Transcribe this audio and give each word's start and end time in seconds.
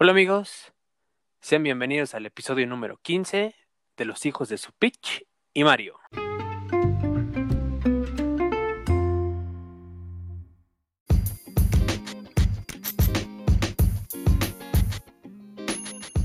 Hola 0.00 0.12
amigos, 0.12 0.72
sean 1.40 1.64
bienvenidos 1.64 2.14
al 2.14 2.24
episodio 2.24 2.68
número 2.68 3.00
15 3.02 3.56
de 3.96 4.04
Los 4.04 4.26
hijos 4.26 4.48
de 4.48 4.56
su 4.56 4.70
pitch 4.70 5.26
y 5.52 5.64
Mario. 5.64 5.98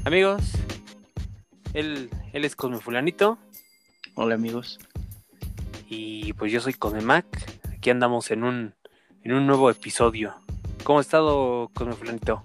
Amigos, 0.06 0.52
él, 1.74 2.12
él 2.32 2.46
es 2.46 2.56
Cosme 2.56 2.78
Fulanito 2.78 3.40
Hola 4.14 4.36
amigos. 4.36 4.78
y 5.90 6.34
pues 6.34 6.52
yo 6.52 6.62
soy 6.62 6.76
Cosme 6.76 7.02
Mac. 7.02 7.26
Aquí 7.76 7.90
andamos 7.90 8.30
en 8.30 8.44
un, 8.44 8.76
en 9.24 9.34
un 9.34 9.48
nuevo 9.48 9.72
episodio. 9.72 10.36
¿Cómo 10.84 11.00
ha 11.00 11.02
estado 11.02 11.72
Cosme 11.74 11.94
Fulanito? 11.94 12.44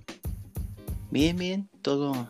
Bien, 1.11 1.37
bien, 1.37 1.69
todo, 1.83 2.29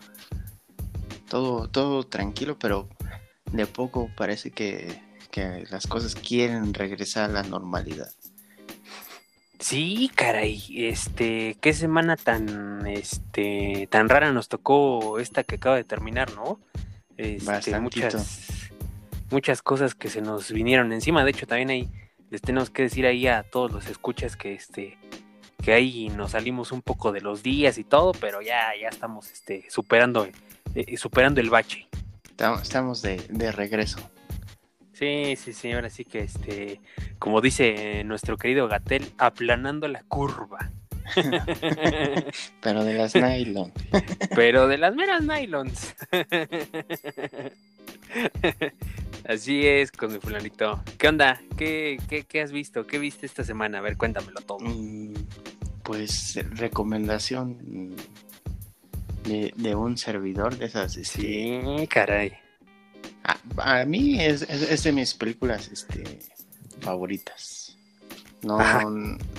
todo, 1.29 1.69
todo 1.69 2.05
tranquilo, 2.05 2.59
pero 2.59 2.89
de 3.53 3.67
poco 3.67 4.09
parece 4.17 4.51
que, 4.51 5.01
que 5.31 5.65
las 5.71 5.87
cosas 5.87 6.15
quieren 6.15 6.75
regresar 6.75 7.31
a 7.31 7.33
la 7.33 7.43
normalidad. 7.43 8.11
Sí, 9.59 10.11
caray, 10.15 10.63
este, 10.69 11.57
qué 11.61 11.73
semana 11.73 12.17
tan, 12.17 12.87
este, 12.87 13.89
tan 13.91 14.09
rara 14.09 14.33
nos 14.33 14.49
tocó 14.49 15.19
esta 15.19 15.43
que 15.43 15.57
acaba 15.57 15.75
de 15.75 15.83
terminar, 15.83 16.33
¿no? 16.35 16.61
Este, 17.17 17.81
muchas, 17.81 18.71
muchas 19.31 19.61
cosas 19.61 19.97
que 19.97 20.11
se 20.11 20.23
nos 20.23 20.53
vinieron 20.53 20.93
encima. 20.93 21.25
De 21.25 21.33
hecho, 21.33 21.49
también 21.49 21.71
ahí 21.71 21.89
les 22.31 22.41
tenemos 22.41 22.71
que 22.71 22.83
decir 22.83 23.05
ahí 23.05 23.27
a 23.27 23.43
todos 23.43 23.73
los 23.73 23.89
escuchas 23.89 24.37
que, 24.37 24.55
este, 24.55 24.97
que 25.69 25.75
ahí 25.75 26.09
nos 26.09 26.31
salimos 26.31 26.73
un 26.73 26.81
poco 26.81 27.13
de 27.13 27.21
los 27.21 27.43
días 27.43 27.77
y 27.77 27.85
todo, 27.85 28.13
pero 28.13 28.41
ya, 28.41 28.71
ya 28.81 28.89
estamos, 28.89 29.31
este, 29.31 29.67
superando, 29.69 30.27
eh, 30.75 30.97
superando 30.97 31.43
el 31.43 31.51
bache. 31.51 31.87
Estamos, 32.63 33.03
de, 33.03 33.19
de 33.29 33.53
regreso. 33.53 33.99
Sí, 34.95 35.35
sí, 35.37 35.53
sí, 35.53 35.71
ahora 35.73 35.91
sí 35.91 36.07
que, 36.07 36.21
este, 36.21 36.81
como 37.19 37.43
dice 37.43 38.03
nuestro 38.05 38.39
querido 38.39 38.67
Gatel, 38.67 39.13
aplanando 39.19 39.89
la 39.89 40.03
curva. 40.05 40.71
Pero 42.63 42.83
de 42.83 42.95
las 42.95 43.15
nylon. 43.15 43.71
Pero 44.35 44.69
de 44.69 44.79
las 44.79 44.95
meras 44.95 45.23
nylons. 45.23 45.95
Así 49.29 49.67
es, 49.67 49.93
con 49.93 50.15
mi 50.15 50.19
fulanito. 50.19 50.83
¿Qué 50.97 51.09
onda? 51.09 51.43
¿Qué, 51.59 52.01
qué, 52.09 52.25
qué 52.25 52.41
has 52.41 52.53
visto? 52.53 52.87
¿Qué 52.87 52.99
viste 52.99 53.27
esta 53.27 53.45
semana? 53.45 53.77
A 53.77 53.81
ver, 53.83 53.99
cuéntamelo 53.99 54.41
todo. 54.41 54.61
Pues 55.89 56.39
recomendación 56.51 57.97
de, 59.25 59.55
de 59.57 59.75
un 59.75 59.97
servidor 59.97 60.59
de 60.59 60.67
esas. 60.67 60.99
este, 60.99 61.23
Sí, 61.23 61.87
caray. 61.87 62.35
A, 63.57 63.81
a 63.81 63.85
mí 63.87 64.21
es, 64.23 64.43
es- 64.43 64.71
es 64.71 64.83
de 64.83 64.93
mis 64.93 65.15
películas 65.15 65.71
este, 65.73 66.19
favoritas. 66.83 67.75
No, 68.43 68.59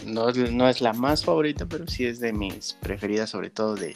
no, 0.07 0.31
no 0.31 0.67
es 0.67 0.81
la 0.81 0.93
más 0.93 1.23
favorita, 1.23 1.67
pero 1.67 1.85
sí 1.87 2.05
es 2.05 2.19
de 2.19 2.33
mis 2.33 2.73
preferidas, 2.73 3.29
sobre 3.29 3.51
todo 3.51 3.75
de, 3.75 3.95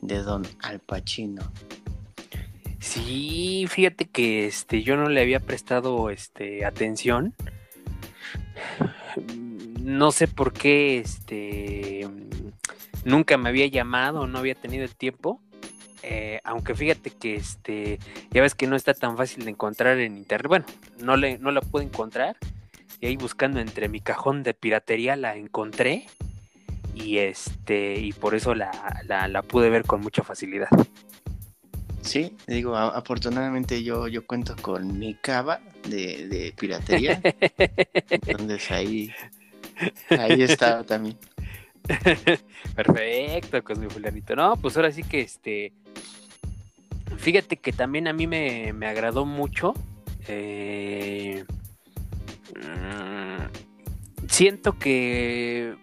de 0.00 0.18
Don 0.22 0.46
Al 0.62 0.78
Pacino. 0.78 1.42
Sí, 2.78 3.66
fíjate 3.68 4.06
que 4.08 4.46
este, 4.46 4.84
yo 4.84 4.96
no 4.96 5.08
le 5.08 5.20
había 5.22 5.40
prestado 5.40 6.08
este, 6.10 6.64
atención. 6.64 7.34
No 9.82 10.12
sé 10.12 10.28
por 10.28 10.52
qué 10.52 10.98
este, 10.98 12.06
nunca 13.04 13.38
me 13.38 13.48
había 13.48 13.66
llamado, 13.66 14.26
no 14.26 14.38
había 14.38 14.54
tenido 14.54 14.84
el 14.84 14.94
tiempo. 14.94 15.40
Eh, 16.02 16.40
aunque 16.44 16.74
fíjate 16.74 17.10
que 17.10 17.36
este, 17.36 17.98
ya 18.30 18.42
ves 18.42 18.54
que 18.54 18.66
no 18.66 18.76
está 18.76 18.94
tan 18.94 19.16
fácil 19.16 19.44
de 19.44 19.50
encontrar 19.50 19.98
en 19.98 20.16
internet. 20.16 20.48
Bueno, 20.48 20.66
no, 20.98 21.16
le, 21.16 21.38
no 21.38 21.50
la 21.50 21.60
pude 21.60 21.84
encontrar. 21.84 22.36
Y 23.00 23.06
ahí 23.06 23.16
buscando 23.16 23.60
entre 23.60 23.88
mi 23.88 24.00
cajón 24.00 24.42
de 24.42 24.54
piratería 24.54 25.16
la 25.16 25.36
encontré. 25.36 26.06
Y 26.94 27.18
este, 27.18 27.98
y 28.00 28.12
por 28.12 28.34
eso 28.34 28.54
la, 28.54 28.70
la, 29.06 29.28
la 29.28 29.42
pude 29.42 29.70
ver 29.70 29.84
con 29.84 30.00
mucha 30.00 30.22
facilidad. 30.22 30.68
Sí, 32.02 32.36
digo, 32.46 32.76
afortunadamente 32.76 33.82
yo, 33.82 34.08
yo 34.08 34.26
cuento 34.26 34.56
con 34.60 34.98
mi 34.98 35.14
cava 35.14 35.60
de, 35.88 36.26
de 36.28 36.54
piratería. 36.58 37.20
entonces 38.10 38.70
ahí, 38.70 39.12
ahí 40.10 40.42
está 40.42 40.84
también. 40.84 41.16
Perfecto, 42.76 43.62
Cosme 43.64 43.88
Fulanito. 43.88 44.36
No, 44.36 44.56
pues 44.56 44.76
ahora 44.76 44.92
sí 44.92 45.02
que 45.02 45.20
este. 45.22 45.72
Fíjate 47.16 47.56
que 47.56 47.72
también 47.72 48.08
a 48.08 48.12
mí 48.12 48.26
me, 48.26 48.72
me 48.72 48.86
agradó 48.86 49.24
mucho. 49.24 49.74
eh, 50.28 51.44
mm, 52.54 54.26
siento 54.28 54.78
que. 54.78 55.76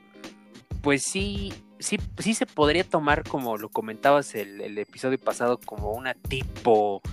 Pues 0.82 1.04
sí. 1.04 1.54
Sí, 1.80 2.00
sí 2.18 2.34
se 2.34 2.48
podría 2.48 2.84
tomar, 2.84 3.24
como 3.24 3.56
lo 3.58 3.70
comentabas 3.70 4.34
el, 4.34 4.62
el 4.62 4.80
episodio 4.80 5.20
pasado, 5.20 5.60
como 5.64 5.92
una 5.92 6.16
tipo 6.16 7.04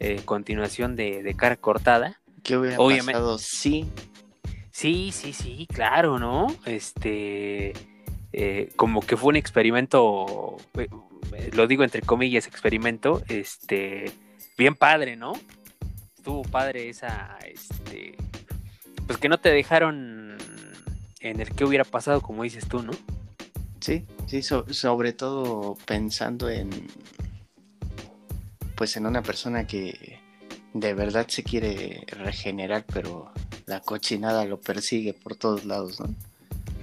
eh, 0.00 0.20
continuación 0.26 0.96
de, 0.96 1.22
de 1.22 1.34
cara 1.34 1.56
cortada. 1.56 2.20
¿Qué 2.42 2.58
hubiera 2.58 2.78
Obviamente. 2.78 3.12
pasado 3.14 3.38
si 3.38 3.86
Sí, 4.72 5.10
sí, 5.12 5.32
sí, 5.32 5.66
claro, 5.72 6.18
¿no? 6.18 6.46
Este, 6.64 7.72
eh, 8.32 8.70
como 8.76 9.00
que 9.02 9.16
fue 9.16 9.28
un 9.28 9.36
experimento, 9.36 10.56
eh, 10.78 10.88
eh, 11.34 11.50
lo 11.52 11.66
digo 11.66 11.84
entre 11.84 12.00
comillas, 12.02 12.46
experimento, 12.46 13.22
este, 13.28 14.10
bien 14.56 14.74
padre, 14.74 15.14
¿no? 15.16 15.34
Estuvo 16.16 16.42
padre 16.42 16.88
esa, 16.88 17.38
este, 17.46 18.14
pues 19.06 19.18
que 19.18 19.28
no 19.28 19.38
te 19.38 19.50
dejaron 19.50 20.38
en 21.20 21.40
el 21.40 21.50
que 21.54 21.64
hubiera 21.64 21.84
pasado, 21.84 22.22
como 22.22 22.42
dices 22.42 22.66
tú, 22.66 22.82
¿no? 22.82 22.92
Sí, 23.80 24.06
sí, 24.26 24.42
so- 24.42 24.64
sobre 24.72 25.12
todo 25.12 25.76
pensando 25.86 26.48
en, 26.48 26.70
pues 28.74 28.96
en 28.96 29.06
una 29.06 29.22
persona 29.22 29.66
que 29.66 30.18
de 30.72 30.94
verdad 30.94 31.26
se 31.28 31.42
quiere 31.42 32.04
regenerar, 32.08 32.84
pero 32.92 33.32
la 33.66 33.80
cochinada 33.80 34.44
lo 34.44 34.60
persigue 34.60 35.14
por 35.14 35.34
todos 35.36 35.64
lados, 35.64 36.00
¿no? 36.00 36.06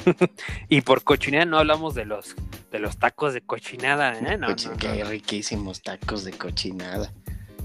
Y 0.70 0.82
por 0.82 1.04
cochinada 1.04 1.46
no 1.46 1.58
hablamos 1.60 1.94
de 1.96 2.06
los, 2.06 2.36
de 2.72 2.80
los 2.80 2.98
tacos 2.98 3.34
de 3.34 3.42
cochinada, 3.42 4.18
¿eh? 4.18 4.38
No, 4.38 4.50
no, 4.50 4.56
qué 4.78 5.04
no. 5.04 5.10
riquísimos 5.10 5.82
tacos 5.82 6.24
de 6.24 6.32
cochinada. 6.32 7.12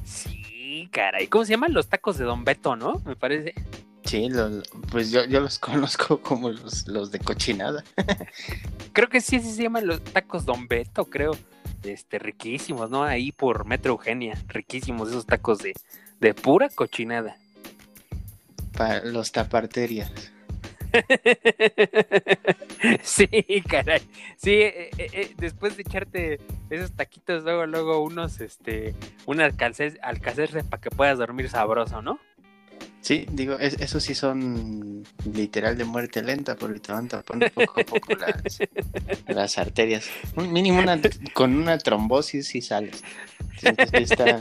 Sí, 0.04 0.88
caray, 0.92 1.28
¿cómo 1.28 1.44
se 1.44 1.52
llaman 1.52 1.72
los 1.72 1.88
tacos 1.88 2.18
de 2.18 2.24
Don 2.24 2.44
Beto, 2.44 2.76
no? 2.76 3.00
Me 3.06 3.16
parece. 3.16 3.54
Sí, 4.04 4.28
lo- 4.28 4.62
pues 4.90 5.10
yo, 5.10 5.24
yo 5.24 5.40
los 5.40 5.58
conozco 5.60 6.20
como 6.20 6.50
los, 6.50 6.86
los 6.88 7.10
de 7.10 7.18
cochinada. 7.20 7.84
Creo 8.92 9.08
que 9.08 9.20
sí, 9.20 9.40
sí 9.40 9.52
se 9.52 9.62
llaman 9.62 9.86
los 9.86 10.02
tacos 10.02 10.44
Don 10.44 10.68
Beto, 10.68 11.04
creo. 11.06 11.36
Este, 11.82 12.18
riquísimos, 12.18 12.90
¿no? 12.90 13.04
Ahí 13.04 13.30
por 13.32 13.66
Metro 13.66 13.92
Eugenia, 13.92 14.40
riquísimos 14.48 15.10
esos 15.10 15.26
tacos 15.26 15.58
de, 15.58 15.74
de 16.20 16.32
pura 16.32 16.68
cochinada. 16.70 17.36
Para 18.76 19.04
los 19.04 19.32
taparterias. 19.32 20.10
sí, 23.02 23.28
caray. 23.68 24.00
Sí, 24.36 24.52
eh, 24.52 24.90
eh, 24.98 25.08
eh, 25.12 25.34
después 25.38 25.76
de 25.76 25.82
echarte 25.82 26.40
esos 26.70 26.92
taquitos, 26.92 27.42
luego, 27.44 27.66
luego 27.66 28.02
unos, 28.02 28.40
este, 28.40 28.94
un 29.26 29.40
alcacerse 29.40 30.64
para 30.64 30.80
que 30.80 30.90
puedas 30.90 31.18
dormir 31.18 31.48
sabroso, 31.48 32.02
¿no? 32.02 32.18
Sí, 33.00 33.26
digo, 33.30 33.58
es- 33.58 33.78
esos 33.80 34.02
sí 34.02 34.14
son 34.14 35.02
literal 35.30 35.76
de 35.76 35.84
muerte 35.84 36.22
lenta 36.22 36.56
porque 36.56 36.80
te 36.80 36.90
van 36.92 37.08
tapando 37.08 37.46
poco 37.50 37.80
a 37.80 37.84
poco 37.84 38.14
las, 38.14 38.58
las 39.28 39.58
arterias. 39.58 40.08
Un 40.36 40.52
mínimo 40.52 40.80
una, 40.80 40.98
con 41.34 41.54
una 41.54 41.76
trombosis 41.78 42.46
sí 42.46 42.62
sales. 42.62 43.02
Entonces 43.62 43.90
sí 43.94 44.02
está, 44.02 44.40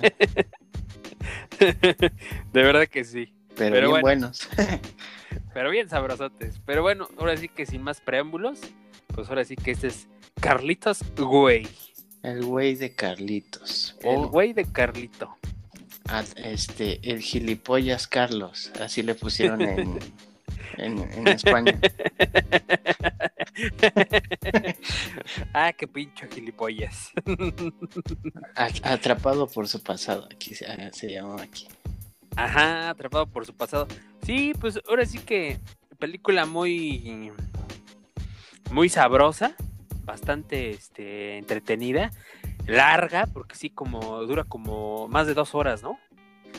de 1.60 2.12
verdad 2.54 2.88
que 2.88 3.04
sí. 3.04 3.34
Pero, 3.56 3.76
Pero 3.76 3.90
bien 3.90 4.02
bueno. 4.02 4.02
buenos. 4.02 4.50
Pero 5.54 5.70
bien 5.72 5.90
sabrosotes. 5.90 6.60
Pero 6.66 6.82
bueno, 6.82 7.08
ahora 7.18 7.36
sí 7.38 7.48
que 7.50 7.66
sin 7.66 7.82
más 7.84 8.02
preámbulos, 8.02 8.60
pues 9.08 9.30
ahora 9.30 9.44
sí 9.46 9.56
que 9.56 9.72
este 9.72 9.88
es 9.88 10.08
Carlitos 10.40 11.00
Güey. 11.16 11.68
El 12.24 12.44
güey 12.46 12.76
de 12.76 12.96
Carlitos. 12.96 13.96
El 14.02 14.26
güey 14.28 14.54
de 14.54 14.66
Carlito. 14.66 15.36
a- 16.08 16.24
este, 16.38 17.00
el 17.10 17.20
gilipollas 17.22 18.08
Carlos. 18.08 18.72
Así 18.80 19.04
le 19.04 19.14
pusieron 19.16 19.62
en, 19.62 20.00
en, 20.78 21.00
en 21.14 21.28
España. 21.28 21.78
ah, 25.54 25.74
qué 25.74 25.88
pincho 25.88 26.28
gilipollas. 26.32 27.12
Atrapado 28.84 29.48
por 29.48 29.68
su 29.68 29.82
pasado. 29.82 30.28
Aquí 30.32 30.56
se, 30.56 30.66
ah, 30.66 30.90
se 30.94 31.12
llamaba 31.12 31.44
aquí. 31.44 31.68
Ajá, 32.36 32.90
atrapado 32.90 33.28
por 33.28 33.46
su 33.46 33.54
pasado. 33.54 33.88
Sí, 34.24 34.54
pues 34.60 34.80
ahora 34.88 35.06
sí 35.06 35.20
que 35.20 35.60
película 36.00 36.46
muy 36.46 37.32
muy 38.72 38.90
sabrosa, 38.90 39.56
bastante 40.04 40.72
este 40.72 41.38
entretenida 41.38 42.12
larga, 42.66 43.28
porque 43.28 43.56
sí, 43.56 43.70
como 43.70 44.24
dura 44.24 44.44
como 44.44 45.08
más 45.08 45.28
de 45.28 45.34
dos 45.34 45.54
horas, 45.54 45.84
¿no? 45.84 46.00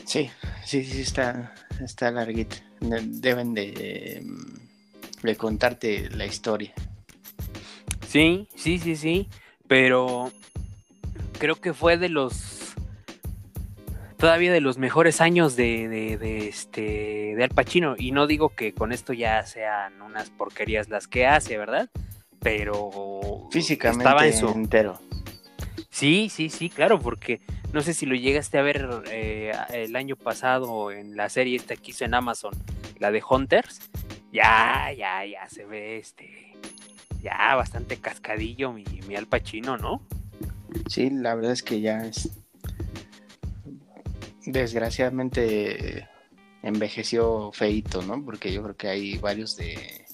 Sí, 0.05 0.29
sí, 0.63 0.83
sí, 0.83 1.01
está, 1.01 1.53
está 1.83 2.11
larguita. 2.11 2.57
Deben 2.79 3.53
de, 3.53 4.23
de 5.23 5.35
contarte 5.35 6.09
la 6.11 6.25
historia. 6.25 6.73
Sí, 8.07 8.47
sí, 8.55 8.77
sí, 8.79 8.95
sí, 8.95 9.29
pero 9.67 10.31
creo 11.39 11.55
que 11.55 11.73
fue 11.73 11.97
de 11.97 12.09
los 12.09 12.64
todavía 14.17 14.51
de 14.51 14.61
los 14.61 14.77
mejores 14.77 15.21
años 15.21 15.55
de, 15.55 15.87
de, 15.87 16.47
este 16.47 17.35
de 17.35 17.43
Al 17.43 17.49
Pacino 17.49 17.95
y 17.97 18.11
no 18.11 18.27
digo 18.27 18.49
que 18.49 18.73
con 18.73 18.91
esto 18.91 19.13
ya 19.13 19.45
sean 19.45 20.01
unas 20.01 20.29
porquerías 20.29 20.89
las 20.89 21.07
que 21.07 21.27
hace, 21.27 21.57
¿verdad? 21.57 21.89
Pero 22.41 23.47
físicamente 23.51 24.03
estaba 24.03 24.27
en 24.27 24.33
su... 24.33 24.47
entero. 24.49 24.99
Sí, 25.89 26.29
sí, 26.29 26.49
sí, 26.49 26.69
claro, 26.69 26.99
porque 26.99 27.41
no 27.71 27.81
sé 27.81 27.93
si 27.93 28.05
lo 28.05 28.15
llegaste 28.15 28.57
a 28.57 28.61
ver 28.61 29.03
eh, 29.11 29.53
el 29.73 29.95
año 29.95 30.15
pasado 30.15 30.91
en 30.91 31.15
la 31.15 31.29
serie 31.29 31.55
esta 31.55 31.75
que 31.75 31.91
hizo 31.91 32.05
en 32.05 32.13
Amazon, 32.13 32.53
la 32.99 33.11
de 33.11 33.23
Hunters. 33.27 33.79
Ya, 34.31 34.91
ya, 34.91 35.25
ya 35.25 35.47
se 35.49 35.65
ve 35.65 35.97
este, 35.97 36.53
ya 37.21 37.55
bastante 37.55 37.97
cascadillo 37.97 38.73
mi, 38.73 38.83
mi 39.07 39.15
Al 39.15 39.27
Pacino, 39.27 39.77
¿no? 39.77 40.01
Sí, 40.87 41.09
la 41.09 41.35
verdad 41.35 41.53
es 41.53 41.63
que 41.63 41.79
ya 41.81 42.05
es. 42.05 42.29
Desgraciadamente 44.45 46.07
envejeció 46.61 47.51
feito, 47.51 48.01
¿no? 48.01 48.23
Porque 48.23 48.51
yo 48.51 48.63
creo 48.63 48.75
que 48.75 48.87
hay 48.87 49.17
varios 49.17 49.55
de, 49.55 50.05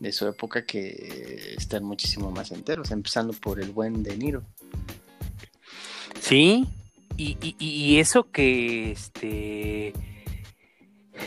de 0.00 0.12
su 0.12 0.26
época 0.26 0.64
que 0.64 1.54
están 1.56 1.84
muchísimo 1.84 2.30
más 2.30 2.50
enteros, 2.50 2.90
empezando 2.90 3.32
por 3.32 3.60
el 3.60 3.70
buen 3.70 4.02
De 4.02 4.16
Niro. 4.16 4.42
Sí, 6.20 6.66
y, 7.16 7.98
eso 7.98 8.30
que 8.30 8.90
este 8.90 9.92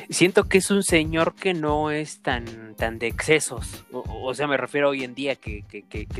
siento 0.09 0.49
que 0.49 0.57
es 0.57 0.69
un 0.69 0.83
señor 0.83 1.33
que 1.35 1.53
no 1.53 1.91
es 1.91 2.21
tan, 2.21 2.75
tan 2.75 2.99
de 2.99 3.07
excesos. 3.07 3.85
O, 3.91 4.33
sea, 4.33 4.47
me 4.47 4.57
refiero 4.57 4.89
hoy 4.89 5.03
en 5.03 5.15
día 5.15 5.35
que, 5.35 5.63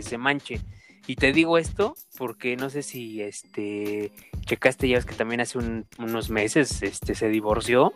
se 0.02 0.18
manche. 0.18 0.62
Y 1.08 1.16
te 1.16 1.32
digo 1.32 1.58
esto 1.58 1.96
porque 2.18 2.58
no 2.58 2.70
sé 2.70 2.84
si 2.84 3.22
este 3.22 4.12
checaste 4.46 4.88
ya 4.88 4.98
ves 4.98 5.06
que 5.06 5.16
también 5.16 5.42
hace 5.42 5.58
unos 5.98 6.30
meses 6.30 6.84
este 6.84 7.16
se 7.16 7.30
divorció. 7.30 7.94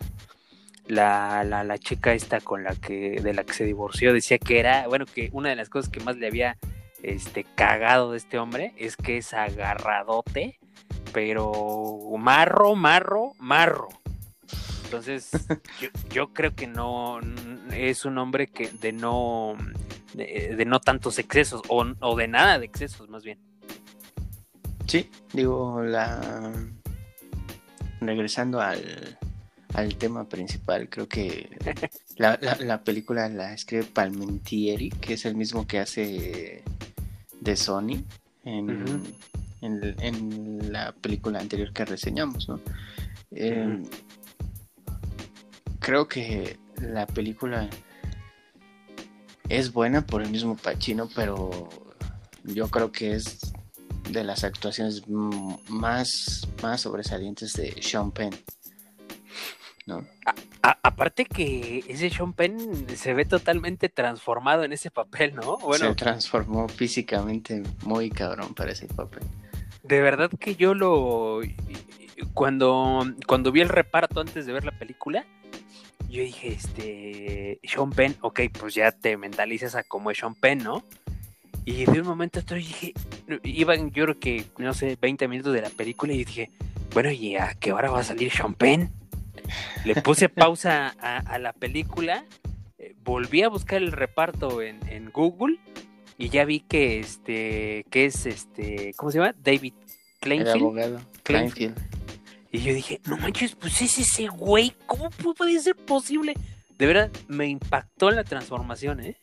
La, 0.87 1.43
la, 1.43 1.63
la, 1.63 1.77
chica 1.77 2.13
esta 2.13 2.41
con 2.41 2.63
la 2.63 2.75
que 2.75 3.21
de 3.21 3.33
la 3.33 3.43
que 3.43 3.53
se 3.53 3.65
divorció 3.65 4.13
decía 4.13 4.39
que 4.39 4.59
era, 4.59 4.87
bueno, 4.87 5.05
que 5.05 5.29
una 5.31 5.49
de 5.49 5.55
las 5.55 5.69
cosas 5.69 5.91
que 5.91 5.99
más 5.99 6.17
le 6.17 6.27
había 6.27 6.57
este 7.03 7.45
cagado 7.55 8.11
de 8.11 8.17
este 8.17 8.39
hombre 8.39 8.73
es 8.77 8.97
que 8.97 9.17
es 9.17 9.33
agarradote 9.33 10.59
pero 11.13 11.99
marro, 12.17 12.75
marro, 12.75 13.33
marro. 13.39 13.89
Entonces, 14.85 15.29
yo, 16.09 16.33
creo 16.33 16.53
que 16.53 16.67
no 16.67 17.19
es 17.73 18.05
un 18.05 18.17
hombre 18.17 18.47
que 18.47 18.67
de 18.67 18.91
no 18.91 19.55
de, 20.13 20.63
no 20.65 20.79
tantos 20.79 21.19
excesos 21.19 21.61
o, 21.67 21.85
o, 21.99 22.15
de 22.15 22.27
nada 22.27 22.59
de 22.59 22.65
excesos 22.65 23.09
más 23.09 23.23
bien. 23.23 23.39
Sí, 24.87 25.09
digo 25.33 25.81
la 25.81 26.51
regresando 28.01 28.59
al, 28.59 29.17
al 29.73 29.95
tema 29.95 30.27
principal, 30.27 30.89
creo 30.89 31.07
que 31.07 31.49
la, 32.17 32.39
la, 32.59 32.83
película 32.83 33.29
la 33.29 33.53
escribe 33.53 33.83
Palmentieri, 33.83 34.89
que 34.89 35.13
es 35.13 35.25
el 35.25 35.35
mismo 35.35 35.67
que 35.67 35.79
hace 35.79 36.63
de 37.39 37.55
Sony 37.55 38.03
en, 38.43 39.03
en, 39.61 40.71
la 40.71 40.93
película 40.93 41.39
anterior 41.39 41.71
que 41.73 41.85
reseñamos, 41.85 42.49
¿no? 42.49 42.59
Eh, 43.31 43.83
creo 45.79 46.07
que 46.07 46.57
la 46.81 47.05
película 47.07 47.69
es 49.57 49.71
buena 49.73 50.05
por 50.05 50.21
el 50.21 50.29
mismo 50.29 50.55
Pacino, 50.55 51.09
pero 51.15 51.69
yo 52.43 52.67
creo 52.69 52.91
que 52.91 53.13
es 53.13 53.53
de 54.09 54.23
las 54.23 54.43
actuaciones 54.43 55.07
más, 55.07 56.47
más 56.61 56.81
sobresalientes 56.81 57.53
de 57.53 57.81
Sean 57.81 58.11
Penn. 58.11 58.35
¿no? 59.87 60.05
aparte 60.61 61.25
que 61.25 61.83
ese 61.87 62.09
Sean 62.09 62.33
Penn 62.33 62.87
se 62.95 63.13
ve 63.13 63.25
totalmente 63.25 63.89
transformado 63.89 64.63
en 64.63 64.73
ese 64.73 64.91
papel, 64.91 65.35
¿no? 65.35 65.57
Bueno, 65.57 65.89
se 65.89 65.95
transformó 65.95 66.67
físicamente 66.67 67.63
muy 67.83 68.09
cabrón 68.09 68.53
para 68.53 68.71
ese 68.71 68.87
papel 68.87 69.23
de 69.83 70.01
verdad 70.01 70.29
que 70.39 70.55
yo 70.55 70.73
lo. 70.73 71.41
Cuando, 72.33 73.03
cuando 73.27 73.51
vi 73.51 73.61
el 73.61 73.69
reparto 73.69 74.21
antes 74.21 74.45
de 74.45 74.53
ver 74.53 74.63
la 74.63 74.77
película, 74.77 75.25
yo 76.11 76.21
dije, 76.21 76.49
este. 76.49 77.59
Sean 77.63 77.89
Penn, 77.91 78.15
ok, 78.21 78.41
pues 78.59 78.75
ya 78.75 78.91
te 78.91 79.17
mentalizas 79.17 79.75
a 79.75 79.83
como 79.83 80.11
es 80.11 80.17
Sean 80.17 80.35
Penn, 80.35 80.59
¿no? 80.59 80.83
Y 81.63 81.85
de 81.85 82.01
un 82.01 82.07
momento 82.07 82.39
a 82.39 82.41
otro 82.41 82.57
dije, 82.57 82.93
iban 83.43 83.91
yo 83.91 84.05
creo 84.05 84.19
que, 84.19 84.45
no 84.57 84.73
sé, 84.73 84.97
20 84.99 85.27
minutos 85.27 85.53
de 85.53 85.61
la 85.61 85.69
película 85.69 86.13
y 86.13 86.23
dije, 86.23 86.49
bueno, 86.93 87.11
¿y 87.11 87.35
a 87.35 87.55
qué 87.59 87.71
hora 87.71 87.91
va 87.91 87.99
a 87.99 88.03
salir 88.03 88.31
Sean 88.31 88.55
Penn? 88.55 88.91
Le 89.85 89.95
puse 90.01 90.27
pausa 90.29 90.87
a, 90.87 91.37
la 91.39 91.53
película, 91.53 92.25
eh, 92.77 92.95
volví 93.03 93.43
a 93.43 93.49
buscar 93.49 93.81
el 93.81 93.91
reparto 93.91 94.61
en, 94.61 94.79
en 94.89 95.11
Google 95.11 95.59
y 96.17 96.29
ya 96.29 96.45
vi 96.45 96.59
que 96.59 96.99
este 96.99 97.85
que 97.89 98.05
es 98.05 98.25
este 98.25 98.93
¿cómo 98.95 99.11
se 99.11 99.17
llama? 99.17 99.33
David 99.37 99.73
Kleinfield. 100.19 100.55
El 100.55 100.61
abogado 100.61 101.01
Kleinfield. 101.23 102.00
Y 102.51 102.59
yo 102.59 102.73
dije, 102.73 102.99
no 103.05 103.17
manches, 103.17 103.55
pues 103.55 103.81
es 103.81 103.97
ese 103.97 104.27
güey, 104.27 104.73
¿cómo 104.85 105.09
puede 105.09 105.59
ser 105.59 105.75
posible? 105.75 106.33
De 106.77 106.85
verdad, 106.85 107.09
me 107.27 107.47
impactó 107.47 108.11
la 108.11 108.23
transformación, 108.23 108.99
¿eh? 108.99 109.17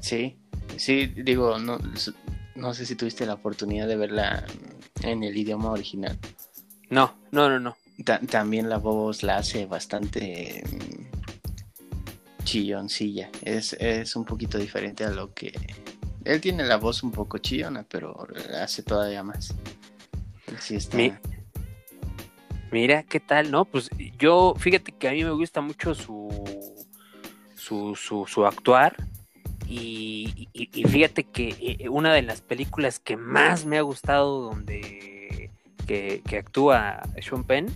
Sí, 0.00 0.36
sí, 0.76 1.06
digo, 1.06 1.58
no, 1.58 1.78
no 2.54 2.74
sé 2.74 2.84
si 2.84 2.96
tuviste 2.96 3.24
la 3.24 3.34
oportunidad 3.34 3.88
de 3.88 3.96
verla 3.96 4.44
en 5.02 5.22
el 5.22 5.36
idioma 5.36 5.70
original. 5.70 6.18
No, 6.90 7.16
no, 7.30 7.48
no, 7.48 7.60
no. 7.60 7.76
también 8.28 8.68
la 8.68 8.78
voz 8.78 9.22
la 9.22 9.36
hace 9.36 9.66
bastante 9.66 10.62
chilloncilla. 12.44 13.30
Es, 13.42 13.74
es 13.74 14.16
un 14.16 14.24
poquito 14.24 14.58
diferente 14.58 15.04
a 15.04 15.10
lo 15.10 15.32
que 15.32 15.52
él 16.24 16.40
tiene 16.40 16.64
la 16.64 16.76
voz 16.76 17.02
un 17.02 17.10
poco 17.10 17.38
chillona, 17.38 17.86
pero 17.88 18.26
hace 18.60 18.82
todavía 18.82 19.22
más. 19.22 19.54
Sí 20.60 20.76
está... 20.76 20.98
Mira, 22.70 23.02
¿qué 23.02 23.20
tal? 23.20 23.50
No, 23.50 23.64
pues 23.64 23.90
yo, 24.18 24.54
fíjate 24.58 24.92
que 24.92 25.08
a 25.08 25.12
mí 25.12 25.24
me 25.24 25.30
gusta 25.30 25.60
mucho 25.60 25.94
su, 25.94 26.28
su, 27.54 27.94
su, 27.96 28.46
actuar. 28.46 28.96
Y, 29.66 30.48
fíjate 30.88 31.24
que 31.24 31.54
eh, 31.60 31.88
una 31.88 32.12
de 32.12 32.22
las 32.22 32.40
películas 32.40 32.98
que 33.00 33.16
más 33.16 33.66
me 33.66 33.78
ha 33.78 33.82
gustado 33.82 34.40
donde 34.40 35.50
que, 35.86 36.22
actúa 36.38 37.02
Sean 37.20 37.44
Penn 37.44 37.66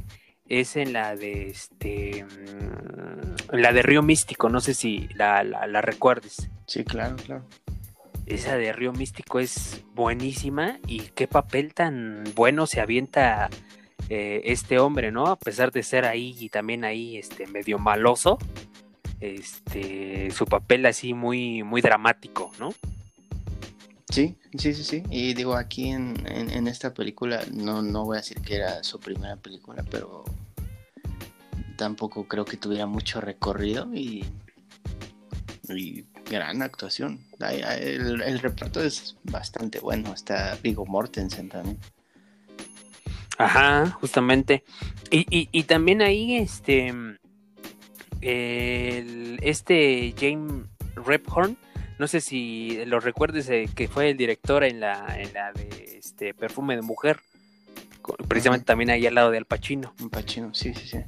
es 0.48 0.76
en 0.76 0.92
la 0.92 1.16
de 1.16 1.48
este 1.50 2.24
mm, 2.24 3.56
la 3.56 3.72
de 3.72 3.82
Río 3.82 4.02
Místico, 4.02 4.48
no 4.48 4.60
sé 4.60 4.74
si 4.74 5.08
la, 5.14 5.44
la, 5.44 5.66
la 5.66 5.82
recuerdes. 5.82 6.50
Sí, 6.66 6.84
claro, 6.84 7.16
claro 7.16 7.44
esa 8.26 8.56
de 8.56 8.72
Río 8.72 8.92
Místico 8.92 9.40
es 9.40 9.84
buenísima 9.94 10.78
y 10.86 11.00
qué 11.00 11.26
papel 11.26 11.74
tan 11.74 12.24
bueno 12.34 12.66
se 12.66 12.80
avienta 12.80 13.50
eh, 14.08 14.42
este 14.44 14.78
hombre, 14.78 15.10
¿no? 15.12 15.26
A 15.26 15.36
pesar 15.36 15.72
de 15.72 15.82
ser 15.82 16.04
ahí 16.04 16.36
y 16.38 16.48
también 16.48 16.84
ahí 16.84 17.16
este 17.16 17.46
medio 17.46 17.78
maloso, 17.78 18.38
este 19.20 20.30
su 20.30 20.46
papel 20.46 20.86
así 20.86 21.14
muy 21.14 21.62
muy 21.62 21.80
dramático, 21.80 22.52
¿no? 22.58 22.74
Sí, 24.10 24.36
sí, 24.58 24.74
sí, 24.74 24.84
sí. 24.84 25.02
Y 25.08 25.32
digo, 25.32 25.54
aquí 25.54 25.88
en, 25.88 26.14
en, 26.26 26.68
esta 26.68 26.92
película, 26.92 27.42
no, 27.50 27.80
no 27.80 28.04
voy 28.04 28.18
a 28.18 28.20
decir 28.20 28.42
que 28.42 28.56
era 28.56 28.84
su 28.84 29.00
primera 29.00 29.36
película, 29.36 29.82
pero 29.90 30.24
tampoco 31.78 32.28
creo 32.28 32.44
que 32.44 32.58
tuviera 32.58 32.84
mucho 32.84 33.22
recorrido 33.22 33.88
y, 33.94 34.26
y 35.70 36.04
gran 36.30 36.62
actuación. 36.62 37.20
El, 37.40 38.38
reparto 38.38 38.82
es 38.82 39.16
bastante 39.24 39.80
bueno. 39.80 40.12
Está 40.12 40.58
Vigo 40.62 40.86
Mortensen 40.86 41.48
también. 41.48 41.78
Ajá, 43.44 43.90
justamente. 44.00 44.64
Y, 45.10 45.62
también 45.64 46.02
ahí, 46.02 46.36
este. 46.36 46.92
este 48.20 50.14
James 50.18 50.66
Rephorn, 50.94 51.56
no 51.98 52.06
sé 52.06 52.20
si 52.20 52.84
lo 52.86 53.00
recuerdes, 53.00 53.48
eh, 53.50 53.68
que 53.74 53.88
fue 53.88 54.10
el 54.10 54.16
director 54.16 54.64
en 54.64 54.80
la, 54.80 55.18
en 55.18 55.32
la 55.34 55.52
de 55.52 55.98
este 55.98 56.34
Perfume 56.34 56.76
de 56.76 56.82
Mujer. 56.82 57.20
Precisamente 58.26 58.64
también 58.64 58.90
ahí 58.90 59.06
al 59.06 59.14
lado 59.14 59.30
de 59.30 59.38
Al 59.38 59.44
Pacino. 59.44 59.94
Al 60.00 60.10
Pacino, 60.10 60.52
sí, 60.54 60.74
sí, 60.74 60.88
sí. 60.88 60.98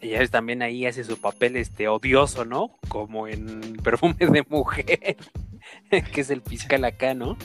Ella 0.00 0.26
también 0.28 0.62
ahí 0.62 0.86
hace 0.86 1.04
su 1.04 1.20
papel 1.20 1.56
este 1.56 1.88
odioso, 1.88 2.44
¿no? 2.44 2.78
Como 2.88 3.26
en 3.26 3.74
Perfume 3.82 4.14
de 4.18 4.44
Mujer, 4.48 5.16
que 6.12 6.20
es 6.20 6.30
el 6.30 6.40
fiscal 6.42 6.84
acá, 6.84 7.14
¿no? 7.14 7.36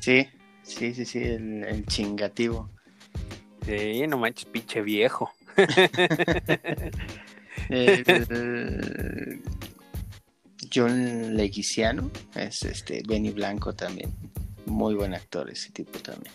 Sí, 0.00 0.26
Sí, 0.70 0.94
sí, 0.94 1.04
sí, 1.04 1.18
el, 1.18 1.64
el 1.64 1.86
chingativo. 1.86 2.70
Sí, 3.64 4.06
no 4.08 4.18
manches, 4.18 4.46
pinche 4.46 4.80
viejo. 4.82 5.30
El- 7.68 9.42
John 10.72 11.36
Leguizano 11.36 12.10
es 12.34 12.62
este 12.62 13.02
Benny 13.06 13.30
Blanco 13.30 13.74
también. 13.74 14.12
Muy 14.66 14.94
buen 14.94 15.14
actor 15.14 15.50
ese 15.50 15.70
tipo 15.72 15.98
también. 15.98 16.32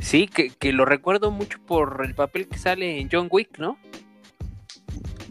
Sí, 0.00 0.26
que, 0.26 0.50
que 0.50 0.72
lo 0.72 0.84
recuerdo 0.84 1.30
mucho 1.30 1.58
por 1.66 2.02
el 2.04 2.14
papel 2.14 2.46
que 2.48 2.58
sale 2.58 2.98
en 3.00 3.08
John 3.10 3.28
Wick, 3.30 3.58
¿no? 3.58 3.78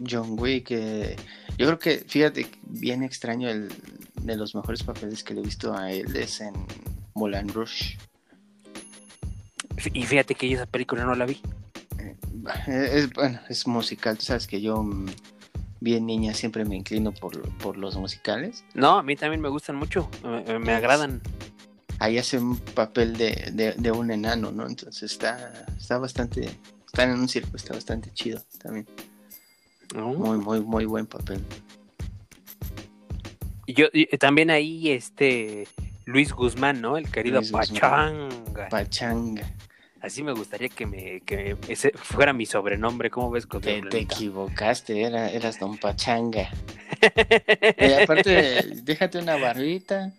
John 0.08 0.36
Wick, 0.38 0.68
eh, 0.72 1.14
yo 1.58 1.66
creo 1.66 1.78
que, 1.78 1.98
fíjate, 1.98 2.46
bien 2.62 3.04
extraño 3.04 3.48
el 3.48 3.68
de 4.20 4.36
los 4.36 4.54
mejores 4.54 4.82
papeles 4.82 5.22
que 5.22 5.34
le 5.34 5.40
he 5.40 5.44
visto 5.44 5.76
a 5.76 5.92
él 5.92 6.16
es 6.16 6.40
en 6.40 6.54
Moulin 7.14 7.48
Rouge. 7.48 7.98
Y 9.92 10.04
fíjate 10.04 10.34
que 10.34 10.52
esa 10.52 10.66
película 10.66 11.04
no 11.04 11.14
la 11.14 11.26
vi. 11.26 11.40
Eh, 11.98 12.90
Es, 12.92 13.12
bueno, 13.12 13.40
es 13.48 13.66
musical, 13.66 14.16
tú 14.18 14.24
sabes 14.24 14.46
que 14.46 14.60
yo 14.60 14.82
mm, 14.82 15.06
bien 15.80 16.06
niña 16.06 16.34
siempre 16.34 16.64
me 16.64 16.76
inclino 16.76 17.12
por, 17.12 17.40
por 17.58 17.76
los 17.76 17.96
musicales. 17.96 18.64
No, 18.74 18.98
a 18.98 19.02
mí 19.02 19.16
también 19.16 19.40
me 19.40 19.48
gustan 19.48 19.76
mucho, 19.76 20.08
me, 20.22 20.58
me 20.58 20.72
agradan. 20.72 21.20
Ahí 22.00 22.18
hace 22.18 22.38
un 22.38 22.58
papel 22.58 23.16
de, 23.16 23.50
de, 23.52 23.72
de 23.72 23.92
un 23.92 24.10
enano, 24.10 24.50
¿no? 24.50 24.66
Entonces 24.66 25.12
está, 25.12 25.64
está 25.78 25.98
bastante, 25.98 26.50
están 26.86 27.10
en 27.10 27.20
un 27.20 27.28
circo, 27.28 27.56
está 27.56 27.72
bastante 27.74 28.10
chido 28.12 28.42
también. 28.62 28.86
¿no? 29.94 30.08
Muy, 30.08 30.38
muy, 30.38 30.60
muy 30.60 30.84
buen 30.86 31.06
papel. 31.06 31.40
Y 33.66 33.74
yo 33.74 33.86
y 33.92 34.06
también 34.18 34.50
ahí 34.50 34.90
este 34.90 35.66
Luis 36.04 36.32
Guzmán, 36.32 36.80
¿no? 36.82 36.98
El 36.98 37.10
querido 37.10 37.40
Luis 37.40 37.52
Guzmán. 37.52 38.28
Pachanga. 38.70 39.50
Así 40.04 40.22
me 40.22 40.32
gustaría 40.34 40.68
que 40.68 40.84
me 40.84 41.22
que 41.22 41.56
ese 41.66 41.90
fuera 41.94 42.34
mi 42.34 42.44
sobrenombre, 42.44 43.08
¿cómo 43.08 43.30
ves 43.30 43.46
con 43.46 43.62
Te, 43.62 43.80
te 43.80 44.00
equivocaste, 44.00 45.00
era, 45.02 45.30
eras 45.30 45.58
Don 45.58 45.78
Pachanga. 45.78 46.50
Y 47.78 47.92
aparte, 48.02 48.62
déjate 48.82 49.18
una 49.18 49.36
barbita. 49.36 50.12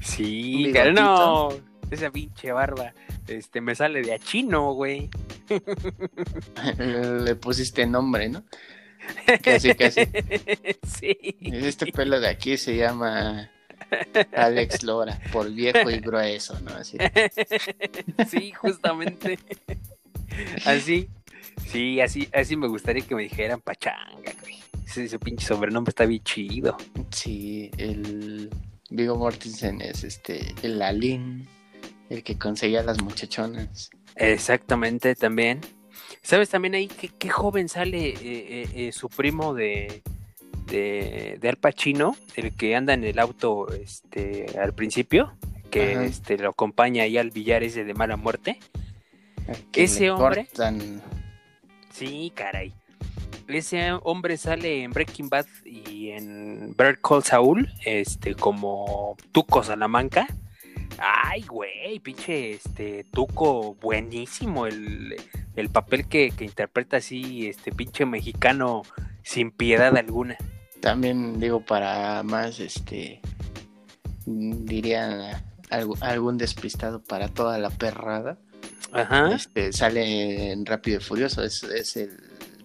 Sí, 0.00 0.70
pero 0.72 0.92
no, 0.92 1.48
esa 1.90 2.10
pinche 2.10 2.52
barba, 2.52 2.92
este 3.26 3.60
me 3.60 3.74
sale 3.74 4.02
de 4.02 4.14
a 4.14 4.18
chino, 4.20 4.72
güey. 4.72 5.10
Le, 6.78 7.20
le 7.22 7.34
pusiste 7.34 7.86
nombre, 7.86 8.28
¿no? 8.28 8.44
Casi, 9.42 9.74
casi. 9.74 10.02
sí. 10.86 11.16
Este 11.40 11.86
pelo 11.92 12.20
de 12.20 12.28
aquí 12.28 12.56
se 12.56 12.76
llama 12.76 13.50
Alex 14.36 14.82
Lora, 14.82 15.18
por 15.32 15.50
viejo 15.50 15.90
y 15.90 15.98
grueso, 15.98 16.58
¿no? 16.60 16.72
Así. 16.72 16.98
sí, 18.28 18.52
justamente. 18.52 19.38
Así. 20.64 21.08
Sí, 21.66 22.00
así, 22.00 22.28
así 22.32 22.56
me 22.56 22.68
gustaría 22.68 23.06
que 23.06 23.14
me 23.14 23.22
dijeran 23.22 23.60
pachanga, 23.60 24.32
güey. 24.40 24.58
Ese, 24.86 25.04
ese 25.04 25.18
pinche 25.18 25.46
sobrenombre 25.46 25.90
está 25.90 26.04
bien 26.04 26.22
chido. 26.22 26.76
Sí, 27.10 27.70
el 27.78 28.50
Vigo 28.90 29.16
Mortensen 29.16 29.80
es 29.80 30.04
este, 30.04 30.54
el 30.62 30.82
Alin, 30.82 31.48
el 32.10 32.22
que 32.22 32.36
conseguía 32.38 32.80
a 32.80 32.84
las 32.84 33.02
muchachonas. 33.02 33.90
Exactamente, 34.16 35.14
también. 35.14 35.60
¿Sabes 36.22 36.50
también 36.50 36.74
ahí 36.74 36.88
qué, 36.88 37.08
qué 37.08 37.28
joven 37.28 37.68
sale 37.68 38.08
eh, 38.08 38.16
eh, 38.22 38.68
eh, 38.74 38.92
su 38.92 39.08
primo 39.08 39.54
de, 39.54 40.02
de, 40.66 41.38
de 41.40 41.48
Al 41.48 41.56
Pacino, 41.56 42.16
el 42.36 42.54
que 42.54 42.74
anda 42.76 42.94
en 42.94 43.04
el 43.04 43.18
auto 43.18 43.68
este, 43.72 44.46
al 44.60 44.72
principio, 44.74 45.34
que 45.70 45.92
Ajá. 45.92 46.04
este, 46.04 46.38
lo 46.38 46.50
acompaña 46.50 47.02
ahí 47.04 47.18
al 47.18 47.30
billar 47.30 47.62
ese 47.62 47.84
de 47.84 47.94
mala 47.94 48.16
muerte? 48.16 48.58
Ese 49.72 50.10
hombre- 50.10 50.48
cortan- 50.52 51.00
Sí, 51.92 52.32
caray. 52.34 52.72
Ese 53.46 53.92
hombre 54.02 54.36
sale 54.36 54.82
en 54.82 54.90
Breaking 54.92 55.28
Bad 55.28 55.46
y 55.64 56.10
en 56.10 56.74
Better 56.76 56.98
Call 57.00 57.22
Saul, 57.22 57.68
este, 57.84 58.34
como 58.34 59.16
Tuco 59.32 59.62
Salamanca. 59.62 60.26
Ay, 60.98 61.42
güey, 61.42 61.98
pinche, 62.00 62.52
este, 62.52 63.04
Tuco, 63.04 63.74
buenísimo 63.74 64.66
el, 64.66 65.14
el 65.56 65.68
papel 65.68 66.08
que, 66.08 66.30
que 66.30 66.44
interpreta 66.44 66.96
así, 66.96 67.46
este, 67.48 67.70
pinche 67.70 68.06
mexicano 68.06 68.82
sin 69.22 69.50
piedad 69.50 69.94
alguna. 69.96 70.36
También 70.84 71.40
digo 71.40 71.64
para 71.64 72.22
más, 72.22 72.60
este, 72.60 73.22
mm, 74.26 74.66
diría 74.66 75.42
algo- 75.70 75.96
algún 76.02 76.36
despistado 76.36 77.02
para 77.02 77.28
toda 77.28 77.56
la 77.56 77.70
perrada. 77.70 78.36
Ajá. 78.92 79.34
Este, 79.34 79.72
sale 79.72 80.52
en 80.52 80.66
Rápido 80.66 80.98
y 80.98 81.02
Furioso, 81.02 81.42
es, 81.42 81.62
es 81.62 81.96
el 81.96 82.10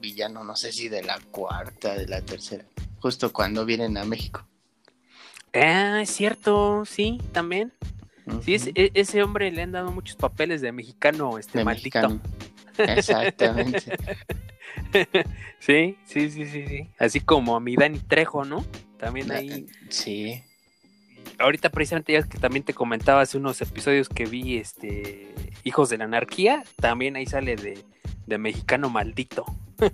villano, 0.01 0.43
no 0.43 0.57
sé 0.57 0.73
si 0.73 0.89
de 0.89 1.01
la 1.01 1.17
cuarta, 1.31 1.93
de 1.95 2.07
la 2.07 2.19
tercera, 2.21 2.65
justo 2.99 3.31
cuando 3.31 3.63
vienen 3.65 3.97
a 3.97 4.03
México. 4.03 4.45
Ah, 5.53 6.01
es 6.01 6.09
cierto, 6.09 6.83
sí, 6.85 7.21
también. 7.31 7.71
Sí, 8.43 8.53
es- 8.55 8.67
e- 8.75 8.91
ese 8.95 9.23
hombre 9.23 9.49
le 9.49 9.61
han 9.61 9.71
dado 9.71 9.93
muchos 9.93 10.17
papeles 10.17 10.59
de 10.59 10.73
mexicano, 10.73 11.37
este 11.37 11.59
de 11.59 11.63
maldito. 11.63 12.01
mexicano. 12.09 12.21
Exactamente. 12.79 13.81
Sí, 15.59 15.97
sí, 16.05 16.31
sí, 16.31 16.45
sí, 16.45 16.65
sí. 16.67 16.87
Así 16.97 17.19
como 17.19 17.55
a 17.55 17.59
mi 17.59 17.75
Dani 17.75 17.99
Trejo, 17.99 18.45
¿no? 18.45 18.65
También 18.97 19.29
ahí. 19.31 19.65
Sí. 19.89 20.41
Ahorita 21.37 21.69
precisamente 21.69 22.13
ya 22.13 22.23
que 22.23 22.37
también 22.37 22.63
te 22.63 22.73
comentaba 22.73 23.21
hace 23.21 23.37
unos 23.37 23.61
episodios 23.61 24.07
que 24.09 24.25
vi 24.25 24.57
este 24.57 25.33
Hijos 25.65 25.89
de 25.89 25.97
la 25.97 26.05
Anarquía, 26.05 26.63
también 26.77 27.17
ahí 27.17 27.25
sale 27.25 27.55
de, 27.57 27.83
de 28.25 28.37
mexicano 28.37 28.89
maldito. 28.89 29.45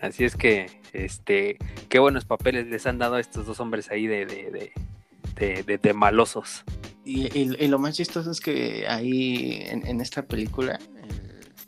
Así 0.00 0.24
es 0.24 0.36
que, 0.36 0.66
este, 0.92 1.56
qué 1.88 1.98
buenos 1.98 2.24
papeles 2.24 2.66
les 2.66 2.86
han 2.86 2.98
dado 2.98 3.14
a 3.14 3.20
estos 3.20 3.46
dos 3.46 3.60
hombres 3.60 3.90
ahí 3.90 4.06
de, 4.06 4.26
de, 4.26 5.62
de, 5.64 5.78
de, 5.78 5.94
malosos. 5.94 6.64
Y, 7.04 7.26
y- 7.38 7.56
y 7.58 7.68
lo 7.68 7.78
más 7.78 7.96
chistoso 7.96 8.30
es 8.30 8.40
que 8.40 8.86
ahí 8.88 9.62
en, 9.66 9.86
en 9.86 10.00
esta 10.00 10.22
película, 10.22 10.78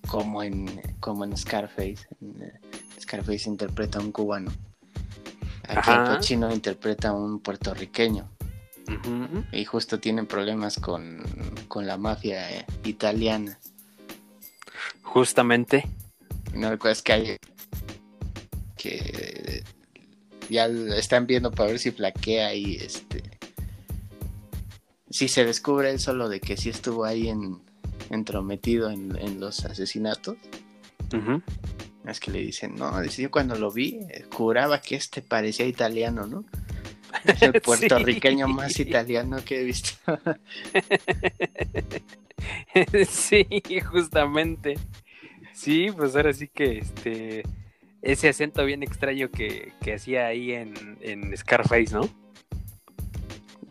como 0.08 0.42
en 0.42 0.66
como 0.98 1.24
en 1.24 1.36
Scarface, 1.36 2.08
eh, 2.20 2.60
Scarface 3.00 3.48
interpreta 3.48 3.98
a 3.98 4.02
un 4.02 4.10
cubano. 4.10 4.50
Aquí. 5.68 5.90
Al 5.90 6.04
Pacino 6.04 6.52
interpreta 6.52 7.10
a 7.10 7.12
un 7.12 7.40
puertorriqueño. 7.40 8.28
Y 9.52 9.66
justo 9.66 10.00
tienen 10.00 10.26
problemas 10.26 10.78
con, 10.78 11.22
con 11.68 11.86
la 11.86 11.98
mafia 11.98 12.50
eh, 12.50 12.64
italiana. 12.84 13.58
Justamente. 15.02 15.86
No 16.54 16.70
recuerdas 16.70 17.02
que 17.02 17.12
hay 17.12 17.36
que 18.78 19.62
ya 20.48 20.66
están 20.66 21.26
viendo 21.26 21.50
para 21.50 21.70
ver 21.70 21.78
si 21.78 21.90
flaquea 21.90 22.54
y 22.54 22.76
este 22.76 23.38
si 25.10 25.28
se 25.28 25.44
descubre 25.44 25.90
él 25.90 25.98
solo 25.98 26.28
de 26.28 26.40
que 26.40 26.56
sí 26.56 26.70
estuvo 26.70 27.04
ahí 27.04 27.28
en 27.28 27.60
entrometido 28.10 28.90
en, 28.90 29.16
en 29.18 29.40
los 29.40 29.64
asesinatos 29.64 30.36
es 32.06 32.20
que 32.20 32.30
le 32.30 32.40
dicen 32.40 32.74
no 32.76 33.00
dice, 33.00 33.22
yo 33.22 33.30
cuando 33.30 33.54
lo 33.56 33.70
vi 33.70 33.98
eh, 34.10 34.24
juraba 34.32 34.80
que 34.80 34.96
este 34.96 35.22
parecía 35.22 35.66
italiano 35.66 36.26
no 36.26 36.44
es 37.24 37.42
el 37.54 37.60
puertorriqueño 37.60 38.46
Sí. 38.46 38.52
más 38.52 38.80
italiano 38.80 39.38
que 39.44 39.60
he 39.60 39.64
visto 39.64 39.96
sí, 43.08 43.46
justamente. 43.90 44.78
Sí, 45.52 45.88
pues 45.94 46.14
ahora 46.14 46.32
sí 46.32 46.48
que 46.48 46.78
este 46.78 47.42
ese 48.00 48.28
acento 48.28 48.64
bien 48.64 48.84
extraño 48.84 49.28
que, 49.30 49.72
que 49.82 49.94
hacía 49.94 50.26
ahí 50.26 50.52
en, 50.52 50.96
en 51.00 51.36
Scarface, 51.36 51.92
¿no? 51.92 52.08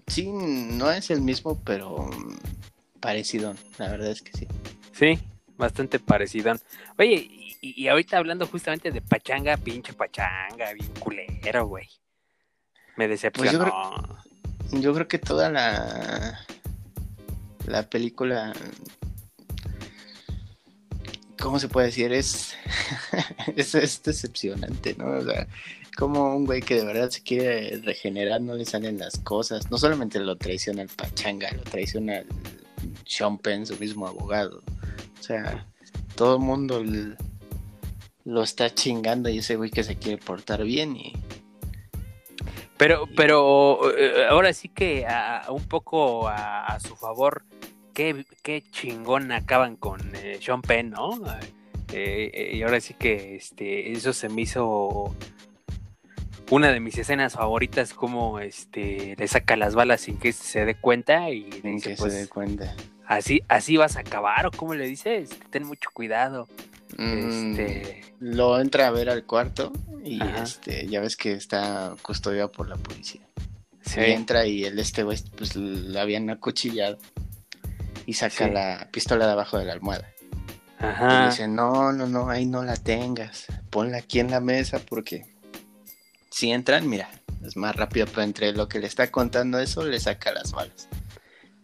sí 0.07 0.29
no 0.31 0.91
es 0.91 1.09
el 1.11 1.21
mismo 1.21 1.61
pero 1.63 2.07
mm, 2.07 2.37
parecido 3.07 3.55
la 3.79 3.87
verdad 3.87 4.11
es 4.11 4.21
que 4.21 4.33
sí 4.37 4.47
Sí, 4.91 5.19
bastante 5.57 5.99
parecido. 5.99 6.55
Oye, 6.97 7.55
y, 7.61 7.83
y 7.83 7.87
ahorita 7.87 8.17
hablando 8.17 8.47
justamente 8.47 8.89
de 8.89 8.99
pachanga, 8.99 9.55
pinche 9.55 9.93
pachanga, 9.93 10.73
bien 10.73 10.91
culero, 10.99 11.67
güey. 11.67 11.87
Me 12.95 13.07
decepcionó. 13.07 13.59
Pues 13.59 14.71
yo 14.71 14.79
Yo 14.81 14.93
creo 14.95 15.07
que 15.07 15.19
toda 15.19 15.51
la 15.51 16.39
la 17.67 17.83
película 17.89 18.53
¿cómo 21.39 21.59
se 21.59 21.67
puede 21.69 21.87
decir? 21.87 22.11
Es 22.11 22.55
es, 23.55 23.75
es 23.75 24.01
decepcionante, 24.01 24.95
¿no? 24.97 25.11
O 25.11 25.21
sea, 25.21 25.47
como 25.95 26.35
un 26.35 26.45
güey 26.45 26.61
que 26.61 26.73
de 26.73 26.85
verdad 26.85 27.11
se 27.11 27.21
quiere 27.21 27.79
regenerar 27.83 28.41
no 28.41 28.55
le 28.55 28.65
salen 28.65 28.97
las 28.97 29.19
cosas. 29.19 29.69
No 29.69 29.77
solamente 29.77 30.19
lo 30.19 30.35
traiciona 30.37 30.81
el 30.81 30.89
Pachanga, 30.89 31.51
lo 31.51 31.61
traiciona 31.61 32.17
el 32.17 32.27
Sean 33.05 33.37
Penn, 33.37 33.65
su 33.65 33.77
mismo 33.77 34.07
abogado. 34.07 34.63
O 35.19 35.23
sea, 35.23 35.65
todo 36.15 36.35
el 36.35 36.41
mundo 36.41 36.83
lo 38.25 38.43
está 38.43 38.73
chingando 38.73 39.29
y 39.29 39.39
ese 39.39 39.55
güey 39.55 39.69
que 39.69 39.83
se 39.83 39.95
quiere 39.95 40.17
portar 40.17 40.63
bien 40.63 40.95
y 40.97 41.13
Pero, 42.77 43.07
pero 43.15 43.95
eh, 43.97 44.25
ahora 44.29 44.53
sí 44.53 44.69
que 44.69 45.05
un 45.49 45.63
poco 45.63 46.27
a, 46.27 46.77
su 46.79 46.95
favor, 46.95 47.45
qué, 47.93 48.25
qué 48.43 48.63
chingón 48.71 49.31
acaban 49.31 49.75
con 49.75 49.99
eh, 50.15 50.39
Sean 50.41 50.61
Penn, 50.61 50.91
¿no? 50.91 51.19
Eh, 51.93 52.51
y 52.53 52.61
ahora 52.63 52.81
sí 52.81 52.93
que 52.93 53.37
este, 53.37 53.93
eso 53.93 54.11
se 54.11 54.27
me 54.27 54.41
hizo 54.41 55.15
una 56.49 56.71
de 56.71 56.79
mis 56.79 56.97
escenas 56.97 57.33
favoritas, 57.33 57.93
como 57.93 58.39
este 58.39 59.15
le 59.17 59.27
saca 59.27 59.55
las 59.55 59.75
balas 59.75 60.01
sin 60.01 60.17
que 60.17 60.31
se 60.33 60.65
dé 60.65 60.75
cuenta 60.75 61.29
y 61.29 61.51
sin 61.61 61.81
que 61.81 61.95
se 61.95 62.01
pues, 62.01 62.13
dé 62.13 62.27
cuenta. 62.27 62.73
Así, 63.05 63.41
así 63.47 63.77
vas 63.77 63.95
a 63.95 64.01
acabar, 64.01 64.45
o 64.47 64.51
como 64.51 64.75
le 64.75 64.85
dices, 64.85 65.29
ten 65.49 65.63
mucho 65.63 65.89
cuidado. 65.93 66.47
Mm, 66.97 67.51
este... 67.51 68.01
Lo 68.19 68.59
entra 68.59 68.87
a 68.87 68.91
ver 68.91 69.09
al 69.09 69.25
cuarto 69.25 69.71
y 70.03 70.19
este, 70.41 70.87
ya 70.87 70.99
ves 70.99 71.15
que 71.15 71.33
está 71.33 71.95
custodiado 72.01 72.51
por 72.51 72.67
la 72.67 72.75
policía. 72.75 73.21
Sí. 73.81 74.01
entra 74.01 74.45
y 74.45 74.65
el 74.65 74.77
este 74.79 75.05
pues 75.05 75.55
la 75.55 76.01
habían 76.01 76.29
acuchillado 76.29 76.97
y 78.05 78.13
saca 78.13 78.49
la 78.49 78.89
pistola 78.91 79.25
de 79.25 79.31
abajo 79.31 79.57
de 79.57 79.63
la 79.63 79.73
almohada. 79.73 80.09
Ajá. 80.79 81.23
Y 81.23 81.29
dice, 81.29 81.47
no, 81.47 81.93
no, 81.93 82.05
no, 82.05 82.29
ahí 82.29 82.45
no 82.45 82.63
la 82.63 82.75
tengas. 82.75 83.45
Ponla 83.69 83.99
aquí 83.99 84.19
en 84.19 84.29
la 84.29 84.41
mesa 84.41 84.81
porque 84.89 85.25
si 86.37 86.51
entran, 86.51 86.87
mira, 86.87 87.09
es 87.43 87.57
más 87.57 87.75
rápido, 87.75 88.05
pero 88.05 88.21
entre 88.21 88.51
lo 88.51 88.67
que 88.67 88.77
le 88.77 88.85
está 88.85 89.09
contando 89.09 89.57
eso, 89.57 89.83
le 89.83 89.99
saca 89.99 90.31
las 90.31 90.51
balas. 90.51 90.87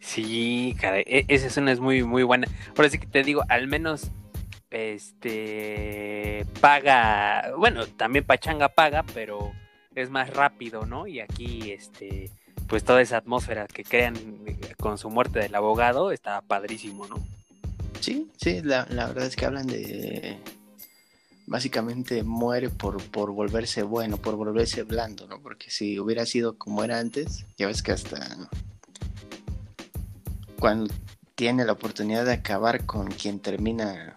Sí, 0.00 0.74
cara, 0.80 0.98
e, 0.98 1.24
esa 1.28 1.46
escena 1.46 1.70
es 1.70 1.78
muy, 1.78 2.02
muy 2.02 2.24
buena. 2.24 2.48
Ahora 2.76 2.90
sí 2.90 2.98
que 2.98 3.06
te 3.06 3.22
digo, 3.22 3.44
al 3.48 3.68
menos 3.68 4.10
este 4.70 6.44
paga, 6.60 7.52
bueno, 7.56 7.86
también 7.86 8.24
Pachanga 8.24 8.68
paga, 8.68 9.04
pero 9.14 9.52
es 9.94 10.10
más 10.10 10.28
rápido, 10.30 10.86
¿no? 10.86 11.06
Y 11.06 11.20
aquí, 11.20 11.70
este, 11.70 12.32
pues 12.66 12.82
toda 12.82 13.00
esa 13.00 13.18
atmósfera 13.18 13.68
que 13.68 13.84
crean 13.84 14.16
con 14.80 14.98
su 14.98 15.08
muerte 15.08 15.38
del 15.38 15.54
abogado 15.54 16.10
está 16.10 16.40
padrísimo, 16.40 17.06
¿no? 17.06 17.24
Sí, 18.00 18.28
sí, 18.38 18.60
la, 18.60 18.86
verdad 18.86 19.26
es 19.26 19.36
que 19.36 19.46
hablan 19.46 19.68
de 19.68 20.36
básicamente 21.46 22.22
muere 22.22 22.70
por, 22.70 23.02
por 23.10 23.32
volverse 23.32 23.82
bueno, 23.82 24.16
por 24.16 24.36
volverse 24.36 24.82
blando, 24.82 25.26
¿no? 25.26 25.40
Porque 25.40 25.70
si 25.70 25.98
hubiera 25.98 26.26
sido 26.26 26.56
como 26.56 26.84
era 26.84 26.98
antes, 26.98 27.46
ya 27.56 27.66
ves 27.66 27.82
que 27.82 27.92
hasta 27.92 28.48
cuando 30.58 30.92
tiene 31.34 31.64
la 31.64 31.72
oportunidad 31.72 32.24
de 32.24 32.32
acabar 32.32 32.86
con 32.86 33.08
quien 33.08 33.40
termina 33.40 34.16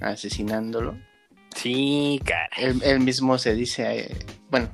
asesinándolo. 0.00 0.98
Sí, 1.54 2.20
cara. 2.24 2.48
Él, 2.56 3.00
mismo 3.00 3.38
se 3.38 3.54
dice, 3.54 4.00
eh, 4.00 4.26
bueno, 4.50 4.68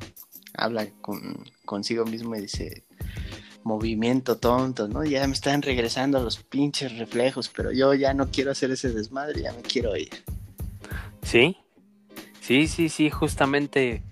habla 0.54 0.86
con, 1.00 1.44
consigo 1.64 2.04
mismo 2.04 2.34
y 2.36 2.42
dice, 2.42 2.84
movimiento 3.62 4.36
tonto, 4.36 4.88
¿no? 4.88 5.04
Ya 5.04 5.26
me 5.26 5.34
están 5.34 5.62
regresando 5.62 6.22
los 6.22 6.38
pinches 6.38 6.98
reflejos, 6.98 7.48
pero 7.48 7.72
yo 7.72 7.94
ya 7.94 8.12
no 8.12 8.30
quiero 8.30 8.50
hacer 8.50 8.70
ese 8.70 8.90
desmadre, 8.90 9.42
ya 9.42 9.52
me 9.52 9.62
quiero 9.62 9.96
ir. 9.96 10.24
Sí, 11.24 11.56
sí, 12.40 12.68
sí, 12.68 12.88
sí, 12.88 13.10
justamente 13.10 14.02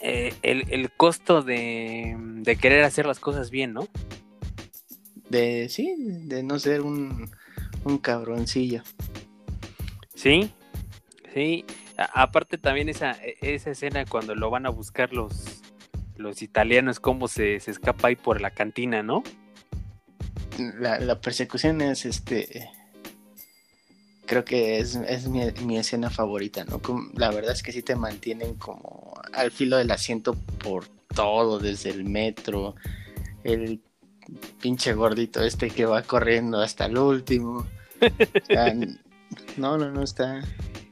eh, 0.00 0.34
el, 0.42 0.90
costo 0.92 1.42
de, 1.42 2.16
de, 2.18 2.56
querer 2.56 2.84
hacer 2.84 3.06
las 3.06 3.20
cosas 3.20 3.50
bien, 3.50 3.72
¿no? 3.74 3.88
De, 5.28 5.68
sí, 5.68 5.94
de 5.98 6.42
no 6.42 6.58
ser 6.58 6.80
un, 6.80 7.30
un 7.84 7.98
cabroncillo. 7.98 8.82
Sí, 10.14 10.52
sí. 11.34 11.64
aparte 12.14 12.58
también 12.58 12.88
esa, 12.88 13.12
e, 13.22 13.36
esa 13.42 13.70
escena 13.70 14.04
cuando 14.06 14.34
lo 14.34 14.50
van 14.50 14.66
a 14.66 14.70
buscar 14.70 15.12
los, 15.12 15.62
los 16.16 16.42
italianos, 16.42 17.00
cómo 17.00 17.28
se, 17.28 17.60
se 17.60 17.70
escapa 17.70 18.08
ahí 18.08 18.16
por 18.16 18.40
la 18.40 18.50
cantina, 18.50 19.02
¿no? 19.02 19.22
La, 20.58 21.20
persecución 21.20 21.80
es 21.80 22.04
este. 22.04 22.70
Creo 24.28 24.44
que 24.44 24.78
es, 24.78 25.26
mi, 25.26 25.78
escena 25.78 26.10
favorita, 26.10 26.62
¿no? 26.66 26.82
La 27.14 27.30
verdad 27.30 27.52
es 27.52 27.62
que 27.62 27.72
sí 27.72 27.82
te 27.82 27.96
mantienen 27.96 28.56
como 28.56 29.14
al 29.32 29.50
filo 29.50 29.78
del 29.78 29.90
asiento 29.90 30.34
por 30.34 30.86
todo, 31.14 31.58
desde 31.58 31.88
el 31.88 32.04
metro, 32.04 32.74
el 33.42 33.80
pinche 34.60 34.92
gordito 34.92 35.42
este 35.42 35.70
que 35.70 35.86
va 35.86 36.02
corriendo 36.02 36.60
hasta 36.60 36.86
el 36.86 36.98
último. 36.98 37.66
No, 39.56 39.76
no, 39.76 39.90
no 39.90 40.02
está. 40.02 40.42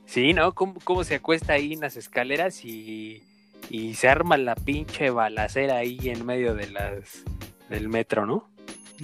Sí, 0.06 0.32
¿no? 0.32 0.54
¿Cómo, 0.54 1.04
se 1.04 1.14
acuesta 1.16 1.54
ahí 1.54 1.72
en 1.72 1.80
las 1.80 1.96
escaleras 1.96 2.64
y, 2.64 3.22
y, 3.70 3.94
se 3.94 4.08
arma 4.08 4.36
la 4.36 4.54
pinche 4.54 5.10
balacera 5.10 5.76
ahí 5.76 5.98
en 6.04 6.26
medio 6.26 6.54
de 6.54 6.68
las 6.70 7.22
del 7.70 7.88
metro, 7.88 8.26
¿no? 8.26 8.50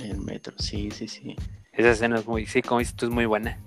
El 0.01 0.19
metro, 0.19 0.55
sí, 0.59 0.91
sí, 0.91 1.09
sí. 1.09 1.37
Esa 1.73 1.93
escena 1.93 2.19
es 2.19 2.27
muy, 2.27 2.47
sí, 2.47 2.61
como 2.61 2.81
dices 2.81 2.95
tú, 2.95 3.07
es 3.07 3.13
muy 3.13 3.25
buena. 3.25 3.59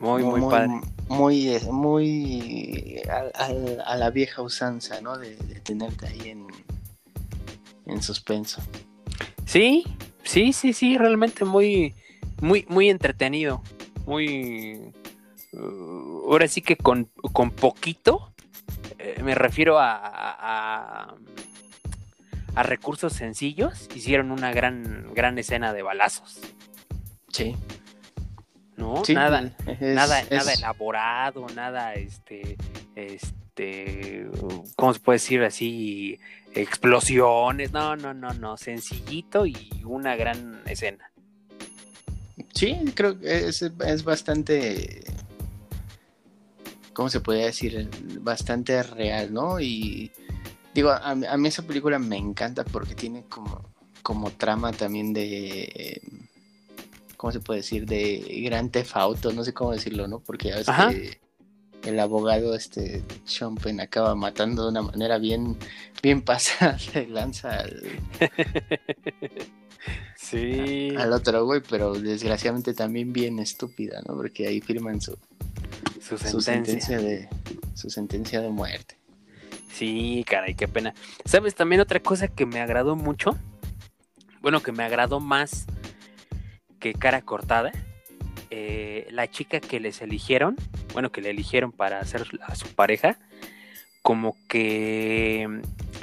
Muy, 0.00 0.24
muy, 0.24 0.40
padre. 0.40 0.80
Muy, 1.08 1.58
muy 1.70 3.02
a, 3.36 3.96
la 3.96 4.10
vieja 4.10 4.42
usanza, 4.42 5.00
¿no? 5.00 5.16
De, 5.18 5.36
tenerte 5.62 6.08
ahí 6.08 6.30
en, 6.30 6.46
en 7.86 8.02
suspenso. 8.02 8.62
Sí, 9.44 9.84
sí, 10.24 10.52
sí, 10.52 10.72
sí, 10.72 10.98
realmente 10.98 11.44
muy, 11.44 11.94
muy, 12.40 12.66
muy 12.68 12.90
entretenido 12.90 13.62
muy... 14.10 14.92
Uh, 15.52 16.30
ahora 16.30 16.46
sí 16.48 16.62
que 16.62 16.76
con, 16.76 17.06
poquito, 17.56 18.32
eh, 18.98 19.20
me 19.22 19.34
refiero 19.34 19.78
a, 19.78 21.16
a, 22.54 22.62
recursos 22.62 23.14
sencillos, 23.14 23.88
hicieron 23.94 24.30
una 24.32 24.52
gran, 24.52 25.12
gran 25.14 25.38
escena 25.38 25.72
de 25.72 25.82
balazos. 25.82 26.38
Sí. 27.32 27.56
¿No? 28.80 29.02
nada, 29.12 29.52
nada, 29.80 30.24
nada 30.30 30.54
elaborado, 30.54 31.46
nada, 31.54 31.92
este, 31.92 32.56
este, 32.96 34.26
¿cómo 34.74 34.94
se 34.94 35.00
puede 35.00 35.16
decir 35.16 35.42
así? 35.42 36.18
Explosiones, 36.54 37.72
no, 37.72 37.94
no, 37.94 38.14
no, 38.14 38.32
no, 38.32 38.56
sencillito 38.56 39.44
y 39.44 39.70
una 39.84 40.16
gran 40.16 40.62
escena. 40.66 41.12
Sí, 42.54 42.74
creo 42.94 43.20
que 43.20 43.48
es, 43.48 43.62
es 43.62 44.04
bastante, 44.04 45.04
¿cómo 46.94 47.10
se 47.10 47.20
puede 47.20 47.44
decir? 47.44 47.88
Bastante 48.20 48.82
real, 48.82 49.32
¿no? 49.32 49.60
Y 49.60 50.10
digo, 50.74 50.90
a, 50.90 51.14
mí 51.14 51.48
esa 51.48 51.62
película 51.62 51.98
me 51.98 52.16
encanta 52.16 52.64
porque 52.64 52.94
tiene 52.94 53.24
como, 53.24 53.70
como 54.02 54.30
trama 54.30 54.72
también 54.72 55.12
de, 55.12 56.00
¿cómo 57.20 57.32
se 57.32 57.40
puede 57.40 57.60
decir? 57.60 57.84
De 57.84 58.40
gran 58.42 58.70
tefauto, 58.70 59.30
no 59.34 59.44
sé 59.44 59.52
cómo 59.52 59.72
decirlo, 59.72 60.08
¿no? 60.08 60.20
Porque 60.20 60.48
ya 60.48 60.56
ves 60.56 60.66
que 61.82 61.90
el 61.90 62.00
abogado, 62.00 62.54
este, 62.54 63.02
Sean 63.26 63.56
Penn, 63.56 63.78
acaba 63.80 64.14
matando 64.14 64.62
de 64.62 64.70
una 64.70 64.80
manera 64.80 65.18
bien, 65.18 65.54
bien 66.02 66.22
pasada 66.24 66.78
de 66.94 67.06
lanza 67.06 67.60
al... 67.60 67.82
Sí. 70.16 70.94
al 70.96 71.12
otro 71.12 71.44
güey, 71.46 71.62
pero 71.68 71.94
desgraciadamente 71.94 72.74
también 72.74 73.12
bien 73.12 73.38
estúpida, 73.38 74.00
¿no? 74.06 74.14
Porque 74.14 74.46
ahí 74.46 74.60
firman 74.60 75.00
su, 75.00 75.16
su, 76.00 76.40
sentencia. 76.40 76.98
de 76.98 77.28
su 77.74 77.90
sentencia 77.90 78.40
de 78.40 78.50
muerte. 78.50 78.96
Sí, 79.72 80.24
caray, 80.28 80.54
qué 80.54 80.68
pena. 80.68 80.94
¿Sabes 81.24 81.54
también 81.54 81.80
otra 81.80 82.00
cosa 82.00 82.28
que 82.28 82.46
me 82.46 82.60
agradó 82.60 82.94
mucho? 82.94 83.36
Bueno, 84.42 84.62
que 84.62 84.70
me 84.70 84.84
agradó 84.84 85.18
más 85.18 85.66
que 86.80 86.94
cara 86.94 87.22
cortada. 87.22 87.70
Eh, 88.50 89.06
la 89.10 89.30
chica 89.30 89.60
que 89.60 89.78
les 89.78 90.02
eligieron, 90.02 90.56
bueno, 90.92 91.12
que 91.12 91.20
le 91.20 91.30
eligieron 91.30 91.70
para 91.70 92.00
hacer 92.00 92.26
a 92.42 92.56
su 92.56 92.66
pareja, 92.74 93.16
como 94.02 94.36
que, 94.48 95.46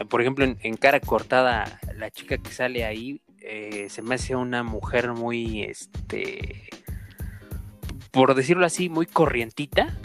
por 0.07 0.21
ejemplo, 0.21 0.45
en 0.45 0.77
cara 0.77 1.01
cortada, 1.01 1.79
la 1.95 2.09
chica 2.09 2.37
que 2.37 2.51
sale 2.51 2.85
ahí 2.85 3.19
eh, 3.49 3.87
se 3.89 4.01
me 4.01 4.15
hace 4.15 4.35
una 4.35 4.61
mujer 4.61 5.13
muy, 5.13 5.63
este, 5.63 6.67
por 8.11 8.35
decirlo 8.35 8.65
así, 8.65 8.89
muy 8.89 9.05
corrientita. 9.05 9.97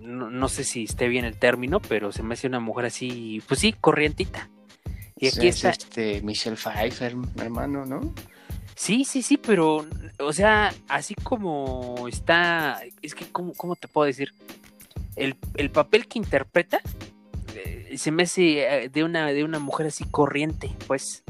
No, 0.00 0.48
sé 0.48 0.64
si 0.64 0.82
esté 0.82 1.06
bien 1.06 1.24
el 1.24 1.38
término, 1.38 1.80
pero 1.80 2.10
se 2.10 2.24
me 2.24 2.34
hace 2.34 2.48
una 2.48 2.58
mujer 2.58 2.86
así, 2.86 3.40
pues 3.46 3.60
sí, 3.60 3.74
corrientita. 3.80 4.50
Y 5.16 5.28
aquí 5.28 5.46
está. 5.46 5.70
Este 5.70 6.20
Michelle 6.22 6.56
Pfeiffer, 6.56 7.14
hermano, 7.36 7.86
¿no? 7.86 8.12
Sí, 8.74 9.04
sí, 9.04 9.22
sí, 9.22 9.36
pero, 9.36 9.86
o 10.18 10.32
sea, 10.32 10.74
así 10.88 11.14
como 11.14 12.06
está, 12.08 12.82
es 13.02 13.14
que, 13.14 13.26
¿cómo, 13.26 13.52
cómo 13.54 13.76
te 13.76 13.88
puedo 13.88 14.06
decir? 14.06 14.32
El, 15.16 15.36
papel 15.70 16.08
que 16.08 16.18
interpreta 16.18 16.80
eh, 17.54 17.94
se 17.96 18.10
me 18.10 18.24
hace 18.24 18.84
eh, 18.84 18.88
de 18.88 19.04
una, 19.04 19.28
de 19.28 19.44
una 19.44 19.60
mujer 19.60 19.86
así 19.86 20.04
corriente, 20.04 20.70
pues. 20.88 21.22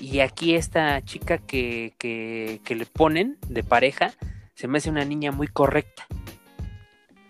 Y 0.00 0.20
aquí 0.20 0.54
esta 0.54 1.02
chica 1.04 1.38
que, 1.38 1.94
que, 1.98 2.74
le 2.74 2.86
ponen 2.86 3.38
de 3.48 3.62
pareja 3.62 4.12
se 4.54 4.66
me 4.68 4.78
hace 4.78 4.90
una 4.90 5.04
niña 5.04 5.32
muy 5.32 5.48
correcta. 5.48 6.06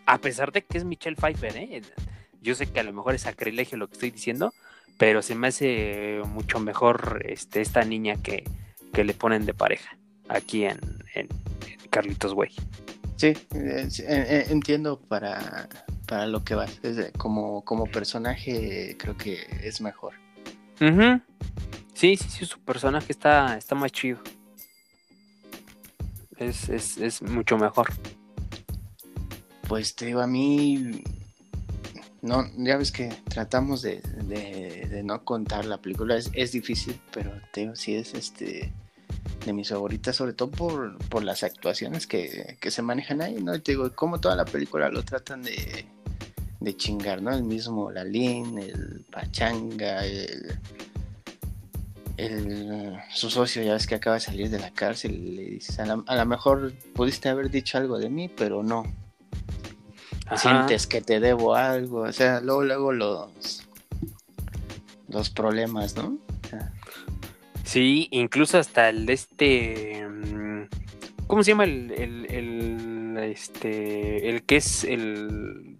A 0.07 0.19
pesar 0.19 0.53
de 0.53 0.63
que 0.63 0.79
es 0.79 0.85
Michelle 0.85 1.17
Pfeiffer, 1.17 1.57
¿eh? 1.57 1.83
Yo 2.41 2.55
sé 2.55 2.67
que 2.67 2.81
a 2.81 2.83
lo 2.83 2.93
mejor 2.93 3.15
es 3.15 3.23
sacrilegio 3.23 3.79
lo 3.79 3.89
que 3.89 3.95
estoy 3.95 4.11
diciendo, 4.11 4.53
pero 4.99 5.23
se 5.23 5.35
me 5.35 5.49
hace 5.49 6.21
mucho 6.27 6.61
mejor 6.61 7.23
este, 7.27 7.61
esta 7.61 7.85
niña 7.85 8.17
que, 8.23 8.45
que 8.93 9.05
le 9.05 9.15
ponen 9.15 9.47
de 9.47 9.55
pareja 9.55 9.97
aquí 10.29 10.65
en, 10.65 10.79
en, 11.15 11.29
Carlitos 11.91 12.33
Way. 12.33 12.51
Sí, 13.17 13.35
eh, 13.55 14.47
entiendo 14.49 14.99
para, 15.01 15.69
para 16.07 16.27
lo 16.27 16.43
que 16.43 16.55
vas. 16.55 16.81
como, 17.19 17.65
como 17.65 17.87
personaje 17.87 18.97
creo 18.99 19.17
que 19.17 19.47
es 19.63 19.81
mejor. 19.81 20.15
Sí, 21.95 22.17
sí, 22.17 22.29
sí, 22.29 22.47
su 22.47 22.59
personaje 22.61 23.13
está, 23.13 23.57
está 23.57 23.75
más 23.75 23.93
chido. 23.93 24.19
Es, 26.39 26.69
es, 26.69 26.97
es 26.97 27.23
mucho 27.23 27.57
mejor. 27.57 27.93
Pues 29.69 29.95
te 29.95 30.07
digo, 30.07 30.21
a 30.21 30.27
mí 30.27 31.05
no, 32.23 32.49
ya 32.57 32.77
ves 32.77 32.93
que 32.93 33.09
tratamos 33.29 33.83
de, 33.83 34.01
no 35.05 35.25
contar 35.25 35.65
la 35.65 35.79
película, 35.79 36.17
es, 36.17 36.53
difícil, 36.53 36.99
pero 37.13 37.33
Teo 37.53 37.75
sí 37.75 37.97
es 37.97 38.15
este 38.15 38.73
de 39.45 39.53
mis 39.53 39.69
favoritas, 39.69 40.17
sobre 40.17 40.33
todo 40.33 40.51
por, 40.51 41.25
las 41.25 41.43
actuaciones 41.43 42.07
que, 42.07 42.57
se 42.63 42.83
manejan 42.83 43.23
ahí, 43.23 43.35
¿no? 43.43 43.55
Y 43.55 43.61
te 43.61 43.73
digo, 43.73 43.91
como 43.95 44.21
toda 44.21 44.37
la 44.37 44.45
película 44.45 44.89
lo 44.89 45.03
tratan 45.03 45.43
de, 45.43 46.77
chingar, 46.77 47.23
¿no? 47.23 47.33
El 47.33 47.43
mismo 47.43 47.91
Lalín, 47.91 48.59
el 48.59 49.05
Pachanga, 49.11 50.05
el, 50.05 50.59
el, 52.17 52.97
su 53.13 53.31
socio, 53.31 53.63
ya 53.63 53.75
ves 53.75 53.87
que 53.87 53.97
acaba 53.97 54.15
de 54.15 54.21
salir 54.21 54.49
de 54.49 54.59
la 54.59 54.71
cárcel, 54.71 55.37
le 55.37 55.43
dices, 55.43 55.79
a 55.79 55.87
lo 55.87 56.27
mejor 56.27 56.73
pudiste 56.95 57.29
haber 57.29 57.51
dicho 57.51 57.79
algo 57.79 57.99
de 57.99 58.09
mí, 58.09 58.29
pero 58.29 58.63
no, 58.63 58.85
sientes 60.37 60.87
que 60.87 61.01
te 61.01 61.21
debo 61.21 61.55
algo, 61.55 62.03
o 62.03 62.13
sea, 62.13 62.41
luego, 62.41 62.63
luego 62.63 62.93
los, 62.93 63.67
los 65.09 65.31
problemas, 65.31 65.97
¿no? 65.97 66.19
Sí, 67.73 68.09
incluso 68.11 68.59
hasta 68.59 68.91
el 68.91 69.07
de 69.07 69.15
este, 69.15 70.07
mm, 70.07 70.65
¿cómo 71.27 71.43
se 71.43 71.53
llama 71.53 71.65
el, 71.65 71.91
el, 71.91 73.17
este, 73.17 74.29
el 74.29 74.43
que 74.43 74.57
es 74.57 74.85
el, 74.85 75.79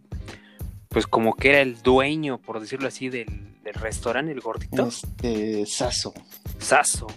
pues 0.89 1.07
como 1.07 1.37
que 1.37 1.51
era 1.51 1.61
el 1.61 1.83
dueño, 1.83 2.39
por 2.39 2.61
decirlo 2.61 2.89
así, 2.89 3.11
del, 3.11 3.61
del 3.63 3.75
restaurante, 3.75 4.33
el 4.33 4.41
gordito? 4.41 4.89
Este, 4.89 5.67
Saso. 5.67 6.15
Saso. 6.59 7.09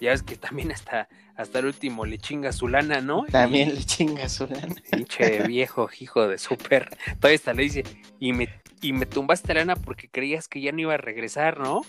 Ya 0.00 0.12
ves 0.12 0.22
que 0.22 0.36
también 0.36 0.72
hasta 0.72 1.10
hasta 1.36 1.58
el 1.58 1.66
último 1.66 2.06
le 2.06 2.16
chinga 2.16 2.52
su 2.52 2.68
lana, 2.68 3.02
¿no? 3.02 3.26
También 3.30 3.74
le 3.74 3.84
chinga 3.84 4.30
su 4.30 4.46
lana. 4.46 4.74
Pinche 4.90 5.42
viejo 5.42 5.90
hijo 6.00 6.26
de 6.26 6.38
súper. 6.38 6.88
Todavía 7.20 7.34
está 7.34 7.52
le 7.52 7.64
dice, 7.64 7.84
y 8.18 8.32
me, 8.32 8.48
y 8.80 8.94
me 8.94 9.04
tumbaste 9.04 9.52
lana 9.52 9.76
porque 9.76 10.08
creías 10.08 10.48
que 10.48 10.62
ya 10.62 10.72
no 10.72 10.80
iba 10.80 10.94
a 10.94 10.98
regresar, 10.98 11.58
¿no? 11.60 11.82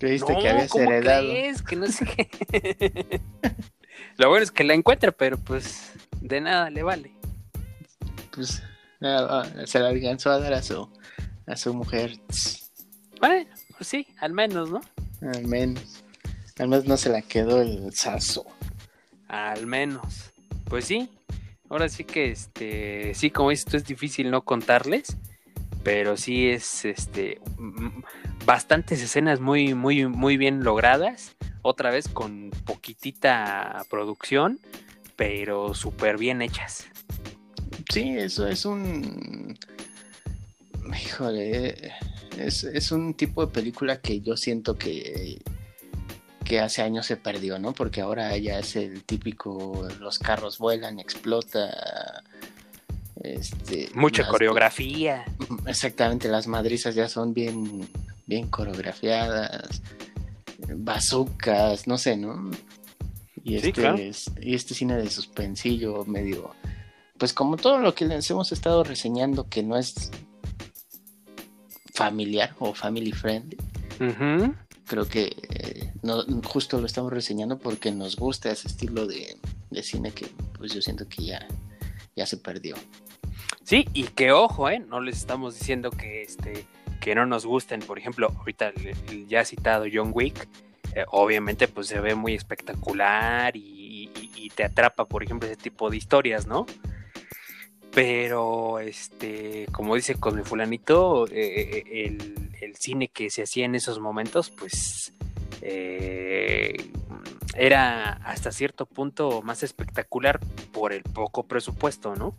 Creíste 0.00 0.34
que 0.40 0.48
habías 0.48 0.70
¿cómo 0.70 0.90
heredado. 0.90 1.28
Crees? 1.28 1.62
Que 1.62 1.76
no 1.76 1.86
sé 1.86 2.06
qué. 2.06 3.20
Lo 4.16 4.30
bueno 4.30 4.42
es 4.42 4.50
que 4.50 4.64
la 4.64 4.72
encuentra, 4.72 5.12
pero 5.12 5.36
pues 5.36 5.92
de 6.22 6.40
nada 6.40 6.70
le 6.70 6.82
vale. 6.82 7.12
Pues 8.34 8.62
se 9.66 9.78
la 9.78 9.88
alcanzó 9.88 10.30
a 10.30 10.40
dar 10.40 10.54
a 10.54 10.62
su, 10.62 10.88
a 11.46 11.54
su 11.54 11.74
mujer. 11.74 12.18
Bueno, 13.20 13.50
pues 13.76 13.88
sí, 13.88 14.06
al 14.18 14.32
menos, 14.32 14.70
¿no? 14.70 14.80
Al 15.20 15.46
menos. 15.46 16.02
Al 16.58 16.68
menos 16.68 16.86
no 16.86 16.96
se 16.96 17.10
la 17.10 17.20
quedó 17.20 17.60
el 17.60 17.92
sazo. 17.92 18.46
Al 19.28 19.66
menos. 19.66 20.32
Pues 20.64 20.86
sí. 20.86 21.10
Ahora 21.68 21.90
sí 21.90 22.04
que 22.04 22.30
este. 22.30 23.12
Sí, 23.14 23.30
como 23.30 23.50
dices, 23.50 23.66
esto 23.66 23.76
es 23.76 23.84
difícil 23.84 24.30
no 24.30 24.46
contarles. 24.46 25.18
Pero 25.82 26.16
sí 26.16 26.48
es 26.48 26.86
este. 26.86 27.38
Bastantes 28.44 29.02
escenas 29.02 29.40
muy, 29.40 29.74
muy, 29.74 30.06
muy 30.06 30.36
bien 30.36 30.64
logradas. 30.64 31.36
Otra 31.62 31.90
vez 31.90 32.08
con 32.08 32.50
poquitita 32.64 33.84
producción. 33.88 34.60
Pero 35.16 35.74
súper 35.74 36.16
bien 36.16 36.40
hechas. 36.40 36.86
Sí, 37.92 38.16
eso 38.16 38.46
es 38.46 38.64
un. 38.64 39.58
Híjole. 41.04 41.92
Es, 42.38 42.64
es 42.64 42.90
un 42.90 43.14
tipo 43.14 43.44
de 43.44 43.52
película 43.52 44.00
que 44.00 44.20
yo 44.20 44.36
siento 44.36 44.78
que 44.78 45.42
que 46.50 46.58
hace 46.58 46.82
años 46.82 47.06
se 47.06 47.16
perdió, 47.16 47.60
¿no? 47.60 47.72
Porque 47.72 48.00
ahora 48.00 48.36
ya 48.36 48.58
es 48.58 48.74
el 48.74 49.04
típico, 49.04 49.86
los 50.00 50.18
carros 50.18 50.58
vuelan, 50.58 50.98
explota. 50.98 52.24
Este, 53.22 53.88
Mucha 53.94 54.26
coreografía. 54.26 55.24
Exactamente, 55.68 56.26
las 56.26 56.48
madrizas 56.48 56.96
ya 56.96 57.08
son 57.08 57.34
bien, 57.34 57.88
bien 58.30 58.48
coreografiadas, 58.48 59.82
bazucas, 60.76 61.86
no 61.86 61.98
sé, 61.98 62.16
¿no? 62.16 62.50
Y 63.42 63.56
este, 63.56 64.12
y 64.40 64.54
este 64.54 64.74
cine 64.74 64.96
de 64.96 65.10
suspensillo 65.10 66.04
medio, 66.04 66.54
pues 67.18 67.32
como 67.32 67.56
todo 67.56 67.78
lo 67.78 67.94
que 67.94 68.06
les 68.06 68.30
hemos 68.30 68.52
estado 68.52 68.84
reseñando 68.84 69.48
que 69.48 69.62
no 69.62 69.76
es 69.76 70.10
familiar 71.92 72.54
o 72.58 72.72
family 72.72 73.12
friendly 73.12 73.58
creo 74.90 75.06
que 75.06 75.36
eh, 75.48 75.92
no, 76.02 76.24
justo 76.42 76.80
lo 76.80 76.86
estamos 76.86 77.12
reseñando 77.12 77.58
porque 77.58 77.92
nos 77.92 78.16
gusta 78.16 78.50
ese 78.50 78.66
estilo 78.66 79.06
de, 79.06 79.38
cine 79.82 80.10
que 80.10 80.26
pues 80.58 80.72
yo 80.72 80.82
siento 80.82 81.08
que 81.08 81.26
ya, 81.26 81.46
ya 82.16 82.26
se 82.26 82.36
perdió. 82.36 82.74
Sí, 83.62 83.86
y 83.94 84.02
que 84.02 84.32
ojo, 84.32 84.68
¿eh? 84.68 84.80
No 84.80 85.00
les 85.00 85.18
estamos 85.18 85.56
diciendo 85.56 85.90
que, 85.90 86.22
este, 86.22 86.66
que 87.00 87.14
no 87.14 87.26
nos 87.26 87.46
gusten, 87.46 87.80
por 87.80 87.98
ejemplo, 87.98 88.32
ahorita 88.38 88.68
el, 88.68 89.26
ya 89.26 89.44
citado 89.44 89.86
John 89.92 90.10
Wick, 90.14 90.46
eh, 90.94 91.04
obviamente 91.08 91.68
pues 91.68 91.86
se 91.86 92.00
ve 92.00 92.14
muy 92.14 92.34
espectacular 92.34 93.56
y, 93.56 93.88
te 94.56 94.64
atrapa, 94.64 95.04
por 95.04 95.22
ejemplo, 95.22 95.48
ese 95.48 95.56
tipo 95.56 95.90
de 95.90 95.96
historias, 95.96 96.46
¿no? 96.46 96.66
Pero, 97.92 98.80
este, 98.80 99.66
como 99.70 99.94
dice 99.94 100.16
con 100.16 100.34
mi 100.34 100.42
fulanito, 100.42 101.28
eh, 101.28 101.84
eh, 101.86 102.18
el, 102.60 102.76
cine 102.76 103.08
que 103.08 103.30
se 103.30 103.44
hacía 103.44 103.64
en 103.66 103.76
esos 103.76 104.00
momentos, 104.00 104.50
pues 104.50 105.14
era 107.54 108.12
hasta 108.24 108.50
cierto 108.50 108.86
punto 108.86 109.40
más 109.42 109.62
espectacular 109.62 110.40
por 110.72 110.92
el 110.92 111.04
poco 111.04 111.44
presupuesto, 111.44 112.16
¿no? 112.16 112.34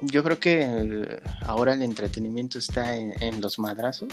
Yo 0.00 0.22
creo 0.22 0.38
que 0.38 1.20
ahora 1.42 1.74
el 1.74 1.82
entretenimiento 1.82 2.58
está 2.58 2.96
en, 2.96 3.40
los 3.40 3.58
madrazos. 3.58 4.12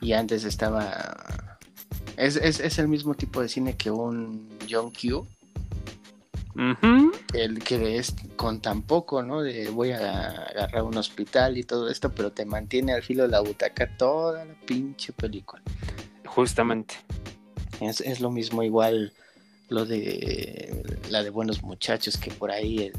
Y 0.00 0.12
antes 0.12 0.44
estaba. 0.44 1.58
Es, 2.16 2.36
es, 2.36 2.60
es, 2.60 2.78
el 2.78 2.88
mismo 2.88 3.14
tipo 3.14 3.40
de 3.40 3.48
cine 3.48 3.76
que 3.76 3.90
un 3.90 4.48
John 4.68 4.92
Q 4.92 5.26
el 7.32 7.62
que 7.64 7.96
es 7.96 8.14
con 8.36 8.60
tan 8.60 8.82
poco, 8.82 9.22
¿no? 9.22 9.42
De 9.42 9.70
voy 9.70 9.92
a 9.92 10.30
agarrar 10.30 10.82
un 10.82 10.96
hospital 10.96 11.56
y 11.56 11.64
todo 11.64 11.88
esto, 11.88 12.10
pero 12.10 12.32
te 12.32 12.44
mantiene 12.44 12.92
al 12.92 13.02
filo 13.02 13.22
de 13.22 13.30
la 13.30 13.40
butaca 13.40 13.96
toda 13.96 14.44
la 14.44 14.54
pinche 14.66 15.12
película. 15.12 15.62
Justamente. 16.26 16.96
Es, 17.80 18.20
lo 18.20 18.30
mismo 18.30 18.62
igual 18.62 19.12
lo 19.68 19.86
de 19.86 20.84
la 21.08 21.22
de 21.22 21.30
buenos 21.30 21.62
muchachos 21.62 22.16
que 22.16 22.30
por 22.30 22.50
ahí 22.50 22.78
el 22.78 22.92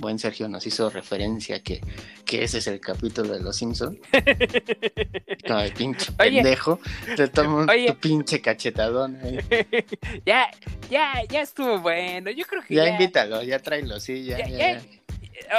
buen 0.00 0.18
Sergio 0.18 0.48
nos 0.48 0.66
hizo 0.66 0.90
referencia 0.90 1.62
que, 1.62 1.80
que 2.24 2.44
ese 2.44 2.58
es 2.58 2.66
el 2.66 2.80
capítulo 2.80 3.34
de 3.34 3.40
los 3.40 3.56
Simpsons. 3.56 3.98
Como 5.46 5.60
el 5.60 5.72
pinche 5.72 6.12
pendejo. 6.12 6.80
Te 7.16 7.28
tomo 7.28 7.66
tu 7.66 7.96
pinche 7.96 8.40
cachetadón. 8.40 9.18
ya, 10.26 10.50
ya, 10.90 11.22
ya 11.28 11.42
estuvo 11.42 11.78
bueno. 11.80 12.30
Yo 12.30 12.44
creo 12.46 12.62
que 12.62 12.74
ya. 12.74 12.84
Ya 12.84 12.90
invítalo, 12.90 13.42
ya 13.42 13.58
tráelo, 13.58 14.00
sí, 14.00 14.24
ya, 14.24 14.46
ya, 14.46 14.82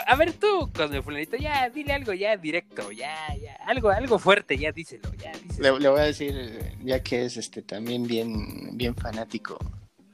A 0.08 0.16
ver 0.16 0.34
tú, 0.34 0.72
con 0.76 0.94
el 0.94 1.04
fulanito, 1.04 1.38
ya 1.38 1.70
dile 1.70 1.94
algo 1.94 2.14
ya 2.14 2.38
directo, 2.38 2.92
ya, 2.92 3.16
ya, 3.42 3.56
algo, 3.66 3.90
algo 3.90 4.20
fuerte, 4.20 4.58
ya 4.58 4.72
díselo, 4.72 5.14
ya 5.16 5.32
díselo. 5.32 5.78
Le, 5.78 5.84
le, 5.84 5.90
voy 5.90 6.00
a 6.00 6.04
decir, 6.04 6.76
ya 6.84 7.02
que 7.02 7.26
es 7.26 7.38
este 7.38 7.62
también 7.62 8.04
bien, 8.08 8.78
bien 8.78 8.96
fanático 8.96 9.58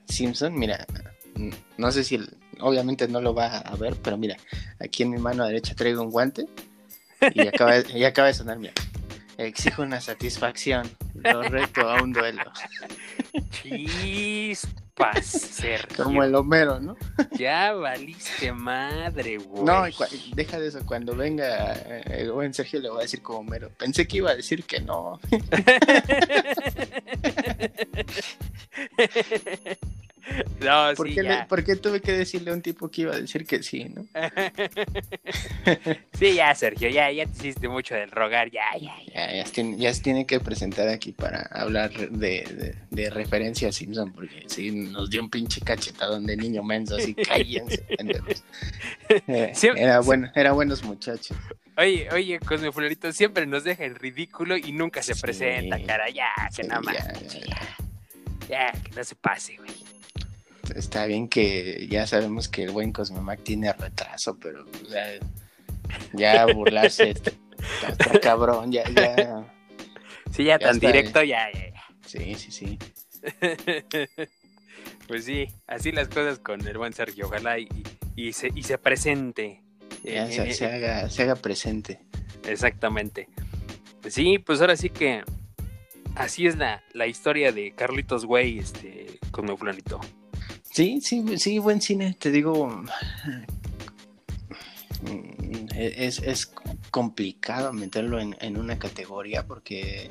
Simpson, 0.10 0.54
mira, 0.58 0.86
no 1.78 1.92
sé 1.92 2.04
si 2.04 2.20
obviamente 2.60 3.08
no 3.08 3.22
lo 3.22 3.34
va 3.34 3.58
a 3.58 3.76
ver, 3.76 3.96
pero 4.02 4.18
mira, 4.18 4.38
aquí 4.80 5.04
en 5.04 5.12
mi 5.12 5.18
mano 5.18 5.46
derecha 5.46 5.76
traigo 5.76 6.02
un 6.02 6.12
guante 6.12 6.46
y 7.34 7.48
acaba, 7.48 7.80
y 7.80 8.04
acaba 8.04 8.28
de 8.28 8.34
sonar, 8.34 8.60
mira. 8.60 8.74
Exijo 9.38 9.84
una 9.84 10.02
satisfacción, 10.02 10.90
lo 11.14 11.44
reto 11.44 11.88
a 11.88 12.02
un 12.02 12.12
duelo. 12.12 12.42
Chispas, 13.52 15.28
Sergio. 15.28 16.06
Como 16.06 16.24
el 16.24 16.34
Homero, 16.34 16.80
¿no? 16.80 16.98
Ya 17.34 17.72
valiste 17.74 18.52
madre, 18.52 19.38
güey. 19.38 19.64
No, 19.64 19.84
deja 20.34 20.60
de 20.60 20.70
eso. 20.70 20.80
Cuando 20.88 21.16
venga 21.16 21.74
eh, 21.74 22.22
el 22.22 22.32
buen 22.32 22.52
Sergio 22.52 22.80
le 22.80 22.90
voy 22.90 22.98
a 22.98 23.02
decir 23.04 23.22
como 23.22 23.40
Homero. 23.40 23.70
Pensé 23.78 24.08
que 24.08 24.18
iba 24.18 24.32
a 24.32 24.36
decir 24.36 24.64
que 24.64 24.82
no. 24.82 25.20
No, 30.60 30.94
¿Por, 30.96 31.08
sí, 31.08 31.16
qué 31.16 31.24
le- 31.24 31.30
ya. 31.30 31.48
por 31.48 31.64
qué 31.64 31.76
tuve 31.76 32.02
que 32.02 32.12
decirle 32.12 32.52
a 32.52 32.54
un 32.54 32.62
tipo 32.62 32.90
que 32.90 33.04
iba 33.04 33.14
a 33.16 33.20
decir 33.22 33.46
que 33.46 33.64
sí, 33.64 33.86
no? 33.86 34.06
sí, 36.14 36.34
ya, 36.36 36.54
Sergio, 36.56 36.90
ya, 36.90 37.12
ya 37.12 37.26
te 37.26 37.32
hiciste 37.32 37.68
mucho 37.70 37.96
del 37.96 38.12
rogar, 38.12 38.50
ya, 38.52 38.64
ya, 38.80 38.96
ya. 39.06 39.14
Ya, 39.14 39.34
ya, 39.36 39.46
se 39.46 39.52
tiene, 39.54 39.78
ya 39.78 39.94
se 39.94 40.02
tiene 40.02 40.26
que 40.26 40.40
presentar 40.40 40.88
aquí 40.90 41.12
para 41.12 41.42
hablar 41.52 41.92
de, 41.92 42.10
de, 42.10 42.76
de 42.90 43.10
referencia 43.10 43.70
a 43.70 43.72
Simpson, 43.72 44.12
porque 44.14 44.44
sí, 44.48 44.72
nos 44.72 45.10
dio 45.10 45.22
un 45.22 45.30
pinche 45.30 45.62
cachetadón 45.62 46.26
de 46.26 46.38
niño 46.38 46.64
menso, 46.64 46.96
así 46.98 47.14
cállense. 47.28 47.84
Eh, 49.28 49.52
Sí, 49.54 49.70
era, 49.76 50.02
sí. 50.02 50.06
bueno, 50.08 50.32
era 50.36 50.52
buenos 50.52 50.84
muchachos. 50.84 51.38
Oye, 51.78 52.08
oye, 52.12 52.40
Cosme 52.40 52.72
Fulanito 52.72 53.12
siempre 53.14 53.46
nos 53.46 53.64
deja 53.64 53.86
en 53.86 53.96
ridículo 53.96 54.58
y 54.58 54.72
nunca 54.72 55.04
se 55.04 55.16
presenta, 55.16 55.80
cara, 55.84 56.10
ya, 56.10 56.30
que 56.56 56.64
nada 56.64 56.82
más. 56.82 56.96
ya, 56.98 57.14
ya, 57.14 57.30
sí, 57.30 57.40
ya. 57.48 57.76
ya, 58.50 58.72
que 58.82 58.92
no 58.96 59.04
se 59.04 59.16
pase, 59.16 59.58
güey. 59.58 59.70
Está 60.76 61.06
bien 61.06 61.28
que 61.28 61.88
ya 61.90 62.06
sabemos 62.08 62.48
que 62.48 62.64
el 62.64 62.72
buen 62.72 62.92
Cosmemac 62.92 63.44
tiene 63.44 63.72
retraso, 63.74 64.38
pero 64.38 64.66
o 64.66 64.90
sea, 64.90 65.08
ya 66.14 66.46
burlarse 66.54 67.10
está, 67.12 67.32
está 67.90 68.20
cabrón, 68.20 68.72
ya, 68.72 68.84
ya. 68.90 69.46
Sí, 70.32 70.44
ya, 70.44 70.58
Ya 70.58 70.60
tan 70.60 70.76
está, 70.76 70.88
directo, 70.88 71.24
ya, 71.24 71.50
ya, 71.54 71.72
ya. 71.72 71.84
Sí, 72.06 72.36
sí, 72.36 72.52
sí. 72.52 72.80
Pues 75.08 75.24
sí, 75.24 75.48
así 75.68 75.94
las 75.94 76.10
cosas 76.10 76.38
con 76.40 76.68
el 76.68 76.78
buen 76.78 76.92
Sergio, 76.92 77.28
ojalá 77.28 77.58
y, 77.60 77.70
y 78.18 78.34
se, 78.34 78.52
y 78.54 78.64
se 78.64 78.78
presente. 78.78 79.62
Ya 80.04 80.28
Eh, 80.28 80.32
se, 80.34 80.50
eh, 80.50 80.54
se 80.54 80.66
haga, 80.66 81.10
se 81.10 81.24
haga 81.24 81.36
presente. 81.36 82.00
Exactamente. 82.46 83.30
Pues 84.02 84.14
sí, 84.14 84.38
pues 84.38 84.60
ahora 84.60 84.76
sí 84.76 84.90
que 84.90 85.24
así 86.16 86.46
es 86.46 86.58
la, 86.58 86.84
la 86.94 87.08
historia 87.08 87.54
de 87.54 87.72
Carlitos 87.74 88.26
Güey, 88.26 88.60
este, 88.60 89.18
con 89.32 89.46
mi 89.46 89.56
fulanito. 89.56 90.02
Sí, 90.72 91.02
sí, 91.02 91.24
sí, 91.38 91.60
buen 91.60 91.82
cine, 91.82 92.16
te 92.20 92.32
digo. 92.32 92.84
Es, 95.76 96.20
es 96.20 96.52
complicado 96.92 97.72
meterlo 97.74 98.20
en, 98.20 98.36
en 98.42 98.58
una 98.58 98.78
categoría 98.80 99.46
porque 99.46 100.10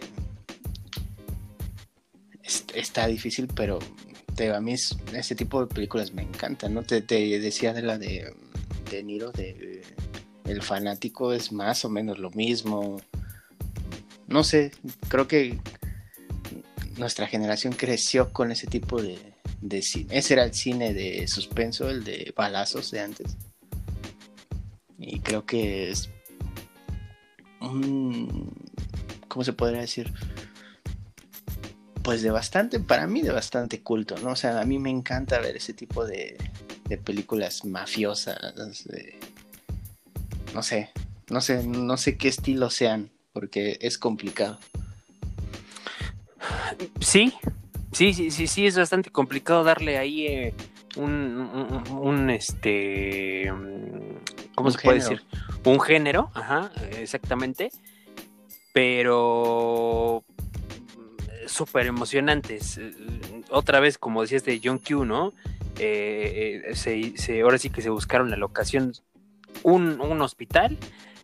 es- 2.42 2.64
está 2.74 3.06
difícil, 3.06 3.48
pero 3.48 3.78
te 4.34 4.52
a 4.54 4.60
mí 4.60 4.72
es- 4.72 4.96
este 5.12 5.34
tipo 5.34 5.60
de 5.60 5.66
películas 5.72 6.12
me 6.12 6.22
encantan, 6.22 6.74
¿no? 6.74 6.82
Te, 6.82 7.00
te 7.02 7.38
decía 7.40 7.72
de 7.72 7.82
la 7.82 7.98
de, 7.98 8.32
de 8.90 9.02
Niro, 9.02 9.32
de 9.32 9.82
El 10.44 10.62
fanático 10.62 11.32
es 11.32 11.50
más 11.52 11.84
o 11.84 11.88
menos 11.88 12.18
lo 12.18 12.30
mismo. 12.30 13.00
No 14.28 14.44
sé, 14.44 14.70
creo 15.08 15.26
que 15.26 15.58
nuestra 16.96 17.26
generación 17.26 17.72
creció 17.72 18.32
con 18.32 18.50
ese 18.52 18.66
tipo 18.68 19.02
de, 19.02 19.18
de 19.60 19.82
cine. 19.82 20.16
Ese 20.16 20.34
era 20.34 20.44
el 20.44 20.54
cine 20.54 20.94
de 20.94 21.26
suspenso, 21.28 21.88
el 21.88 22.04
de 22.04 22.32
balazos 22.36 22.90
de 22.90 23.00
antes. 23.00 23.36
Y 24.98 25.20
creo 25.20 25.44
que 25.44 25.90
es. 25.90 26.10
¿Cómo 27.60 29.44
se 29.44 29.52
podría 29.52 29.80
decir? 29.80 30.12
Pues 32.02 32.22
de 32.22 32.30
bastante, 32.30 32.78
para 32.78 33.06
mí 33.06 33.22
de 33.22 33.32
bastante 33.32 33.82
culto, 33.82 34.16
¿no? 34.18 34.30
O 34.30 34.36
sea, 34.36 34.60
a 34.60 34.64
mí 34.64 34.78
me 34.78 34.90
encanta 34.90 35.40
ver 35.40 35.56
ese 35.56 35.72
tipo 35.72 36.06
de, 36.06 36.36
de 36.88 36.98
películas 36.98 37.64
mafiosas, 37.64 38.38
no 40.54 40.62
sé, 40.62 40.90
no 41.30 41.40
sé, 41.40 41.64
no 41.66 41.96
sé 41.96 42.16
qué 42.16 42.28
estilo 42.28 42.70
sean, 42.70 43.10
porque 43.32 43.78
es 43.80 43.98
complicado. 43.98 44.58
Sí, 47.00 47.34
sí, 47.96 48.12
sí, 48.12 48.30
sí, 48.30 48.46
sí, 48.46 48.66
es 48.66 48.76
bastante 48.76 49.10
complicado 49.10 49.64
darle 49.64 49.96
ahí 49.96 50.26
eh, 50.26 50.54
un, 50.96 51.10
un, 51.10 51.88
un, 51.96 52.30
este, 52.30 53.46
¿cómo 54.54 54.68
Un 54.68 54.72
se 54.72 54.78
puede 54.84 54.98
decir? 54.98 55.22
Un 55.64 55.80
género, 55.80 56.30
ajá, 56.34 56.70
exactamente, 56.98 57.70
pero 58.74 60.22
súper 61.46 61.86
emocionantes. 61.86 62.78
Otra 63.50 63.80
vez, 63.80 63.96
como 63.96 64.20
decías 64.20 64.44
de 64.44 64.60
John 64.62 64.78
Q, 64.78 65.04
¿no? 65.06 65.32
Eh, 65.78 66.62
eh, 66.68 66.74
se, 66.74 67.16
se- 67.16 67.40
ahora 67.40 67.56
sí 67.56 67.70
que 67.70 67.80
se 67.80 67.88
buscaron 67.90 68.30
la 68.30 68.36
locación, 68.36 68.92
un, 69.62 70.00
un 70.00 70.20
hospital, 70.20 70.76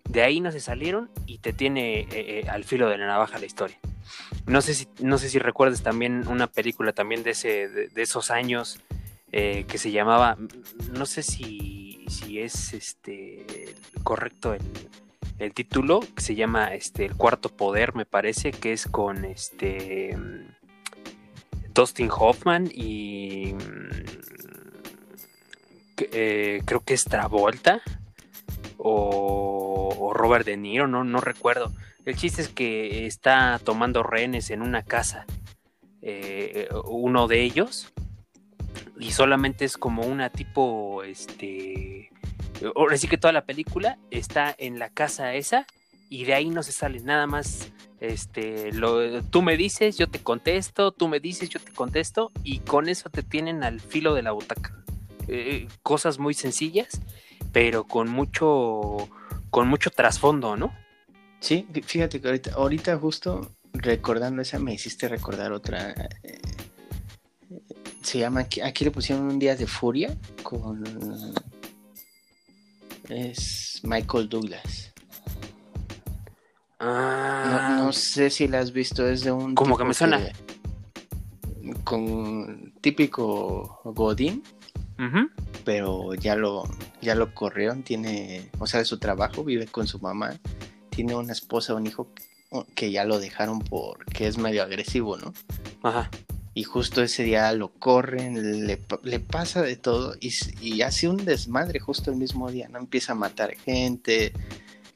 de 0.09 0.23
ahí 0.23 0.41
no 0.41 0.53
se 0.53 0.61
salieron 0.61 1.11
y 1.27 1.39
te 1.39 1.53
tiene 1.53 2.01
eh, 2.01 2.07
eh, 2.13 2.45
al 2.49 2.65
filo 2.65 2.89
de 2.89 2.99
la 2.99 3.07
navaja 3.07 3.39
la 3.39 3.47
historia. 3.47 3.79
No 4.47 4.61
sé 4.61 4.75
si, 4.75 4.89
no 5.01 5.19
sé 5.19 5.29
si 5.29 5.39
recuerdas 5.39 5.83
también 5.83 6.27
una 6.29 6.47
película 6.47 6.93
también 6.93 7.23
de, 7.23 7.31
ese, 7.31 7.69
de, 7.69 8.03
esos 8.03 8.31
años 8.31 8.81
eh, 9.31 9.65
que 9.69 9.79
se 9.79 9.91
llamaba, 9.91 10.37
no 10.93 11.07
sé 11.07 11.23
si, 11.23 12.05
si 12.09 12.41
es 12.41 12.75
este 12.75 13.75
correcto 14.03 14.53
el, 14.53 14.61
el 15.39 15.55
título, 15.55 16.01
que 16.01 16.23
se 16.23 16.35
llama 16.35 16.75
este 16.75 17.07
El 17.07 17.17
Cuarto 17.17 17.49
Poder, 17.49 17.95
me 17.95 18.05
parece, 18.05 18.51
que 18.51 18.73
es 18.73 18.87
con 18.87 19.25
este 19.25 20.17
Dustin 21.73 22.11
Hoffman 22.11 22.71
y 22.75 23.55
mm, 23.55 23.91
creo 25.95 26.81
que 26.85 26.95
es 26.95 27.05
Travolta 27.05 27.81
o, 28.83 29.95
o 29.99 30.13
Robert 30.13 30.45
De 30.45 30.57
Niro, 30.57 30.87
no, 30.87 31.05
no 31.05 31.21
recuerdo. 31.21 31.73
El 32.05 32.17
chiste 32.17 32.43
es 32.43 32.49
que 32.49 33.07
está 33.07 33.61
tomando 33.63 34.03
rehenes 34.03 34.51
en 34.51 34.63
una 34.63 34.83
casa, 34.83 35.25
eh, 36.01 36.69
uno 36.85 37.29
de 37.29 37.43
ellos, 37.43 37.93
y 38.99 39.13
solamente 39.13 39.65
es 39.65 39.77
como 39.77 40.03
una 40.03 40.31
tipo, 40.31 41.05
este, 41.05 42.11
ahora 42.75 42.97
sí 42.97 43.07
que 43.07 43.19
toda 43.19 43.33
la 43.33 43.45
película 43.45 43.99
está 44.11 44.55
en 44.59 44.79
la 44.79 44.91
casa 44.91 45.35
esa 45.35 45.67
y 46.09 46.25
de 46.25 46.35
ahí 46.35 46.51
no 46.51 46.63
se 46.63 46.73
sale 46.73 47.01
nada 47.01 47.27
más. 47.27 47.73
Este, 48.01 48.73
lo, 48.73 49.23
tú 49.23 49.43
me 49.43 49.57
dices, 49.57 49.97
yo 49.97 50.09
te 50.09 50.21
contesto, 50.21 50.91
tú 50.91 51.07
me 51.07 51.21
dices, 51.21 51.49
yo 51.51 51.61
te 51.61 51.71
contesto, 51.73 52.33
y 52.43 52.59
con 52.59 52.89
eso 52.89 53.11
te 53.11 53.23
tienen 53.23 53.63
al 53.63 53.81
filo 53.81 54.15
de 54.15 54.23
la 54.23 54.33
butaca. 54.33 54.77
Eh, 55.29 55.69
cosas 55.85 56.19
muy 56.19 56.35
sencillas, 56.35 57.01
pero 57.53 57.85
con 57.85 58.09
mucho, 58.09 59.09
con 59.51 59.69
mucho 59.69 59.91
trasfondo, 59.91 60.57
¿no? 60.57 60.75
Sí, 61.41 61.67
fí- 61.73 61.83
fíjate 61.85 62.21
que 62.21 62.29
ahorita, 62.29 62.55
ahorita 62.55 62.99
justo 62.99 63.53
recordando 63.75 64.43
esa 64.43 64.59
me 64.59 64.75
hiciste 64.75 65.09
recordar 65.09 65.53
otra. 65.53 65.91
eh, 66.23 66.41
se 68.03 68.19
llama, 68.19 68.41
aquí, 68.41 68.61
aquí 68.61 68.85
le 68.85 68.91
pusieron 68.91 69.27
un 69.27 69.39
día 69.39 69.55
de 69.57 69.67
furia 69.67 70.17
con... 70.43 70.83
Es 73.09 73.81
Michael 73.85 74.29
Douglas. 74.29 74.93
Ah, 76.81 77.77
no 77.79 77.93
sé 77.93 78.29
si 78.31 78.49
la 78.49 78.59
has 78.61 78.73
visto, 78.73 79.07
es 79.09 79.23
de 79.23 79.31
un... 79.31 79.55
Como 79.55 79.77
que 79.77 79.85
me 79.85 79.95
suena. 79.95 80.21
con 81.85 82.73
típico 82.81 83.81
Godín, 83.85 84.43
pero 85.65 86.15
ya 86.15 86.37
lo, 86.37 86.65
ya 87.01 87.15
lo 87.15 87.35
corrieron, 87.35 87.83
tiene, 87.83 88.49
o 88.59 88.67
sea, 88.67 88.81
de 88.81 88.87
su 88.87 88.99
trabajo, 88.99 89.45
vive 89.45 89.67
con 89.67 89.87
su 89.87 89.99
mamá, 89.99 90.39
tiene 90.91 91.15
una 91.15 91.33
esposa, 91.33 91.75
un 91.75 91.87
hijo 91.87 92.09
que 92.75 92.91
ya 92.91 93.05
lo 93.05 93.19
dejaron 93.19 93.61
porque 93.61 94.27
es 94.27 94.39
medio 94.39 94.63
agresivo, 94.63 95.17
¿no? 95.17 95.33
Ajá. 95.83 96.11
Y 96.55 96.65
justo 96.65 97.03
ese 97.03 97.23
día 97.23 97.51
lo 97.53 97.73
corren, 97.73 98.67
le, 98.67 98.79
le 99.03 99.21
pasa 99.21 99.63
de 99.63 99.77
todo 99.77 100.15
y, 100.21 100.33
y 100.61 100.83
hace 100.83 101.09
un 101.09 101.25
desmadre 101.25 101.81
justo 101.81 102.11
el 102.11 102.19
mismo 102.19 102.51
día, 102.51 102.69
¿no? 102.69 102.79
Empieza 102.79 103.13
a 103.13 103.17
matar 103.17 103.57
gente, 103.57 104.35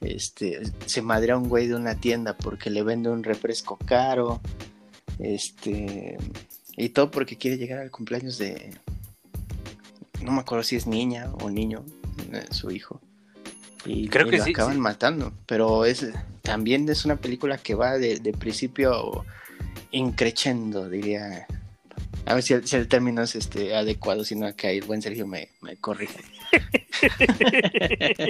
este, 0.03 0.61
se 0.85 1.03
madrea 1.03 1.39
un 1.39 1.49
güey 1.49 1.67
de 1.67 1.75
una 1.75 1.95
tienda 1.95 2.37
porque 2.37 2.69
le 2.69 2.83
vende 2.83 3.09
un 3.09 3.25
refresco 3.25 3.79
caro, 3.87 4.43
este, 5.19 6.19
y 6.77 6.91
todo 6.91 7.11
porque 7.11 7.39
quiere 7.39 7.57
llegar 7.57 7.79
al 7.79 7.91
cumpleaños 7.91 8.37
de, 8.37 8.73
no 10.23 10.33
me 10.33 10.41
acuerdo 10.41 10.65
si 10.65 10.77
es 10.77 10.87
niña 10.87 11.31
o 11.41 11.51
niño, 11.51 11.85
eh, 12.33 12.45
su 12.51 12.71
hijo. 12.71 13.01
Y, 13.85 14.09
Creo 14.09 14.27
y 14.27 14.31
que 14.31 14.39
lo 14.39 14.45
sí, 14.45 14.51
acaban 14.51 14.75
sí. 14.75 14.81
matando, 14.81 15.33
pero 15.47 15.85
es 15.85 16.07
también 16.43 16.89
es 16.89 17.05
una 17.05 17.17
película 17.17 17.59
que 17.59 17.75
va 17.75 17.99
de, 17.99 18.19
de 18.19 18.33
principio 18.33 19.25
increchendo, 19.93 20.89
diría. 20.89 21.47
A 22.25 22.35
ver 22.35 22.43
si 22.43 22.55
el, 22.55 22.67
si 22.67 22.75
el 22.75 22.89
término 22.89 23.23
es 23.23 23.37
este, 23.37 23.77
adecuado, 23.77 24.25
si 24.25 24.35
no 24.35 24.47
acá 24.47 24.71
el 24.71 24.83
buen 24.83 25.01
Sergio 25.01 25.29
me, 25.29 25.51
me 25.61 25.77
corrige. 25.77 26.19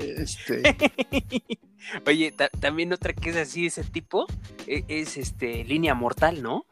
este, 0.00 0.76
Oye, 2.06 2.32
ta- 2.32 2.48
también 2.50 2.92
otra 2.92 3.12
que 3.12 3.30
es 3.30 3.36
así 3.36 3.62
de 3.62 3.66
ese 3.68 3.84
tipo 3.84 4.26
e- 4.66 4.84
es, 4.88 5.16
este 5.16 5.64
línea 5.64 5.94
mortal, 5.94 6.42
¿no? 6.42 6.66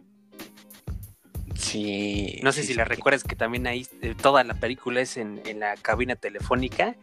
Sí. 1.58 2.40
No 2.42 2.52
sé 2.52 2.62
sí, 2.62 2.68
si 2.68 2.72
sí. 2.72 2.78
la 2.78 2.84
recuerdas 2.84 3.24
que 3.24 3.36
también 3.36 3.66
ahí 3.66 3.86
eh, 4.02 4.14
toda 4.20 4.44
la 4.44 4.54
película 4.54 5.00
es 5.00 5.16
en, 5.16 5.40
en 5.46 5.60
la 5.60 5.74
cabina 5.76 6.16
telefónica 6.16 6.96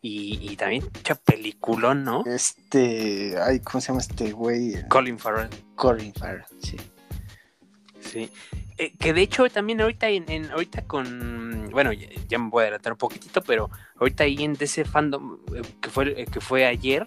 y, 0.00 0.38
y 0.42 0.56
también 0.56 0.84
mucha 0.94 1.14
peliculón, 1.14 2.04
¿no? 2.04 2.24
Este, 2.26 3.36
ay, 3.40 3.60
¿cómo 3.60 3.80
se 3.80 3.88
llama 3.88 4.00
este 4.00 4.32
güey? 4.32 4.74
Colin 4.88 5.18
Farrell. 5.18 5.48
Colin 5.74 6.12
Farrell, 6.12 6.44
sí. 6.60 6.76
Sí. 8.00 8.30
Eh, 8.76 8.92
que 8.98 9.12
de 9.12 9.22
hecho 9.22 9.48
también 9.48 9.80
ahorita 9.80 10.08
en, 10.08 10.50
ahorita 10.50 10.82
con 10.82 11.70
bueno 11.70 11.92
ya, 11.92 12.38
me 12.38 12.50
voy 12.50 12.62
a 12.62 12.64
adelantar 12.64 12.92
un 12.92 12.98
poquitito 12.98 13.40
pero 13.40 13.70
ahorita 14.00 14.24
ahí 14.24 14.42
en 14.42 14.56
ese 14.58 14.84
fandom 14.84 15.38
eh, 15.54 15.62
que 15.80 15.90
fue 15.90 16.20
eh, 16.20 16.26
que 16.26 16.40
fue 16.40 16.66
ayer 16.66 17.06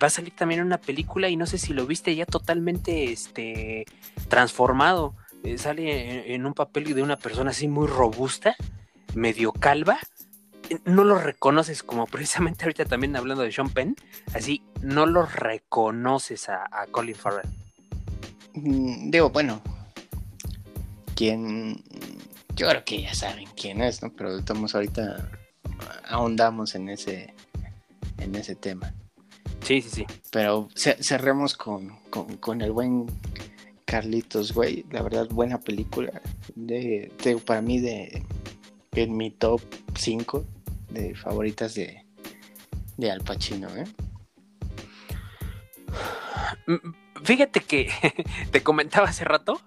va 0.00 0.06
a 0.06 0.10
salir 0.10 0.34
también 0.36 0.60
una 0.60 0.78
película 0.78 1.28
y 1.28 1.36
no 1.36 1.46
sé 1.46 1.58
si 1.58 1.72
lo 1.72 1.84
viste 1.84 2.14
ya 2.14 2.26
totalmente 2.26 3.10
este 3.10 3.86
transformado 4.28 5.16
sale 5.56 6.34
en, 6.34 6.46
un 6.46 6.54
papel 6.54 6.94
de 6.94 7.02
una 7.02 7.16
persona 7.16 7.50
así 7.50 7.68
muy 7.68 7.86
robusta 7.86 8.56
medio 9.14 9.52
calva 9.52 9.98
no 10.84 11.04
lo 11.04 11.18
reconoces 11.18 11.82
como 11.82 12.06
precisamente 12.06 12.64
ahorita 12.64 12.84
también 12.84 13.16
hablando 13.16 13.42
de 13.42 13.52
Sean 13.52 13.70
Penn 13.70 13.96
así 14.34 14.62
no 14.82 15.06
lo 15.06 15.26
reconoces 15.26 16.48
a, 16.48 16.64
a 16.70 16.86
Colin 16.86 17.14
Farrell 17.14 17.48
mm, 18.54 19.10
digo 19.10 19.30
bueno 19.30 19.60
quién, 21.20 21.84
yo 22.56 22.66
creo 22.66 22.82
que 22.82 23.02
ya 23.02 23.14
saben 23.14 23.46
quién 23.54 23.82
es, 23.82 24.02
¿no? 24.02 24.10
Pero 24.10 24.38
estamos 24.38 24.74
ahorita 24.74 25.30
ahondamos 26.08 26.74
en 26.74 26.88
ese, 26.88 27.34
en 28.16 28.34
ese 28.34 28.54
tema. 28.54 28.94
Sí, 29.62 29.82
sí, 29.82 29.90
sí. 29.90 30.06
Pero 30.32 30.70
cerremos 30.74 31.58
con, 31.58 31.92
el 32.62 32.72
buen 32.72 33.04
Carlitos, 33.90 34.54
güey. 34.54 34.84
La 34.92 35.02
verdad, 35.02 35.26
buena 35.28 35.58
película. 35.58 36.22
De, 36.54 37.10
para 37.44 37.60
mí, 37.60 37.80
de, 37.80 38.24
en 38.92 39.16
mi 39.16 39.32
top 39.32 39.60
5 39.96 40.44
de 40.90 41.16
favoritas 41.16 41.74
de, 41.74 42.06
de 42.96 43.10
Al 43.10 43.22
Pacino, 43.22 43.68
¿eh? 43.76 43.84
Mm, 46.68 46.92
fíjate 47.24 47.58
que 47.62 47.90
te 48.52 48.62
comentaba 48.62 49.08
hace 49.08 49.24
rato, 49.24 49.60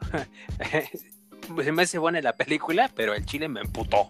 se 1.62 1.72
me 1.74 1.82
hace 1.82 1.98
buena 1.98 2.22
la 2.22 2.38
película, 2.38 2.90
pero 2.96 3.14
el 3.16 3.26
chile 3.26 3.50
me 3.50 3.60
emputó. 3.60 4.10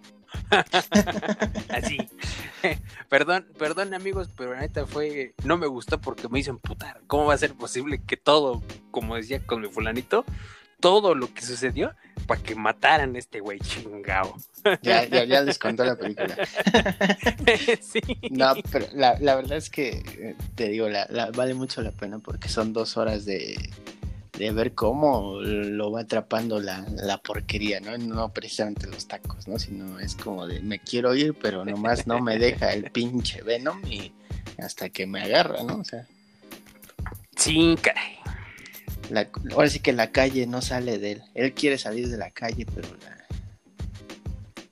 Así. 1.70 1.98
perdón, 3.10 3.48
perdón 3.58 3.94
amigos, 3.94 4.30
pero 4.36 4.54
la 4.54 4.62
neta 4.62 4.86
fue, 4.86 5.34
no 5.44 5.58
me 5.58 5.68
gustó 5.68 6.00
porque 6.00 6.30
me 6.30 6.40
hizo 6.40 6.52
emputar. 6.52 7.02
¿Cómo 7.08 7.26
va 7.26 7.34
a 7.34 7.38
ser 7.38 7.54
posible 7.54 8.02
que 8.06 8.18
todo, 8.18 8.62
como 8.92 9.16
decía 9.16 9.46
con 9.46 9.62
mi 9.62 9.68
fulanito, 9.68 10.26
todo 10.80 11.16
lo 11.16 11.34
que 11.34 11.42
sucedió 11.42 11.94
para 12.28 12.42
que 12.42 12.56
mataran 12.56 13.16
a 13.16 13.20
este 13.20 13.40
güey 13.40 13.60
chingao? 13.60 14.36
Ya, 14.82 15.06
ya, 15.06 15.24
ya 15.24 15.42
les 15.42 15.58
contó 15.60 15.86
la 15.86 15.96
película. 15.96 16.36
sí. 17.82 18.02
No, 18.32 18.54
pero 18.72 18.88
la, 18.94 19.16
verdad 19.18 19.58
es 19.58 19.70
que, 19.70 20.04
eh, 20.18 20.36
te 20.56 20.70
digo, 20.70 20.88
vale 21.36 21.54
mucho 21.54 21.82
la 21.82 21.92
pena 21.92 22.20
porque 22.20 22.50
son 22.50 22.74
dos 22.74 22.98
horas 22.98 23.26
de 23.26 23.56
de 24.38 24.52
ver 24.52 24.74
cómo 24.74 25.40
lo 25.42 25.92
va 25.92 26.02
atrapando 26.02 26.60
la, 26.60 26.86
la, 26.96 27.20
porquería, 27.20 27.80
¿no? 27.80 27.98
No 27.98 28.34
precisamente 28.34 28.88
los 28.88 29.08
tacos, 29.08 29.48
¿no? 29.48 29.60
Sino 29.60 30.00
es 30.00 30.16
como 30.16 30.48
de 30.48 30.60
me 30.62 30.80
quiero 30.80 31.14
ir, 31.14 31.36
pero 31.36 31.64
nomás 31.64 32.08
no 32.08 32.20
me 32.20 32.40
deja 32.40 32.74
el 32.74 32.90
pinche 32.92 33.44
Venom 33.44 33.86
y 33.86 34.12
hasta 34.58 34.90
que 34.90 35.06
me 35.06 35.22
agarra, 35.22 35.64
¿no? 35.64 35.78
O 35.78 35.84
sea. 35.84 36.08
Sí, 37.36 37.78
caray. 37.82 38.18
ahora 39.52 39.70
sí 39.70 39.80
que 39.80 39.94
la 39.94 40.12
calle 40.12 40.48
no 40.48 40.62
sale 40.62 40.98
de 40.98 41.14
él. 41.14 41.24
Él 41.36 41.54
quiere 41.54 41.78
salir 41.78 42.10
de 42.10 42.18
la 42.18 42.32
calle, 42.32 42.66
pero 42.74 42.88
la, 43.04 43.26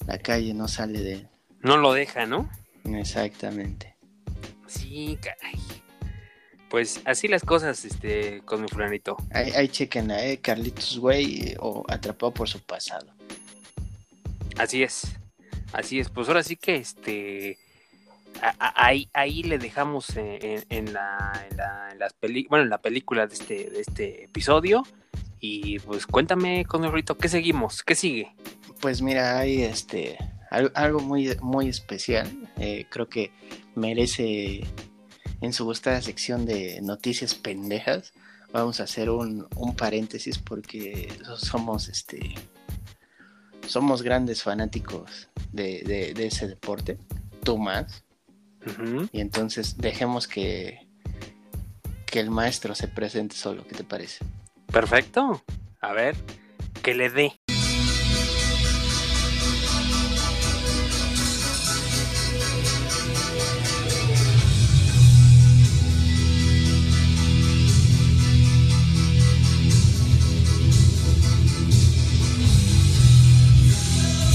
la 0.08 0.18
calle 0.18 0.54
no 0.54 0.68
sale 0.68 1.02
de 1.02 1.14
él. 1.14 1.28
No 1.60 1.78
lo 1.78 1.94
deja, 1.94 2.26
¿no? 2.26 2.50
Exactamente. 2.86 3.96
Sí, 4.66 5.18
caray. 5.22 5.60
Pues 6.72 7.02
así 7.04 7.28
las 7.28 7.44
cosas, 7.44 7.84
este, 7.84 8.42
con 8.46 8.62
mi 8.62 8.68
fulanito. 8.70 9.18
Ahí, 9.34 9.52
ahí 9.52 9.68
chequen 9.68 10.10
eh, 10.10 10.40
Carlitos 10.42 10.98
Güey 10.98 11.56
o 11.60 11.84
Atrapado 11.90 12.34
por 12.34 12.48
su 12.48 12.62
pasado. 12.62 13.08
Así 14.58 14.82
es, 14.82 15.02
así 15.74 16.00
es. 16.00 16.10
Pues 16.10 16.30
ahora 16.30 16.44
sí 16.44 16.56
que 16.56 16.78
este, 16.78 17.58
ahí, 18.58 19.10
ahí 19.12 19.44
le 19.44 19.58
dejamos 19.58 20.16
en, 20.16 20.94
la, 20.94 21.46
en, 21.50 21.58
la, 21.58 21.94
las 22.00 22.16
bueno, 22.48 22.64
en 22.64 22.70
la 22.70 22.78
película 22.78 23.28
de 23.28 23.34
este, 23.34 23.70
de 23.70 23.82
este 23.82 24.24
episodio. 24.24 24.84
Y 25.42 25.80
pues 25.80 26.08
cuéntame, 26.08 26.64
con 26.64 26.86
el 26.86 27.04
¿qué 27.04 27.28
seguimos? 27.28 27.84
¿Qué 27.84 27.96
sigue? 27.96 28.34
Pues 28.80 29.02
mira, 29.02 29.40
hay 29.40 29.64
este 29.64 30.18
algo 30.50 31.02
muy, 31.02 31.36
muy 31.42 31.68
especial. 31.68 32.30
Eh, 32.58 32.86
creo 32.90 33.10
que 33.10 33.32
merece 33.76 34.62
en 35.42 35.54
su 35.54 35.66
gustada 35.66 36.02
sección 36.02 36.46
de 36.46 36.80
noticias 36.82 37.36
pendejas, 37.36 38.14
vamos 38.54 38.80
a 38.80 38.84
hacer 38.84 39.10
un, 39.10 39.48
paréntesis 39.76 40.38
porque 40.38 41.12
somos 41.38 41.90
este 41.90 42.36
somos 43.68 44.02
grandes 44.02 44.44
fanáticos 44.44 45.30
de, 45.52 46.14
ese 46.18 46.48
deporte, 46.48 46.98
tú 47.44 47.58
más. 47.58 48.04
Y 49.12 49.22
entonces 49.22 49.78
dejemos 49.78 50.28
que, 50.28 50.88
que 52.06 52.20
el 52.20 52.30
maestro 52.30 52.76
se 52.76 52.88
presente 52.88 53.36
solo, 53.36 53.66
¿qué 53.66 53.76
te 53.76 53.84
parece? 53.84 54.26
Perfecto. 54.68 55.44
A 55.80 55.94
ver, 55.94 56.16
que 56.84 56.94
le 56.94 57.10
dé. 57.10 57.41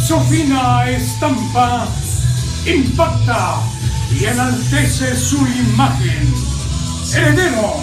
Su 0.06 0.20
fina 0.20 0.88
estampa 0.88 1.88
impacta 2.64 3.56
y 4.14 4.26
enaltece 4.26 5.16
su 5.16 5.36
imagen. 5.36 6.32
Heredero 7.12 7.74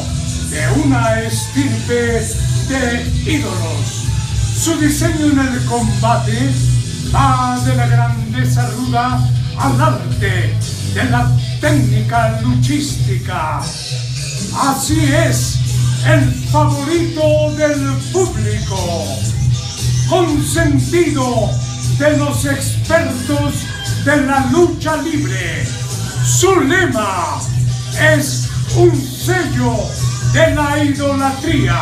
de 0.49 0.81
una 0.85 1.19
estirpe 1.19 2.25
de 2.69 3.11
ídolos. 3.29 4.05
Su 4.57 4.79
diseño 4.79 5.31
en 5.33 5.39
el 5.39 5.65
combate 5.65 6.49
va 7.13 7.59
de 7.65 7.75
la 7.75 7.87
grandeza 7.87 8.69
ruda 8.69 9.19
al 9.57 9.81
arte 9.81 10.55
de 10.93 11.03
la 11.09 11.29
técnica 11.59 12.39
luchística. 12.39 13.59
Así 14.61 15.03
es, 15.27 15.57
el 16.07 16.31
favorito 16.53 17.51
del 17.57 17.97
público. 18.13 19.07
Consentido 20.09 21.49
de 21.97 22.17
los 22.17 22.45
expertos 22.45 23.53
de 24.05 24.17
la 24.25 24.45
lucha 24.51 24.97
libre. 24.97 25.65
Su 26.25 26.59
lema 26.61 27.39
es 28.15 28.49
un 28.75 28.91
sello 28.95 29.75
de 30.33 30.55
la 30.55 30.83
idolatría. 30.83 31.79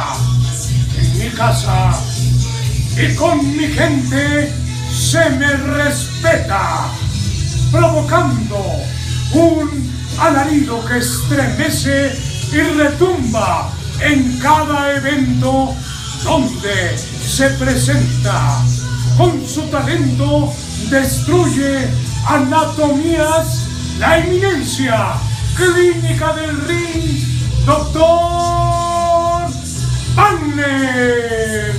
En 0.98 1.18
mi 1.20 1.30
casa 1.30 1.94
y 2.98 3.16
con 3.16 3.58
mi 3.58 3.68
gente 3.68 4.54
se 4.92 5.30
me 5.32 5.52
respeta, 5.52 6.90
provocando 7.72 8.60
un 9.34 9.92
alarido 10.20 10.84
que 10.86 10.98
estremece 10.98 12.12
y 12.52 12.62
retumba 12.78 13.72
en 14.02 14.38
cada 14.40 14.94
evento 14.96 15.74
donde 16.24 16.98
se 16.98 17.50
presenta 17.52 18.62
con 19.22 19.46
su 19.46 19.62
talento 19.70 20.52
destruye 20.90 21.88
anatomías, 22.28 23.68
la 24.00 24.18
eminencia 24.18 25.14
clínica 25.56 26.34
del 26.34 26.60
ring, 26.62 27.20
doctor 27.64 29.48
Banner. 30.16 31.72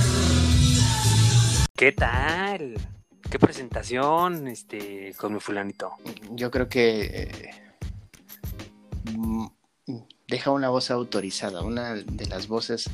¿Qué 1.75 1.91
tal? 1.91 2.75
¿Qué 3.29 3.39
presentación 3.39 4.47
este, 4.47 5.13
con 5.17 5.33
mi 5.33 5.41
fulanito? 5.41 5.95
Yo 6.31 6.49
creo 6.49 6.69
que 6.69 7.01
eh, 7.03 7.73
mm, 9.17 9.47
deja 10.29 10.51
una 10.51 10.69
voz 10.69 10.91
autorizada, 10.91 11.61
una 11.61 11.95
de 11.95 12.25
las 12.27 12.47
voces 12.47 12.89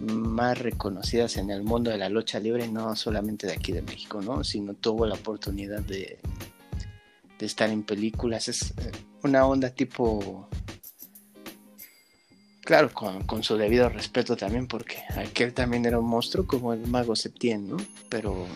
más 0.00 0.58
reconocidas 0.58 1.36
en 1.36 1.50
el 1.50 1.62
mundo 1.62 1.90
de 1.90 1.98
la 1.98 2.08
lucha 2.08 2.38
libre, 2.38 2.68
no 2.68 2.94
solamente 2.96 3.46
de 3.46 3.54
aquí 3.54 3.72
de 3.72 3.82
México, 3.82 4.20
¿no? 4.20 4.44
Sino 4.44 4.74
tuvo 4.74 5.06
la 5.06 5.14
oportunidad 5.14 5.80
de, 5.80 6.18
de 7.38 7.46
estar 7.46 7.70
en 7.70 7.82
películas. 7.82 8.48
Es 8.48 8.72
eh, 8.78 8.92
una 9.22 9.46
onda 9.46 9.70
tipo. 9.70 10.48
Claro, 12.60 12.90
con, 12.92 13.44
su 13.44 13.56
debido 13.56 13.88
respeto 13.88 14.36
también, 14.36 14.66
porque 14.66 14.98
aquel 15.16 15.54
también 15.54 15.84
era 15.84 16.00
un 16.00 16.08
monstruo 16.08 16.46
como 16.46 16.72
el 16.72 16.84
mago 16.86 17.14
Septien, 17.14 17.68
¿no? 17.68 17.76
Pero. 18.08 18.46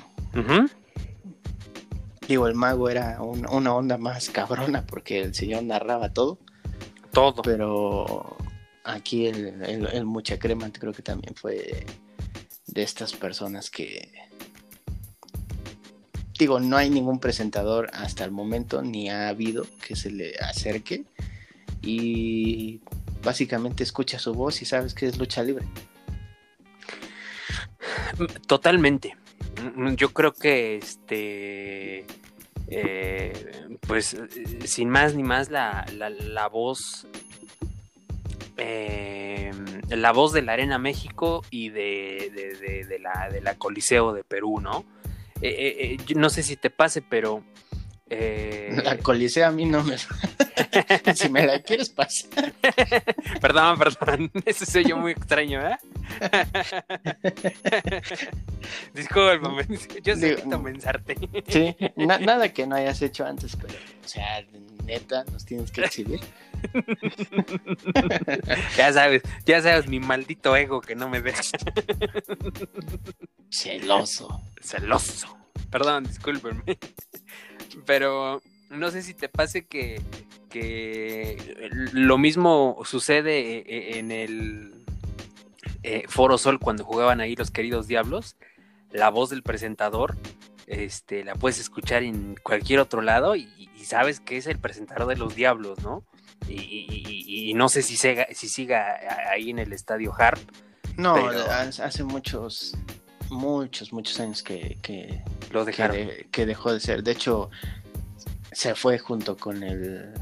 Digo, 2.27 2.47
el 2.47 2.55
mago 2.55 2.89
era 2.89 3.21
una 3.21 3.75
onda 3.75 3.99
más 3.99 4.31
cabrona 4.31 4.85
porque 4.87 5.21
el 5.21 5.35
señor 5.35 5.65
narraba 5.65 6.13
todo. 6.13 6.39
Todo. 7.13 7.43
Pero 7.43 8.37
aquí 8.93 9.27
el, 9.27 10.05
mucha 10.05 10.39
crema 10.39 10.71
creo 10.73 10.93
que 10.93 11.03
también 11.03 11.35
fue 11.35 11.87
de 12.67 12.83
estas 12.83 13.13
personas 13.13 13.71
que 13.71 14.11
digo, 16.39 16.59
no 16.59 16.79
hay 16.79 16.89
ningún 16.89 17.21
presentador 17.21 17.91
hasta 17.93 18.25
el 18.25 18.31
momento, 18.31 18.81
ni 18.83 19.11
ha 19.11 19.29
habido 19.29 19.67
que 19.87 19.95
se 19.95 20.11
le 20.11 20.35
acerque 20.37 21.05
y 21.83 22.81
básicamente 23.23 23.83
escucha 23.83 24.19
su 24.19 24.33
voz 24.33 24.63
y 24.63 24.65
sabes 24.65 24.95
que 24.95 25.07
es 25.07 25.19
lucha 25.19 25.43
libre. 25.43 25.67
Totalmente. 28.47 29.17
Yo 29.97 30.15
creo 30.15 30.33
que 30.33 30.77
este 30.77 32.07
eh, 32.69 33.67
pues 33.87 34.17
sin 34.65 34.89
más 34.89 35.15
ni 35.15 35.23
más 35.23 35.51
la, 35.51 35.85
la, 35.93 36.49
voz 36.49 37.07
eh, 38.61 39.53
la 39.89 40.13
voz 40.13 40.33
de 40.33 40.43
la 40.43 40.53
Arena 40.53 40.79
México 40.79 41.43
y 41.51 41.71
de, 41.71 42.31
de, 42.89 42.99
la, 42.99 43.29
de 43.31 43.41
la 43.41 43.57
Coliseo 43.57 44.13
de 44.13 44.25
Perú, 44.25 44.61
¿no? 44.61 44.85
Eh, 45.43 45.97
no 46.15 46.29
sé 46.31 46.43
si 46.43 46.57
te 46.57 46.71
pase, 46.71 47.03
pero 47.03 47.43
eh... 48.11 48.81
La 48.83 48.99
colisea 48.99 49.49
a 49.49 49.51
mí 49.53 49.65
no 49.65 49.85
me. 49.85 49.97
si 51.15 51.29
me 51.29 51.47
la 51.47 51.63
quieres 51.63 51.89
pasar. 51.91 52.53
perdón, 53.41 53.79
perdón. 53.79 54.31
Eso 54.45 54.67
soy 54.67 54.85
yo 54.85 54.97
muy 54.97 55.13
extraño, 55.13 55.61
¿eh? 55.67 55.79
Disculpa, 58.95 59.65
yo 60.03 60.17
sé 60.17 60.45
mensarte. 60.61 61.17
sí, 61.49 61.77
nada 61.97 62.53
que 62.53 62.67
no 62.67 62.75
hayas 62.75 63.01
hecho 63.01 63.25
antes, 63.25 63.57
pero, 63.57 63.75
o 64.05 64.09
sea, 64.09 64.45
neta, 64.85 65.25
nos 65.25 65.45
tienes 65.45 65.71
que 65.71 65.83
exhibir. 65.83 66.21
ya 68.77 68.93
sabes, 68.93 69.23
ya 69.47 69.63
sabes 69.63 69.87
mi 69.87 70.01
maldito 70.01 70.57
ego 70.57 70.81
que 70.81 70.97
no 70.97 71.09
me 71.09 71.23
deja. 71.23 71.43
Celoso. 73.51 74.43
Celoso. 74.61 75.39
Perdón, 75.71 76.05
discúlpenme. 76.05 76.79
Pero 77.87 78.43
no 78.71 78.91
sé 78.91 79.03
si 79.03 79.15
te 79.15 79.29
pase 79.29 79.67
que, 79.67 80.01
lo 81.93 82.19
mismo 82.19 82.79
sucede 82.85 83.39
eh, 83.39 83.65
eh, 83.67 83.99
en 83.99 84.11
el 84.11 84.85
eh, 85.83 86.05
Foro 86.09 86.39
Sol 86.39 86.59
cuando 86.59 86.85
jugaban 86.85 87.21
ahí 87.21 87.37
los 87.37 87.51
queridos 87.51 87.87
diablos. 87.87 88.37
La 88.91 89.11
voz 89.11 89.31
del 89.31 89.43
presentador 89.43 90.17
este, 90.67 91.25
la 91.25 91.35
puedes 91.35 91.59
escuchar 91.59 92.03
en 92.03 92.37
cualquier 92.43 92.81
otro 92.81 93.03
lado 93.03 93.37
y, 93.37 93.49
sabes 93.85 94.21
que 94.21 94.37
es 94.37 94.47
el 94.47 94.59
presentador 94.59 95.09
de 95.09 95.17
los 95.17 95.35
diablos, 95.35 95.81
¿no? 95.81 96.05
Y, 96.49 97.53
no 97.57 97.69
sé 97.69 97.83
si, 97.83 97.97
si 97.97 98.49
siga 98.49 99.01
ahí 99.31 99.51
en 99.51 99.59
el 99.59 99.73
estadio 99.73 100.15
Harp. 100.17 100.39
No, 100.97 101.17
hace 101.17 102.05
muchos, 102.05 102.77
muchos, 103.31 103.93
muchos 103.93 104.19
años 104.21 104.43
que, 104.43 105.23
lo 105.51 105.65
dejaron. 105.65 106.09
Que, 106.31 106.47
dejó 106.47 106.73
de 106.73 106.81
ser. 106.81 107.03
De 107.03 107.13
hecho, 107.13 107.51
se 108.53 108.75
fue 108.75 108.99
junto 108.99 109.37
con 109.37 109.63
el 109.63 110.13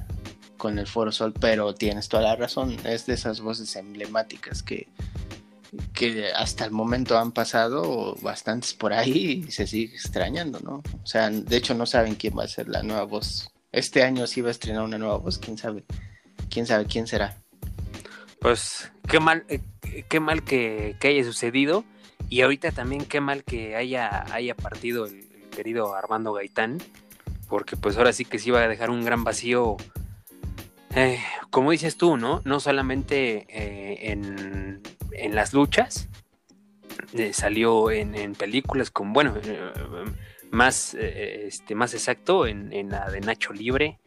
con 0.57 0.79
el 0.79 0.89
Foro 0.89 1.13
Sol, 1.13 1.33
pero 1.41 1.75
tienes 1.75 2.09
toda 2.09 2.25
la 2.25 2.37
razón. 2.37 2.77
Es 2.85 3.07
de 3.07 3.15
esas 3.15 3.41
voces 3.41 3.77
emblemáticas 3.77 4.63
que, 4.65 4.89
que 5.95 6.33
hasta 6.33 6.65
el 6.65 6.73
momento 6.73 7.17
han 7.17 7.31
pasado 7.31 8.17
bastantes 8.23 8.75
por 8.75 8.93
ahí 8.93 9.45
y 9.47 9.53
se 9.53 9.69
sigue 9.69 9.95
extrañando, 9.95 10.59
¿no? 10.61 10.83
O 11.03 11.07
sea, 11.07 11.31
de 11.31 11.57
hecho 11.57 11.75
no 11.75 11.87
saben 11.87 12.17
quién 12.17 12.37
va 12.37 12.43
a 12.43 12.49
ser 12.49 12.69
la 12.69 12.83
nueva 12.83 13.05
voz. 13.05 13.51
Este 13.71 14.03
año 14.03 14.27
sí 14.27 14.41
va 14.41 14.49
a 14.49 14.51
estrenar 14.51 14.83
una 14.83 14.99
nueva 14.99 15.19
voz, 15.19 15.39
quién 15.39 15.57
sabe. 15.57 15.85
Quién 16.51 16.67
sabe 16.67 16.87
quién 16.87 17.07
será. 17.07 17.39
Pues 18.41 18.91
qué 19.09 19.21
mal, 19.21 19.45
eh, 19.49 19.61
qué 20.09 20.19
mal 20.21 20.43
que, 20.43 20.97
que 20.99 21.09
haya 21.09 21.25
sucedido 21.25 21.85
y 22.29 22.43
ahorita 22.43 22.72
también 22.72 23.05
qué 23.05 23.20
mal 23.20 23.45
que 23.45 23.76
haya, 23.76 24.24
haya 24.33 24.55
partido 24.55 25.07
el, 25.07 25.29
querido 25.59 25.97
Armando 25.97 26.33
Gaitán, 26.35 26.79
porque 27.49 27.76
pues 27.76 27.97
ahora 27.97 28.12
sí 28.12 28.24
que 28.24 28.39
se 28.39 28.51
iba 28.51 28.62
a 28.62 28.68
dejar 28.68 28.91
un 28.91 29.05
gran 29.05 29.24
vacío, 29.24 29.76
eh, 30.95 31.18
como 31.51 31.72
dices 31.72 31.97
tú, 31.97 32.16
¿no? 32.16 32.43
No 32.45 32.61
solamente 32.61 33.45
eh, 33.49 34.12
en, 34.12 34.81
en, 35.11 35.35
las 35.35 35.53
luchas, 35.53 36.09
eh, 37.12 37.33
salió 37.33 37.91
en, 37.91 38.35
películas 38.37 38.93
con, 38.93 39.12
bueno, 39.12 39.35
más, 40.53 40.95
este, 40.95 41.74
más 41.74 41.93
exacto, 41.93 42.47
en, 42.47 42.72
en, 42.72 42.91
la 42.91 43.11
de 43.11 43.20
Nacho 43.20 43.53
Libre. 43.53 43.99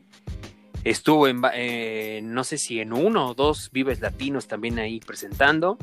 Estuvo 0.86 1.28
en, 1.28 2.34
no 2.34 2.44
sé 2.46 2.58
si 2.58 2.80
en 2.80 2.94
uno 2.94 3.28
o 3.28 3.34
dos 3.34 3.72
Vives 3.74 4.00
Latinos 4.00 4.48
también 4.48 4.80
ahí 4.80 5.02
presentando. 5.02 5.78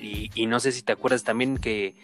Y, 0.00 0.46
no 0.46 0.60
sé 0.60 0.72
si 0.72 0.82
te 0.82 0.92
acuerdas 0.92 1.24
también 1.24 1.58
que, 1.58 1.94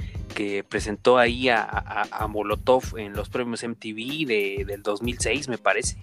presentó 0.69 1.19
ahí 1.19 1.49
a, 1.49 2.27
Molotov 2.29 2.99
en 2.99 3.13
los 3.13 3.29
premios 3.29 3.63
MTV 3.63 4.27
de, 4.27 4.65
del 4.67 4.83
2006, 4.83 5.49
me 5.49 5.59
parece. 5.59 5.97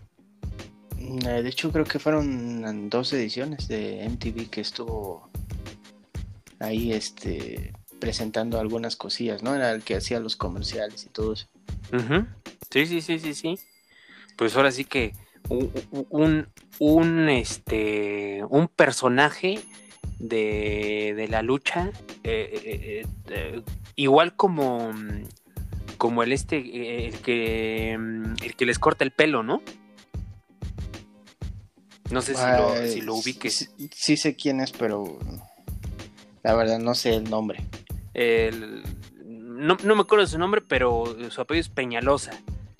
Mm, 0.97 1.27
eh, 1.27 1.43
de 1.43 1.49
hecho, 1.49 1.71
creo 1.71 1.85
que 1.85 1.99
fueron 1.99 2.89
dos 2.89 3.11
ediciones 3.13 3.67
de 3.67 4.07
MTV 4.07 4.49
que 4.49 4.61
estuvo 4.61 5.29
ahí 6.59 6.93
este 6.93 7.73
presentando 7.99 8.59
algunas 8.59 8.95
cosillas, 8.95 9.43
¿no? 9.43 9.55
Era 9.55 9.71
el 9.71 9.83
que 9.83 9.95
hacía 9.95 10.19
los 10.19 10.35
comerciales 10.35 11.05
y 11.05 11.09
todo 11.09 11.33
eso. 11.33 11.47
Sí, 12.71 12.87
sí, 12.87 13.01
sí, 13.01 13.19
sí, 13.19 13.33
sí. 13.33 13.59
Pues 14.37 14.55
ahora 14.55 14.71
sí 14.71 14.85
que 14.85 15.13
un, 15.49 16.47
un, 16.79 17.29
este, 17.29 18.43
un 18.49 18.67
personaje 18.67 19.59
de, 20.21 21.27
la 21.29 21.41
lucha, 21.41 21.91
eh, 22.23 22.61
eh, 22.63 23.05
eh, 23.29 23.61
igual 23.95 24.35
como, 24.35 24.91
como 25.97 26.23
el 26.23 26.31
este, 26.31 27.07
el 27.07 27.19
que, 27.19 27.93
el 27.93 28.55
que 28.55 28.65
les 28.65 28.79
corta 28.79 29.03
el 29.03 29.11
pelo, 29.11 29.43
¿no? 29.43 29.61
No 32.11 32.21
sé 32.21 32.35
si, 32.35 32.41
lo, 32.41 32.87
si 32.87 33.01
lo 33.01 33.15
ubiques. 33.15 33.71
Sí, 33.91 34.17
sé 34.17 34.35
quién 34.35 34.59
es, 34.59 34.71
pero 34.73 35.17
la 36.43 36.53
verdad 36.55 36.79
no 36.79 36.93
sé 36.93 37.15
el 37.15 37.29
nombre. 37.29 37.63
no, 39.25 39.77
no, 39.83 39.95
me 39.95 40.01
acuerdo 40.01 40.25
de 40.25 40.31
su 40.31 40.37
nombre, 40.37 40.61
pero 40.61 41.15
su 41.29 41.41
apellido 41.41 41.61
es 41.61 41.69
Peñalosa, 41.69 42.31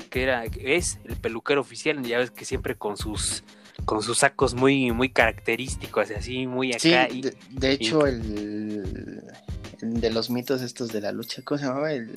que 0.09 0.23
era, 0.23 0.43
es 0.43 0.99
el 1.05 1.15
peluquero 1.15 1.61
oficial, 1.61 2.03
ya 2.03 2.19
ves 2.19 2.31
que 2.31 2.43
siempre 2.43 2.75
con 2.75 2.97
sus 2.97 3.43
con 3.85 4.01
sus 4.01 4.19
sacos 4.19 4.53
muy, 4.53 4.91
muy 4.91 5.09
característicos, 5.09 6.11
así, 6.11 6.47
muy 6.47 6.71
acá. 6.71 7.07
Sí, 7.09 7.23
de, 7.49 7.71
hecho, 7.71 8.05
el, 8.05 9.23
de 9.81 10.11
los 10.11 10.29
mitos 10.29 10.61
estos 10.61 10.91
de 10.91 11.01
la 11.01 11.11
lucha, 11.11 11.41
¿cómo 11.43 11.57
se 11.57 11.65
llamaba? 11.65 11.91
El 11.91 12.11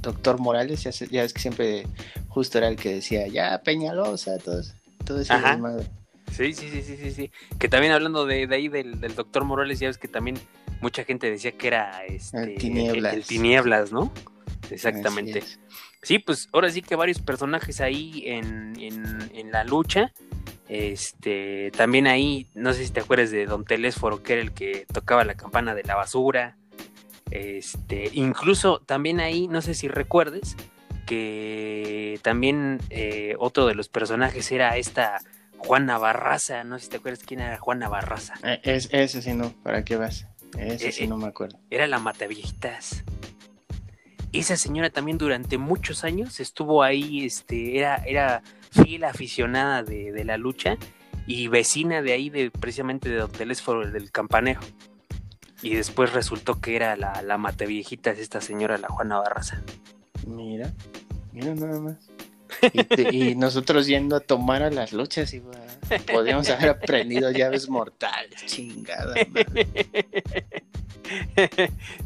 doctor 0.00 0.38
Morales, 0.38 0.82
ya, 0.82 0.90
ya 0.90 1.22
ves 1.22 1.32
que 1.32 1.40
siempre 1.40 1.86
justo 2.28 2.58
era 2.58 2.68
el 2.68 2.76
que 2.76 2.94
decía, 2.94 3.26
ya, 3.26 3.60
Peñalosa, 3.62 4.38
todo, 4.38 4.62
todo 5.04 5.20
ese 5.20 5.34
Sí, 6.32 6.52
sí, 6.52 6.68
sí, 6.68 6.82
sí, 6.82 6.96
sí, 6.96 7.10
sí. 7.12 7.30
Que 7.58 7.68
también 7.68 7.92
hablando 7.92 8.26
de, 8.26 8.48
ahí 8.50 8.68
del, 8.68 8.98
doctor 9.14 9.44
Morales, 9.44 9.78
ya 9.78 9.86
ves 9.88 9.98
que 9.98 10.08
también 10.08 10.36
mucha 10.80 11.04
gente 11.04 11.30
decía 11.30 11.52
que 11.52 11.68
era 11.68 12.04
este, 12.06 12.42
el, 12.42 12.54
tinieblas. 12.56 13.14
El, 13.14 13.24
tinieblas, 13.24 13.92
¿no? 13.92 14.12
Exactamente. 14.70 15.42
Sí, 16.02 16.18
pues 16.18 16.48
ahora 16.52 16.70
sí 16.70 16.82
que 16.82 16.96
varios 16.96 17.20
personajes 17.20 17.80
ahí 17.80 18.24
en, 18.26 18.74
en, 18.80 19.30
en 19.34 19.52
la 19.52 19.64
lucha. 19.64 20.12
Este, 20.68 21.70
también 21.76 22.06
ahí, 22.06 22.48
no 22.54 22.72
sé 22.72 22.86
si 22.86 22.92
te 22.92 23.00
acuerdas 23.00 23.30
de 23.30 23.46
Don 23.46 23.64
Telésforo, 23.64 24.22
que 24.22 24.34
era 24.34 24.42
el 24.42 24.52
que 24.52 24.86
tocaba 24.92 25.24
la 25.24 25.34
campana 25.34 25.74
de 25.74 25.84
la 25.84 25.94
basura. 25.94 26.56
Este, 27.30 28.10
incluso 28.12 28.80
también 28.80 29.20
ahí, 29.20 29.48
no 29.48 29.60
sé 29.60 29.74
si 29.74 29.88
recuerdes, 29.88 30.56
que 31.06 32.18
también 32.22 32.80
eh, 32.90 33.34
otro 33.38 33.66
de 33.66 33.74
los 33.74 33.88
personajes 33.88 34.50
era 34.52 34.76
esta 34.76 35.20
Juana 35.58 35.98
Barraza. 35.98 36.64
No 36.64 36.78
sé 36.78 36.84
si 36.84 36.90
te 36.90 36.96
acuerdas 36.98 37.24
quién 37.24 37.40
era 37.40 37.58
Juana 37.58 37.88
Barraza. 37.88 38.34
Eh, 38.42 38.60
es, 38.62 38.88
ese 38.92 39.22
sí 39.22 39.34
no, 39.34 39.50
¿para 39.62 39.84
qué 39.84 39.96
vas? 39.96 40.26
Ese 40.58 40.92
sí 40.92 41.04
eh, 41.04 41.08
no 41.08 41.16
me 41.16 41.26
acuerdo. 41.26 41.58
Era 41.70 41.86
la 41.86 41.98
Mataviejitas. 41.98 43.04
Esa 44.32 44.56
señora 44.56 44.90
también 44.90 45.18
durante 45.18 45.58
muchos 45.58 46.02
años 46.02 46.40
estuvo 46.40 46.82
ahí, 46.82 47.24
este, 47.24 47.78
era, 47.78 47.96
era 48.04 48.42
fiel 48.74 49.04
aficionada 49.04 49.82
de, 49.82 50.24
la 50.24 50.36
lucha 50.36 50.76
y 51.26 51.48
vecina 51.48 52.02
de 52.02 52.12
ahí, 52.12 52.30
de 52.30 52.50
precisamente 52.50 53.08
de 53.08 53.16
Don 53.16 53.30
Telésforo, 53.30 53.90
del 53.90 54.10
campanejo. 54.10 54.64
Y 55.62 55.74
después 55.74 56.12
resultó 56.12 56.60
que 56.60 56.76
era 56.76 56.96
la, 56.96 57.22
la 57.22 57.38
viejita 57.66 58.12
de 58.12 58.20
esta 58.20 58.40
señora, 58.40 58.76
la 58.76 58.88
Juana 58.88 59.18
Barraza. 59.18 59.62
Mira, 60.26 60.72
mira 61.32 61.54
nada 61.54 61.80
más. 61.80 61.96
Y, 63.12 63.34
nosotros 63.34 63.86
yendo 63.86 64.16
a 64.16 64.20
tomar 64.20 64.62
a 64.62 64.70
las 64.70 64.92
luchas, 64.92 65.32
y 65.34 65.42
podríamos 66.12 66.48
haber 66.50 66.70
aprendido 66.70 67.30
llaves 67.30 67.68
mortales, 67.68 68.44
chingada. 68.46 69.14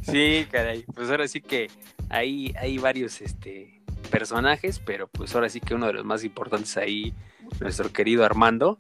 Sí, 0.03 0.45
caray. 0.51 0.83
Pues 0.93 1.09
ahora 1.09 1.29
sí 1.29 1.41
que 1.41 1.71
hay, 2.09 2.53
hay 2.59 2.79
varios 2.79 3.21
este, 3.21 3.78
personajes, 4.09 4.81
pero 4.85 5.07
pues 5.09 5.35
ahora 5.35 5.49
sí 5.49 5.61
que 5.61 5.75
uno 5.75 5.87
de 5.87 5.93
los 5.93 6.05
más 6.05 6.25
importantes 6.25 6.77
ahí, 6.77 7.15
nuestro 7.61 7.93
querido 7.93 8.25
Armando. 8.25 8.79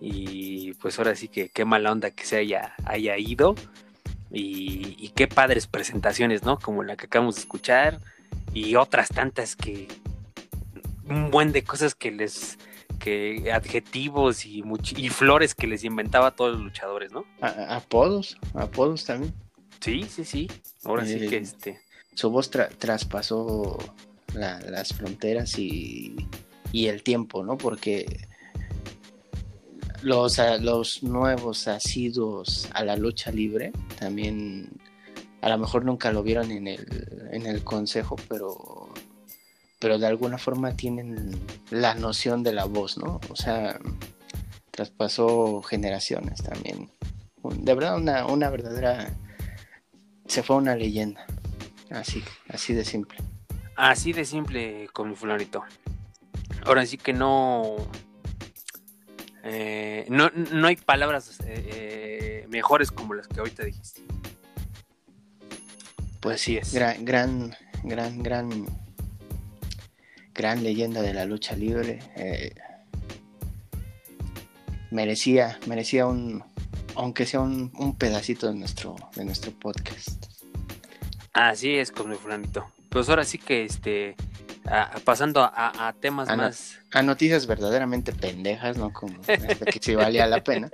Y 0.00 0.74
pues 0.74 0.98
ahora 0.98 1.14
sí 1.14 1.28
que 1.28 1.48
qué 1.48 1.64
mala 1.64 1.90
onda 1.90 2.10
que 2.10 2.24
se 2.24 2.36
haya, 2.36 2.74
haya 2.84 3.16
ido. 3.18 3.54
Y, 4.30 4.96
y 4.98 5.10
qué 5.10 5.28
padres 5.28 5.66
presentaciones, 5.66 6.42
¿no? 6.42 6.58
Como 6.58 6.82
la 6.82 6.96
que 6.96 7.06
acabamos 7.06 7.36
de 7.36 7.42
escuchar 7.42 8.00
y 8.52 8.74
otras 8.74 9.08
tantas 9.08 9.56
que 9.56 9.88
un 11.08 11.30
buen 11.30 11.52
de 11.52 11.62
cosas 11.62 11.94
que 11.94 12.10
les 12.10 12.58
que 12.98 13.52
adjetivos 13.52 14.46
y, 14.46 14.64
y 14.96 15.08
flores 15.10 15.54
que 15.54 15.66
les 15.66 15.84
inventaba 15.84 16.28
a 16.28 16.30
todos 16.32 16.52
los 16.54 16.62
luchadores, 16.62 17.12
¿no? 17.12 17.24
A, 17.40 17.76
apodos, 17.76 18.38
apodos 18.54 19.04
también. 19.04 19.34
Sí, 19.80 20.04
sí, 20.04 20.24
sí. 20.24 20.50
Ahora 20.84 21.04
sí 21.04 21.28
que 21.28 21.36
este. 21.36 21.80
Su 22.14 22.30
voz 22.30 22.50
traspasó 22.50 23.78
las 24.36 24.92
fronteras 24.92 25.58
y, 25.58 26.16
y, 26.72 26.86
el 26.86 27.02
tiempo, 27.02 27.44
¿no? 27.44 27.56
Porque 27.56 28.26
los, 30.02 30.38
los 30.60 31.02
nuevos 31.02 31.68
asiduos 31.68 32.68
a 32.72 32.84
la 32.84 32.96
lucha 32.96 33.30
libre 33.30 33.72
también 33.98 34.70
a 35.46 35.48
lo 35.48 35.58
mejor 35.58 35.84
nunca 35.84 36.10
lo 36.10 36.24
vieron 36.24 36.50
en 36.50 36.66
el, 36.66 37.28
en 37.30 37.46
el 37.46 37.62
consejo, 37.62 38.16
pero, 38.28 38.88
pero 39.78 39.96
de 39.96 40.06
alguna 40.06 40.38
forma 40.38 40.76
tienen 40.76 41.40
la 41.70 41.94
noción 41.94 42.42
de 42.42 42.52
la 42.52 42.64
voz, 42.64 42.98
¿no? 42.98 43.20
O 43.28 43.36
sea, 43.36 43.78
traspasó 44.72 45.62
generaciones 45.62 46.42
también. 46.42 46.90
De 47.60 47.74
verdad, 47.74 47.96
una, 47.96 48.26
una 48.26 48.50
verdadera... 48.50 49.14
Se 50.26 50.42
fue 50.42 50.56
una 50.56 50.74
leyenda. 50.74 51.24
Así, 51.90 52.24
así 52.48 52.74
de 52.74 52.84
simple. 52.84 53.18
Así 53.76 54.12
de 54.12 54.24
simple 54.24 54.88
con 54.92 55.10
mi 55.10 55.14
fulanito. 55.14 55.62
Ahora 56.64 56.84
sí 56.86 56.98
que 56.98 57.12
no... 57.12 57.76
Eh, 59.44 60.06
no, 60.08 60.30
no, 60.30 60.66
hay 60.66 60.74
palabras 60.74 61.38
eh, 61.40 61.44
eh, 61.46 62.46
mejores 62.48 62.90
como 62.90 63.14
las 63.14 63.28
que 63.28 63.38
ahorita 63.38 63.64
dijiste. 63.64 64.02
Pues 66.20 66.40
sí 66.40 66.56
es. 66.56 66.74
Gran, 66.74 67.04
gran, 67.04 67.54
gran, 67.84 68.22
gran, 68.22 68.66
gran 70.34 70.64
leyenda 70.64 71.00
de 71.02 71.14
la 71.14 71.24
lucha 71.24 71.54
libre. 71.54 72.00
Eh, 72.16 72.54
merecía, 74.90 75.60
merecía 75.66 76.06
un, 76.06 76.42
aunque 76.96 77.26
sea 77.26 77.40
un, 77.40 77.96
pedacito 77.96 78.48
de 78.48 78.54
nuestro, 78.54 78.96
de 79.14 79.24
nuestro 79.24 79.52
podcast. 79.52 80.26
Así 81.32 81.76
es, 81.76 81.92
con 81.92 82.10
mi 82.10 82.16
fulanito. 82.16 82.66
Pues 82.96 83.10
ahora 83.10 83.24
sí 83.24 83.36
que 83.36 83.64
este 83.64 84.16
pasando 85.04 85.42
a, 85.42 85.94
temas 86.00 86.34
más. 86.34 86.80
a 86.92 87.02
noticias 87.02 87.46
verdaderamente 87.46 88.10
pendejas, 88.10 88.78
¿no? 88.78 88.90
Como 88.90 89.20
que 89.70 89.78
sí 89.82 89.94
valía 89.94 90.26
la 90.26 90.42
pena. 90.42 90.70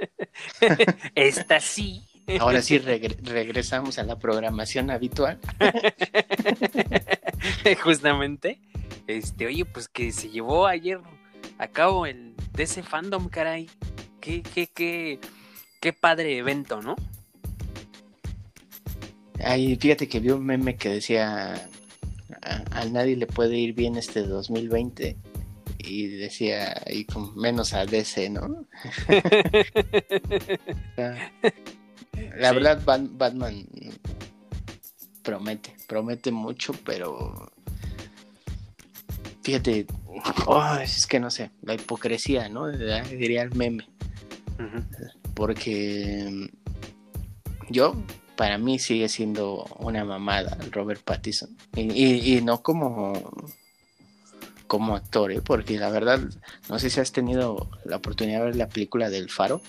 Esta 1.17 1.59
sí. 1.59 2.07
Ahora 2.39 2.63
sí 2.63 2.79
regresamos 2.79 3.99
a 3.99 4.05
la 4.05 4.21
programación 4.21 4.93
habitual. 4.93 5.41
Justamente. 7.83 8.61
Este, 9.09 9.47
oye, 9.47 9.65
pues 9.65 9.89
que 9.89 10.13
se 10.13 10.29
llevó 10.29 10.69
ayer 10.69 11.01
a 11.59 11.67
cabo 11.67 12.07
el 12.07 12.37
DC 12.53 12.85
Fandom, 12.85 13.29
caray. 13.31 13.69
Qué, 14.21 14.45
qué, 14.45 14.69
qué, 14.69 15.19
qué 15.81 15.93
padre 15.93 16.39
evento, 16.39 16.83
¿no? 16.83 16.95
Ay, 19.45 19.75
fíjate 19.75 20.09
que 20.09 20.21
vi 20.21 20.31
un 20.31 20.47
meme 20.47 20.77
que 20.77 20.89
decía 20.89 21.69
a, 22.41 22.85
nadie 22.87 23.17
le 23.17 23.27
puede 23.27 23.57
ir 23.57 23.75
bien 23.75 23.97
este 23.97 24.23
2020 24.23 25.17
y 25.79 26.07
decía 26.09 26.81
y 26.87 27.05
con 27.05 27.37
menos 27.37 27.75
a 27.75 27.85
DC, 27.85 28.31
¿no? 28.31 28.67
La 32.37 32.53
verdad, 32.53 32.81
Batman 32.85 33.67
promete, 35.23 35.75
promete 35.87 36.31
mucho, 36.31 36.73
pero 36.85 37.51
fíjate, 39.43 39.87
oh, 40.47 40.77
es 40.83 41.07
que 41.07 41.21
no 41.21 41.31
sé, 41.31 41.51
la 41.63 41.75
hipocresía, 41.75 42.49
¿no? 42.49 42.69
Diría 42.69 43.43
el 43.43 43.55
meme. 43.55 43.87
Porque 45.35 46.51
yo, 47.71 47.95
para 48.37 48.59
mí 48.59 48.79
sigue 48.79 49.09
siendo 49.09 49.65
una 49.79 50.05
mamada 50.05 50.57
Robert 50.71 51.03
Pattinson. 51.03 51.57
Y, 51.75 52.41
no 52.43 52.63
como 52.63 53.13
como 54.67 54.97
actor, 54.97 55.31
¿eh? 55.33 55.43
porque 55.45 55.79
la 55.79 55.91
verdad, 55.91 56.19
no 56.71 56.79
sé 56.79 56.89
si 56.89 56.99
has 56.99 57.13
tenido 57.13 57.69
la 57.85 57.97
oportunidad 57.97 58.39
de 58.39 58.45
ver 58.47 58.57
la 58.57 58.69
película 58.69 59.11
del 59.11 59.29
Faro. 59.29 59.61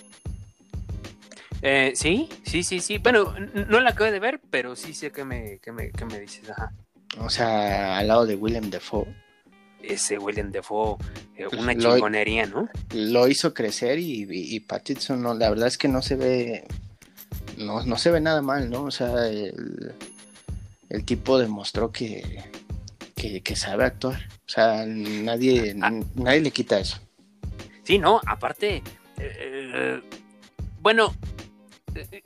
Eh, 1.61 1.91
sí, 1.95 2.29
sí, 2.45 2.63
sí, 2.63 2.79
sí. 2.79 2.99
Bueno, 2.99 3.35
no 3.67 3.81
la 3.81 3.89
acabo 3.89 4.09
de 4.09 4.19
ver, 4.19 4.39
pero 4.49 4.77
sí 4.77 4.93
sé 4.93 5.11
que 5.11 5.25
me, 5.25 5.59
que 5.59 5.73
me, 5.73 5.91
me 6.09 6.19
dices. 6.21 6.49
Ajá. 6.49 6.71
O 7.19 7.29
sea, 7.29 7.97
al 7.97 8.07
lado 8.07 8.25
de 8.25 8.35
William 8.35 8.69
Defoe. 8.69 9.07
Ese 9.81 10.17
William 10.17 10.51
Defoe, 10.51 10.97
eh, 11.35 11.47
una 11.57 11.75
chingonería, 11.75 12.45
¿no? 12.45 12.69
Lo 12.93 13.27
hizo 13.27 13.53
crecer 13.53 13.99
y, 13.99 14.25
y, 14.29 14.59
Pattinson, 14.61 15.21
no, 15.21 15.33
la 15.33 15.49
verdad 15.49 15.67
es 15.67 15.77
que 15.77 15.89
no 15.89 16.01
se 16.01 16.15
ve, 16.15 16.63
no, 17.57 17.83
no 17.83 17.97
se 17.97 18.11
ve 18.11 18.21
nada 18.21 18.41
mal, 18.41 18.69
¿no? 18.69 18.83
O 18.83 18.91
sea, 18.91 19.27
el, 19.27 19.93
el 20.89 21.05
tipo 21.05 21.37
demostró 21.37 21.91
que, 21.91 22.43
que, 23.15 23.55
sabe 23.55 23.85
actuar. 23.85 24.27
O 24.45 24.49
sea, 24.49 24.85
nadie, 24.85 25.75
ah. 25.81 25.91
nadie 26.15 26.41
le 26.41 26.51
quita 26.51 26.79
eso. 26.79 26.99
Sí, 27.83 27.97
no, 27.97 28.21
aparte, 28.25 28.81
eh, 29.17 30.01
bueno, 30.81 31.13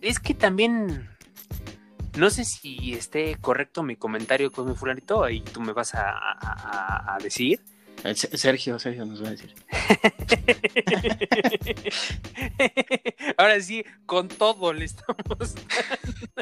es 0.02 0.20
que 0.20 0.34
también 0.34 1.10
no 2.18 2.30
sé 2.30 2.46
si 2.46 2.94
esté 2.94 3.36
correcto 3.40 3.84
mi 3.84 3.96
comentario 3.96 4.52
con 4.52 4.68
mi 4.68 4.76
fulanito 4.76 5.30
y 5.30 5.42
tú 5.42 5.62
me 5.62 5.74
vas 5.74 5.94
a, 5.94 7.18
decir. 7.22 7.62
Sergio, 8.34 8.80
Sergio 8.80 9.06
nos 9.06 9.24
va 9.24 9.28
a 9.28 9.32
decir. 9.32 9.54
Ahora 13.38 13.62
sí, 13.62 13.86
con 14.06 14.28
todo 14.28 14.74
le 14.74 14.86
estamos. 14.86 15.56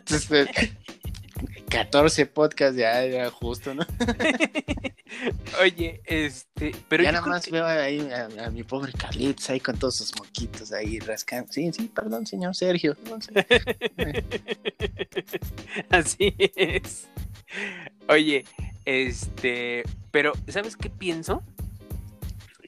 14 1.69 2.25
podcasts 2.27 2.77
ya 2.77 3.03
era 3.03 3.29
justo, 3.29 3.73
¿no? 3.73 3.85
Oye, 5.61 6.01
este, 6.05 6.73
pero 6.87 7.03
ya 7.03 7.11
nada 7.11 7.25
más 7.25 7.49
veo 7.49 7.65
ahí 7.65 8.07
a, 8.39 8.49
mi 8.49 8.63
pobre 8.63 8.93
Carlitos 8.93 9.49
ahí 9.49 9.59
con 9.59 9.77
todos 9.77 9.97
sus 9.97 10.15
moquitos 10.15 10.71
ahí 10.71 10.99
rascando. 10.99 11.51
Sí, 11.51 11.71
sí, 11.73 11.91
perdón, 11.93 12.25
señor 12.25 12.55
Sergio. 12.55 12.95
Así 15.89 16.33
es. 16.55 17.07
Oye, 18.07 18.45
este, 18.85 19.83
pero 20.11 20.33
¿sabes 20.47 20.77
qué 20.77 20.89
pienso? 20.89 21.43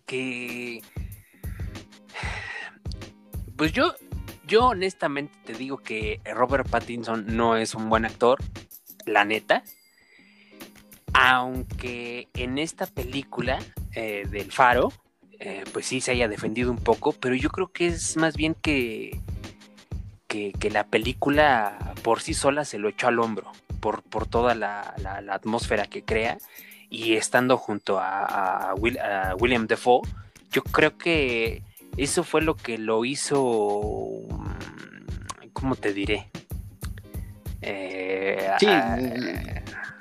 Que 0.06 0.82
pues 3.56 3.72
yo 3.72 3.94
yo 4.48 4.68
honestamente 4.68 5.38
te 5.46 5.54
digo 5.54 5.78
que 5.78 6.22
Robert 6.34 6.68
Pattinson 6.70 7.36
no 7.36 7.58
es 7.58 7.76
un 7.76 7.90
buen 7.90 8.06
actor 8.06 8.40
la 9.06 9.26
neta. 9.26 9.64
Aunque 11.14 12.28
en 12.34 12.58
esta 12.58 12.86
película 12.86 13.60
eh, 13.94 14.26
del 14.30 14.52
Faro, 14.52 14.94
eh, 15.40 15.64
pues 15.74 15.88
sí 15.88 16.02
se 16.02 16.12
haya 16.12 16.28
defendido 16.28 16.70
un 16.70 16.78
poco, 16.78 17.14
pero 17.14 17.36
yo 17.36 17.50
creo 17.50 17.72
que 17.72 17.88
es 17.88 18.18
más 18.18 18.36
bien 18.36 18.54
que, 18.54 19.20
que, 20.28 20.54
la 20.70 20.86
película 20.88 21.96
por 22.04 22.22
sí 22.22 22.34
sola 22.34 22.66
se 22.66 22.78
lo 22.78 22.90
echó 22.90 23.08
al 23.08 23.20
hombro, 23.20 23.52
por, 23.80 24.04
por 24.04 24.28
toda 24.28 24.56
la, 24.56 24.96
atmósfera 25.30 25.86
que 25.86 26.04
crea, 26.04 26.38
y 26.90 27.14
estando 27.14 27.58
junto 27.58 28.00
a, 28.00 28.72
a, 28.72 28.76
William 28.76 29.68
Defoe, 29.68 30.02
yo 30.52 30.64
creo 30.64 30.98
que 30.98 31.64
eso 31.98 32.24
fue 32.24 32.42
lo 32.42 32.56
que 32.56 32.78
lo 32.78 33.06
hizo, 33.06 34.22
mm, 34.30 35.48
¿cómo 35.54 35.76
te 35.76 35.94
diré? 35.94 36.30
Eh, 37.62 38.52
sí, 38.60 38.68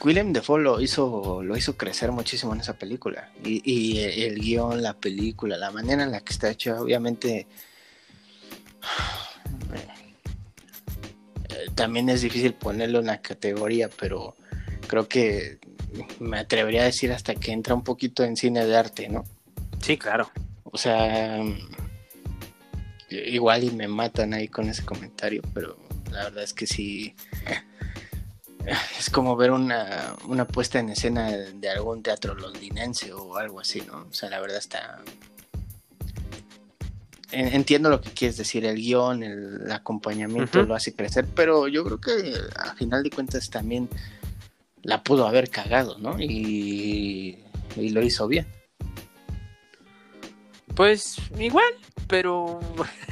William 0.05 0.33
Defoe 0.33 0.61
lo 0.63 0.81
hizo, 0.81 1.43
lo 1.43 1.57
hizo 1.57 1.77
crecer 1.77 2.13
muchísimo 2.13 2.55
en 2.55 2.61
esa 2.61 2.75
película. 2.75 3.31
Y, 3.43 3.99
el 3.99 4.39
guion, 4.39 4.83
la 4.83 4.93
película, 4.95 5.57
la 5.57 5.71
manera 5.71 6.05
en 6.05 6.13
la 6.13 6.21
que 6.21 6.33
está 6.33 6.51
hecha, 6.51 6.81
obviamente. 6.81 7.47
También 11.77 12.09
es 12.09 12.23
difícil 12.23 12.55
ponerlo 12.55 12.99
en 12.99 13.07
la 13.07 13.21
categoría, 13.21 13.89
pero 13.89 14.35
creo 14.89 15.07
que 15.07 15.59
me 16.19 16.39
atrevería 16.39 16.83
a 16.83 16.87
decir 16.87 17.13
hasta 17.13 17.35
que 17.35 17.53
entra 17.53 17.75
un 17.75 17.85
poquito 17.85 18.25
en 18.25 18.37
cine 18.37 18.65
de 18.65 18.77
arte, 18.77 19.09
¿no? 19.09 19.25
Sí, 19.81 19.97
claro. 19.97 20.31
O 20.65 20.79
sea, 20.79 21.39
igual 23.11 23.65
y 23.65 23.71
me 23.71 23.89
matan 23.89 24.35
ahí 24.35 24.49
con 24.49 24.69
ese 24.69 24.85
comentario, 24.85 25.43
pero 25.55 25.77
la 26.11 26.25
verdad 26.25 26.43
es 26.43 26.53
que 26.53 26.67
sí. 26.67 27.15
Es 28.99 29.11
como 29.11 29.37
ver 29.37 29.53
una, 29.53 30.17
puesta 30.53 30.81
en 30.81 30.89
escena 30.89 31.31
de 31.31 31.71
algún 31.71 32.03
teatro 32.03 32.35
londinense 32.35 33.13
o 33.13 33.37
algo 33.37 33.61
así, 33.61 33.81
¿no? 33.83 34.07
O 34.11 34.13
sea, 34.13 34.29
la 34.29 34.41
verdad 34.41 34.59
está. 34.59 35.03
En- 37.33 37.49
entiendo 37.55 37.89
lo 37.91 38.01
que 38.01 38.11
quieres 38.11 38.37
decir, 38.37 38.65
el 38.65 38.77
guion, 38.77 39.23
el 39.23 39.71
acompañamiento 39.73 40.63
lo 40.63 40.75
hace 40.75 40.95
crecer, 40.95 41.27
pero 41.35 41.69
yo 41.69 41.85
creo 41.85 42.01
que 42.01 42.35
a 42.57 42.75
final 42.75 43.03
de 43.03 43.11
cuentas 43.11 43.51
también 43.51 43.89
la 44.83 45.03
pudo 45.03 45.27
haber 45.27 45.51
cagado, 45.51 45.99
¿no? 45.99 46.21
Y, 46.21 47.39
y 47.77 47.89
lo 47.91 48.03
hizo 48.03 48.29
bien. 48.29 48.47
Pues 50.75 51.17
igual, 51.39 51.73
pero 52.07 52.61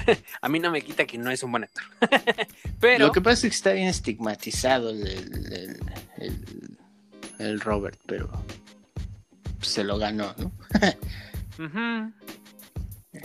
a 0.43 0.49
mí 0.49 0.59
no 0.61 0.71
me 0.71 0.83
quita 0.83 1.07
que 1.07 1.17
no 1.19 1.31
es 1.31 1.43
un 1.43 1.51
buen 1.53 1.65
actor. 1.65 1.85
pero 2.81 3.07
Lo 3.07 3.12
que 3.12 3.21
pasa 3.23 3.47
es 3.47 3.53
que 3.53 3.57
está 3.57 3.73
bien 3.73 3.89
estigmatizado 3.89 4.91
el, 4.91 5.07
el- 5.07 5.81
el- 6.19 6.79
el 7.39 7.61
Robert, 7.61 7.99
pero 8.07 8.31
se 9.61 9.83
lo 9.83 9.99
ganó, 9.99 10.35
¿no? 10.39 10.53
Ese 11.59 12.43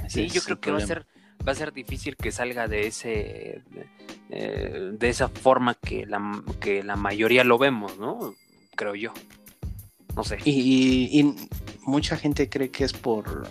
sí, 0.08 0.28
yo 0.28 0.42
creo 0.42 0.60
que 0.60 0.72
va 0.72 0.78
a 0.78 0.82
ser 0.88 1.06
va 1.48 1.52
a 1.54 1.56
ser 1.56 1.72
difícil 1.74 2.16
que 2.18 2.32
salga 2.32 2.68
de 2.68 2.88
ese 2.88 3.64
de, 3.70 3.86
eh, 4.30 4.90
de 4.94 5.10
esa 5.10 5.30
forma 5.30 5.74
que 5.76 6.06
la 6.06 6.44
que 6.60 6.84
la 6.84 6.96
mayoría 6.96 7.44
lo 7.44 7.58
vemos, 7.58 7.98
¿no? 7.98 8.36
Creo 8.76 8.96
yo. 8.96 9.14
No 10.16 10.24
sé. 10.24 10.38
Y, 10.44 10.52
y- 10.52 11.20
y 11.20 11.36
mucha 11.84 12.18
gente 12.18 12.50
cree 12.50 12.70
que 12.72 12.84
es 12.84 12.94
por 12.94 13.48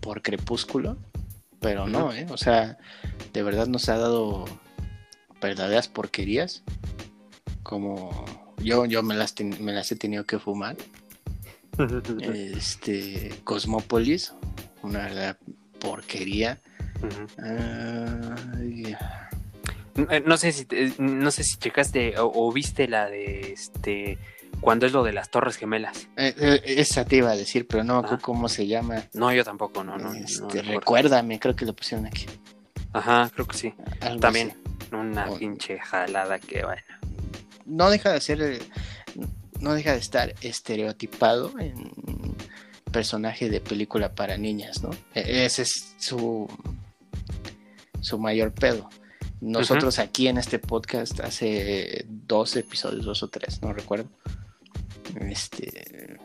por 0.00 0.22
Crepúsculo, 0.22 0.96
pero 1.60 1.86
no, 1.88 2.12
¿eh? 2.12 2.26
O 2.30 2.36
sea, 2.36 2.76
de 3.32 3.42
verdad 3.42 3.66
nos 3.66 3.88
ha 3.88 3.96
dado 3.96 4.44
verdaderas 5.40 5.88
porquerías, 5.88 6.62
como 7.62 8.24
yo, 8.58 8.84
yo 8.86 9.02
me, 9.02 9.14
las 9.14 9.34
me 9.40 9.72
las 9.72 9.90
he 9.92 9.96
tenido 9.96 10.24
que 10.24 10.38
fumar. 10.38 10.76
Este, 12.20 13.34
Cosmópolis, 13.44 14.32
una 14.82 15.36
porquería. 15.80 16.58
Eh, 17.44 18.96
No 20.26 20.36
sé 20.36 20.52
si 20.52 20.66
no 20.98 21.30
sé 21.30 21.44
si 21.44 21.56
checaste 21.56 22.18
o, 22.18 22.30
o 22.34 22.52
viste 22.52 22.88
la 22.88 23.08
de 23.08 23.52
este 23.52 24.18
cuando 24.60 24.86
es 24.86 24.92
lo 24.92 25.02
de 25.04 25.12
las 25.12 25.30
Torres 25.30 25.56
Gemelas. 25.56 26.08
eh, 26.16 26.34
eh, 26.38 26.62
esa 26.64 27.04
te 27.04 27.16
iba 27.16 27.30
a 27.30 27.36
decir, 27.36 27.66
pero 27.66 27.84
no 27.84 27.94
me 27.94 27.98
acuerdo 27.98 28.16
Ah. 28.16 28.22
cómo 28.24 28.48
se 28.48 28.66
llama. 28.66 29.04
No, 29.12 29.32
yo 29.32 29.44
tampoco, 29.44 29.84
no, 29.84 29.98
no. 29.98 30.14
Este, 30.14 30.62
recuérdame, 30.62 31.38
creo 31.38 31.54
que 31.54 31.66
lo 31.66 31.74
pusieron 31.74 32.06
aquí. 32.06 32.26
Ajá, 32.92 33.30
creo 33.34 33.46
que 33.46 33.56
sí. 33.58 33.74
Algo 34.00 34.20
También. 34.20 34.50
así. 34.52 34.94
Una 34.94 35.26
pinche 35.36 35.78
jalada 35.80 36.38
que 36.38 36.64
bueno. 36.64 36.82
No 37.66 37.90
deja 37.90 38.12
de 38.12 38.20
ser, 38.20 38.62
no 39.64 39.74
deja 39.74 39.92
de 39.92 39.98
estar 39.98 40.34
estereotipado 40.42 41.58
en 41.58 41.92
personaje 42.92 43.48
de 43.50 43.60
película 43.60 44.14
para 44.14 44.36
niñas, 44.36 44.82
¿no? 44.82 44.90
E- 45.14 45.44
Ese 45.46 45.62
es 45.62 45.94
su, 45.98 46.46
su 48.00 48.18
mayor 48.18 48.52
pedo. 48.52 48.88
Nosotros 49.40 49.98
aquí 49.98 50.28
en 50.28 50.38
este 50.38 50.58
podcast 50.58 51.18
hace 51.20 52.04
dos 52.08 52.54
episodios, 52.56 53.04
dos 53.04 53.22
o 53.22 53.28
tres, 53.28 53.60
no 53.62 53.72
recuerdo. 53.72 54.08
Este 55.20 56.18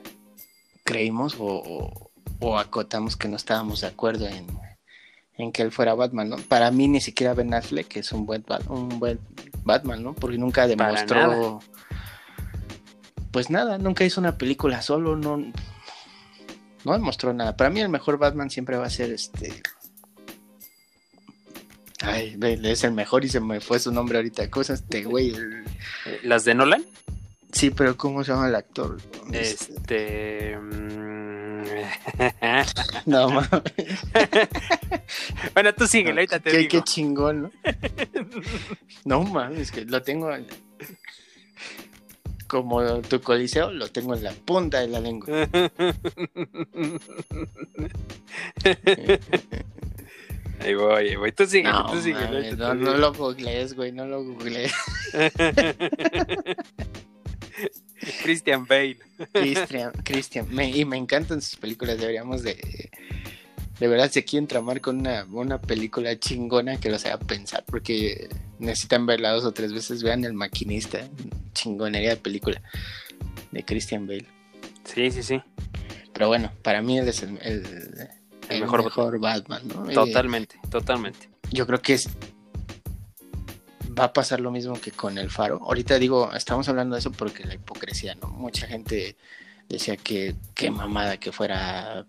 creímos 0.83 1.35
o, 1.39 1.91
o- 2.39 2.57
acotamos 2.57 3.15
que 3.15 3.27
no 3.27 3.35
estábamos 3.35 3.81
de 3.81 3.87
acuerdo 3.87 4.27
en, 4.27 4.47
en 5.37 5.51
que 5.51 5.61
él 5.61 5.71
fuera 5.71 5.93
Batman, 5.93 6.29
¿no? 6.29 6.37
Para 6.37 6.71
mí 6.71 6.87
ni 6.87 7.01
siquiera 7.01 7.33
Ben 7.33 7.53
Affleck 7.53 7.97
es 7.97 8.11
un 8.11 8.25
buen, 8.25 8.43
un 8.69 8.99
buen 8.99 9.19
Batman, 9.63 10.01
¿no? 10.03 10.13
Porque 10.13 10.37
nunca 10.37 10.65
demostró. 10.67 11.59
Pues 13.31 13.49
nada, 13.49 13.77
nunca 13.77 14.03
hizo 14.05 14.19
una 14.21 14.37
película 14.37 14.81
solo, 14.81 15.15
no 15.15 15.37
no 16.85 16.93
demostró 16.93 17.33
nada. 17.33 17.57
Para 17.57 17.69
mí 17.69 17.81
el 17.81 17.89
mejor 17.89 18.17
Batman 18.17 18.49
siempre 18.49 18.77
va 18.77 18.85
a 18.85 18.89
ser 18.89 19.11
este 19.11 19.61
Ay, 22.01 22.37
es 22.63 22.83
el 22.85 22.93
mejor 22.93 23.25
y 23.25 23.29
se 23.29 23.41
me 23.41 23.59
fue 23.59 23.77
su 23.79 23.91
nombre 23.91 24.17
ahorita. 24.19 24.49
¿Cómo 24.49 24.63
se 24.63 24.73
llama 24.73 24.83
este 24.85 25.03
güey? 25.03 25.29
El- 25.35 25.65
Las 26.23 26.45
de 26.45 26.55
Nolan, 26.55 26.85
Sí, 27.51 27.71
pero 27.71 27.97
¿cómo 27.97 28.23
se 28.23 28.31
llama 28.31 28.47
el 28.47 28.55
actor? 28.55 28.97
este 29.33 30.55
mm, 30.57 31.63
No 33.07 33.29
mames. 33.29 33.51
bueno, 35.53 35.73
tú 35.73 35.87
síguelo, 35.87 36.15
ahorita 36.19 36.39
te 36.39 36.51
qué, 36.51 36.57
digo. 36.59 36.69
qué 36.69 36.81
chingón, 36.83 37.41
¿no? 37.43 37.51
No 39.05 39.23
mames, 39.23 39.71
que 39.71 39.83
lo 39.85 40.01
tengo 40.01 40.33
en- 40.33 40.47
como 42.49 42.99
tu 43.01 43.21
coliseo, 43.21 43.71
lo 43.71 43.87
tengo 43.87 44.13
en 44.15 44.23
la 44.23 44.33
punta 44.33 44.79
de 44.81 44.87
la 44.89 44.99
lengua. 44.99 45.27
ahí 50.59 50.73
voy, 50.75 51.07
ahí 51.09 51.15
voy. 51.15 51.31
Tú 51.31 51.45
síguelo, 51.45 51.83
No, 51.83 51.85
tú 51.91 51.95
mames, 51.97 52.15
ahorita 52.15 52.73
no, 52.73 52.73
no 52.75 52.97
lo 52.97 53.13
googlees, 53.13 53.73
güey, 53.75 53.91
no 53.93 54.05
lo 54.05 54.23
googlees. 54.23 54.73
Christian 58.23 58.65
Bale. 58.65 58.97
Christian, 59.33 59.91
Christian, 60.03 60.47
me- 60.49 60.69
y 60.69 60.85
me 60.85 60.97
encantan 60.97 61.41
sus 61.41 61.57
películas, 61.57 61.97
deberíamos 61.99 62.43
de... 62.43 62.89
De 63.79 63.87
verdad, 63.87 64.11
se 64.11 64.25
quieren 64.25 64.47
tramar 64.47 64.81
con 64.81 64.99
una, 64.99 65.25
una 65.31 65.59
película 65.61 66.17
chingona 66.19 66.79
que 66.79 66.89
los 66.89 67.05
haga 67.05 67.17
pensar, 67.17 67.63
porque 67.65 68.27
necesitan 68.59 69.05
verla 69.05 69.31
dos 69.31 69.45
o 69.45 69.51
tres 69.53 69.71
veces. 69.73 70.03
Vean 70.03 70.25
El 70.25 70.33
Maquinista, 70.33 70.99
chingonería 71.53 72.09
de 72.09 72.17
película 72.17 72.61
de 73.51 73.63
Christian 73.63 74.05
Bale. 74.05 74.25
Sí, 74.83 75.11
sí, 75.11 75.23
sí. 75.23 75.41
Pero 76.13 76.27
bueno, 76.27 76.51
para 76.61 76.81
mí 76.81 76.97
él 76.99 77.07
es 77.07 77.23
el, 77.23 77.37
el- 77.41 78.09
el 78.49 78.61
mejor 78.61 78.83
mejor, 78.83 79.19
Batman, 79.19 79.61
¿no? 79.67 79.89
Eh, 79.89 79.93
Totalmente, 79.93 80.55
totalmente. 80.69 81.29
yo 81.51 81.65
creo 81.67 81.81
que 81.81 81.93
es 81.93 82.09
va 83.97 84.05
a 84.05 84.13
pasar 84.13 84.39
lo 84.39 84.49
mismo 84.51 84.73
que 84.79 84.91
con 84.91 85.17
el 85.17 85.29
Faro. 85.29 85.59
Ahorita 85.63 85.99
digo, 85.99 86.33
estamos 86.33 86.67
hablando 86.69 86.95
de 86.95 86.99
eso 86.99 87.11
porque 87.11 87.43
la 87.45 87.53
hipocresía, 87.55 88.15
¿no? 88.15 88.27
Mucha 88.29 88.65
gente 88.67 89.15
decía 89.67 89.97
que 89.97 90.35
qué 90.55 90.71
mamada 90.71 91.17
que 91.17 91.31
fuera 91.31 92.05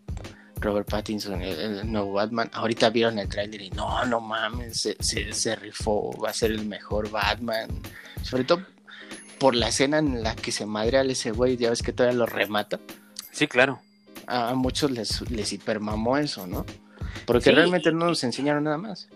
Robert 0.61 0.89
Pattinson 0.89 1.41
el, 1.43 1.79
el 1.81 1.91
nuevo 1.93 2.13
Batman. 2.13 2.51
Ahorita 2.53 2.91
vieron 2.91 3.19
el 3.19 3.29
tráiler 3.29 3.63
y 3.63 3.71
no, 3.71 4.05
no 4.07 4.21
mames, 4.21 4.81
se, 4.81 4.97
se, 5.01 5.33
se 5.33 5.57
rifó, 5.57 6.13
va 6.23 6.31
a 6.31 6.35
ser 6.35 6.51
el 6.53 6.67
mejor 6.67 7.11
Batman. 7.11 7.69
Sobre 8.23 8.45
todo 8.45 8.65
por 9.39 9.55
la 9.55 9.69
escena 9.69 9.99
en 9.99 10.23
la 10.23 10.37
que 10.37 10.53
se 10.53 10.67
madrea 10.67 11.03
ese 11.03 11.31
güey, 11.31 11.57
ya 11.57 11.71
ves 11.71 11.83
que 11.83 11.93
todavía 11.93 12.19
lo 12.19 12.27
remata 12.27 12.79
Sí, 13.33 13.47
claro. 13.47 13.81
a 14.27 14.55
muchos 14.55 14.91
les, 14.91 15.29
les 15.31 15.53
hipermamó 15.53 16.19
eso, 16.19 16.47
¿no? 16.47 16.67
Porque 17.25 17.45
Sí. 17.45 17.51
realmente 17.53 17.91
no 17.93 18.07
nos 18.07 18.23
enseñaron 18.25 18.65
nada 18.65 18.77
más. 18.77 19.09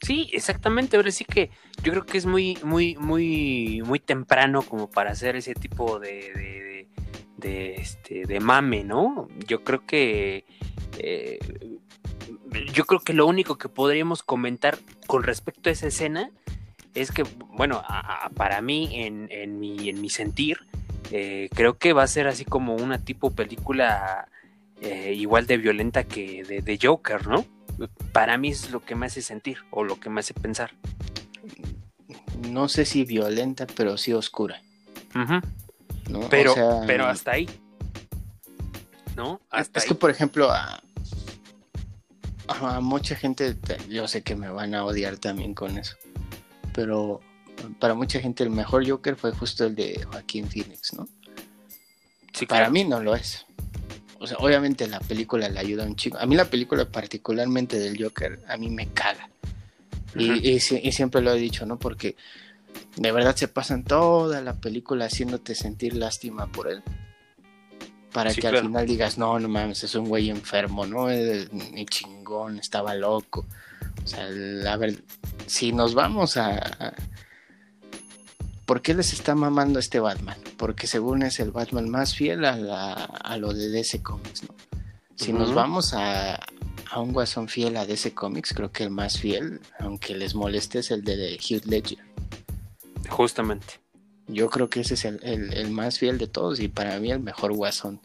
Sí, 0.00 0.28
exactamente. 0.32 0.96
Ahora 0.96 1.10
sí 1.10 1.24
que 1.24 1.50
yo 1.82 1.90
creo 1.92 2.04
que 2.06 2.18
es 2.18 2.26
muy, 2.26 2.58
muy, 2.62 2.94
muy, 2.96 3.82
muy 3.84 3.98
temprano 3.98 4.62
como 4.62 4.88
para 4.90 5.10
hacer 5.12 5.34
ese 5.34 5.54
tipo 5.54 5.98
de, 5.98 6.30
de, 6.34 6.60
de, 7.44 7.74
este, 7.76 8.24
de 8.26 8.40
mame, 8.40 8.82
¿no? 8.84 9.28
Yo 9.46 9.62
creo 9.62 9.84
que 9.86 10.44
eh, 10.98 11.38
yo 12.72 12.84
creo 12.86 13.00
que 13.00 13.12
lo 13.12 13.26
único 13.26 13.56
que 13.58 13.68
podríamos 13.68 14.22
comentar 14.22 14.78
con 15.06 15.22
respecto 15.22 15.68
a 15.68 15.72
esa 15.72 15.86
escena 15.88 16.30
es 16.94 17.10
que, 17.12 17.22
bueno, 17.56 17.82
a- 17.84 18.26
a- 18.26 18.30
para 18.30 18.60
mí, 18.62 18.88
en, 18.92 19.28
en, 19.30 19.58
mi, 19.60 19.88
en 19.88 20.00
mi 20.00 20.08
sentir, 20.08 20.58
eh, 21.10 21.48
creo 21.54 21.76
que 21.76 21.92
va 21.92 22.02
a 22.04 22.06
ser 22.06 22.26
así 22.28 22.44
como 22.44 22.74
una 22.76 22.98
tipo 22.98 23.30
película 23.32 24.28
eh, 24.80 25.12
igual 25.16 25.46
de 25.46 25.56
violenta 25.58 26.04
que 26.04 26.42
de, 26.44 26.60
de 26.62 26.78
Joker, 26.80 27.26
¿no? 27.26 27.44
Para 28.12 28.38
mí 28.38 28.48
es 28.50 28.70
lo 28.70 28.80
que 28.84 28.94
me 28.94 29.06
hace 29.06 29.20
sentir 29.22 29.58
o 29.70 29.82
lo 29.84 29.98
que 29.98 30.08
me 30.10 30.20
hace 30.20 30.32
pensar. 30.34 30.70
No 32.50 32.68
sé 32.68 32.84
si 32.84 33.04
violenta, 33.04 33.66
pero 33.66 33.96
sí 33.96 34.12
oscura. 34.12 34.60
Ujú. 35.14 35.40
¿No? 36.08 36.20
O 36.20 36.28
Pero, 36.28 36.54
sea, 36.54 36.82
pero 36.86 37.06
hasta 37.06 37.32
ahí. 37.32 37.48
¿No? 39.16 39.40
Hasta 39.50 39.78
es 39.78 39.84
ahí. 39.84 39.88
que, 39.88 39.94
por 39.94 40.10
ejemplo, 40.10 40.50
a, 40.50 40.82
a 42.48 42.80
mucha 42.80 43.14
gente, 43.16 43.56
yo 43.88 44.08
sé 44.08 44.22
que 44.22 44.34
me 44.34 44.48
van 44.48 44.74
a 44.74 44.84
odiar 44.84 45.18
también 45.18 45.54
con 45.54 45.78
eso, 45.78 45.96
pero 46.72 47.20
para 47.78 47.94
mucha 47.94 48.20
gente 48.20 48.42
el 48.42 48.50
mejor 48.50 48.88
Joker 48.88 49.16
fue 49.16 49.32
justo 49.32 49.64
el 49.66 49.74
de 49.74 50.04
Joaquín 50.10 50.48
Phoenix, 50.48 50.92
¿no? 50.94 51.08
Sí, 52.32 52.46
Para 52.46 52.62
claro. 52.62 52.72
mí 52.72 52.84
no 52.84 53.00
lo 53.00 53.14
es. 53.14 53.46
O 54.18 54.26
sea, 54.26 54.38
obviamente 54.38 54.88
la 54.88 55.00
película 55.00 55.48
le 55.48 55.60
ayuda 55.60 55.84
un 55.84 55.94
chico. 55.96 56.18
A 56.18 56.26
mí 56.26 56.34
la 56.34 56.46
película 56.46 56.84
particularmente 56.86 57.78
del 57.78 58.02
Joker, 58.02 58.40
a 58.48 58.56
mí 58.56 58.70
me 58.70 58.88
caga. 58.88 59.28
Y, 60.16 60.48
y 60.50 60.56
y 60.56 60.92
siempre 60.92 61.20
lo 61.20 61.32
he 61.32 61.38
dicho, 61.38 61.66
¿no? 61.66 61.78
Porque 61.78 62.16
de 62.96 63.12
verdad 63.12 63.34
se 63.36 63.48
pasan 63.48 63.84
toda 63.84 64.40
la 64.40 64.54
película 64.54 65.06
haciéndote 65.06 65.54
sentir 65.54 65.94
lástima 65.96 66.46
por 66.50 66.68
él. 66.68 66.82
Para 68.12 68.30
Sí, 68.30 68.36
que 68.36 68.40
claro. 68.42 68.58
al 68.58 68.64
final 68.66 68.86
digas, 68.86 69.18
no, 69.18 69.38
no 69.40 69.48
mames, 69.48 69.82
es 69.82 69.94
un 69.96 70.06
güey 70.08 70.30
enfermo, 70.30 70.86
¿no? 70.86 71.08
Ni 71.08 71.84
chingón, 71.86 72.58
estaba 72.60 72.94
loco. 72.94 73.44
O 74.04 74.06
sea, 74.06 74.26
a 74.72 74.76
ver, 74.76 75.02
si 75.46 75.72
nos 75.72 75.94
vamos 75.94 76.36
a, 76.36 76.50
a- 76.56 76.94
¿Por 78.66 78.80
qué 78.80 78.94
les 78.94 79.12
está 79.12 79.34
mamando 79.34 79.78
este 79.78 80.00
Batman? 80.00 80.38
Porque 80.56 80.86
según 80.86 81.22
es 81.22 81.38
el 81.40 81.50
Batman 81.50 81.88
más 81.90 82.14
fiel 82.14 82.44
a, 82.44 82.56
la- 82.56 82.92
a 82.94 83.36
lo 83.36 83.52
de 83.52 83.68
DC 83.68 84.02
Comics, 84.02 84.44
¿no? 84.44 84.54
Si 85.16 85.32
nos 85.32 85.52
vamos 85.54 85.92
a, 85.94 86.36
a 86.90 87.00
un 87.00 87.12
guasón 87.12 87.48
fiel 87.48 87.76
a 87.76 87.84
DC 87.86 88.14
Comics, 88.14 88.52
creo 88.54 88.72
que 88.72 88.84
el 88.84 88.90
más 88.90 89.18
fiel, 89.18 89.60
aunque 89.78 90.14
les 90.16 90.34
moleste, 90.34 90.78
es 90.78 90.90
el 90.90 91.04
de 91.04 91.38
Hugh 91.38 91.66
Ledger. 91.66 91.98
Justamente. 93.08 93.80
Yo 94.26 94.48
creo 94.48 94.68
que 94.70 94.80
ese 94.80 94.94
es 94.94 95.04
el, 95.04 95.20
el- 95.22 95.52
el 95.52 95.70
más 95.70 95.98
fiel 95.98 96.18
de 96.18 96.26
todos 96.26 96.60
y 96.60 96.68
para 96.68 96.98
mí 96.98 97.10
el 97.12 97.20
mejor 97.20 97.52
guasón. 97.52 98.00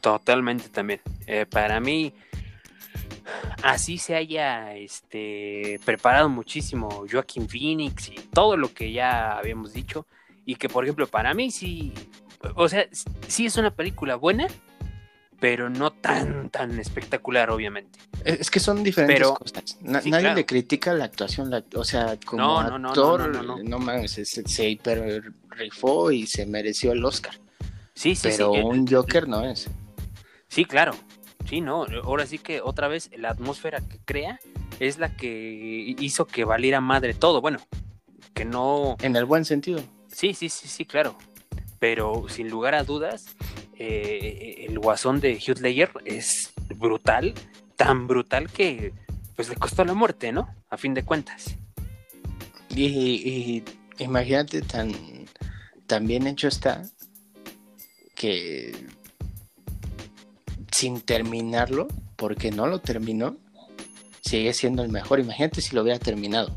Totalmente 0.00 0.68
también. 0.68 1.00
Eh, 1.26 1.46
para 1.46 1.80
mí, 1.80 2.12
así 3.62 3.98
se 3.98 4.14
haya 4.14 4.74
este, 4.74 5.80
preparado 5.84 6.28
muchísimo 6.28 7.04
Joaquín 7.10 7.48
Phoenix 7.48 8.08
y 8.08 8.14
todo 8.32 8.56
lo 8.56 8.72
que 8.72 8.92
ya 8.92 9.36
habíamos 9.38 9.72
dicho. 9.72 10.06
Y 10.46 10.56
que, 10.56 10.68
por 10.68 10.84
ejemplo, 10.84 11.06
para 11.06 11.32
mí 11.34 11.50
sí, 11.50 11.92
o 12.54 12.68
sea, 12.68 12.86
sí 13.28 13.46
es 13.46 13.56
una 13.56 13.70
película 13.70 14.16
buena, 14.16 14.46
pero 15.40 15.70
no 15.70 15.90
tan, 15.90 16.50
tan 16.50 16.78
espectacular, 16.78 17.50
obviamente. 17.50 17.98
Es 18.24 18.50
que 18.50 18.60
son 18.60 18.84
diferentes 18.84 19.16
Pero- 19.18 19.34
cosas. 19.34 19.78
Na- 19.80 20.00
sí, 20.02 20.10
nadie 20.10 20.22
claro. 20.24 20.36
le 20.36 20.46
critica 20.46 20.92
la 20.92 21.06
actuación, 21.06 21.50
la- 21.50 21.64
o 21.74 21.84
sea, 21.84 22.18
como 22.24 22.42
No, 22.42 22.62
no, 22.62 22.70
no, 22.70 22.78
no, 22.78 22.88
actor, 22.90 23.28
no, 23.34 23.42
no, 23.42 23.56
no. 23.62 23.78
mames, 23.78 24.12
se, 24.12 24.24
se, 24.26 24.68
hiper 24.68 25.32
rifó 25.48 26.12
y 26.12 26.26
se 26.26 26.44
mereció 26.46 26.92
el 26.92 27.04
Oscar. 27.04 27.34
Sí, 27.94 28.14
sí, 28.14 28.28
pero 28.30 28.52
sí. 28.52 28.58
eh, 28.60 28.62
un 28.64 28.86
Joker 28.86 29.26
no 29.28 29.44
es. 29.44 29.68
Sí, 30.48 30.64
claro. 30.64 30.92
Sí, 31.48 31.60
no. 31.60 31.86
Ahora 32.04 32.26
sí 32.26 32.38
que 32.38 32.60
otra 32.60 32.86
vez 32.88 33.10
la 33.16 33.30
atmósfera 33.30 33.80
que 33.80 33.98
crea 34.04 34.38
es 34.78 34.98
la 34.98 35.16
que 35.16 35.94
hizo 35.98 36.26
que 36.26 36.44
valiera 36.44 36.80
madre 36.80 37.14
todo. 37.14 37.40
Bueno, 37.40 37.58
que 38.34 38.44
no. 38.44 38.96
En 39.00 39.16
el 39.16 39.24
buen 39.24 39.44
sentido. 39.44 39.80
Sí, 40.08 40.34
sí, 40.34 40.48
sí, 40.48 40.68
sí, 40.68 40.84
claro. 40.84 41.16
Pero 41.80 42.26
sin 42.28 42.48
lugar 42.48 42.76
a 42.76 42.84
dudas, 42.84 43.26
eh, 43.76 44.66
el 44.68 44.78
guasón 44.78 45.18
de 45.18 45.34
Hugh 45.34 45.60
Ledger 45.60 45.90
es 46.04 46.52
brutal, 46.76 47.34
tan 47.74 48.06
brutal 48.06 48.48
que 48.50 48.92
pues 49.34 49.48
le 49.48 49.56
costó 49.56 49.84
la 49.84 49.94
muerte, 49.94 50.30
¿no? 50.30 50.54
A 50.68 50.76
fin 50.76 50.94
de 50.94 51.02
cuentas. 51.02 51.56
Y, 52.68 52.84
y 52.86 53.64
imagínate 53.98 54.62
tan, 54.62 54.92
tan 55.88 56.06
bien 56.06 56.28
hecho 56.28 56.46
está 56.46 56.82
que 58.14 58.72
sin 60.70 61.00
terminarlo, 61.00 61.88
porque 62.16 62.50
no 62.50 62.66
lo 62.66 62.80
terminó, 62.80 63.36
sigue 64.20 64.52
siendo 64.52 64.82
el 64.82 64.90
mejor. 64.90 65.20
Imagínate 65.20 65.60
si 65.60 65.74
lo 65.74 65.82
hubiera 65.82 65.98
terminado. 65.98 66.56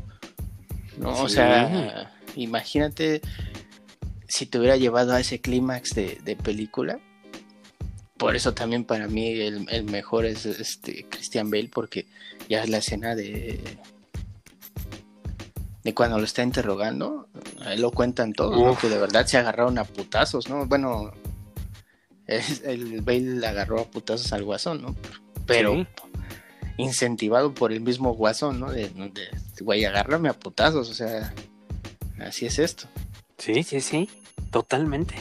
¿no? 0.98 1.10
O 1.22 1.28
sea, 1.28 2.12
imagínate 2.36 3.20
si 4.34 4.46
te 4.46 4.58
hubiera 4.58 4.76
llevado 4.76 5.12
a 5.12 5.20
ese 5.20 5.40
clímax 5.40 5.94
de, 5.94 6.18
de 6.24 6.34
película. 6.34 6.98
Por 8.16 8.34
eso 8.34 8.52
también 8.52 8.82
para 8.84 9.06
mí 9.06 9.28
el, 9.40 9.68
el 9.70 9.84
mejor 9.84 10.24
es 10.26 10.44
este 10.44 11.06
Christian 11.08 11.50
Bale, 11.50 11.68
porque 11.72 12.06
ya 12.48 12.64
es 12.64 12.68
la 12.68 12.78
escena 12.78 13.14
de, 13.14 13.60
de 15.84 15.94
cuando 15.94 16.18
lo 16.18 16.24
está 16.24 16.42
interrogando, 16.42 17.28
ahí 17.60 17.78
lo 17.78 17.92
cuentan 17.92 18.32
todo, 18.32 18.76
que 18.78 18.88
de 18.88 18.98
verdad 18.98 19.24
se 19.26 19.36
agarraron 19.36 19.78
a 19.78 19.84
putazos, 19.84 20.48
¿no? 20.48 20.66
Bueno, 20.66 21.12
es- 22.26 22.62
el 22.64 23.02
Bale 23.02 23.46
agarró 23.46 23.82
a 23.82 23.84
putazos 23.84 24.32
al 24.32 24.42
guasón, 24.42 24.82
¿no? 24.82 24.96
Pero 25.46 25.74
Sí. 25.74 25.86
incentivado 26.78 27.54
por 27.54 27.72
el 27.72 27.82
mismo 27.82 28.14
guasón, 28.14 28.58
¿no? 28.58 28.72
De, 28.72 28.88
de, 28.88 29.28
güey, 29.60 29.84
agárrame 29.84 30.28
a 30.28 30.32
putazos, 30.32 30.90
o 30.90 30.94
sea, 30.94 31.32
así 32.18 32.46
es 32.46 32.58
esto. 32.58 32.88
Sí, 33.38 33.62
sí, 33.62 33.80
sí. 33.80 34.08
Totalmente. 34.50 35.14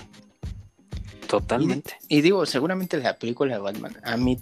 Totalmente. 1.27 1.97
Y 2.09 2.21
digo, 2.21 2.45
seguramente 2.45 2.97
la 2.97 3.17
película 3.17 3.55
de 3.55 3.59
Batman, 3.59 3.97
a 4.03 4.17
mí, 4.17 4.39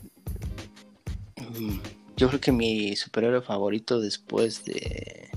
mm, 1.37 1.77
yo 2.17 2.27
creo 2.27 2.41
que 2.41 2.51
mi 2.51 2.95
superhéroe 2.95 3.41
favorito 3.41 4.01
después 4.01 4.65
de... 4.65 5.29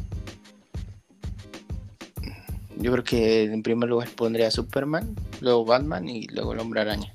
Yo 2.76 2.90
creo 2.90 3.04
que 3.04 3.44
en 3.44 3.62
primer 3.62 3.88
lugar 3.88 4.08
pondría 4.10 4.50
Superman, 4.50 5.14
luego 5.40 5.64
Batman 5.64 6.08
y 6.08 6.26
luego 6.26 6.52
el 6.52 6.58
Hombre 6.58 6.80
Araña. 6.80 7.14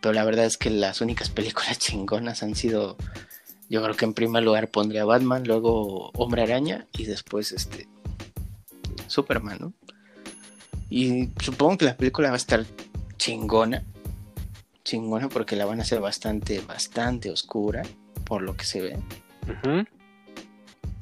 Pero 0.00 0.14
la 0.14 0.24
verdad 0.24 0.46
es 0.46 0.56
que 0.56 0.70
las 0.70 1.00
únicas 1.00 1.28
películas 1.28 1.78
chingonas 1.78 2.42
han 2.42 2.54
sido, 2.54 2.96
yo 3.68 3.82
creo 3.82 3.94
que 3.94 4.06
en 4.06 4.14
primer 4.14 4.42
lugar 4.42 4.70
pondría 4.70 5.04
Batman, 5.04 5.44
luego 5.46 6.10
Hombre 6.14 6.42
Araña 6.42 6.86
y 6.96 7.04
después 7.04 7.52
este 7.52 7.86
Superman, 9.08 9.58
¿no? 9.60 9.72
Y 10.88 11.30
supongo 11.42 11.78
que 11.78 11.84
la 11.84 11.96
película 11.96 12.28
va 12.28 12.34
a 12.34 12.38
estar 12.38 12.64
chingona, 13.16 13.82
chingona 14.84 15.28
porque 15.28 15.56
la 15.56 15.66
van 15.66 15.80
a 15.80 15.82
hacer 15.82 16.00
bastante, 16.00 16.60
bastante 16.60 17.30
oscura 17.30 17.82
por 18.24 18.42
lo 18.42 18.56
que 18.56 18.64
se 18.64 18.80
ve. 18.80 18.98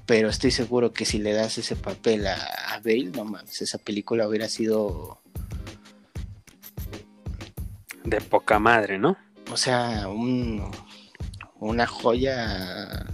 Pero 0.06 0.28
estoy 0.28 0.50
seguro 0.50 0.92
que 0.92 1.04
si 1.04 1.18
le 1.18 1.32
das 1.32 1.58
ese 1.58 1.76
papel 1.76 2.26
a, 2.26 2.36
a 2.68 2.78
Bale, 2.78 3.10
no 3.14 3.24
mames, 3.24 3.62
esa 3.62 3.78
película 3.78 4.28
hubiera 4.28 4.48
sido, 4.48 5.20
De 8.04 8.20
poca 8.20 8.58
madre, 8.58 8.98
¿no? 8.98 9.16
o 9.50 9.56
sea, 9.56 10.08
un, 10.08 10.70
una 11.60 11.86
joya 11.86 13.06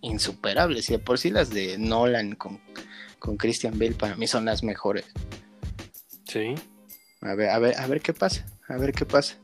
insuperable. 0.00 0.82
Si 0.82 0.92
de 0.92 0.98
por 0.98 1.18
sí 1.18 1.30
las 1.30 1.50
de 1.50 1.78
Nolan 1.78 2.34
con, 2.34 2.60
con 3.18 3.36
Christian 3.36 3.78
Bale 3.78 3.92
para 3.92 4.16
mí 4.16 4.26
son 4.26 4.44
las 4.44 4.62
mejores. 4.62 5.06
Sí. 6.28 6.54
A 7.20 7.34
ver, 7.34 7.48
a 7.50 7.58
ver, 7.58 7.76
a 7.76 7.86
ver 7.88 8.00
qué 8.00 8.12
pasa, 8.14 8.46
a 8.68 8.76
ver 8.76 8.92
qué 8.92 9.04
pasa. 9.04 9.34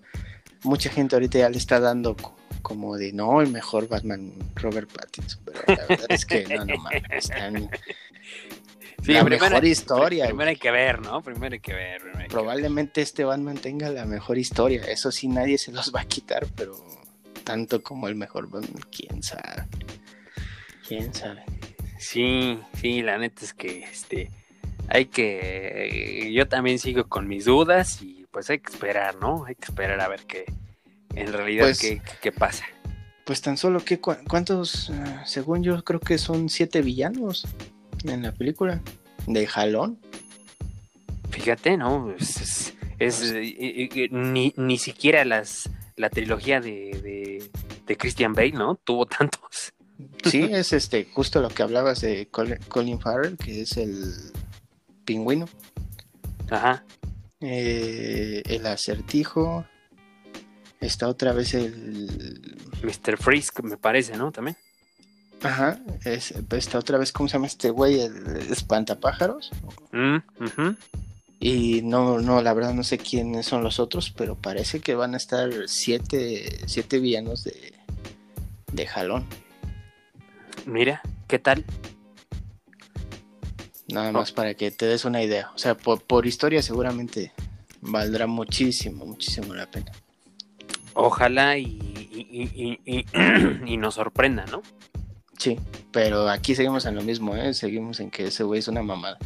Mucha 0.62 0.90
gente 0.90 1.16
ahorita 1.16 1.38
ya 1.38 1.48
le 1.48 1.58
está 1.58 1.80
dando 1.80 2.16
co- 2.16 2.36
como 2.62 2.96
de 2.96 3.12
no, 3.12 3.40
el 3.42 3.50
mejor 3.50 3.88
Batman 3.88 4.32
Robert 4.54 4.90
Pattinson, 4.90 5.42
pero 5.44 5.60
la 5.66 5.86
verdad 5.86 6.06
es 6.08 6.24
que 6.24 6.44
no, 6.46 6.64
no 6.64 6.76
mames, 6.78 7.02
están 7.10 7.68
Sí, 9.02 9.12
la 9.12 9.22
primero- 9.24 9.44
mejor 9.50 9.64
historia. 9.66 10.26
Primero 10.26 10.48
hay 10.50 10.56
que 10.56 10.70
ver, 10.70 11.00
¿no? 11.02 11.20
Primero 11.22 11.52
hay 11.54 11.60
que 11.60 11.74
ver. 11.74 12.00
que 12.16 12.24
Probablemente 12.30 13.02
este 13.02 13.24
Batman 13.24 13.58
tenga 13.58 13.90
la 13.90 14.06
mejor 14.06 14.38
historia, 14.38 14.82
eso 14.84 15.10
sí 15.12 15.28
nadie 15.28 15.58
se 15.58 15.72
los 15.72 15.92
va 15.94 16.00
a 16.02 16.04
quitar, 16.06 16.46
pero 16.56 16.74
tanto 17.44 17.82
como 17.82 18.08
el 18.08 18.14
mejor 18.14 18.48
Batman, 18.48 18.82
quién 18.90 19.22
sabe. 19.22 19.66
Quién 20.88 21.12
sabe. 21.12 21.44
Sí, 21.98 22.58
sí, 22.80 23.02
la 23.02 23.18
neta 23.18 23.44
es 23.44 23.52
que 23.52 23.82
este 23.84 24.30
hay 24.88 25.06
que 25.06 26.30
yo 26.34 26.46
también 26.48 26.78
sigo 26.78 27.04
con 27.08 27.26
mis 27.28 27.44
dudas 27.44 28.02
y 28.02 28.26
pues 28.30 28.50
hay 28.50 28.58
que 28.58 28.72
esperar, 28.72 29.16
¿no? 29.16 29.44
Hay 29.46 29.54
que 29.54 29.64
esperar 29.66 30.00
a 30.00 30.08
ver 30.08 30.20
qué 30.26 30.44
en 31.14 31.32
realidad 31.32 31.66
Pues- 31.66 31.78
qué, 31.80 32.02
qué 32.20 32.32
pasa. 32.32 32.64
Pues 33.24 33.40
tan 33.40 33.56
solo 33.56 33.82
que 33.82 34.00
cu- 34.00 34.16
cuántos, 34.28 34.90
eh, 34.90 34.94
según 35.24 35.62
yo 35.62 35.82
creo 35.82 35.98
que 36.00 36.18
son 36.18 36.50
siete 36.50 36.82
villanos 36.82 37.46
en 38.04 38.22
la 38.22 38.32
película 38.32 38.82
de 39.26 39.46
jalón. 39.46 39.98
Fíjate, 41.30 41.76
¿no? 41.76 42.12
Es, 42.18 42.40
es- 42.40 42.74
es, 42.98 43.22
eh, 43.32 43.42
eh, 43.42 43.88
eh, 43.94 44.08
ni, 44.10 44.52
ni 44.56 44.78
siquiera 44.78 45.24
las 45.24 45.68
la 45.96 46.10
trilogía 46.10 46.60
de, 46.60 46.90
de, 47.02 47.50
de 47.86 47.96
Christian 47.96 48.34
Bale, 48.34 48.52
¿no? 48.52 48.74
Tuvo 48.76 49.06
tantos. 49.06 49.72
Sí, 50.24 50.42
es 50.50 50.72
este 50.72 51.04
justo 51.12 51.40
lo 51.40 51.48
que 51.48 51.62
hablabas 51.62 52.00
de 52.02 52.28
Col- 52.28 52.58
Colin 52.68 53.00
Farrell, 53.00 53.36
que 53.36 53.62
es 53.62 53.76
el 53.76 54.12
pingüino, 55.04 55.48
Ajá. 56.50 56.84
eh, 57.40 58.42
el 58.46 58.66
acertijo. 58.66 59.64
Está 60.80 61.08
otra 61.08 61.32
vez 61.32 61.54
el. 61.54 62.58
Mr. 62.82 63.16
Freeze, 63.16 63.50
me 63.62 63.76
parece, 63.78 64.16
¿no? 64.16 64.30
También. 64.32 64.56
Ajá, 65.42 65.78
es, 66.04 66.32
está 66.50 66.78
otra 66.78 66.96
vez, 66.98 67.12
¿cómo 67.12 67.28
se 67.28 67.34
llama 67.34 67.46
este 67.46 67.70
güey? 67.70 68.00
El 68.00 68.36
espantapájaros. 68.50 69.50
Mm, 69.92 70.16
ujú. 70.42 70.76
Y 71.40 71.82
no, 71.82 72.20
no, 72.20 72.40
la 72.40 72.54
verdad 72.54 72.72
no 72.72 72.82
sé 72.84 72.96
quiénes 72.98 73.44
son 73.44 73.62
los 73.62 73.78
otros, 73.78 74.10
pero 74.10 74.36
parece 74.36 74.80
que 74.80 74.94
van 74.94 75.12
a 75.14 75.18
estar 75.18 75.50
siete, 75.66 76.60
siete 76.66 76.98
villanos 76.98 77.44
de, 77.44 77.74
de 78.72 78.86
jalón. 78.86 79.26
Mira, 80.64 81.02
¿qué 81.28 81.38
tal? 81.38 81.64
Nada 83.88 84.12
más 84.12 84.32
para 84.32 84.54
que 84.54 84.70
te 84.70 84.86
des 84.86 85.04
una 85.04 85.22
idea. 85.22 85.50
O 85.54 85.58
sea, 85.58 85.76
por, 85.76 86.00
por 86.02 86.26
historia 86.26 86.62
seguramente 86.62 87.32
valdrá 87.80 88.26
muchísimo, 88.26 89.04
muchísimo 89.04 89.54
la 89.54 89.70
pena. 89.70 89.92
Ojalá 90.94 91.58
y, 91.58 91.64
y, 91.64 92.50
y- 92.54 92.80
y- 92.86 93.04
y 93.72 93.76
nos 93.76 93.94
sorprenda, 93.96 94.46
¿no? 94.46 94.62
Sí, 95.38 95.58
pero 95.92 96.28
aquí 96.28 96.54
seguimos 96.54 96.86
en 96.86 96.94
lo 96.94 97.02
mismo, 97.02 97.36
¿eh? 97.36 97.52
Seguimos 97.52 98.00
en 98.00 98.10
que 98.10 98.28
ese 98.28 98.44
güey 98.44 98.60
es 98.60 98.68
una 98.68 98.82
mamada. 98.82 99.18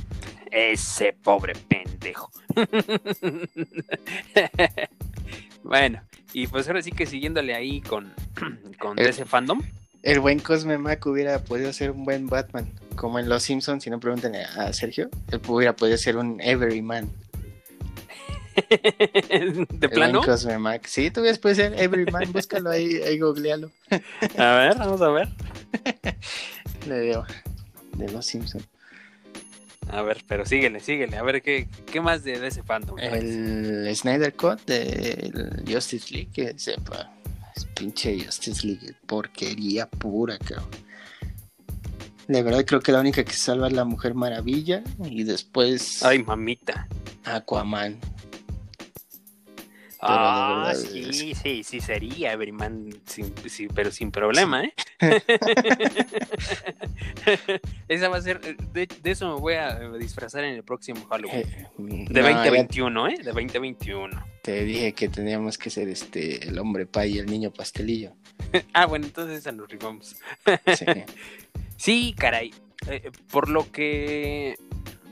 Ese 0.51 1.13
pobre 1.13 1.53
pendejo. 1.69 2.31
bueno, 5.63 6.01
y 6.33 6.47
pues 6.47 6.67
ahora 6.67 6.83
sí 6.83 6.91
que 6.93 7.07
siguiéndole 7.07 7.55
ahí 7.55 7.81
con, 7.81 8.13
con 8.81 8.99
El- 8.99 9.07
ese 9.07 9.25
fandom. 9.25 9.61
El 10.03 10.21
buen 10.21 10.39
Cosme 10.39 10.79
Mac 10.79 11.05
hubiera 11.07 11.43
podido 11.43 11.73
ser 11.73 11.91
un 11.91 12.05
buen 12.05 12.27
Batman. 12.29 12.71
Como 12.95 13.19
en 13.19 13.29
Los 13.29 13.45
Simpsons, 13.45 13.85
si 13.85 13.91
no 13.91 14.01
preguntan 14.01 14.35
a 14.35 14.73
Sergio, 14.73 15.09
él 15.31 15.41
hubiera 15.47 15.75
podido 15.75 15.97
ser 15.99 16.17
un 16.17 16.41
Everyman. 16.41 17.11
¿De 18.71 19.67
El 19.81 19.91
plano? 19.91 20.21
buen 20.21 20.31
Cosme 20.31 20.59
Mac. 20.59 20.87
Sí, 20.87 21.11
tú 21.11 21.23
ves, 21.23 21.39
puede 21.39 21.55
ser 21.55 21.79
Everyman, 21.79 22.33
búscalo 22.33 22.71
ahí, 22.71 22.97
ahí 23.03 23.19
googlealo. 23.19 23.71
A 24.37 24.55
ver, 24.55 24.79
vamos 24.79 25.01
a 25.01 25.11
ver. 25.11 25.29
Le 26.89 27.01
digo, 27.01 27.25
de 27.97 28.09
los 28.11 28.27
Simpsons. 28.27 28.69
A 29.91 30.03
ver, 30.03 30.23
pero 30.27 30.45
síguele, 30.45 30.81
síguele. 30.81 31.17
A 31.17 31.23
ver, 31.23 31.41
¿qué, 31.43 31.67
qué 31.91 32.01
más 32.01 32.23
de, 32.23 32.47
ese 32.47 32.63
fandom? 32.63 32.99
El 32.99 33.95
Snyder 33.97 34.35
Cut 34.35 34.61
de 34.67 35.63
Justice 35.67 36.13
League, 36.13 36.31
que 36.33 36.59
sepa, 36.59 37.11
es 37.59 37.65
pinche 37.65 38.25
Justice 38.25 38.67
League, 38.67 38.95
porquería 39.07 39.89
pura, 39.89 40.39
cabrón. 40.39 40.69
De 42.29 42.43
verdad 42.43 42.65
creo 42.67 42.81
que 42.81 42.93
la 42.93 43.01
única 43.01 43.25
que 43.25 43.33
salva 43.33 43.69
es 43.69 43.73
la 43.73 43.85
Mujer 43.85 44.15
Maravilla 44.15 44.85
y 45.03 45.25
después 45.25 46.03
Ay, 46.03 46.23
mamita. 46.23 46.87
Aquaman. 47.25 47.99
Ah, 50.01 50.65
verdad 50.69 50.81
sí, 50.81 51.31
es- 51.31 51.39
sí, 51.39 51.65
sí 51.65 51.81
sería 51.81 52.33
Everyman, 52.33 52.91
sin, 53.07 53.33
sí, 53.49 53.69
pero 53.75 53.91
sin 53.91 54.11
problema, 54.11 54.65
¿eh? 54.65 54.75
Esa 57.89 58.09
va 58.09 58.19
a 58.19 58.23
ser, 58.23 58.41
de, 58.57 58.87
de 58.87 59.11
eso 59.11 59.35
me 59.35 59.41
voy 59.41 59.55
a 59.55 59.79
disfrazar 59.99 60.45
en 60.45 60.55
el 60.55 60.63
próximo 60.65 61.05
Halloween. 61.09 61.41
Eh, 61.41 61.67
De 61.77 62.21
no, 62.23 62.29
ya 62.29 62.35
2021, 62.37 63.09
¿eh? 63.09 63.15
De 63.19 63.25
2021. 63.33 64.25
te 64.43 64.65
dije 64.65 64.93
que 64.93 65.09
teníamos 65.09 65.59
que 65.59 65.71
ser 65.71 65.89
este 65.89 66.49
el 66.49 66.59
hombre 66.59 66.87
pay 66.87 67.17
y 67.17 67.19
el 67.19 67.27
niño 67.27 67.51
pastelillo. 67.53 68.13
Ah, 68.73 68.87
bueno, 68.87 69.07
entonces 69.07 69.39
esa 69.39 69.53
nos 69.53 69.69
rifamos. 69.69 70.17
Sí. 70.77 70.85
Sí, 71.77 72.13
caray. 72.19 72.53
eh, 72.89 73.13
por 73.31 73.49
lo 73.49 73.71
que 73.71 74.57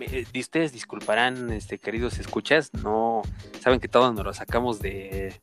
eh, 0.01 0.27
de 0.33 0.41
ustedes 0.41 0.73
disculparán, 0.73 1.51
este, 1.53 1.79
queridos 1.79 2.19
escuchas, 2.19 2.73
no 2.75 3.23
saben 3.61 3.81
que 3.81 3.89
todos 3.89 4.15
nos 4.15 4.25
lo 4.25 4.35
sacamos 4.35 4.81
de 4.81 5.41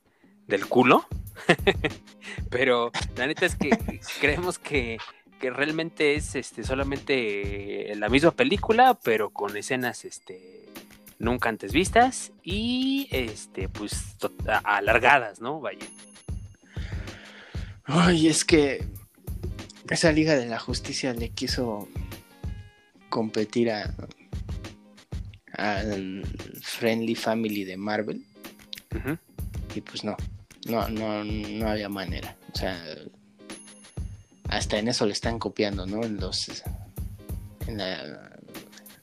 del 0.47 0.67
culo. 0.67 1.05
Pero 2.49 2.91
la 3.17 3.27
neta 3.27 3.45
es 3.45 3.55
que 3.55 3.69
creemos 4.21 4.59
que, 4.59 4.97
que 5.39 5.49
realmente 5.49 6.15
es 6.15 6.35
este 6.35 6.63
solamente 6.63 7.93
la 7.95 8.09
misma 8.09 8.31
película, 8.31 8.93
pero 8.93 9.29
con 9.31 9.57
escenas 9.57 10.05
este 10.05 10.69
nunca 11.19 11.49
antes 11.49 11.73
vistas 11.73 12.31
y 12.43 13.07
este 13.11 13.69
pues 13.69 14.15
alargadas, 14.63 15.41
¿no? 15.41 15.59
Vaya. 15.59 15.87
Ay, 17.85 18.27
es 18.27 18.45
que 18.45 18.85
esa 19.89 20.11
Liga 20.11 20.35
de 20.35 20.45
la 20.45 20.59
Justicia 20.59 21.13
le 21.13 21.29
quiso 21.29 21.87
competir 23.09 23.71
a 23.71 23.93
al 25.53 26.23
Friendly 26.61 27.15
Family 27.15 27.63
de 27.63 27.77
Marvel 27.77 28.25
y 29.75 29.81
pues 29.81 30.03
no, 30.03 30.15
no, 30.67 30.87
no, 30.89 31.23
no 31.23 31.67
había 31.67 31.89
manera. 31.89 32.35
O 32.53 32.57
sea, 32.57 32.83
hasta 34.49 34.77
en 34.77 34.87
eso 34.87 35.05
le 35.05 35.13
están 35.13 35.39
copiando, 35.39 35.85
¿no? 35.85 36.03
En 36.03 36.19
los, 36.19 36.63
en 37.67 37.77
la, 37.77 38.31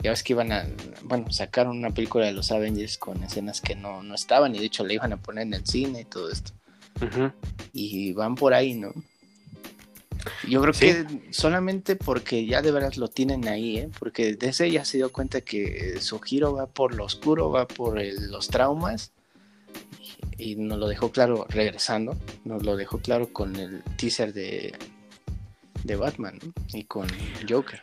ya 0.02 0.10
ves 0.10 0.22
que 0.22 0.32
iban 0.32 0.52
a, 0.52 0.66
bueno, 1.02 1.30
sacaron 1.32 1.76
una 1.76 1.90
película 1.90 2.26
de 2.26 2.32
los 2.32 2.52
Avengers 2.52 2.98
con 2.98 3.22
escenas 3.22 3.60
que 3.60 3.74
no, 3.74 4.02
no 4.02 4.14
estaban 4.14 4.54
y 4.54 4.58
de 4.58 4.66
hecho 4.66 4.84
la 4.84 4.94
iban 4.94 5.12
a 5.12 5.16
poner 5.16 5.46
en 5.46 5.54
el 5.54 5.66
cine 5.66 6.02
y 6.02 6.04
todo 6.04 6.30
esto. 6.30 6.52
Y 7.72 8.12
van 8.12 8.34
por 8.34 8.54
ahí, 8.54 8.74
¿no? 8.74 8.92
Yo 10.48 10.60
creo 10.60 10.72
Sí. 10.74 10.86
que 10.86 11.32
solamente 11.32 11.96
porque 11.96 12.44
ya 12.46 12.62
de 12.62 12.70
verdad 12.72 12.92
lo 12.94 13.08
tienen 13.08 13.48
ahí, 13.48 13.78
¿eh? 13.78 13.88
Porque 13.98 14.34
desde 14.34 14.70
ya 14.70 14.84
se 14.84 14.98
dio 14.98 15.10
cuenta 15.12 15.40
que 15.40 15.98
su 16.00 16.18
giro 16.20 16.52
va 16.54 16.66
por 16.66 16.94
lo 16.94 17.04
oscuro, 17.04 17.50
va 17.50 17.66
por 17.66 17.98
el- 17.98 18.30
los 18.30 18.48
traumas 18.48 19.12
y, 20.36 20.56
nos 20.56 20.78
lo 20.78 20.88
dejó 20.88 21.10
claro 21.10 21.46
regresando, 21.48 22.16
nos 22.44 22.64
lo 22.64 22.76
dejó 22.76 22.98
claro 22.98 23.32
con 23.32 23.56
el 23.56 23.82
teaser 23.96 24.32
de, 24.32 24.74
de 25.84 25.96
Batman 25.96 26.38
¿no? 26.42 26.52
y 26.72 26.84
con 26.84 27.06
Joker. 27.48 27.80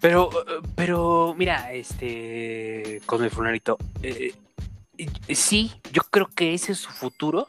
Pero, 0.00 0.30
pero, 0.76 1.34
mira, 1.36 1.72
este, 1.72 3.02
Cosme 3.06 3.28
Funarito, 3.30 3.76
eh, 4.02 4.32
eh, 4.96 5.34
sí, 5.34 5.70
yo 5.92 6.02
creo 6.10 6.28
que 6.34 6.54
ese 6.54 6.72
es 6.72 6.78
su 6.78 6.90
futuro, 6.90 7.48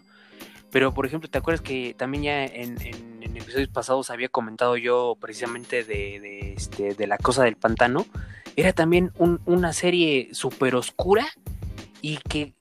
pero 0.69 0.93
por 0.93 1.05
ejemplo, 1.05 1.29
¿te 1.29 1.37
acuerdas 1.37 1.61
que 1.61 1.93
también 1.97 2.23
ya 2.23 2.45
en, 2.45 2.79
en- 2.81 3.10
en 3.31 3.37
episodios 3.37 3.69
pasados 3.69 4.09
había 4.09 4.27
comentado 4.29 4.75
yo 4.77 5.17
precisamente 5.19 5.83
de, 5.83 6.53
este, 6.53 7.07
La 7.07 7.17
Cosa 7.17 7.43
del 7.43 7.55
Pantano? 7.55 8.05
Era 8.57 8.73
también 8.73 9.11
un- 9.17 9.39
una 9.45 9.71
serie 9.71 10.29
súper 10.33 10.75
oscura 10.75 11.25
y 12.01 12.17
que 12.17 12.53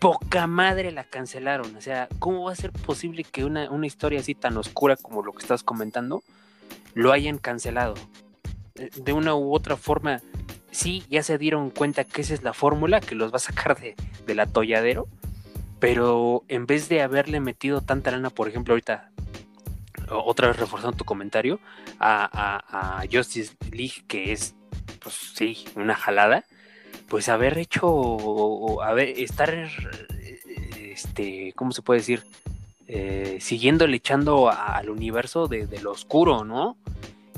poca 0.00 0.46
madre 0.46 0.90
la 0.90 1.04
cancelaron. 1.04 1.74
O 1.76 1.80
sea, 1.80 2.08
¿cómo 2.18 2.44
va 2.44 2.52
a 2.52 2.56
ser 2.56 2.72
posible 2.72 3.24
que 3.24 3.44
una, 3.44 3.68
historia 3.86 4.20
así 4.20 4.34
tan 4.34 4.56
oscura 4.56 4.96
como 4.96 5.22
lo 5.22 5.32
que 5.32 5.42
estás 5.42 5.62
comentando 5.62 6.22
lo 6.94 7.12
hayan 7.12 7.38
cancelado? 7.38 7.94
Eh, 8.74 8.90
de 8.96 9.12
una 9.12 9.36
u 9.36 9.54
otra 9.54 9.76
forma, 9.76 10.20
sí, 10.72 11.04
ya 11.08 11.22
se 11.22 11.38
dieron 11.38 11.70
cuenta 11.70 12.02
que 12.04 12.22
esa 12.22 12.34
es 12.34 12.42
la 12.42 12.52
fórmula 12.52 13.00
que 13.00 13.14
los 13.14 13.32
va 13.32 13.36
a 13.36 13.40
sacar 13.40 13.80
de, 13.80 13.94
del 14.26 14.40
atolladero, 14.40 15.06
pero 15.78 16.42
en 16.48 16.66
vez 16.66 16.88
de 16.88 17.02
haberle 17.02 17.38
metido 17.38 17.80
tanta 17.82 18.10
lana, 18.10 18.30
por 18.30 18.48
ejemplo, 18.48 18.74
ahorita, 18.74 19.12
otra 20.10 20.48
vez 20.48 20.56
reforzando 20.58 20.96
tu 20.96 21.04
comentario, 21.04 21.60
a, 21.98 22.28
a- 22.32 23.00
a 23.00 23.04
Justice 23.10 23.56
League, 23.70 24.04
que 24.06 24.32
es, 24.32 24.54
pues 25.00 25.14
sí, 25.34 25.64
una 25.76 25.94
jalada, 25.94 26.44
pues 27.08 27.28
haber 27.28 27.58
hecho, 27.58 27.86
o- 27.88 28.82
haber, 28.82 29.10
estar, 29.18 29.52
eh, 29.54 30.90
este, 30.92 31.52
¿cómo 31.56 31.72
se 31.72 31.82
puede 31.82 32.00
decir? 32.00 32.24
Eh, 32.86 33.36
siguiéndole 33.40 33.96
echando 33.98 34.50
al 34.50 34.88
universo 34.88 35.46
de, 35.46 35.66
de 35.66 35.80
lo 35.80 35.92
oscuro, 35.92 36.44
¿no? 36.44 36.78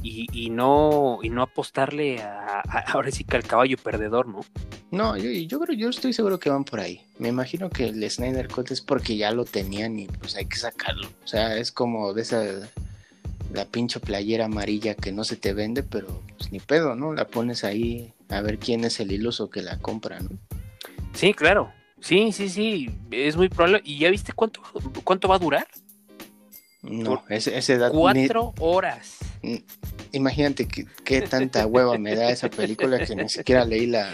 Y, 0.03 0.26
y 0.32 0.51
no 0.51 1.18
y 1.22 1.28
no 1.30 1.42
apostarle 1.42 2.20
a, 2.22 2.61
a- 2.61 2.78
ahora 2.92 3.11
sí 3.11 3.24
que 3.24 3.36
al 3.36 3.42
caballo 3.44 3.76
perdedor, 3.76 4.26
¿no? 4.28 4.40
No, 4.90 5.16
yo, 5.16 5.30
yo 5.30 5.61
creo, 5.61 5.76
yo 5.76 5.88
estoy 5.88 6.12
seguro 6.12 6.38
que 6.40 6.51
van 6.51 6.64
por 6.64 6.80
ahí. 6.80 7.03
Me 7.18 7.28
imagino 7.28 7.70
que 7.70 7.84
el 7.88 8.11
Snyder 8.11 8.48
Cut 8.48 8.70
es 8.72 8.80
porque 8.80 9.16
ya 9.16 9.30
lo 9.30 9.44
tenían 9.44 9.98
y 9.98 10.07
pues 10.07 10.34
hay 10.36 10.46
que 10.46 10.57
sacarlo. 10.57 11.09
O 11.24 11.26
sea, 11.26 11.57
es 11.57 11.70
como 11.70 12.12
de 12.12 12.22
esa 12.22 12.44
la 13.53 13.64
pinche 13.64 13.98
playera 14.01 14.44
amarilla 14.46 14.94
que 14.94 15.12
no 15.12 15.24
se 15.24 15.36
te 15.36 15.53
vende, 15.53 15.82
pero 15.82 16.22
pues 16.38 16.51
ni 16.53 16.61
pedo, 16.61 16.94
¿no? 16.94 17.12
La 17.14 17.26
pones 17.26 17.64
ahí 17.64 18.12
a 18.28 18.40
ver 18.40 18.59
quién 18.59 18.84
es 18.84 19.01
el 19.01 19.11
iluso 19.12 19.51
que 19.51 19.62
la 19.62 19.78
compra, 19.78 20.20
¿no? 20.20 20.30
Sí, 21.12 21.34
claro. 21.34 21.72
Sí, 22.01 22.32
sí, 22.32 22.48
sí, 22.48 22.90
es 23.11 23.36
muy 23.36 23.48
probable. 23.48 23.82
¿Y 23.84 23.98
ya 23.98 24.09
viste 24.11 24.32
cuánto 24.32 24.62
cuánto 25.05 25.28
va 25.28 25.34
a 25.36 25.40
durar? 25.40 25.66
No, 26.83 27.22
ese, 27.28 27.57
ese 27.59 27.76
da- 27.78 27.91
ni- 27.91 27.95
Cuatro 27.97 28.55
horas. 28.59 29.18
ni- 29.43 29.64
imagínate 30.12 30.66
que- 30.66 30.87
qué 31.05 31.22
tanta 31.22 31.66
hueva 31.66 31.99
me 31.99 32.14
da 32.16 32.31
esa 32.31 32.49
película 32.49 32.99
que 33.05 33.14
ni 33.16 33.28
siquiera 33.28 33.64
leí 33.64 33.87
la, 33.87 34.11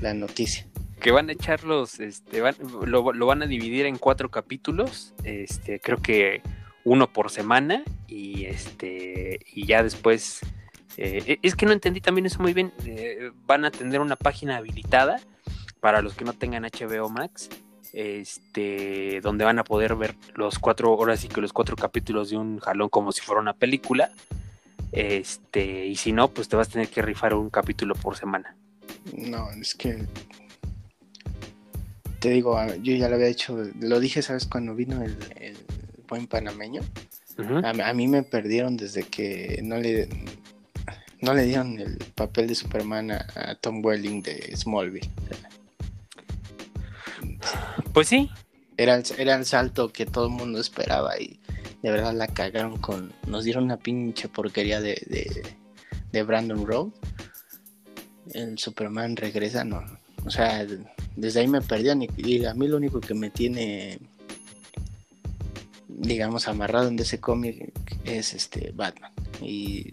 la 0.00 0.14
noticia. 0.14 0.66
Que 1.00 1.10
van 1.12 1.28
a 1.28 1.32
echar 1.32 1.64
los, 1.64 2.00
este, 2.00 2.40
van- 2.40 2.56
lo, 2.84 3.12
lo 3.12 3.26
van 3.26 3.42
a 3.42 3.46
dividir 3.46 3.86
en 3.86 3.96
cuatro 3.98 4.30
capítulos, 4.30 5.14
este, 5.24 5.80
creo 5.80 5.98
que 5.98 6.42
uno 6.84 7.12
por 7.12 7.30
semana, 7.30 7.82
y 8.06 8.44
este, 8.44 9.40
y 9.52 9.66
ya 9.66 9.82
después, 9.82 10.40
eh, 10.96 11.38
es 11.42 11.54
que 11.54 11.66
no 11.66 11.72
entendí 11.72 12.00
también 12.00 12.26
eso 12.26 12.40
muy 12.40 12.52
bien, 12.54 12.72
eh, 12.84 13.30
van 13.46 13.64
a 13.64 13.70
tener 13.70 14.00
una 14.00 14.16
página 14.16 14.56
habilitada 14.56 15.20
para 15.80 16.00
los 16.02 16.14
que 16.14 16.24
no 16.24 16.32
tengan 16.32 16.64
HBO 16.64 17.08
Max, 17.10 17.48
este, 17.96 19.22
donde 19.22 19.46
van 19.46 19.58
a 19.58 19.64
poder 19.64 19.96
ver 19.96 20.14
los 20.34 20.58
cuatro, 20.58 20.90
ahora 20.90 21.16
sí 21.16 21.28
que 21.28 21.40
los 21.40 21.54
cuatro 21.54 21.76
capítulos 21.76 22.28
de 22.28 22.36
un 22.36 22.58
jalón 22.58 22.90
como 22.90 23.10
si 23.10 23.22
fuera 23.22 23.40
una 23.40 23.54
película, 23.54 24.10
este, 24.92 25.86
y 25.86 25.96
si 25.96 26.12
no, 26.12 26.28
pues 26.28 26.48
te 26.48 26.56
vas 26.56 26.68
a 26.68 26.72
tener 26.72 26.88
que 26.88 27.00
rifar 27.00 27.32
un 27.32 27.48
capítulo 27.48 27.94
por 27.94 28.16
semana. 28.16 28.54
No, 29.16 29.50
es 29.50 29.74
que 29.74 30.06
te 32.20 32.28
digo, 32.30 32.58
ah, 32.58 32.76
yo 32.76 32.94
ya 32.94 33.08
lo 33.08 33.14
había 33.14 33.28
hecho, 33.28 33.56
lo 33.80 33.98
dije, 33.98 34.20
¿sabes? 34.20 34.46
Cuando 34.46 34.74
vino 34.74 35.02
el, 35.02 35.16
el 35.36 35.56
buen 36.06 36.26
panameño, 36.26 36.82
a, 37.64 37.70
a 37.70 37.94
mí 37.94 38.08
me 38.08 38.22
perdieron 38.22 38.76
desde 38.76 39.04
que 39.04 39.60
no 39.62 39.78
le 39.78 40.08
no 41.22 41.32
le 41.32 41.44
dieron 41.44 41.78
el 41.78 41.96
papel 42.14 42.46
de 42.46 42.54
Superman 42.54 43.10
a, 43.10 43.26
a 43.36 43.54
Tom 43.54 43.82
Welling 43.82 44.22
de 44.22 44.54
Smallville. 44.54 45.10
Pues 47.96 48.08
sí, 48.08 48.28
Era 48.76 48.94
el, 48.96 49.04
era 49.16 49.36
el 49.36 49.46
salto 49.46 49.90
que 49.90 50.04
todo 50.04 50.26
el 50.26 50.32
mundo 50.32 50.60
esperaba 50.60 51.18
y 51.18 51.40
de 51.80 51.90
verdad 51.90 52.12
la 52.12 52.26
cagaron 52.26 52.76
con... 52.76 53.14
Nos 53.26 53.44
dieron 53.44 53.64
una 53.64 53.78
pinche 53.78 54.28
porquería 54.28 54.82
de, 54.82 55.02
de, 55.06 55.56
de 56.12 56.22
Brandon 56.22 56.66
Road. 56.66 56.88
El 58.34 58.58
Superman 58.58 59.16
regresa, 59.16 59.64
no. 59.64 59.82
O 60.26 60.30
sea, 60.30 60.66
desde 61.16 61.40
ahí 61.40 61.48
me 61.48 61.62
perdían 61.62 62.02
y, 62.02 62.08
y 62.18 62.44
a 62.44 62.52
mí 62.52 62.68
lo 62.68 62.76
único 62.76 63.00
que 63.00 63.14
me 63.14 63.30
tiene, 63.30 63.98
digamos, 65.88 66.48
amarrado 66.48 66.88
en 66.88 66.98
ese 66.98 67.18
cómic 67.18 67.72
es 68.04 68.34
este 68.34 68.72
Batman. 68.72 69.12
Y 69.40 69.90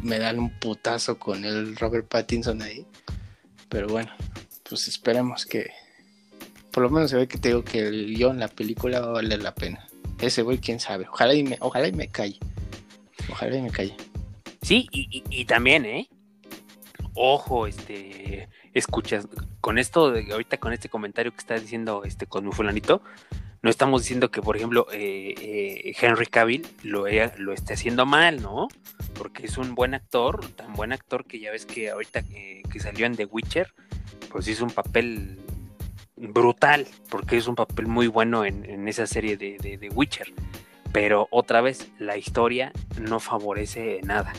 me 0.00 0.18
dan 0.18 0.38
un 0.38 0.48
putazo 0.60 1.18
con 1.18 1.44
el 1.44 1.76
Robert 1.76 2.08
Pattinson 2.08 2.62
ahí. 2.62 2.86
Pero 3.68 3.88
bueno, 3.88 4.12
pues 4.66 4.88
esperemos 4.88 5.44
que, 5.44 5.83
por 6.74 6.82
lo 6.82 6.90
menos 6.90 7.08
se 7.10 7.16
ve 7.16 7.28
que 7.28 7.38
te 7.38 7.48
digo 7.50 7.62
que 7.64 7.86
el 7.86 8.16
guion, 8.16 8.40
la 8.40 8.48
película 8.48 8.98
va 8.98 9.06
a 9.06 9.12
valer 9.12 9.40
la 9.40 9.54
pena. 9.54 9.86
Ese 10.18 10.42
güey, 10.42 10.58
quién 10.58 10.80
sabe. 10.80 11.06
Ojalá 11.08 11.32
y 11.34 11.44
me, 11.44 11.56
ojalá 11.60 11.86
y 11.86 11.92
me 11.92 12.08
calle. 12.08 12.40
Ojalá 13.30 13.56
y 13.56 13.62
me 13.62 13.70
calle. 13.70 13.94
Sí, 14.60 14.88
y, 14.90 15.22
y- 15.30 15.44
también, 15.44 15.84
¿eh? 15.84 16.08
Ojo, 17.14 17.68
este, 17.68 18.48
escuchas, 18.72 19.28
con 19.60 19.78
esto, 19.78 20.10
de, 20.10 20.32
ahorita 20.32 20.56
con 20.56 20.72
este 20.72 20.88
comentario 20.88 21.30
que 21.30 21.38
está 21.38 21.54
diciendo 21.54 22.02
este 22.04 22.26
con 22.26 22.44
mi 22.44 22.50
fulanito, 22.50 23.02
no 23.62 23.70
estamos 23.70 24.02
diciendo 24.02 24.32
que, 24.32 24.42
por 24.42 24.56
ejemplo, 24.56 24.88
eh, 24.92 25.32
eh, 25.38 25.94
Henry 26.00 26.26
Cavill 26.26 26.66
lo, 26.82 27.06
lo 27.38 27.52
esté 27.52 27.74
haciendo 27.74 28.04
mal, 28.04 28.42
¿no? 28.42 28.66
Porque 29.14 29.46
es 29.46 29.58
un 29.58 29.76
buen 29.76 29.94
actor, 29.94 30.44
tan 30.56 30.72
buen 30.72 30.92
actor 30.92 31.24
que 31.24 31.38
ya 31.38 31.52
ves 31.52 31.66
que 31.66 31.90
ahorita 31.90 32.24
eh, 32.32 32.62
que 32.68 32.80
salió 32.80 33.06
en 33.06 33.14
The 33.14 33.26
Witcher, 33.26 33.72
pues 34.28 34.48
hizo 34.48 34.64
un 34.64 34.70
papel 34.72 35.38
brutal, 36.16 36.86
porque 37.10 37.36
es 37.36 37.46
un 37.46 37.54
papel 37.54 37.86
muy 37.86 38.06
bueno 38.06 38.44
en, 38.44 38.64
en 38.68 38.88
esa 38.88 39.06
serie 39.06 39.36
de, 39.36 39.56
de, 39.58 39.78
de 39.78 39.88
Witcher. 39.90 40.32
Pero 40.92 41.26
otra 41.30 41.60
vez, 41.60 41.88
la 41.98 42.16
historia 42.16 42.72
no 43.00 43.18
favorece 43.20 44.00
nada. 44.04 44.32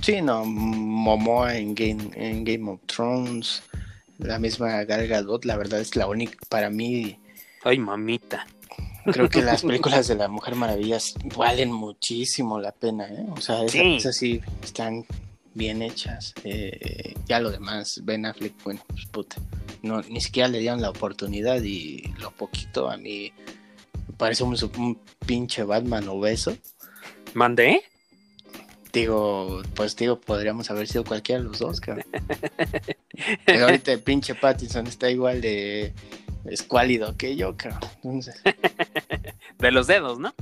Sí, 0.00 0.22
no, 0.22 0.44
Momoa 0.44 1.56
en 1.56 1.74
Game, 1.74 2.10
en 2.14 2.44
Game 2.44 2.70
of 2.70 2.80
Thrones, 2.86 3.62
la 4.18 4.38
misma 4.38 4.84
Gal 4.84 5.08
Gadot, 5.08 5.44
la 5.44 5.56
verdad 5.56 5.80
es 5.80 5.96
la 5.96 6.06
única, 6.06 6.36
para 6.48 6.70
mí, 6.70 7.18
Ay, 7.64 7.78
mamita. 7.78 8.46
creo 9.04 9.28
que 9.28 9.42
las 9.42 9.62
películas 9.64 10.06
de 10.06 10.14
la 10.14 10.28
Mujer 10.28 10.54
Maravillas 10.54 11.14
valen 11.36 11.72
muchísimo 11.72 12.60
la 12.60 12.70
pena, 12.70 13.08
¿eh? 13.08 13.26
O 13.36 13.40
sea, 13.40 13.64
esas 13.64 14.16
Sí. 14.16 14.38
sí 14.38 14.40
están 14.62 15.04
bien 15.56 15.82
hechas. 15.82 16.34
eh, 16.44 17.14
ya 17.26 17.40
lo 17.40 17.50
demás, 17.50 18.00
Ben 18.04 18.26
Affleck, 18.26 18.54
bueno, 18.62 18.80
pues 18.88 19.06
puta, 19.06 19.36
no, 19.82 20.02
ni 20.02 20.20
siquiera 20.20 20.48
le 20.48 20.58
dieron 20.58 20.80
la 20.80 20.90
oportunidad 20.90 21.62
y 21.62 22.02
lo 22.18 22.30
poquito 22.30 22.90
a 22.90 22.96
mí 22.96 23.32
parece 24.16 24.44
un, 24.44 24.56
un 24.78 24.98
pinche 25.26 25.62
Batman 25.64 26.08
obeso. 26.08 26.56
¿Mandé? 27.34 27.82
Digo, 28.92 29.62
pues 29.74 29.94
digo, 29.96 30.20
podríamos 30.20 30.70
haber 30.70 30.88
sido 30.88 31.04
cualquiera 31.04 31.42
de 31.42 31.48
los 31.48 31.58
dos, 31.58 31.80
cabrón. 31.80 32.06
Pero 33.44 33.66
ahorita 33.66 33.92
el 33.92 34.00
pinche 34.00 34.34
Pattinson 34.34 34.86
está 34.86 35.10
igual 35.10 35.42
de 35.42 35.92
escuálido 36.46 37.16
que 37.16 37.36
yo, 37.36 37.56
cabrón. 37.56 37.80
Entonces, 38.02 38.42
De 39.58 39.70
los 39.70 39.86
dedos, 39.86 40.18
¿no? 40.18 40.34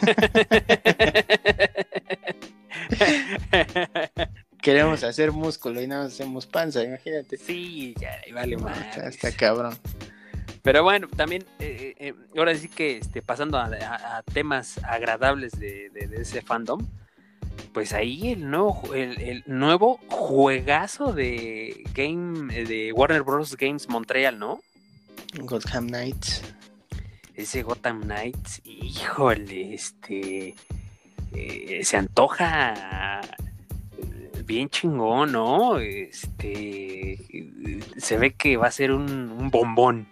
queremos 4.62 5.04
hacer 5.04 5.32
músculo 5.32 5.80
y 5.80 5.86
nada 5.86 6.04
más 6.04 6.14
hacemos 6.14 6.46
panza, 6.46 6.82
imagínate. 6.82 7.36
sí, 7.36 7.94
ya, 8.00 8.10
vale 8.34 8.56
más. 8.56 8.96
está, 8.96 9.32
cabrón. 9.32 9.76
Pero 10.62 10.82
bueno, 10.82 11.08
también, 11.16 11.44
eh, 11.60 11.94
eh, 11.98 12.14
ahora 12.36 12.54
sí 12.54 12.68
que 12.68 12.98
este, 12.98 13.22
pasando 13.22 13.56
a, 13.58 13.66
a- 13.66 14.18
a 14.18 14.22
temas 14.22 14.78
agradables 14.84 15.52
de, 15.52 15.88
de- 15.90 16.08
de 16.08 16.22
ese 16.22 16.42
fandom, 16.42 16.86
pues 17.72 17.92
ahí 17.92 18.32
el 18.32 18.50
nuevo, 18.50 18.82
el 18.94 19.44
nuevo 19.46 20.00
juegazo 20.08 21.12
de 21.12 21.84
Game 21.94 22.52
de 22.64 22.92
Warner 22.92 23.22
Bros. 23.22 23.56
Games 23.56 23.88
Montreal, 23.88 24.38
¿no? 24.38 24.60
Gotham 25.40 25.86
Knights. 25.86 26.42
Ese 27.34 27.62
Gotham 27.62 28.02
Knights, 28.02 28.60
híjole, 28.64 29.74
este 29.74 30.54
eh, 31.32 31.80
se 31.84 31.96
antoja 31.96 33.20
eh, 33.98 34.42
bien 34.44 34.68
chingón, 34.68 35.32
¿no? 35.32 35.78
Este 35.78 37.18
se 37.96 38.16
ve 38.16 38.34
que 38.34 38.56
va 38.56 38.68
a 38.68 38.72
ser 38.72 38.92
un, 38.92 39.50
bombón. 39.50 40.08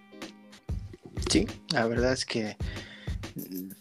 Sí, 1.31 1.47
la 1.71 1.87
verdad 1.87 2.13
es 2.13 2.25
que 2.25 2.57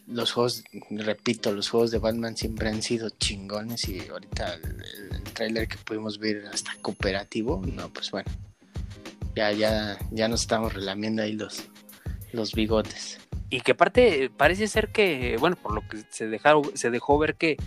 los 0.08 0.32
juegos, 0.32 0.64
repito, 0.90 1.52
los 1.52 1.70
juegos 1.70 1.92
de 1.92 2.00
Batman 2.00 2.36
siempre 2.38 2.70
han 2.70 2.82
sido 2.82 3.10
chingones 3.10 3.88
y 3.88 4.08
ahorita 4.08 4.56
el, 4.56 4.84
el 5.12 5.24
tráiler 5.24 5.68
que 5.68 5.78
pudimos 5.78 6.18
ver 6.20 6.46
hasta 6.48 6.72
cooperativo, 6.82 7.62
no, 7.66 7.90
pues 7.90 8.12
bueno, 8.12 8.32
ya, 9.36 9.52
ya, 9.52 9.98
ya 10.12 10.28
nos 10.28 10.42
estamos 10.42 10.74
relamiendo 10.74 11.22
ahí 11.22 11.34
los, 11.34 11.64
los 12.32 12.54
bigotes. 12.54 13.20
Y 13.50 13.62
que 13.62 13.74
aparte 13.74 14.30
parece 14.36 14.68
ser 14.68 14.90
que, 14.90 15.38
bueno, 15.40 15.56
por 15.56 15.74
lo 15.74 15.88
que 15.88 16.04
se 16.10 16.28
dejaron, 16.28 16.64
se 16.76 16.90
dejó 16.90 17.18
ver 17.18 17.36
que, 17.36 17.58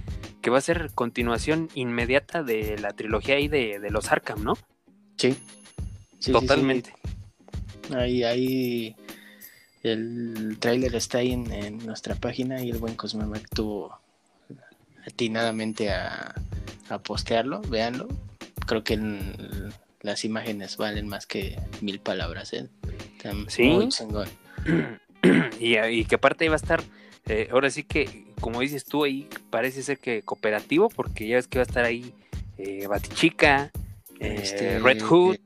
que 0.42 0.50
va 0.50 0.58
a 0.58 0.62
ser 0.62 0.90
continuación 0.94 1.68
inmediata 1.74 2.42
de 2.42 2.78
la 2.78 2.92
trilogía 2.92 3.36
ahí 3.36 3.48
de, 3.48 3.78
de 3.78 3.90
los 3.90 4.10
Arkham, 4.10 4.42
¿no? 4.42 4.54
Sí. 5.16 5.32
Sí, 5.32 5.36
sí, 6.20 6.22
sí. 6.24 6.32
Totalmente. 6.32 6.92
Ahí, 7.94 8.24
ahí 8.24 8.96
el 9.84 10.56
tráiler 10.58 10.94
está 10.96 11.18
ahí 11.18 11.32
en, 11.32 11.52
en 11.52 11.78
nuestra 11.86 12.16
página 12.16 12.62
y 12.62 12.70
el 12.70 12.78
buen 12.78 12.96
Cosmemac 12.96 13.48
tuvo 13.54 13.96
atinadamente 15.06 15.90
a, 15.90 16.34
a 16.88 16.98
postearlo, 16.98 17.60
véanlo. 17.62 18.08
Creo 18.66 18.84
que 18.84 18.94
el- 18.94 19.72
las 20.02 20.24
imágenes 20.24 20.76
valen 20.76 21.08
más 21.08 21.26
que 21.26 21.58
mil 21.80 21.98
palabras, 22.00 22.52
¿eh? 22.52 22.68
Están 23.16 23.48
Sí. 23.48 23.62
muy 23.68 23.88
chingón. 23.88 24.28
y, 25.60 25.78
y 25.78 26.04
que 26.04 26.14
aparte 26.16 26.44
iba 26.44 26.54
a 26.54 26.56
estar, 26.56 26.82
eh, 27.26 27.48
ahora 27.50 27.70
sí 27.70 27.82
que, 27.84 28.24
como 28.40 28.60
dices 28.60 28.84
tú 28.84 29.04
ahí, 29.04 29.28
parece 29.50 29.82
ser 29.82 29.98
que 29.98 30.22
cooperativo, 30.22 30.88
porque 30.88 31.26
ya 31.26 31.36
ves 31.36 31.46
que 31.46 31.58
va 31.58 31.62
a 31.62 31.66
estar 31.66 31.84
ahí 31.84 32.12
eh, 32.58 32.86
Batichica, 32.86 33.70
eh, 34.20 34.38
Este, 34.42 34.78
Red 34.80 35.02
Hood, 35.02 35.36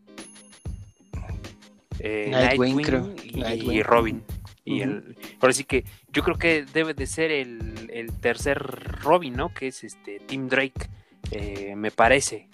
eh, 1.98 2.28
Nightwing, 2.30 2.76
Nightwing, 2.76 2.86
creo. 2.86 3.14
y, 3.22 3.40
Nightwing. 3.40 3.72
y 3.72 3.82
Robin. 3.82 4.22
Y 4.64 4.80
el, 4.82 5.16
ahora 5.40 5.52
sí 5.52 5.64
que 5.64 5.84
yo 6.12 6.22
creo 6.22 6.38
que 6.38 6.64
debe 6.72 6.94
de 6.94 7.06
ser 7.06 7.32
el, 7.32 7.90
el 7.92 8.12
tercer 8.20 8.58
Robin, 9.02 9.34
¿no? 9.34 9.52
Que 9.52 9.68
es 9.68 9.82
este 9.82 10.20
Tim 10.20 10.48
Drake, 10.48 10.88
eh, 11.32 11.74
me 11.76 11.90
parece. 11.90 12.48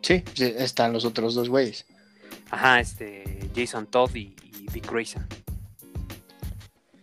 Sí, 0.00 0.22
sí, 0.34 0.54
están 0.56 0.92
los 0.92 1.04
otros 1.04 1.34
dos 1.34 1.48
güeyes. 1.48 1.84
Ajá, 2.50 2.78
este 2.78 3.40
Jason 3.56 3.86
Todd 3.88 4.14
y, 4.14 4.36
y 4.44 4.66
Dick 4.72 4.90
Grayson. 4.90 5.26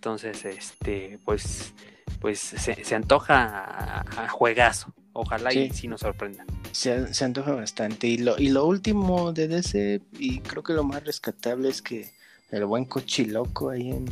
Entonces, 0.06 0.46
este, 0.46 1.18
pues, 1.26 1.74
pues 2.22 2.38
se, 2.40 2.84
se 2.86 2.94
antoja 2.94 3.44
a, 3.44 4.26
a 4.26 4.30
juegazo. 4.30 4.94
Ojalá 5.14 5.52
y 5.52 5.70
Sí. 5.72 5.76
sí 5.76 5.88
nos 5.88 6.02
sorprenda. 6.02 6.46
Se, 6.74 7.12
se 7.12 7.26
antoja 7.26 7.54
bastante. 7.56 8.06
Y 8.06 8.20
lo, 8.20 8.38
y 8.38 8.50
lo 8.50 8.66
último 8.68 9.34
de 9.34 9.48
DC, 9.48 10.02
y 10.20 10.42
creo 10.42 10.62
que 10.62 10.74
lo 10.74 10.84
más 10.84 11.04
rescatable 11.04 11.70
es 11.70 11.82
que 11.82 12.12
el 12.52 12.66
buen 12.66 12.86
cochiloco 12.86 13.72
ahí 13.72 13.90
en 13.90 14.06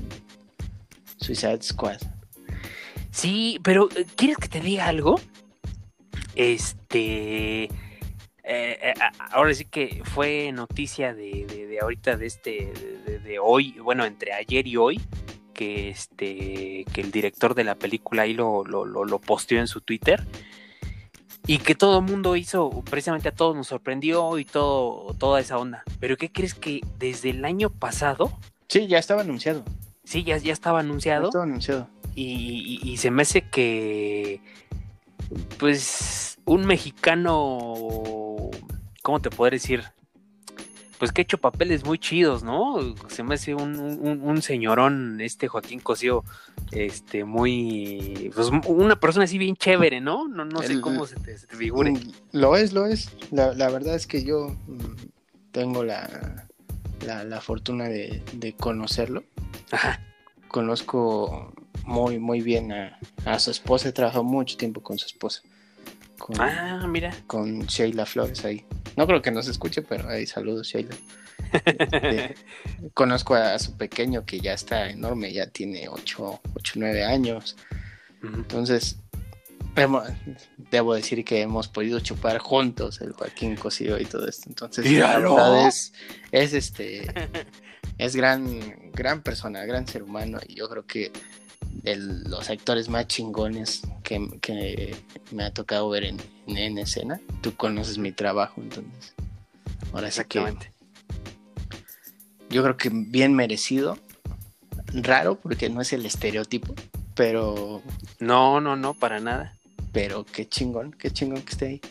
Suicide 1.18 1.62
Squad. 1.62 2.00
Sí, 3.12 3.60
pero 3.62 3.88
eh, 3.96 4.08
¿quieres 4.16 4.38
que 4.38 4.48
te 4.48 4.62
diga 4.62 4.88
algo? 4.88 5.20
Este. 6.34 7.66
eh, 7.66 7.70
eh, 8.44 8.94
ahora 9.30 9.54
sí 9.54 9.66
que 9.66 10.02
fue 10.04 10.52
noticia 10.52 11.14
de, 11.14 11.46
de- 11.46 11.68
de 11.68 11.80
ahorita, 11.80 12.18
de 12.18 12.26
este, 12.26 12.74
de, 13.06 13.20
de 13.20 13.38
hoy, 13.38 13.74
bueno, 13.80 14.06
entre 14.06 14.34
ayer 14.34 14.66
y 14.66 14.76
hoy, 14.78 15.00
que 15.54 15.90
este, 15.90 16.86
que 16.94 17.02
el 17.02 17.12
director 17.12 17.56
de 17.56 17.64
la 17.64 17.76
película 17.76 18.24
ahí 18.24 18.34
lo, 18.34 18.64
lo, 18.66 18.86
lo, 18.86 19.06
lo 19.06 19.20
posteó 19.20 19.60
en 19.60 19.68
su 19.68 19.82
Twitter. 19.82 20.26
Y 21.46 21.58
que 21.58 21.76
todo 21.76 22.00
el 22.00 22.06
mundo 22.06 22.36
hizo, 22.38 22.70
precisamente 22.90 23.28
a 23.28 23.34
todos 23.34 23.54
nos 23.56 23.68
sorprendió 23.68 24.38
y 24.40 24.46
todo, 24.46 25.14
toda 25.20 25.40
esa 25.42 25.58
onda. 25.58 25.84
Pero 26.00 26.16
¿qué 26.16 26.32
crees 26.32 26.54
que 26.54 26.80
desde 27.00 27.32
el 27.32 27.44
año 27.44 27.70
pasado, 27.70 28.32
Sí, 28.70 28.88
ya 28.88 28.98
estaba 28.98 29.22
anunciado. 29.22 29.64
sí, 30.06 30.24
ya, 30.24 30.38
ya 30.38 30.54
estaba 30.54 30.80
Ya 30.82 30.86
anunciado? 30.88 31.26
estaba 31.28 31.44
anunciado. 31.44 31.90
y, 32.16 32.80
y- 32.84 32.90
y 32.92 32.98
se 32.98 33.12
me 33.12 33.24
hace 33.24 33.42
que 33.50 34.40
pues 35.58 36.38
un 36.46 36.66
mexicano 36.66 38.50
¿cómo 39.02 39.20
te 39.22 39.30
puedo 39.30 39.52
decir? 39.52 39.84
Pues 41.00 41.12
que 41.12 41.22
ha 41.22 41.24
hecho 41.24 41.38
papeles 41.38 41.84
muy 41.86 41.98
chidos, 42.00 42.44
¿no? 42.44 42.76
Se 43.10 43.24
me 43.24 43.36
hace 43.36 43.54
un, 43.56 43.80
un- 43.80 44.22
un 44.22 44.42
señorón, 44.42 45.20
este 45.22 45.48
Joaquín 45.48 45.80
Cosío, 45.80 46.24
este, 46.72 47.24
muy, 47.26 48.32
pues 48.34 48.50
una 48.68 48.96
persona 49.00 49.26
así 49.26 49.38
bien 49.38 49.56
chévere, 49.56 50.00
¿no? 50.02 50.28
No, 50.28 50.46
no 50.46 50.62
sé 50.64 50.80
cómo 50.82 51.06
se 51.06 51.16
te, 51.16 51.38
se 51.38 51.48
te 51.48 51.56
figure. 51.56 51.92
Mm, 51.92 52.12
Lo 52.34 52.56
es, 52.56 52.74
lo 52.74 52.86
es. 52.86 53.10
La, 53.32 53.54
la 53.54 53.70
verdad 53.70 53.96
es 53.96 54.08
que 54.08 54.24
yo 54.24 54.50
mm, 54.68 54.80
tengo 55.52 55.84
la, 55.84 56.48
la, 57.06 57.24
la 57.24 57.42
fortuna 57.42 57.86
de, 57.90 58.24
de 58.34 58.54
conocerlo. 58.54 59.24
Ajá. 59.72 60.00
Conozco 60.48 61.54
muy, 61.86 62.20
muy 62.20 62.42
bien 62.42 62.72
a, 62.72 63.00
a 63.26 63.40
su 63.40 63.52
esposa. 63.52 63.90
He 63.90 63.92
trabajado 63.92 64.24
mucho 64.24 64.56
tiempo 64.56 64.82
con 64.82 64.98
su 64.98 65.08
esposa. 65.08 65.42
Con, 66.24 66.40
Ah, 66.40 66.86
mira. 66.88 67.14
con 67.28 67.66
Sheila 67.68 68.06
Flores 68.06 68.46
ahí. 68.46 68.66
No 68.96 69.06
creo 69.06 69.22
que 69.22 69.30
nos 69.32 69.48
escuche, 69.50 69.82
pero 69.82 70.08
ahí 70.08 70.26
saludos, 70.26 70.68
Sheila. 70.68 70.96
Este, 71.54 72.36
conozco 72.94 73.36
a, 73.36 73.60
su 73.60 73.76
pequeño 73.76 74.26
que 74.26 74.40
ya 74.40 74.54
está 74.54 74.90
enorme, 74.90 75.34
ya 75.34 75.48
tiene 75.48 75.90
8, 75.90 76.42
8 76.56 76.74
9 76.78 77.04
años. 77.04 77.58
Entonces, 78.24 78.98
hemos- 79.76 80.08
debo 80.72 80.94
decir 80.96 81.26
que 81.26 81.42
hemos 81.42 81.68
podido 81.68 82.00
chupar 82.00 82.38
juntos 82.40 83.02
el 83.02 83.12
Joaquín 83.12 83.56
Cosío 83.58 84.00
y 84.00 84.06
todo 84.06 84.28
esto. 84.28 84.46
Entonces, 84.48 84.86
¡Míralo! 84.86 85.36
la 85.38 85.50
verdad 85.50 85.68
es, 85.68 85.94
es 86.32 86.54
este 86.54 87.12
es 87.98 88.16
gran, 88.16 88.92
gran 88.94 89.22
persona, 89.22 89.66
gran 89.66 89.86
ser 89.88 90.04
humano. 90.04 90.40
Y 90.48 90.56
yo 90.56 90.70
creo 90.70 90.86
que 90.86 91.12
de 91.72 91.96
los 91.96 92.50
actores 92.50 92.90
más 92.90 93.08
chingones 93.08 93.82
que, 94.04 94.40
que 94.42 94.96
me 95.32 95.44
ha 95.44 95.54
tocado 95.54 95.90
ver 95.90 96.06
en, 96.06 96.18
en, 96.48 96.78
escena. 96.78 97.20
Tú 97.42 97.56
conoces 97.56 97.98
mi 97.98 98.12
trabajo, 98.12 98.62
entonces. 98.62 99.14
Ahora 99.92 100.12
sí 100.12 100.24
que. 100.26 100.56
Yo 102.50 102.64
creo 102.64 102.78
que 102.78 102.90
bien 102.92 103.34
merecido. 103.34 103.98
Raro, 104.94 105.40
porque 105.40 105.70
no 105.70 105.82
es 105.82 105.94
el 105.94 106.06
estereotipo, 106.06 106.76
pero. 107.16 107.82
No, 108.20 108.62
no, 108.62 108.76
no, 108.76 108.94
para 108.94 109.20
nada. 109.20 109.54
Pero 109.92 110.26
qué 110.26 110.48
chingón, 110.48 110.92
qué 110.92 111.12
chingón 111.12 111.42
que 111.42 111.52
esté 111.52 111.66
ahí. 111.66 111.82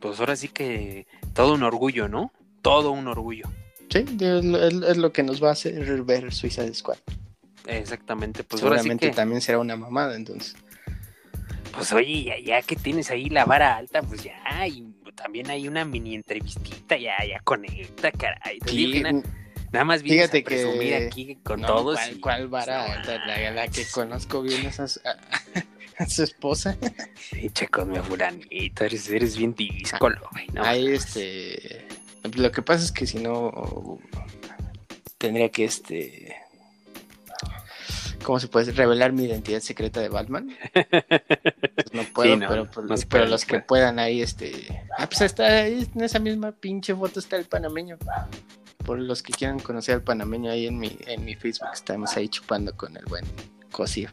Pues 0.00 0.18
ahora 0.18 0.34
sí 0.36 0.48
que 0.48 1.06
todo 1.34 1.54
un 1.54 1.62
orgullo, 1.62 2.08
¿no? 2.08 2.32
Todo 2.60 2.90
un 2.90 3.06
orgullo. 3.06 3.48
Sí, 3.88 4.04
es, 4.20 4.96
lo 4.96 5.12
que 5.12 5.22
nos 5.22 5.42
va 5.42 5.50
a 5.50 5.52
hacer 5.52 6.02
ver 6.02 6.32
Suiza 6.32 6.62
de 6.62 6.72
Squad. 6.72 6.96
Exactamente, 7.66 8.44
pues 8.44 8.60
seguramente 8.60 9.10
también 9.10 9.40
será 9.40 9.58
una 9.58 9.76
mamada, 9.76 10.16
entonces. 10.16 10.56
Pues 11.72 11.92
oye, 11.92 12.42
ya, 12.44 12.60
que 12.62 12.76
tienes 12.76 13.10
ahí 13.10 13.30
la 13.30 13.44
vara 13.44 13.76
alta, 13.76 14.02
pues 14.02 14.24
ya, 14.24 14.66
y 14.66 14.92
también 15.14 15.50
hay 15.50 15.68
una 15.68 15.84
mini 15.84 16.14
entrevistita, 16.14 16.96
ya, 16.96 17.14
ya 17.26 17.40
conecta, 17.40 18.10
caray. 18.12 18.58
nada, 19.72 19.84
más 19.84 20.02
vienes 20.02 20.30
Fíjate 20.30 20.38
a 20.38 20.44
presumir 20.44 20.88
que... 20.88 21.06
aquí 21.06 21.38
con 21.42 21.62
todos. 21.62 21.98
¿Cuál, 22.20 22.48
vara 22.48 22.92
alta? 22.92 23.24
La, 23.26 23.68
que 23.68 23.86
conozco 23.86 24.42
bien 24.42 24.66
esas, 24.66 25.00
a, 25.98 26.06
su 26.06 26.24
esposa. 26.24 26.76
Sí, 27.30 27.66
con 27.68 27.90
mi 27.90 27.98
fulanito, 28.00 28.84
eres, 28.84 29.08
eres 29.08 29.36
bien 29.36 29.54
díscolo, 29.54 30.20
güey. 30.32 30.46
ahí, 30.56 30.88
este... 30.88 31.86
Lo 32.34 32.52
que 32.52 32.62
pasa 32.62 32.84
es 32.84 32.92
que 32.92 33.06
si 33.06 33.18
no... 33.18 33.98
Tendría 35.18 35.50
que, 35.50 35.64
este 35.64 36.41
¿Cómo 38.22 38.38
se 38.38 38.48
puede 38.48 38.72
revelar 38.72 39.12
mi 39.12 39.24
identidad 39.24 39.60
secreta 39.60 40.00
de 40.00 40.08
Batman? 40.08 40.56
Pues 40.72 41.92
no 41.92 42.02
puedo, 42.14 42.38
pero, 42.38 42.70
pues, 42.70 43.06
pero 43.06 43.26
los 43.26 43.44
que 43.44 43.60
puedan 43.60 43.98
ahí, 43.98 44.22
este. 44.22 44.82
Ah, 44.96 45.06
pues 45.06 45.22
está 45.22 45.46
ahí, 45.46 45.88
en 45.94 46.02
esa 46.02 46.18
misma 46.18 46.52
pinche 46.52 46.94
foto 46.94 47.20
está 47.20 47.36
el 47.36 47.44
panameño. 47.44 47.98
Por 48.84 48.98
los 48.98 49.22
que 49.22 49.32
quieran 49.32 49.60
conocer 49.60 49.96
al 49.96 50.02
panameño 50.02 50.50
ahí 50.50 50.66
en 50.66 50.78
mi, 50.78 50.96
en 51.06 51.24
mi 51.24 51.34
Facebook, 51.34 51.70
estamos 51.72 52.16
ahí 52.16 52.28
chupando 52.28 52.76
con 52.76 52.96
el 52.96 53.04
buen 53.04 53.24
Cosío. 53.70 54.10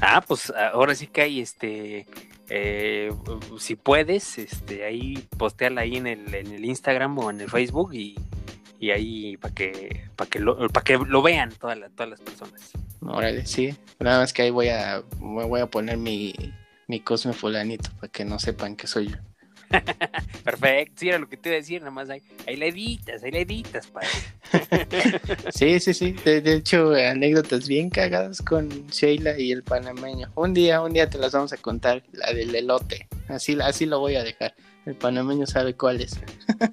Ah, 0.00 0.22
pues 0.26 0.52
ahora 0.72 0.94
sí 0.94 1.06
que 1.06 1.22
hay 1.22 1.40
este. 1.40 2.06
Eh, 2.48 3.12
si 3.58 3.76
puedes, 3.76 4.38
este, 4.38 4.84
ahí 4.84 5.28
postearla 5.38 5.82
ahí 5.82 5.96
en 5.96 6.06
el, 6.06 6.34
en 6.34 6.52
el 6.52 6.64
Instagram 6.64 7.16
o 7.18 7.30
en 7.30 7.42
el 7.42 7.48
Facebook 7.48 7.94
y, 7.94 8.16
y 8.80 8.90
ahí 8.90 9.36
para 9.36 9.54
que, 9.54 10.08
para 10.16 10.28
que, 10.28 10.40
lo, 10.40 10.56
para 10.70 10.82
que 10.82 10.96
lo 10.96 11.20
vean 11.20 11.52
todas, 11.52 11.78
todas 11.94 12.10
las 12.10 12.20
personas. 12.20 12.72
Órale, 13.02 13.46
sí. 13.46 13.76
Nada 13.98 14.20
más 14.20 14.32
que 14.32 14.42
ahí 14.42 14.50
voy 14.50 14.68
a, 14.68 15.02
voy 15.18 15.60
a 15.60 15.66
poner 15.66 15.98
mi, 15.98 16.34
mi 16.88 17.00
Cosme 17.00 17.34
Fulanito 17.34 17.90
para 18.00 18.10
que 18.10 18.24
no 18.24 18.38
sepan 18.38 18.76
que 18.76 18.86
soy 18.86 19.08
yo. 19.08 19.16
Perfecto, 20.44 20.94
sí, 20.96 21.08
era 21.10 21.18
lo 21.18 21.28
que 21.28 21.36
te 21.36 21.50
iba 21.50 21.56
a 21.56 21.60
decir, 21.60 21.80
nada 21.80 21.92
más 21.92 22.10
ahí, 22.10 22.22
ahí 22.48 22.56
le 22.56 22.68
editas, 22.68 23.22
ahí 23.22 23.30
le 23.30 23.42
editas, 23.42 23.86
padre. 23.86 24.08
sí, 25.54 25.78
sí, 25.78 25.94
sí. 25.94 26.12
De, 26.12 26.54
hecho, 26.54 26.92
anécdotas 26.94 27.68
bien 27.68 27.90
cagadas 27.90 28.40
con 28.40 28.68
Sheila 28.88 29.38
y 29.38 29.52
el 29.52 29.62
panameño. 29.62 30.32
Un 30.34 30.54
día, 30.54 30.80
un 30.80 30.94
día 30.94 31.08
te 31.08 31.18
las 31.18 31.32
vamos 31.32 31.52
a 31.52 31.58
contar, 31.58 32.02
la 32.12 32.32
del 32.32 32.54
elote. 32.54 33.08
Así, 33.28 33.56
así 33.62 33.86
lo 33.86 34.00
voy 34.00 34.16
a 34.16 34.24
dejar. 34.24 34.54
El 34.86 34.94
panameño 34.94 35.46
sabe 35.46 35.74
cuál 35.74 36.00
es. 36.00 36.18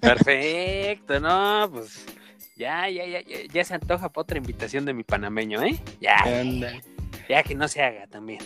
Perfecto, 0.02 1.20
no, 1.20 1.70
pues 1.72 2.06
ya, 2.56 2.90
ya, 2.90 3.06
ya, 3.06 3.22
ya, 3.52 3.64
se 3.64 3.76
antoja 3.76 4.10
para 4.10 4.24
otra 4.24 4.38
invitación 4.38 4.86
de 4.86 4.94
mi 4.94 5.04
panameño, 5.04 5.62
¿eh? 5.62 5.80
Ya. 6.02 6.24
Ya 7.30 7.44
que 7.44 7.56
no 7.56 7.68
se 7.68 7.84
haga 7.84 8.08
también. 8.08 8.40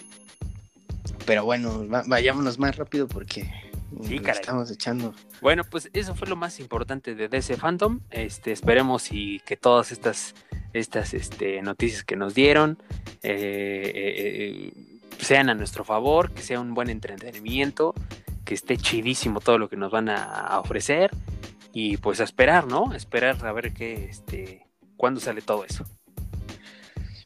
Pero 1.25 1.45
bueno, 1.45 1.85
vayámonos 2.07 2.59
más 2.59 2.75
rápido 2.75 3.07
porque 3.07 3.49
sí, 4.03 4.21
estamos 4.25 4.71
echando. 4.71 5.13
Bueno, 5.41 5.63
pues 5.63 5.89
eso 5.93 6.15
fue 6.15 6.27
lo 6.27 6.35
más 6.35 6.59
importante 6.59 7.15
de 7.15 7.27
DC 7.27 7.57
Phantom. 7.57 8.01
Este, 8.09 8.51
esperemos 8.51 9.11
y 9.11 9.39
que 9.45 9.55
todas 9.55 9.91
estas, 9.91 10.35
estas 10.73 11.13
este, 11.13 11.61
noticias 11.61 12.03
que 12.03 12.15
nos 12.15 12.33
dieron 12.33 12.77
eh, 13.23 13.91
eh, 13.93 14.13
eh, 14.15 14.73
sean 15.19 15.49
a 15.49 15.53
nuestro 15.53 15.83
favor, 15.83 16.31
que 16.31 16.41
sea 16.41 16.59
un 16.59 16.73
buen 16.73 16.89
entretenimiento, 16.89 17.93
que 18.51 18.55
esté 18.55 18.75
chidísimo 18.75 19.39
todo 19.39 19.57
lo 19.57 19.69
que 19.69 19.77
nos 19.77 19.93
van 19.93 20.09
a 20.09 20.59
ofrecer 20.59 21.09
y 21.71 21.95
pues 21.95 22.19
a 22.19 22.25
esperar, 22.25 22.67
¿no? 22.67 22.93
esperar 22.93 23.45
a 23.45 23.53
ver 23.53 23.71
qué, 23.71 24.09
este, 24.09 24.67
cuándo 24.97 25.21
sale 25.21 25.41
todo 25.41 25.63
eso. 25.63 25.85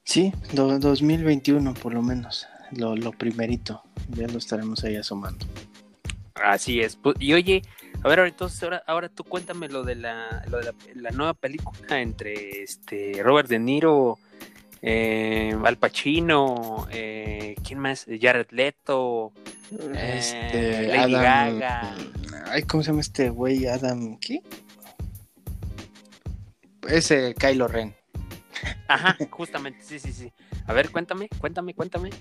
Sí, 0.03 0.31
2021 0.53 1.73
por 1.73 1.95
lo 1.95 2.03
menos, 2.03 2.45
lo, 2.73 2.95
lo, 2.95 3.11
primerito, 3.11 3.81
ya 4.09 4.27
lo 4.27 4.37
estaremos 4.37 4.83
ahí 4.83 4.97
asomando. 4.97 5.47
Así 6.35 6.79
es, 6.79 6.95
pues, 6.95 7.15
y 7.19 7.33
oye, 7.33 7.63
a 8.03 8.07
ver, 8.07 8.19
entonces 8.19 8.61
ahora, 8.61 8.83
ahora 8.85 9.09
tú 9.09 9.23
cuéntame 9.23 9.67
lo 9.67 9.81
de 9.81 9.95
la, 9.95 10.45
lo 10.47 10.59
de 10.59 10.75
la, 10.93 11.09
nueva 11.09 11.33
película 11.33 12.01
entre 12.01 12.61
este 12.61 13.19
Robert 13.23 13.49
De 13.49 13.57
Niro, 13.57 14.19
eh, 14.87 15.57
Al 15.65 15.77
Pacino, 15.77 16.87
eh, 16.91 17.55
¿quién 17.65 17.79
más? 17.79 18.05
Jared 18.21 18.47
Leto, 18.51 19.33
este, 19.95 20.87
Lady 20.87 21.13
Gaga. 21.13 21.95
Ay, 22.45 22.63
¿cómo 22.63 22.83
se 22.83 22.91
llama 22.91 23.01
este 23.01 23.29
güey? 23.29 23.65
Adam, 23.65 24.19
¿qué? 24.19 24.41
Ese 26.87 27.33
Kylo 27.33 27.67
Ren. 27.67 27.95
Ajá, 28.87 29.17
justamente, 29.31 29.79
sí, 29.83 29.97
sí, 29.97 30.13
sí. 30.13 30.31
A 30.67 30.73
ver, 30.73 30.91
cuéntame, 30.91 31.29
cuéntame, 31.39 31.73
cuéntame. 31.73 32.11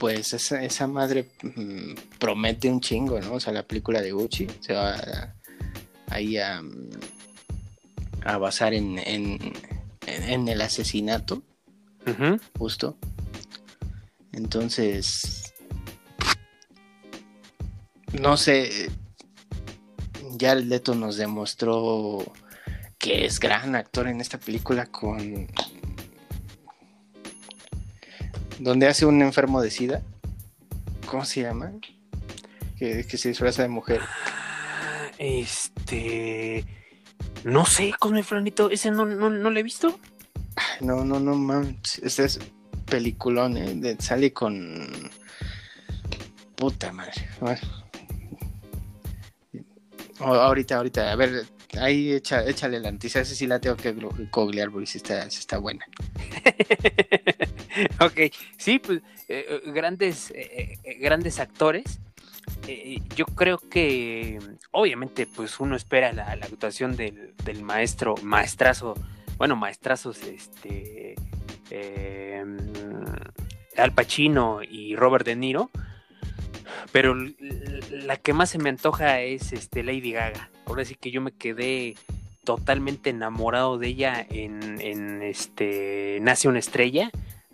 Pues 0.00 0.32
esa, 0.32 0.62
esa 0.62 0.86
madre 0.86 1.30
mm, 1.42 1.94
promete 2.18 2.68
un 2.68 2.80
chingo, 2.80 3.20
¿no? 3.20 3.34
O 3.34 3.40
sea, 3.40 3.52
la 3.52 3.62
película 3.62 4.00
de 4.00 4.12
Gucci 4.12 4.46
se 4.60 4.72
va 4.74 5.34
ahí 6.08 6.36
a, 6.36 6.62
a 8.24 8.38
basar 8.38 8.74
en, 8.74 8.98
en, 8.98 9.52
en, 10.06 10.48
el 10.48 10.60
asesinato, 10.60 11.42
justo. 12.58 12.96
Entonces, 14.32 15.54
no 18.12 18.36
sé, 18.36 18.90
Jared 20.38 20.64
Leto 20.64 20.94
nos 20.94 21.16
demostró 21.16 22.24
que 22.98 23.24
es 23.26 23.40
gran 23.40 23.74
actor 23.74 24.08
en 24.08 24.20
esta 24.20 24.38
película 24.38 24.86
con 24.86 25.48
donde 28.58 28.86
hace 28.86 29.06
un 29.06 29.22
enfermo 29.22 29.60
de 29.60 29.70
sida. 29.70 30.02
¿Cómo 31.06 31.24
se 31.24 31.42
llama? 31.42 31.72
Que, 32.78 33.02
se 33.04 33.28
disfraza 33.28 33.62
de 33.62 33.68
mujer. 33.68 34.00
Ah, 34.02 35.10
este. 35.18 36.64
No 37.44 37.64
sé, 37.66 37.92
con 37.98 38.16
el 38.16 38.24
franito. 38.24 38.70
¿Ese 38.70 38.90
no, 38.90 39.04
no, 39.06 39.30
no 39.30 39.50
lo 39.50 39.58
he 39.58 39.62
visto? 39.62 39.98
No, 40.80 41.04
no, 41.04 41.20
no, 41.20 41.34
man. 41.34 41.78
Este 42.02 42.24
es 42.24 42.38
peliculón, 42.86 43.56
¿eh? 43.56 43.96
sale 43.98 44.32
con. 44.32 45.10
Puta 46.56 46.92
madre. 46.92 47.28
Bueno, 47.40 47.60
ahorita, 50.20 50.76
ahorita, 50.76 51.12
a 51.12 51.16
ver, 51.16 51.46
ahí 51.80 52.12
échale 52.12 52.80
la 52.80 52.90
noticia, 52.90 53.20
esa 53.20 53.34
sí 53.34 53.46
la 53.46 53.60
tengo 53.60 53.76
que 53.76 53.94
googlear 54.32 54.70
porque 54.70 54.86
sí 54.86 54.98
está, 54.98 55.24
está 55.26 55.58
buena. 55.58 55.84
ok, 58.00 58.32
sí, 58.56 58.78
pues 58.78 59.00
eh, 59.28 59.44
eh, 59.48 59.72
grandes, 59.72 60.32
eh, 60.34 60.78
grandes 61.00 61.38
actores. 61.38 62.00
yo 63.14 63.26
creo 63.26 63.58
que 63.58 64.38
obviamente 64.70 65.26
pues 65.26 65.60
uno 65.60 65.76
espera 65.76 66.12
la, 66.12 66.32
actuación 66.32 66.96
del, 66.96 67.34
maestro, 67.62 68.14
maestrazo, 68.22 68.94
bueno, 69.38 69.56
maestrazos, 69.56 70.20
este, 70.22 71.14
Al 73.76 73.92
Pacino 73.94 74.60
y 74.62 74.94
Robert 74.94 75.24
De 75.24 75.36
Niro 75.36 75.70
pero 76.92 77.14
la 77.90 78.16
que 78.16 78.32
más 78.32 78.50
se 78.50 78.58
me 78.58 78.70
antoja 78.70 79.20
es 79.20 79.52
este 79.52 79.82
Lady 79.82 80.12
Gaga. 80.12 80.50
Ahora 80.66 80.84
sí 80.84 80.94
que 80.94 81.10
yo 81.10 81.20
me 81.20 81.32
quedé 81.32 81.96
totalmente 82.44 83.10
enamorado 83.10 83.78
de 83.78 83.88
ella 83.88 84.26
en, 84.28 85.22
este 85.22 86.18
Nace 86.22 86.48
una 86.48 86.58
estrella. 86.58 87.10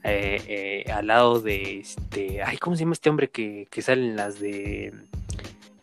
Eh, 0.07 0.85
eh, 0.87 0.93
al 0.93 1.07
lado 1.07 1.41
de 1.41 1.81
este. 1.81 2.43
Ay, 2.43 2.59
¿cómo 2.59 2.77
se 2.77 2.81
llama 2.81 2.93
este 2.93 3.09
hombre 3.09 3.31
que, 3.31 3.67
que 3.71 3.83
salen 3.83 4.17
las 4.17 4.39
de. 4.39 4.93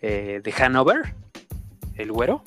Eh, 0.02 0.42
de 0.44 0.54
Hanover? 0.54 1.16
¿El 1.96 2.12
güero? 2.12 2.44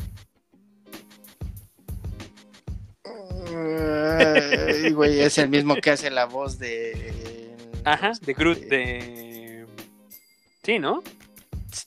Güey, 4.95 5.21
es 5.21 5.39
el 5.39 5.49
mismo 5.49 5.77
que 5.77 5.91
hace 5.91 6.11
la 6.11 6.27
voz 6.27 6.59
de. 6.59 7.55
Ajá, 7.85 8.13
de 8.21 8.33
Groot, 8.35 8.59
de 8.61 9.67
Sí, 10.63 10.79
¿no? 10.79 11.03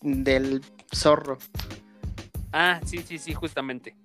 Del 0.01 0.61
zorro. 0.93 1.37
Ah, 2.51 2.79
sí, 2.85 2.99
sí, 3.07 3.17
sí, 3.17 3.33
justamente. 3.33 3.95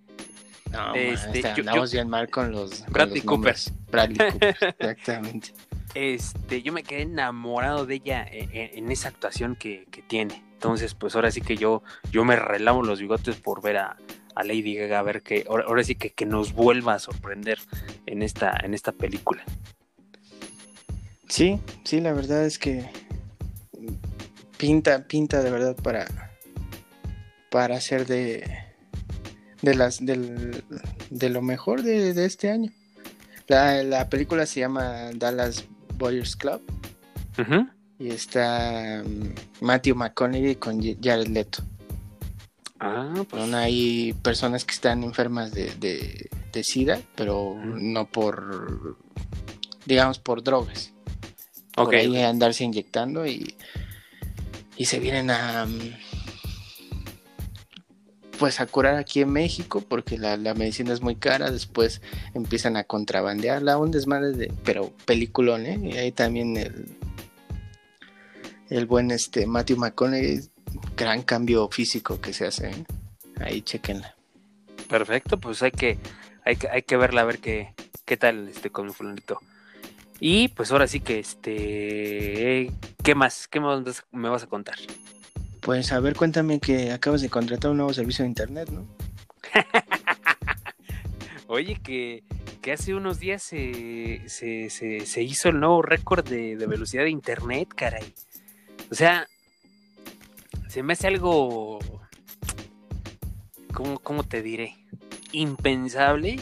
No, 0.70 0.94
Este, 0.94 1.43
yo- 1.43 1.48
andamos 1.56 1.93
bien 1.93 2.09
mal 2.09 2.30
con 2.30 2.51
los. 2.52 2.80
con 2.80 2.93
Bradley 2.93 3.16
los 3.16 3.24
nombres. 3.26 3.72
Bradley 3.90 4.16
Cooper, 4.32 4.56
exactamente. 4.78 5.52
Este, 5.94 6.62
yo 6.62 6.72
me 6.72 6.82
quedé 6.82 7.02
enamorado 7.02 7.84
de 7.84 7.97
ella 7.97 8.26
en, 8.30 8.48
en- 8.56 8.78
en 8.78 8.90
esa 8.90 9.09
actuación 9.09 9.55
que, 9.56 9.86
que 9.90 10.01
tiene. 10.01 10.43
Entonces, 10.55 10.94
pues 10.94 11.14
ahora 11.14 11.30
sí 11.30 11.43
que 11.43 11.56
yo, 11.56 11.82
yo 12.10 12.24
me 12.24 12.36
relamo 12.36 12.82
los 12.82 13.01
bigotes 13.01 13.36
por 13.36 13.60
ver 13.60 13.76
a, 13.78 13.97
a 14.34 14.44
Lady 14.44 14.74
Gaga, 14.74 14.98
a 14.98 15.02
ver 15.02 15.22
que 15.22 15.44
ahora, 15.48 15.64
ahora 15.66 15.84
sí 15.84 15.94
que, 15.94 16.10
que 16.10 16.26
nos 16.26 16.52
vuelva 16.52 16.94
a 16.94 16.98
sorprender 16.98 17.59
en 18.06 18.22
esta, 18.22 18.56
en 18.62 18.74
esta 18.74 18.92
película. 18.92 19.42
Sí, 21.28 21.60
sí, 21.84 22.00
la 22.00 22.12
verdad 22.12 22.44
es 22.44 22.59
que 22.59 22.90
pinta, 24.59 25.06
pinta 25.06 25.42
de 25.42 25.50
verdad 25.50 25.76
para 25.76 26.06
para 27.50 27.80
ser 27.80 28.06
de 28.06 28.44
de 29.62 29.74
las 29.74 30.04
del, 30.04 30.64
de 31.10 31.30
lo 31.30 31.42
mejor 31.42 31.82
de, 31.82 32.12
de 32.14 32.24
este 32.26 32.50
año. 32.50 32.70
La, 33.48 33.82
la 33.82 34.09
película 34.09 34.46
se 34.46 34.60
llama 34.60 35.10
Dallas 35.14 35.64
Boyers 35.96 36.36
Club 36.36 36.62
y 37.98 38.09
está 38.09 39.02
mm, 39.04 39.64
Matthew 39.64 39.96
McConaughey 39.96 40.56
con 40.56 40.80
Jared 40.82 41.28
Leto. 41.28 41.62
Ah, 42.84 43.14
pues 43.30 43.40
Son 43.40 43.54
ahí 43.54 44.12
personas 44.22 44.64
que 44.64 44.74
están 44.74 45.04
enfermas 45.04 45.52
de, 45.52 45.72
de, 45.76 46.28
de 46.52 46.64
SIDA, 46.64 47.00
pero 47.14 47.54
no 47.64 48.09
por, 48.09 48.98
digamos, 49.86 50.18
por 50.18 50.42
drogas. 50.42 50.92
ok. 51.76 51.84
Por 51.84 51.94
ahí 51.94 52.20
andarse 52.22 52.64
inyectando 52.64 53.24
y, 53.24 53.54
y 54.76 54.86
se 54.86 54.98
vienen 54.98 55.30
a, 55.30 55.64
mm, 55.64 55.92
pues 58.36 58.59
a 58.59 58.66
curar 58.66 58.96
aquí 58.96 59.20
en 59.20 59.30
México 59.30 59.80
porque 59.88 60.18
la, 60.18 60.36
la 60.36 60.54
medicina 60.54 60.92
es 60.92 61.02
muy 61.02 61.14
cara. 61.14 61.52
Después 61.52 62.02
empiezan 62.34 62.76
a 62.76 62.82
contrabandearla, 62.82 63.78
un 63.78 63.92
desmadre 63.92 64.32
de, 64.32 64.52
pero 64.64 64.92
peliculón, 65.06 65.66
¿eh? 65.66 65.78
Y 65.80 65.96
ahí 65.98 66.10
también 66.10 66.56
el, 66.56 66.88
el 68.70 68.86
buen 68.86 69.12
este 69.12 69.46
Matthew 69.46 69.76
McConaughey, 69.76 70.40
gran 70.96 71.22
cambio 71.22 71.68
físico 71.68 72.20
que 72.20 72.32
se 72.32 72.46
hace, 72.46 72.70
¿eh? 72.70 72.84
Ahí 73.40 73.62
chequenla. 73.62 74.14
Perfecto, 74.88 75.38
pues 75.38 75.62
hay 75.62 75.70
que, 75.72 75.98
hay 76.44 76.56
que, 76.56 76.68
hay 76.68 76.82
que 76.82 76.96
verla 76.96 77.22
a 77.22 77.24
ver 77.24 77.38
qué, 77.38 77.74
qué 78.04 78.16
tal 78.16 78.48
este 78.48 78.70
con 78.70 78.86
mi 78.86 78.92
fulanito. 78.92 79.38
Y 80.20 80.48
pues 80.48 80.70
ahora 80.70 80.86
sí 80.86 81.00
que 81.00 81.18
este 81.18 82.70
¿qué 83.02 83.14
más? 83.14 83.48
¿Qué 83.48 83.58
más 83.58 84.04
me 84.12 84.28
vas 84.28 84.44
a 84.44 84.46
contar? 84.46 84.76
Pues 85.60 85.92
a 85.92 86.00
ver, 86.00 86.14
cuéntame 86.16 86.60
que 86.60 86.92
acabas 86.92 87.22
de 87.22 87.28
contratar 87.30 87.70
un 87.70 87.78
nuevo 87.78 87.92
servicio 87.92 88.22
de 88.24 88.28
internet, 88.28 88.68
¿no? 88.70 88.86
Oye, 91.46 91.78
que, 91.82 92.22
que 92.62 92.72
hace 92.72 92.94
unos 92.94 93.18
días 93.20 93.42
se, 93.42 94.22
se, 94.28 94.70
se- 94.70 95.04
se 95.06 95.22
hizo 95.22 95.48
el 95.50 95.60
nuevo 95.60 95.82
récord 95.82 96.26
de, 96.26 96.56
de 96.56 96.66
velocidad 96.66 97.02
de 97.04 97.10
internet, 97.10 97.68
caray. 97.74 98.14
O 98.90 98.94
sea, 98.94 99.26
se 100.72 100.82
me 100.82 100.94
hace 100.94 101.06
algo. 101.06 101.80
¿Cómo, 103.74 103.98
cómo 103.98 104.24
te 104.24 104.40
diré? 104.40 104.74
Impensable. 105.32 106.40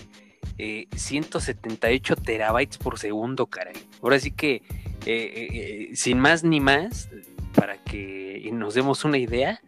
eh, 0.57 0.86
178 0.94 2.15
terabytes 2.15 2.78
por 2.78 3.01
segundo, 3.01 3.47
caray. 3.47 3.74
Ahora 4.01 4.20
sí 4.20 4.31
que, 4.31 4.57
eh, 4.57 4.62
eh, 5.07 5.48
eh, 5.52 5.90
sin 5.97 6.20
más 6.20 6.44
ni 6.44 6.61
más, 6.61 7.09
para 7.57 7.82
que 7.82 8.48
nos 8.52 8.74
demos 8.74 9.05
una 9.05 9.19
idea, 9.19 9.61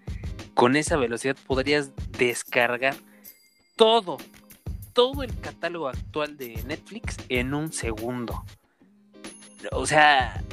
con 0.54 0.76
esa 0.76 0.96
velocidad 0.96 1.36
podrías 1.46 1.90
descargar 2.16 2.94
todo, 3.74 4.18
todo 4.92 5.24
el 5.24 5.36
catálogo 5.40 5.88
actual 5.88 6.36
de 6.36 6.62
Netflix 6.68 7.16
en 7.28 7.52
un 7.54 7.72
segundo. 7.72 8.44
O 9.72 9.86
sea, 9.86 10.44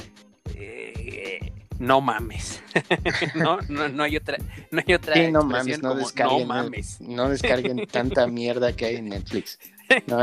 eh, 0.56 1.52
no 1.80 2.02
mames. 2.02 2.62
no, 3.34 3.58
no, 3.68 3.88
no 3.88 4.02
hay 4.02 4.16
otra, 4.16 4.36
no 4.70 4.82
hay 4.86 4.94
otra 4.94 5.14
Sí, 5.14 5.32
no 5.32 5.42
mames, 5.42 5.80
no 5.80 5.88
como, 5.88 6.00
descarguen, 6.00 6.38
no 6.40 6.44
mames. 6.46 7.00
no 7.00 7.28
descarguen 7.30 7.86
tanta 7.86 8.26
mierda 8.26 8.74
que 8.74 8.84
hay 8.84 8.96
en 8.96 9.08
Netflix. 9.08 9.58
No, 10.06 10.18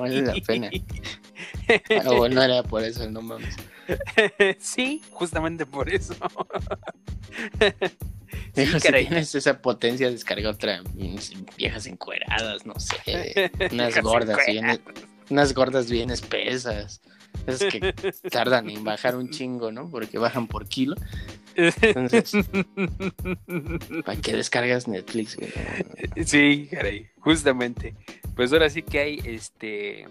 vale 0.00 0.22
la 0.22 0.34
pena. 0.46 0.70
Ah, 2.02 2.10
bueno, 2.16 2.42
era 2.42 2.62
por 2.62 2.82
eso, 2.82 3.08
no 3.10 3.20
mames. 3.20 3.54
sí, 4.58 5.02
justamente 5.10 5.66
por 5.66 5.90
eso. 5.90 6.14
Digo, 8.54 8.80
si 8.80 8.92
tienes 8.92 9.34
esa 9.34 9.60
potencia, 9.60 10.10
descarga 10.10 10.48
otra 10.48 10.82
viejas 11.58 11.86
encueradas, 11.86 12.64
no 12.64 12.74
sé, 12.80 13.52
unas 13.70 14.00
gordas 14.00 14.38
bien, 14.46 14.80
unas 15.28 15.52
gordas 15.52 15.90
bien 15.90 16.10
espesas. 16.10 17.02
Esas 17.46 17.72
que 17.72 17.92
tardan 18.30 18.70
en 18.70 18.84
bajar 18.84 19.16
un 19.16 19.30
chingo, 19.30 19.70
¿no? 19.72 19.88
Porque 19.90 20.18
bajan 20.18 20.46
por 20.46 20.66
kilo. 20.68 20.96
Entonces, 21.56 22.32
¿para 24.04 24.20
qué 24.20 24.32
descargas 24.36 24.88
Netflix? 24.88 25.36
güey? 25.36 25.52
Sí, 26.26 26.68
caray, 26.70 27.06
justamente. 27.20 27.94
Pues 28.34 28.52
ahora 28.52 28.68
sí 28.70 28.82
que 28.82 28.98
hay 28.98 29.20
este. 29.24 30.06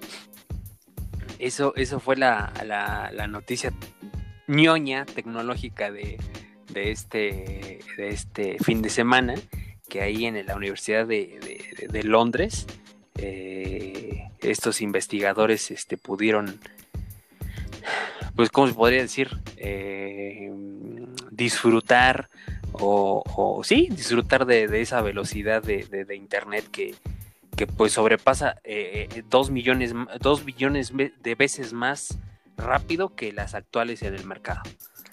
Eso, 1.39 1.73
eso 1.75 1.99
fue 1.99 2.15
la, 2.15 2.53
la, 2.65 3.11
la 3.11 3.27
noticia 3.27 3.73
ñoña 4.47 5.05
tecnológica 5.05 5.91
de, 5.91 6.17
de 6.71 6.91
este, 6.91 7.79
de 7.97 8.07
este 8.09 8.57
fin 8.63 8.81
de 8.81 8.89
semana, 8.89 9.35
que 9.89 10.01
ahí 10.01 10.25
en 10.25 10.45
la 10.45 10.55
Universidad 10.55 11.05
de, 11.05 11.39
de- 11.41 11.87
de 11.87 12.03
Londres, 12.03 12.65
eh, 13.17 14.29
estos 14.41 14.81
investigadores 14.81 15.71
este, 15.71 15.97
pudieron, 15.97 16.59
pues, 18.35 18.49
¿cómo 18.49 18.67
se 18.67 18.73
podría 18.73 19.01
decir? 19.01 19.29
Eh, 19.57 20.51
disfrutar 21.31 22.29
o, 22.73 23.23
o 23.35 23.63
sí, 23.63 23.87
disfrutar 23.91 24.45
de, 24.45 24.67
de 24.67 24.81
esa 24.81 25.01
velocidad 25.01 25.61
de, 25.63 25.83
de- 25.85 26.05
de 26.05 26.15
internet 26.15 26.65
que, 26.71 26.95
que 27.55 27.67
pues 27.67 27.93
sobrepasa 27.93 28.55
eh, 28.63 29.07
eh, 29.15 29.23
dos 29.29 29.49
millones, 29.51 29.93
dos 30.19 30.45
billones 30.45 30.91
de 30.95 31.35
veces 31.35 31.73
más 31.73 32.17
rápido 32.57 33.15
que 33.15 33.31
las 33.31 33.53
actuales 33.55 34.01
en 34.03 34.13
el 34.15 34.25
mercado. 34.25 34.61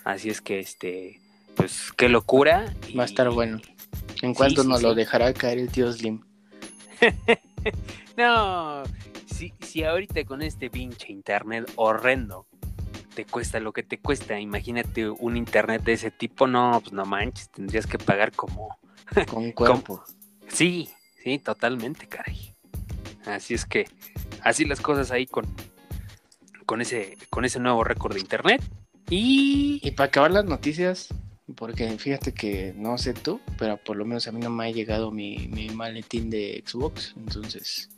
Así 0.04 0.30
es 0.30 0.40
que 0.40 0.58
este, 0.60 1.20
pues 1.56 1.92
qué 1.96 2.08
locura. 2.08 2.72
y- 2.88 2.96
Va 2.96 3.02
a 3.04 3.06
estar 3.06 3.28
bueno. 3.30 3.60
¿En 4.22 4.34
cuánto 4.34 4.62
sí, 4.62 4.68
nos 4.68 4.80
sí. 4.80 4.84
lo 4.86 4.94
dejará 4.94 5.32
caer 5.32 5.58
el 5.58 5.70
tío 5.70 5.90
Slim? 5.92 6.22
No, 8.16 8.82
si, 9.26 9.52
si 9.60 9.84
ahorita 9.84 10.24
con 10.24 10.42
este 10.42 10.68
pinche 10.70 11.10
internet 11.12 11.70
horrendo 11.76 12.46
te 13.10 13.24
cuesta 13.24 13.60
lo 13.60 13.72
que 13.72 13.82
te 13.82 13.98
cuesta, 13.98 14.38
imagínate 14.38 15.08
un 15.08 15.36
internet 15.36 15.82
de 15.82 15.92
ese 15.92 16.10
tipo, 16.10 16.46
no, 16.46 16.80
pues 16.80 16.92
no 16.92 17.04
manches, 17.04 17.50
tendrías 17.50 17.86
que 17.86 17.98
pagar 17.98 18.32
como... 18.32 18.78
Con 19.28 19.52
cuerpo. 19.52 20.04
Sí, 20.48 20.88
sí, 21.22 21.38
totalmente, 21.38 22.06
caray. 22.06 22.54
Así 23.26 23.54
es 23.54 23.66
que, 23.66 23.86
así 24.42 24.64
las 24.64 24.80
cosas 24.80 25.10
ahí 25.10 25.26
con, 25.26 25.46
con, 26.66 26.80
ese, 26.80 27.18
con 27.28 27.44
ese 27.44 27.60
nuevo 27.60 27.84
récord 27.84 28.14
de 28.14 28.20
internet. 28.20 28.62
Y... 29.08 29.80
Y 29.82 29.90
para 29.92 30.08
acabar 30.08 30.30
las 30.30 30.44
noticias, 30.44 31.08
porque 31.54 31.98
fíjate 31.98 32.32
que 32.32 32.72
no 32.76 32.98
sé 32.98 33.14
tú, 33.14 33.40
pero 33.58 33.76
por 33.76 33.96
lo 33.96 34.04
menos 34.04 34.26
a 34.28 34.32
mí 34.32 34.40
no 34.40 34.50
me 34.50 34.66
ha 34.66 34.70
llegado 34.70 35.10
mi, 35.10 35.48
mi 35.48 35.68
maletín 35.70 36.30
de 36.30 36.62
Xbox. 36.66 37.14
Entonces, 37.16 37.88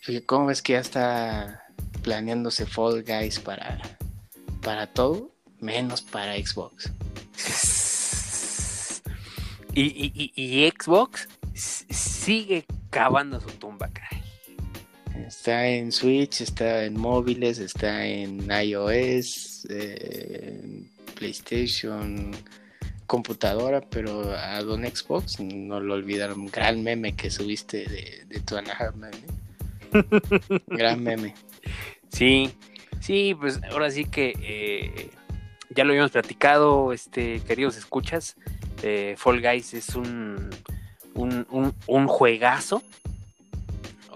fíjate, 0.00 0.24
¿cómo 0.24 0.46
ves 0.46 0.62
que 0.62 0.74
ya 0.74 0.80
está 0.80 1.64
planeándose 2.02 2.66
Fall 2.66 3.02
Guys 3.02 3.40
para, 3.40 3.80
para 4.62 4.86
todo, 4.88 5.32
menos 5.60 6.02
para 6.02 6.36
Xbox? 6.36 6.90
Y, 9.74 9.82
y- 9.82 10.32
y- 10.36 10.64
y 10.64 10.70
Xbox 10.70 11.28
sigue 11.54 12.64
cavando 12.90 13.40
su 13.40 13.48
tumba, 13.58 13.88
caray. 13.92 14.22
Está 15.26 15.66
en 15.68 15.92
Switch, 15.92 16.40
está 16.40 16.84
en 16.84 16.98
móviles, 16.98 17.58
está 17.58 18.06
en 18.06 18.48
iOS, 18.50 19.66
eh, 19.70 20.60
en 20.62 20.90
PlayStation, 21.14 22.30
computadora, 23.06 23.80
pero 23.82 24.32
a 24.36 24.62
Don 24.62 24.84
Xbox 24.84 25.40
no 25.40 25.80
lo 25.80 25.94
olvidaron. 25.94 26.46
Gran 26.46 26.82
meme 26.82 27.14
que 27.14 27.30
subiste 27.30 27.84
de, 27.86 28.24
de 28.26 28.40
tu 28.40 28.56
Anaheim, 28.56 29.04
¿eh? 29.04 29.22
Gran 30.68 31.02
meme. 31.02 31.34
Sí, 32.10 32.50
sí, 33.00 33.34
pues 33.38 33.60
ahora 33.70 33.90
sí 33.90 34.04
que 34.04 34.34
eh, 34.40 35.10
ya 35.70 35.84
lo 35.84 35.90
habíamos 35.90 36.12
platicado, 36.12 36.92
este, 36.92 37.40
queridos 37.40 37.76
escuchas. 37.76 38.36
eh, 38.82 39.14
Fall 39.16 39.40
Guys 39.40 39.74
es 39.74 39.94
un, 39.94 40.50
un, 41.14 42.06
juegazo. 42.06 42.82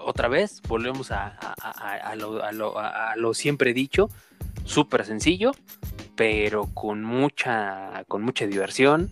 Otra 0.04 0.28
vez, 0.28 0.62
volvemos 0.66 1.10
a 1.10 1.34
lo 3.16 3.34
siempre 3.34 3.72
dicho, 3.72 4.08
súper 4.64 5.04
sencillo, 5.04 5.52
pero 6.16 6.66
con 6.74 7.02
mucha, 7.02 8.04
con 8.08 8.22
mucha 8.22 8.46
diversión. 8.46 9.10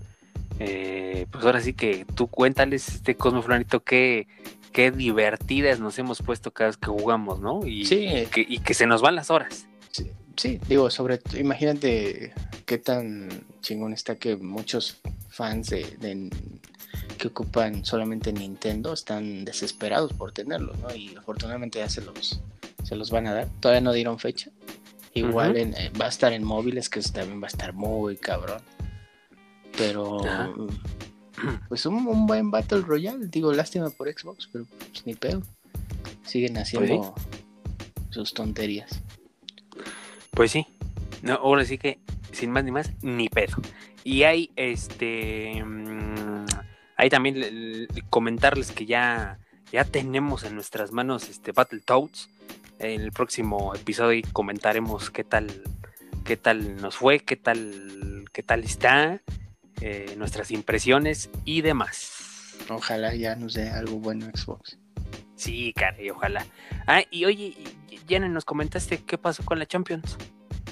Eh, 0.60 1.26
pues 1.30 1.44
ahora 1.44 1.60
sí 1.60 1.72
que 1.72 2.04
tú 2.14 2.26
cuéntales, 2.26 2.88
este 2.88 3.16
Cosmo 3.16 3.42
Flanito, 3.42 3.80
qué, 3.80 4.26
qué 4.78 4.92
divertidas 4.92 5.80
nos 5.80 5.98
hemos 5.98 6.22
puesto 6.22 6.52
cada 6.52 6.68
vez 6.68 6.76
que 6.76 6.86
jugamos, 6.86 7.40
¿no? 7.40 7.66
Y, 7.66 7.84
Sí. 7.84 8.06
y 8.06 8.26
que, 8.26 8.46
y 8.48 8.60
que 8.60 8.74
se 8.74 8.86
nos 8.86 9.02
van 9.02 9.16
las 9.16 9.28
horas. 9.28 9.66
Sí, 9.90 10.12
sí, 10.36 10.60
digo, 10.68 10.88
sobre 10.88 11.18
imagínate 11.36 12.32
qué 12.64 12.78
tan 12.78 13.28
chingón 13.60 13.92
está 13.92 14.14
que 14.14 14.36
muchos 14.36 15.00
fans 15.30 15.70
de, 15.70 15.82
de- 15.98 16.30
que 17.18 17.26
ocupan 17.26 17.84
solamente 17.84 18.32
Nintendo 18.32 18.92
están 18.92 19.44
desesperados 19.44 20.12
por 20.12 20.30
tenerlo, 20.30 20.72
¿no? 20.80 20.94
Y 20.94 21.16
afortunadamente 21.16 21.80
ya 21.80 21.88
se 21.88 22.00
los, 22.02 22.40
se 22.84 22.94
los 22.94 23.10
van 23.10 23.26
a 23.26 23.34
dar. 23.34 23.48
Todavía 23.58 23.80
no 23.80 23.92
dieron 23.92 24.20
fecha. 24.20 24.52
Igual 25.12 25.56
en- 25.56 25.74
eh, 25.76 25.90
va 26.00 26.04
a 26.06 26.08
estar 26.08 26.32
en 26.32 26.44
móviles, 26.44 26.88
que 26.88 27.00
eso 27.00 27.12
también 27.14 27.42
va 27.42 27.46
a 27.46 27.50
estar 27.50 27.72
muy 27.72 28.16
cabrón. 28.16 28.62
Pero 29.76 30.24
Ajá. 30.24 30.50
Pues 31.68 31.84
un, 31.86 32.06
un 32.06 32.26
buen 32.26 32.50
Battle 32.50 32.80
Royale, 32.80 33.26
digo, 33.28 33.52
lástima 33.52 33.90
por 33.90 34.08
Xbox, 34.12 34.48
pero 34.52 34.64
pues 34.78 35.06
ni 35.06 35.14
pedo. 35.14 35.42
Siguen 36.24 36.58
haciendo 36.58 37.14
sus 38.10 38.34
tonterías. 38.34 39.00
Pues 40.32 40.50
sí. 40.52 40.66
No, 41.22 41.34
ahora 41.34 41.64
sí 41.64 41.78
que, 41.78 41.98
sin 42.32 42.50
más 42.50 42.64
ni 42.64 42.70
más, 42.70 42.92
ni 43.02 43.28
pedo. 43.28 43.56
Y 44.04 44.22
hay 44.22 44.50
este. 44.56 45.62
mm, 45.64 46.46
hay 46.96 47.10
también 47.10 47.40
le- 47.40 47.50
le- 47.50 47.88
comentarles 48.10 48.70
que 48.72 48.86
ya, 48.86 49.38
ya 49.72 49.84
tenemos 49.84 50.44
en 50.44 50.54
nuestras 50.54 50.92
manos 50.92 51.28
este 51.28 51.52
Battletoads. 51.52 52.28
En 52.78 53.00
el 53.00 53.10
próximo 53.12 53.74
episodio 53.74 54.22
comentaremos 54.32 55.10
qué 55.10 55.24
tal, 55.24 55.48
qué 56.24 56.36
tal 56.36 56.76
nos 56.80 56.96
fue, 56.96 57.18
qué 57.18 57.34
tal, 57.36 58.24
qué 58.32 58.42
tal 58.44 58.62
está, 58.62 59.20
eh, 59.80 60.14
nuestras 60.16 60.50
impresiones 60.50 61.30
y 61.44 61.60
demás. 61.60 62.12
Ojalá 62.68 63.14
ya 63.14 63.36
nos 63.36 63.54
dé 63.54 63.70
algo 63.70 63.98
bueno 63.98 64.26
Xbox. 64.26 64.78
Sí, 65.36 65.72
caray, 65.74 66.10
ojalá. 66.10 66.44
Ah, 66.86 67.02
y 67.10 67.24
oye, 67.24 67.54
ya 68.06 68.18
nos 68.18 68.44
comentaste 68.44 68.98
qué 68.98 69.16
pasó 69.18 69.44
con 69.44 69.58
la 69.58 69.66
Champions. 69.66 70.18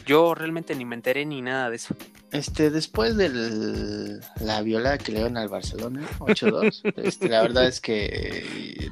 Yo 0.07 0.37
realmente 0.37 0.77
ni 0.77 0.85
me 0.85 0.95
enteré 0.95 1.27
ni 1.27 1.43
nada 1.43 1.69
de 1.69 1.77
eso. 1.77 1.97
Este, 2.31 2.71
después 2.71 3.17
de 3.17 4.21
la 4.41 4.63
violada 4.63 4.99
que 4.99 5.11
le 5.11 5.19
dieron 5.19 5.37
al 5.37 5.49
Barcelona, 5.49 6.07
8-2, 6.21 6.95
este, 7.03 7.29
la 7.29 7.43
verdad 7.43 7.67
es 7.67 7.81
que, 7.81 8.07
eh, 8.07 8.91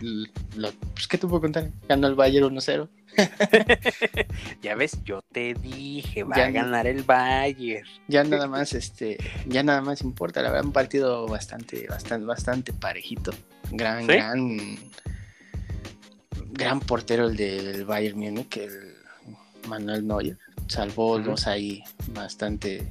lo, 0.57 0.73
pues, 0.95 1.07
¿qué 1.07 1.17
te 1.17 1.29
puedo 1.29 1.41
contar? 1.41 1.71
Ganó 1.89 2.09
el 2.09 2.17
Bayern 2.17 2.55
1-0. 2.55 2.89
Ya 4.61 4.75
ves, 4.75 4.99
yo 5.05 5.23
te 5.31 5.55
dije, 5.55 6.25
va 6.25 6.37
Ya 6.37 6.47
a 6.47 6.51
ganar 6.51 6.87
el 6.89 7.05
Bayern. 7.05 7.87
Ya 8.09 8.25
nada 8.25 8.49
más, 8.49 8.73
este, 8.73 9.19
ya 9.47 9.63
nada 9.63 9.83
más 9.83 10.03
importa, 10.03 10.43
la 10.43 10.51
verdad, 10.51 10.67
un 10.67 10.73
partido 10.73 11.29
bastante, 11.29 11.87
bastante, 11.87 12.27
bastante 12.27 12.73
parejito. 12.73 13.33
Gran, 13.71 14.01
¿Sí? 14.01 14.07
gran, 14.07 14.59
gran 16.53 16.81
portero 16.81 17.29
el 17.29 17.37
del 17.37 17.85
Bayern 17.85 18.19
Múnich, 18.19 18.57
el 18.57 18.94
Manuel 19.67 20.07
Neuer. 20.07 20.39
Salvó 20.69 21.19
dos 21.19 21.47
ahí 21.47 21.83
bastante 22.09 22.91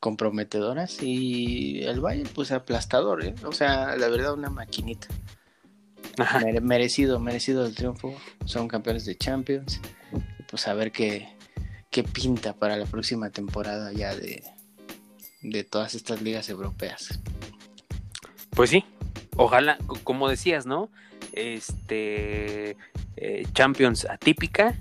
comprometedoras 0.00 1.02
y 1.02 1.82
el 1.82 2.00
Bayern 2.00 2.28
pues 2.34 2.52
aplastador, 2.52 3.24
¿eh? 3.24 3.34
o 3.44 3.52
sea, 3.52 3.96
la 3.96 4.08
verdad 4.08 4.34
una 4.34 4.50
maquinita. 4.50 5.08
Ajá. 6.18 6.40
Merecido, 6.62 7.18
merecido 7.18 7.66
el 7.66 7.74
triunfo. 7.74 8.14
Son 8.44 8.68
campeones 8.68 9.04
de 9.06 9.16
Champions. 9.16 9.80
Pues 10.50 10.68
a 10.68 10.74
ver 10.74 10.92
qué, 10.92 11.28
qué 11.90 12.04
pinta 12.04 12.54
para 12.54 12.76
la 12.76 12.84
próxima 12.86 13.30
temporada 13.30 13.92
ya 13.92 14.14
de, 14.14 14.44
de 15.42 15.64
todas 15.64 15.94
estas 15.94 16.22
ligas 16.22 16.48
europeas. 16.48 17.18
Pues 18.50 18.70
sí, 18.70 18.84
ojalá, 19.36 19.78
co- 19.86 19.98
como 20.04 20.28
decías, 20.28 20.66
¿no? 20.66 20.90
Este 21.32 22.76
eh, 23.16 23.46
Champions 23.54 24.06
atípica 24.08 24.78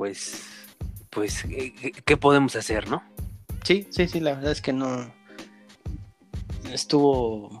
pues, 0.00 0.44
pues, 1.10 1.44
eh, 1.44 1.74
¿qué- 1.78 1.92
¿qué 1.92 2.16
podemos 2.16 2.56
hacer, 2.56 2.88
no? 2.88 3.02
Sí, 3.64 3.86
sí, 3.90 4.08
sí, 4.08 4.18
la 4.20 4.32
verdad 4.32 4.52
es 4.52 4.62
que 4.62 4.72
no 4.72 5.12
estuvo 6.72 7.60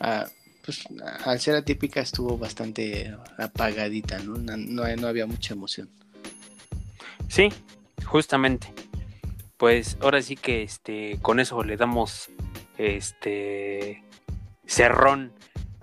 ah, 0.00 0.26
pues 0.64 0.82
al 1.24 1.38
ser 1.40 1.54
atípica 1.54 2.00
estuvo 2.00 2.36
bastante 2.36 3.16
apagadita, 3.38 4.18
¿no? 4.18 4.34
No, 4.34 4.56
no- 4.56 4.96
no 4.96 5.06
había 5.06 5.26
mucha 5.26 5.54
emoción. 5.54 5.88
Sí, 7.28 7.50
justamente. 8.04 8.66
Pues 9.56 9.96
ahora 10.00 10.22
sí 10.22 10.34
que 10.34 10.64
este 10.64 11.20
con 11.22 11.38
eso 11.38 11.62
le 11.62 11.76
damos 11.76 12.30
este 12.78 14.02
cerrón 14.66 15.32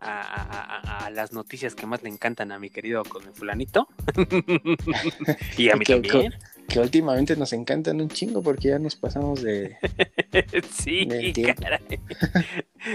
a, 0.01 0.21
a- 0.21 0.79
a- 1.01 1.05
a 1.05 1.09
las 1.11 1.31
noticias 1.31 1.75
que 1.75 1.85
más 1.85 2.01
le 2.03 2.09
encantan 2.09 2.51
a 2.51 2.59
mi 2.59 2.69
querido 2.69 3.03
con 3.03 3.23
el 3.23 3.33
fulanito. 3.33 3.87
y 5.57 5.69
a 5.69 5.75
mí 5.75 5.85
Que- 5.85 5.93
también. 5.99 6.33
Que 6.67 6.79
últimamente 6.79 7.35
nos 7.35 7.51
encantan 7.53 7.99
un 7.99 8.07
chingo 8.09 8.41
porque 8.41 8.69
ya 8.69 8.79
nos 8.79 8.95
pasamos 8.95 9.41
de, 9.43 9.75
sí, 10.71 11.05
caray. 11.59 11.99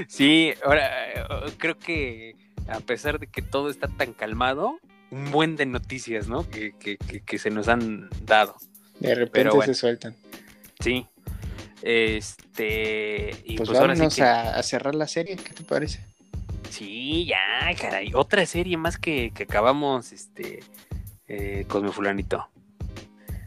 sí, 0.08 0.52
ahora 0.64 1.12
eh, 1.12 1.24
creo 1.58 1.78
que 1.78 2.34
a 2.68 2.80
pesar 2.80 3.18
de 3.20 3.26
que 3.26 3.42
todo 3.42 3.68
está 3.68 3.88
tan 3.88 4.12
calmado, 4.14 4.78
un 5.10 5.30
buen 5.30 5.56
de 5.56 5.66
noticias, 5.66 6.26
¿no? 6.26 6.48
Que, 6.48 6.72
que- 6.72 6.96
que- 6.96 7.38
se 7.38 7.50
nos 7.50 7.68
han 7.68 8.08
dado. 8.24 8.56
de 8.98 9.14
repente 9.14 9.50
bueno. 9.54 9.66
se 9.72 9.78
sueltan. 9.78 10.16
Sí. 10.80 11.06
Este. 11.82 13.36
Y 13.44 13.56
Pues, 13.58 13.68
pues, 13.68 13.78
ahora 13.78 13.94
sí 13.94 14.00
vámonos 14.00 14.16
que. 14.16 14.22
a, 14.22 14.56
a 14.56 14.62
cerrar 14.62 14.94
la 14.94 15.06
serie, 15.06 15.36
¿qué 15.36 15.52
te 15.52 15.62
parece? 15.64 16.00
Sí, 16.77 17.24
ya, 17.24 17.74
caray. 17.81 18.12
Otra 18.12 18.44
serie 18.44 18.77
más 18.77 18.98
que, 18.98 19.31
que 19.35 19.44
acabamos, 19.44 20.12
este. 20.12 20.61
Eh, 21.27 21.65
con 21.69 21.82
mi 21.82 21.90
fulanito. 21.90 22.47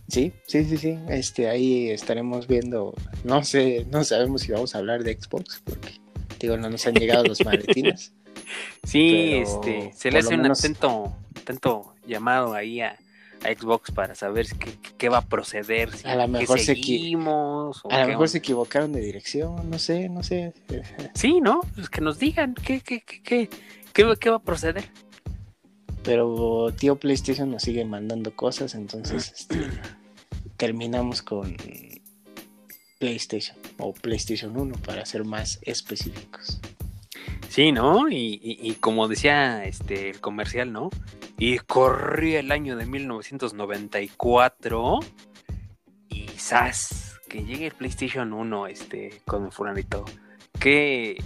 Sí, 0.08 0.34
sí, 0.48 0.66
sí, 0.66 0.78
sí. 0.78 0.98
Este, 1.10 1.48
ahí 1.48 1.92
estaremos 1.92 2.48
viendo. 2.48 2.96
No 3.24 3.44
sé, 3.44 3.86
no 3.92 4.04
sabemos 4.04 4.42
si 4.42 4.52
vamos 4.52 4.74
a 4.74 4.80
hablar 4.80 5.04
de 5.04 5.14
Xbox, 5.14 5.62
porque 5.64 6.02
digo, 6.40 6.58
no 6.58 6.72
nos 6.72 6.88
han 6.88 6.96
llegado 6.96 7.24
los 7.26 7.46
maletines. 7.46 8.14
Sí, 8.84 9.36
este. 9.36 9.92
Se 9.96 10.10
le 10.10 10.20
hace 10.20 10.34
un 10.34 10.48
atento, 10.48 11.16
atento 11.40 11.94
llamado 12.08 12.56
ahí 12.56 12.82
a, 12.82 12.98
a 13.44 13.54
Xbox 13.54 13.92
para 13.92 14.16
saber 14.16 14.48
qué, 14.58 14.72
qué 14.98 15.10
va 15.10 15.20
a 15.20 15.26
proceder. 15.26 15.96
Si 15.96 16.08
A 16.08 16.16
lo 16.16 16.28
mejor 16.28 16.60
se 16.60 16.66
seguimos. 16.66 17.82
A 17.90 18.00
lo 18.02 18.06
mejor 18.08 18.22
onda. 18.22 18.28
se 18.28 18.38
equivocaron 18.40 18.92
de 18.92 19.02
dirección, 19.02 19.70
no 19.70 19.80
sé, 19.80 20.10
no 20.10 20.24
sé. 20.24 20.54
Sí, 21.14 21.42
¿no? 21.42 21.62
Pues 21.76 21.90
que 21.90 22.02
nos 22.02 22.20
digan 22.20 22.56
qué, 22.56 22.82
qué, 22.82 23.02
qué, 23.02 23.22
qué, 23.22 23.50
qué 23.94 24.30
va 24.30 24.38
a 24.38 24.40
proceder. 24.40 24.86
Pero 26.04 26.74
tío 26.78 26.96
PlayStation 26.96 27.52
nos 27.52 27.64
sigue 27.64 27.86
mandando 27.86 28.36
cosas, 28.36 28.76
entonces 28.76 29.32
este, 29.38 29.58
terminamos 30.58 31.22
con 31.22 31.56
PlayStation 33.00 33.58
o 33.78 33.94
PlayStation 33.94 34.56
1 34.56 34.76
para 34.86 35.06
ser 35.06 35.24
más 35.24 35.60
específicos. 35.64 36.60
Sí, 37.50 37.72
¿no? 37.72 38.10
Y, 38.10 38.78
como 38.80 39.08
decía 39.08 39.66
este 39.66 40.12
el 40.12 40.22
comercial, 40.22 40.72
¿no? 40.72 40.90
Y 41.38 41.58
corría 41.60 42.40
el 42.40 42.52
año 42.52 42.78
de 42.78 42.86
1994 42.86 45.00
y 46.10 46.28
¡zas! 46.38 47.20
Que 47.28 47.44
llegue 47.44 47.68
el 47.68 47.74
PlayStation 47.74 48.34
1 48.34 48.68
este, 48.68 49.22
con 49.26 49.52
fulanito. 49.52 50.06
¿Qué, 50.60 51.18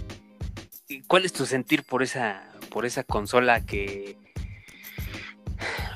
¿Cuál 1.06 1.24
es 1.24 1.32
tu 1.32 1.46
sentir 1.46 1.82
por 1.82 2.02
esa, 2.02 2.42
por 2.70 2.86
esa 2.86 3.04
consola 3.04 3.64
que 3.64 4.16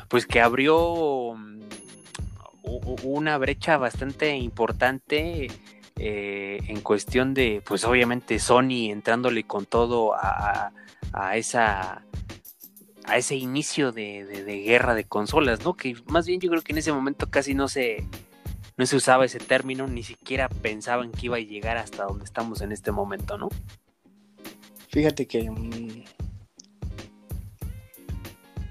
pues 0.09 0.27
que 0.27 0.41
abrió 0.41 1.35
mm, 1.35 1.61
una 3.05 3.39
brecha 3.39 3.77
bastante 3.77 4.37
importante 4.37 5.49
eh, 5.99 6.59
en 6.69 6.81
cuestión 6.81 7.35
de, 7.35 7.63
pues 7.67 7.85
obviamente 7.85 8.39
Sony 8.39 8.91
entrándole 8.91 9.45
con 9.45 9.67
todo 9.67 10.15
a, 10.15 10.73
esa 11.35 12.05
a 13.05 13.17
ese 13.17 13.37
inicio 13.37 13.91
de, 13.91 14.63
guerra 14.65 14.95
de 14.95 15.05
consolas, 15.05 15.65
¿no? 15.65 15.75
Que 15.75 15.97
más 16.07 16.27
bien 16.27 16.41
yo 16.41 16.51
creo 16.51 16.63
que 16.63 16.73
en 16.73 16.79
ese 16.79 16.93
momento 16.93 17.29
casi 17.31 17.55
no 17.55 17.69
se 17.69 18.07
no 18.77 18.87
se 18.87 18.95
usaba 18.95 19.25
ese 19.25 19.41
término, 19.41 19.89
ni 19.89 20.05
siquiera 20.05 20.49
pensaban 20.49 21.11
que 21.11 21.27
iba 21.27 21.37
a 21.37 21.41
llegar 21.41 21.79
hasta 21.79 22.05
donde 22.05 22.25
estamos 22.25 22.61
en 22.61 22.71
este 22.71 22.93
momento, 22.93 23.37
¿no? 23.37 23.49
Fíjate 24.89 25.27
que 25.27 25.51
mm, 25.51 26.05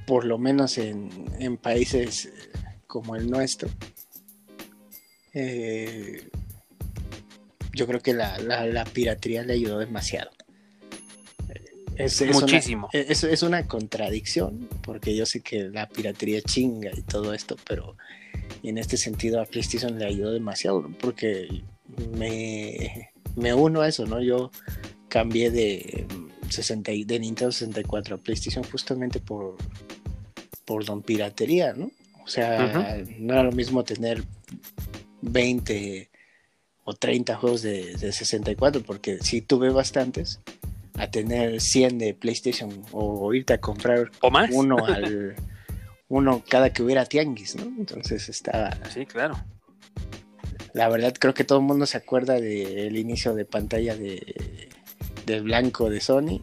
por 0.06 0.24
lo 0.24 0.38
menos 0.38 0.78
en, 0.78 1.10
en 1.40 1.58
países 1.58 2.32
como 2.88 3.18
el 3.18 3.30
nuestro, 3.30 3.70
eh, 5.34 6.30
yo 7.78 7.88
creo 7.88 8.02
que 8.02 8.14
la, 8.14 8.38
la- 8.40 8.66
la 8.66 8.84
piratería 8.84 9.44
le 9.44 9.54
ayudó 9.54 9.80
demasiado. 9.80 10.32
Es, 11.96 12.22
es 12.22 12.30
una- 12.30 12.42
Muchísimo. 12.42 12.90
es, 12.94 13.24
es 13.24 13.42
una 13.42 13.68
contradicción, 13.68 14.68
porque 14.84 15.16
yo 15.16 15.26
sé 15.26 15.42
que 15.42 15.64
la 15.70 15.88
piratería 15.90 16.42
chinga 16.42 16.92
y 16.96 17.02
todo 17.02 17.34
esto, 17.34 17.56
pero 17.68 17.98
en 18.62 18.78
este 18.78 18.98
sentido 18.98 19.42
a 19.42 19.46
PlayStation 19.46 19.98
le 19.98 20.06
ayudó 20.06 20.32
demasiado, 20.32 20.88
porque 21.00 21.64
me, 22.16 23.10
me 23.36 23.54
uno 23.54 23.82
a 23.82 23.88
eso, 23.88 24.06
¿no? 24.06 24.22
Yo 24.22 24.52
cambié 25.10 25.50
de, 25.50 26.06
60, 26.50 26.92
y- 26.92 27.04
de 27.04 27.20
Nintendo 27.20 27.52
64 27.52 28.16
a 28.16 28.18
PlayStation 28.20 28.64
justamente 28.66 29.20
por, 29.20 29.56
por 30.66 30.86
don 30.86 31.02
piratería, 31.02 31.74
¿no? 31.74 31.90
O 32.24 32.28
sea, 32.28 33.02
no 33.18 33.34
era 33.34 33.42
lo 33.44 33.52
mismo 33.54 33.84
tener 33.84 34.24
20 35.22 36.10
o 36.90 36.94
30 36.94 37.36
juegos 37.36 37.62
de, 37.64 37.98
de 37.98 38.14
64, 38.14 38.82
porque 38.82 39.18
sí 39.20 39.42
tuve 39.42 39.70
bastantes, 39.72 40.40
a 40.98 41.12
tener 41.12 41.60
100 41.60 41.98
de 41.98 42.14
PlayStation 42.14 42.82
o 42.94 43.34
irte 43.34 43.52
a 43.54 43.58
comprar 43.60 44.10
¿O 44.22 44.32
más? 44.32 44.50
uno 44.54 44.78
al 44.88 45.36
uno 46.08 46.42
cada 46.48 46.72
que 46.72 46.84
hubiera 46.84 47.04
tianguis, 47.04 47.58
¿no? 47.58 47.64
Entonces 47.78 48.30
estaba, 48.30 48.72
Sí, 48.94 49.06
claro. 49.06 49.36
la 50.74 50.88
verdad 50.88 51.14
creo 51.20 51.34
que 51.34 51.44
todo 51.44 51.60
el 51.60 51.66
mundo 51.66 51.86
se 51.86 51.98
acuerda 51.98 52.36
del 52.36 52.96
inicio 52.96 53.36
de 53.36 53.44
pantalla 53.44 53.94
de 53.98 54.70
del 55.26 55.44
blanco 55.44 55.90
de 55.90 56.00
Sony 56.00 56.40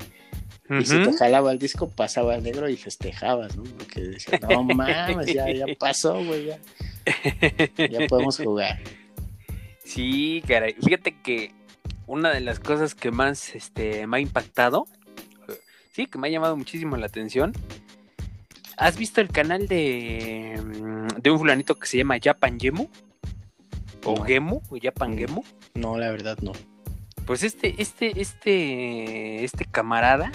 y 0.78 0.84
si 0.84 1.02
te 1.02 1.12
jalaba 1.14 1.52
el 1.52 1.58
disco 1.58 1.88
pasaba 1.88 2.34
al 2.34 2.42
negro 2.42 2.68
y 2.68 2.76
festejabas, 2.76 3.56
¿no? 3.56 3.62
Porque 3.62 4.02
decías, 4.02 4.42
no 4.42 4.62
mames, 4.64 5.32
ya, 5.32 5.50
ya 5.50 5.64
pasó, 5.78 6.22
güey, 6.22 6.46
ya, 6.46 6.58
ya 7.88 8.06
podemos 8.08 8.36
jugar. 8.38 8.78
Sí, 9.84 10.42
caray. 10.46 10.74
Fíjate 10.82 11.20
que 11.20 11.52
una 12.06 12.30
de 12.32 12.40
las 12.40 12.58
cosas 12.60 12.94
que 12.94 13.10
más 13.10 13.54
este, 13.54 14.06
me 14.06 14.16
ha 14.18 14.20
impactado, 14.20 14.86
sí, 15.92 16.06
que 16.06 16.18
me 16.18 16.28
ha 16.28 16.30
llamado 16.30 16.56
muchísimo 16.56 16.96
la 16.96 17.06
atención. 17.06 17.52
¿Has 18.76 18.96
visto 18.98 19.20
el 19.20 19.28
canal 19.28 19.68
de, 19.68 20.60
mm, 20.60 21.20
de 21.20 21.30
un 21.30 21.38
fulanito 21.38 21.76
que 21.76 21.86
se 21.86 21.98
llama 21.98 22.16
Japan 22.22 22.58
Gemu? 22.58 22.88
O 24.04 24.16
No. 24.16 24.24
Gemu, 24.24 24.62
o 24.68 24.76
Japan 24.82 25.12
Mm. 25.12 25.18
Gemu. 25.18 25.42
No, 25.74 25.96
la 25.96 26.10
verdad 26.10 26.38
no. 26.42 26.52
Pues 27.26 27.42
este, 27.42 27.74
este, 27.80 28.20
este, 28.20 29.44
este 29.44 29.64
camarada 29.64 30.30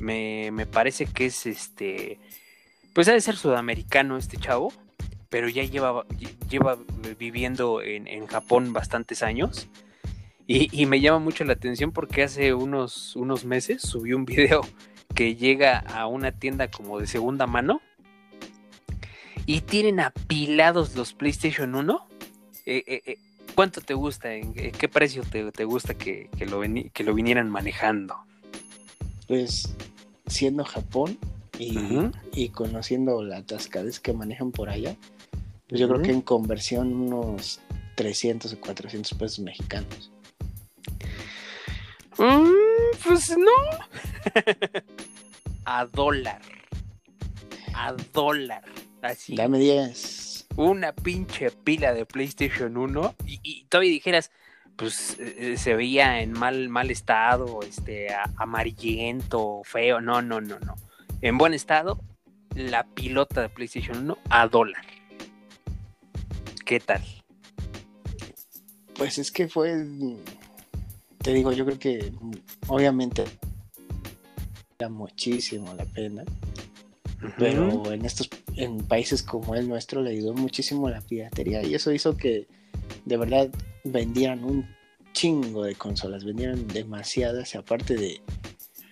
me, 0.00 0.50
me 0.52 0.66
parece 0.66 1.06
que 1.06 1.26
es 1.26 1.46
este, 1.46 2.18
pues 2.92 3.08
ha 3.08 3.12
de 3.12 3.20
ser 3.22 3.36
sudamericano 3.36 4.18
este 4.18 4.36
chavo, 4.36 4.70
pero 5.36 5.50
ya 5.50 5.64
lleva, 5.64 6.06
lleva 6.48 6.78
viviendo 7.18 7.82
en, 7.82 8.06
en 8.08 8.26
Japón 8.26 8.72
bastantes 8.72 9.22
años. 9.22 9.68
Y, 10.46 10.70
y 10.72 10.86
me 10.86 10.98
llama 11.02 11.18
mucho 11.18 11.44
la 11.44 11.52
atención 11.52 11.92
porque 11.92 12.22
hace 12.22 12.54
unos, 12.54 13.14
unos 13.16 13.44
meses 13.44 13.82
subió 13.82 14.16
un 14.16 14.24
video 14.24 14.62
que 15.14 15.34
llega 15.34 15.80
a 15.80 16.06
una 16.06 16.32
tienda 16.32 16.70
como 16.70 16.98
de 16.98 17.06
segunda 17.06 17.46
mano 17.46 17.82
y 19.44 19.60
tienen 19.60 20.00
apilados 20.00 20.96
los 20.96 21.12
PlayStation 21.12 21.74
1. 21.74 22.06
Eh, 22.64 22.82
eh, 22.86 23.02
eh, 23.04 23.18
¿Cuánto 23.54 23.82
te 23.82 23.92
gusta? 23.92 24.32
¿En 24.32 24.54
qué- 24.54 24.88
precio 24.88 25.22
te, 25.22 25.52
te 25.52 25.64
gusta 25.66 25.92
que, 25.98 26.30
que 26.38 26.46
lo 26.46 26.62
que 26.94 27.04
lo 27.04 27.12
vinieran 27.12 27.50
manejando? 27.50 28.16
Pues 29.28 29.74
siendo 30.26 30.64
Japón 30.64 31.18
y, 31.58 31.76
y 32.32 32.48
conociendo 32.48 33.22
la 33.22 33.36
atascadez 33.36 34.00
que 34.00 34.14
manejan 34.14 34.50
por 34.50 34.70
allá, 34.70 34.96
pues 35.68 35.80
yo 35.80 35.88
creo 35.88 36.02
que 36.02 36.10
en 36.12 36.22
conversión 36.22 36.92
unos 36.94 37.60
300 37.96 38.52
o 38.52 38.60
400 38.60 39.14
pesos 39.18 39.38
mexicanos. 39.40 40.10
Mm, 42.18 42.50
pues 43.04 43.36
no. 43.36 43.50
a 45.64 45.86
dólar. 45.86 46.40
A 47.74 47.92
dólar. 48.12 48.62
Así. 49.02 49.36
Dame 49.36 49.58
10. 49.58 50.46
Una 50.56 50.92
pinche 50.94 51.50
pila 51.50 51.92
de 51.92 52.06
PlayStation 52.06 52.76
1 52.76 53.14
y, 53.26 53.40
y 53.42 53.64
todavía 53.64 53.90
dijeras, 53.90 54.30
pues 54.76 55.16
eh, 55.18 55.56
se 55.58 55.74
veía 55.74 56.22
en 56.22 56.32
mal, 56.32 56.68
mal 56.70 56.90
estado, 56.90 57.60
este, 57.62 58.12
a- 58.14 58.30
amarillento, 58.36 59.60
feo. 59.64 60.00
No, 60.00 60.22
no, 60.22 60.40
no, 60.40 60.58
no. 60.60 60.74
En 61.20 61.36
buen 61.36 61.52
estado, 61.52 62.00
la 62.54 62.84
pilota 62.86 63.42
de 63.42 63.48
PlayStation 63.50 63.98
1 63.98 64.18
a 64.30 64.48
dólar. 64.48 64.84
¿Qué 66.66 66.80
tal? 66.80 67.00
Pues 68.98 69.18
es 69.18 69.30
que 69.30 69.46
fue, 69.46 69.86
te 71.22 71.32
digo, 71.32 71.52
yo 71.52 71.64
creo 71.64 71.78
que 71.78 72.12
obviamente 72.66 73.22
da 74.76 74.88
muchísimo 74.88 75.72
la 75.74 75.84
pena, 75.84 76.24
pero 77.38 77.92
en 77.92 78.04
estos, 78.04 78.28
en 78.56 78.78
países 78.78 79.22
como 79.22 79.54
el 79.54 79.68
nuestro 79.68 80.02
le 80.02 80.10
ayudó 80.10 80.34
muchísimo 80.34 80.90
la 80.90 81.00
piratería 81.02 81.62
y 81.62 81.74
eso 81.74 81.92
hizo 81.92 82.16
que 82.16 82.48
de 83.04 83.16
verdad 83.16 83.48
vendieran 83.84 84.42
un 84.42 84.66
chingo 85.12 85.62
de 85.62 85.76
consolas, 85.76 86.24
vendieran 86.24 86.66
demasiadas, 86.66 87.54
y 87.54 87.58
aparte 87.58 87.94
de, 87.94 88.20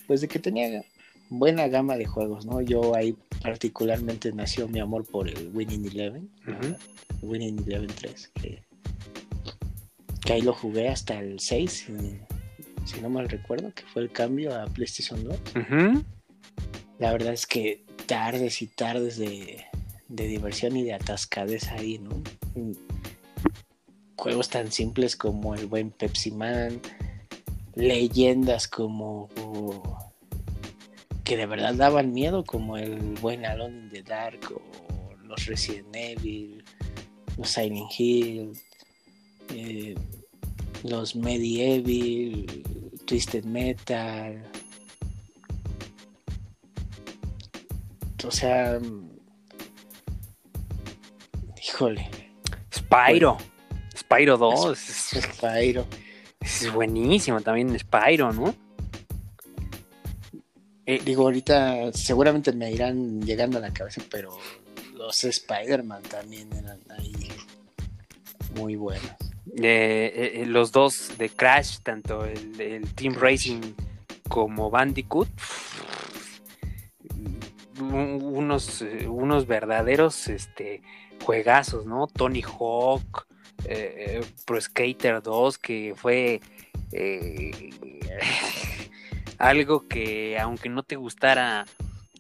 pues 0.06 0.20
de 0.20 0.28
que 0.28 0.38
tenía 0.38 0.84
buena 1.28 1.66
gama 1.66 1.96
de 1.96 2.06
juegos, 2.06 2.46
¿no? 2.46 2.60
Yo 2.60 2.94
ahí 2.94 3.16
particularmente 3.44 4.32
nació 4.32 4.66
mi 4.68 4.80
amor 4.80 5.04
por 5.04 5.28
el 5.28 5.50
Winning 5.52 5.84
Eleven, 5.84 6.30
Ujú. 6.48 6.76
Winning 7.20 7.62
Eleven 7.66 7.90
3, 7.94 8.30
que, 8.40 8.62
que 10.24 10.32
ahí 10.32 10.40
lo 10.40 10.54
jugué 10.54 10.88
hasta 10.88 11.20
el 11.20 11.38
6, 11.38 11.70
si, 11.70 11.92
si 12.86 13.00
no 13.02 13.10
mal 13.10 13.28
recuerdo, 13.28 13.70
que 13.74 13.82
fue 13.82 14.00
el 14.00 14.10
cambio 14.10 14.58
a 14.58 14.64
PlayStation 14.64 15.22
2. 15.22 15.36
Ujú. 15.56 16.02
La 16.98 17.12
verdad 17.12 17.34
es 17.34 17.46
que 17.46 17.84
tardes 18.06 18.62
y 18.62 18.66
tardes 18.66 19.18
de, 19.18 19.62
de 20.08 20.26
diversión 20.26 20.74
y 20.78 20.82
de 20.84 20.94
atascadez 20.94 21.68
ahí, 21.68 21.98
¿no? 21.98 22.22
Mm, 22.54 22.72
Juegos 24.16 24.48
tan 24.48 24.72
simples 24.72 25.16
como 25.16 25.54
el 25.54 25.66
buen 25.66 25.90
Pepsi 25.90 26.30
Man, 26.30 26.80
leyendas 27.74 28.68
como 28.68 29.28
oh, 29.38 30.03
que 31.24 31.36
de 31.38 31.46
verdad 31.46 31.74
daban 31.74 32.12
miedo, 32.12 32.44
como 32.44 32.76
el 32.76 32.98
buen 33.20 33.46
Alone 33.46 33.78
in 33.78 33.90
the 33.90 34.02
Dark 34.02 34.40
o 34.54 35.14
los 35.24 35.46
Resident 35.46 35.94
Evil, 35.96 36.62
los 37.38 37.48
Silent 37.48 37.90
Hill, 37.98 38.52
eh, 39.48 39.94
los 40.82 41.16
Medieval, 41.16 42.46
Twisted 43.06 43.44
Metal. 43.44 44.44
O 48.26 48.30
sea, 48.30 48.78
híjole, 51.62 52.08
Spyro. 52.72 53.38
Spyro 53.96 54.36
2. 54.36 54.76
Spyro. 54.78 55.86
Es 56.40 56.72
buenísimo 56.72 57.40
también 57.40 57.78
Spyro, 57.78 58.32
¿no? 58.32 58.54
Eh, 60.86 61.00
Digo, 61.04 61.22
ahorita 61.24 61.92
seguramente 61.92 62.52
me 62.52 62.70
irán 62.70 63.22
llegando 63.22 63.58
a 63.58 63.60
la 63.60 63.72
cabeza, 63.72 64.02
pero 64.10 64.36
los 64.94 65.24
Spider-Man 65.24 66.02
también 66.04 66.52
eran 66.52 66.80
ahí 66.98 67.12
muy 68.56 68.76
buenos. 68.76 69.10
eh, 69.62 70.32
eh, 70.42 70.46
los 70.46 70.72
dos 70.72 71.16
de 71.18 71.28
Crash, 71.30 71.78
tanto 71.82 72.24
el, 72.24 72.60
el 72.60 72.94
Team. 72.94 73.14
Racing 73.14 73.60
como 74.28 74.70
Bandicoot, 74.70 75.28
un- 77.80 78.20
unos, 78.22 78.82
unos 79.08 79.46
verdaderos 79.46 80.28
este, 80.28 80.82
juegazos, 81.24 81.86
¿no? 81.86 82.06
Tony 82.06 82.42
Hawk, 82.42 83.26
Pro 84.44 84.60
Skater 84.60 85.22
2, 85.22 85.58
que 85.58 85.94
fue 85.96 86.40
algo 89.48 89.86
que 89.88 90.38
aunque 90.38 90.68
no 90.68 90.82
te 90.82 90.96
gustara 90.96 91.66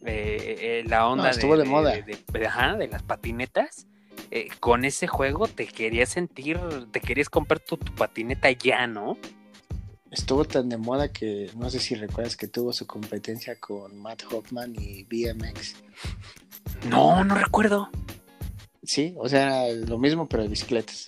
eh, 0.04 0.82
eh, 0.84 0.84
la 0.88 1.06
onda 1.08 1.30
estuvo 1.30 1.56
de 1.56 1.64
moda. 1.64 1.92
de- 1.92 2.02
de- 2.32 2.46
ajá, 2.46 2.76
de 2.76 2.88
las 2.88 3.02
patinetas, 3.02 3.86
eh, 4.30 4.48
con 4.60 4.84
ese 4.84 5.06
juego 5.06 5.48
te 5.48 5.66
querías 5.66 6.10
sentir, 6.10 6.58
te 6.92 7.00
querías 7.00 7.28
comprar 7.30 7.60
tu, 7.60 7.76
tu 7.76 7.92
patineta 7.94 8.50
ya, 8.50 8.86
¿no? 8.86 9.16
Estuvo 10.10 10.44
tan 10.44 10.68
de 10.68 10.76
moda 10.76 11.10
que 11.12 11.50
no 11.56 11.70
sé 11.70 11.80
si 11.80 11.94
recuerdas 11.96 12.36
que 12.36 12.46
tuvo 12.46 12.72
su 12.72 12.86
competencia 12.86 13.58
con 13.58 13.96
Matt 13.98 14.22
Hoffman 14.30 14.74
y 14.78 15.04
BMX. 15.04 15.74
No, 16.88 17.24
no 17.24 17.34
recuerdo. 17.34 17.88
Sí, 18.82 19.14
o 19.16 19.28
sea, 19.28 19.66
lo 19.72 19.98
mismo 19.98 20.28
pero 20.28 20.42
de 20.42 20.50
bicicletas. 20.50 21.06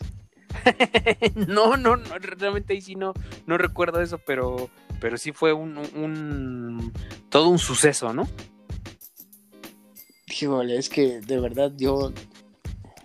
no, 1.35 1.77
no, 1.77 1.97
no, 1.97 2.19
realmente 2.19 2.75
ahí 2.75 2.81
sí 2.81 2.95
no, 2.95 3.15
no 3.47 3.59
recuerdo 3.59 4.01
eso, 4.01 4.19
pero, 4.19 4.71
pero 5.01 5.17
sí 5.19 5.33
fue 5.33 5.53
un, 5.53 6.93
todo 7.29 7.49
un 7.49 7.59
suceso, 7.59 8.13
¿no? 8.13 8.29
Híjole, 10.27 10.77
es 10.77 10.89
que 10.89 11.21
de 11.21 11.41
verdad 11.41 11.73
yo, 11.77 12.13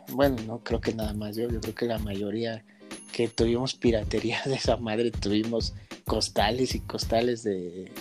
bueno, 0.09 0.37
no 0.45 0.59
creo 0.63 0.81
que 0.81 0.93
nada 0.93 1.13
más 1.13 1.35
yo, 1.35 1.49
yo 1.49 1.61
creo 1.61 1.75
que 1.75 1.85
la 1.85 1.99
mayoría 1.99 2.65
que 3.11 3.27
tuvimos 3.27 3.75
piratería 3.75 4.41
de 4.45 4.55
esa 4.55 4.77
madre 4.77 5.11
tuvimos 5.11 5.73
costales 6.05 6.75
y 6.75 6.81
costales 6.81 7.43
de, 7.43 7.91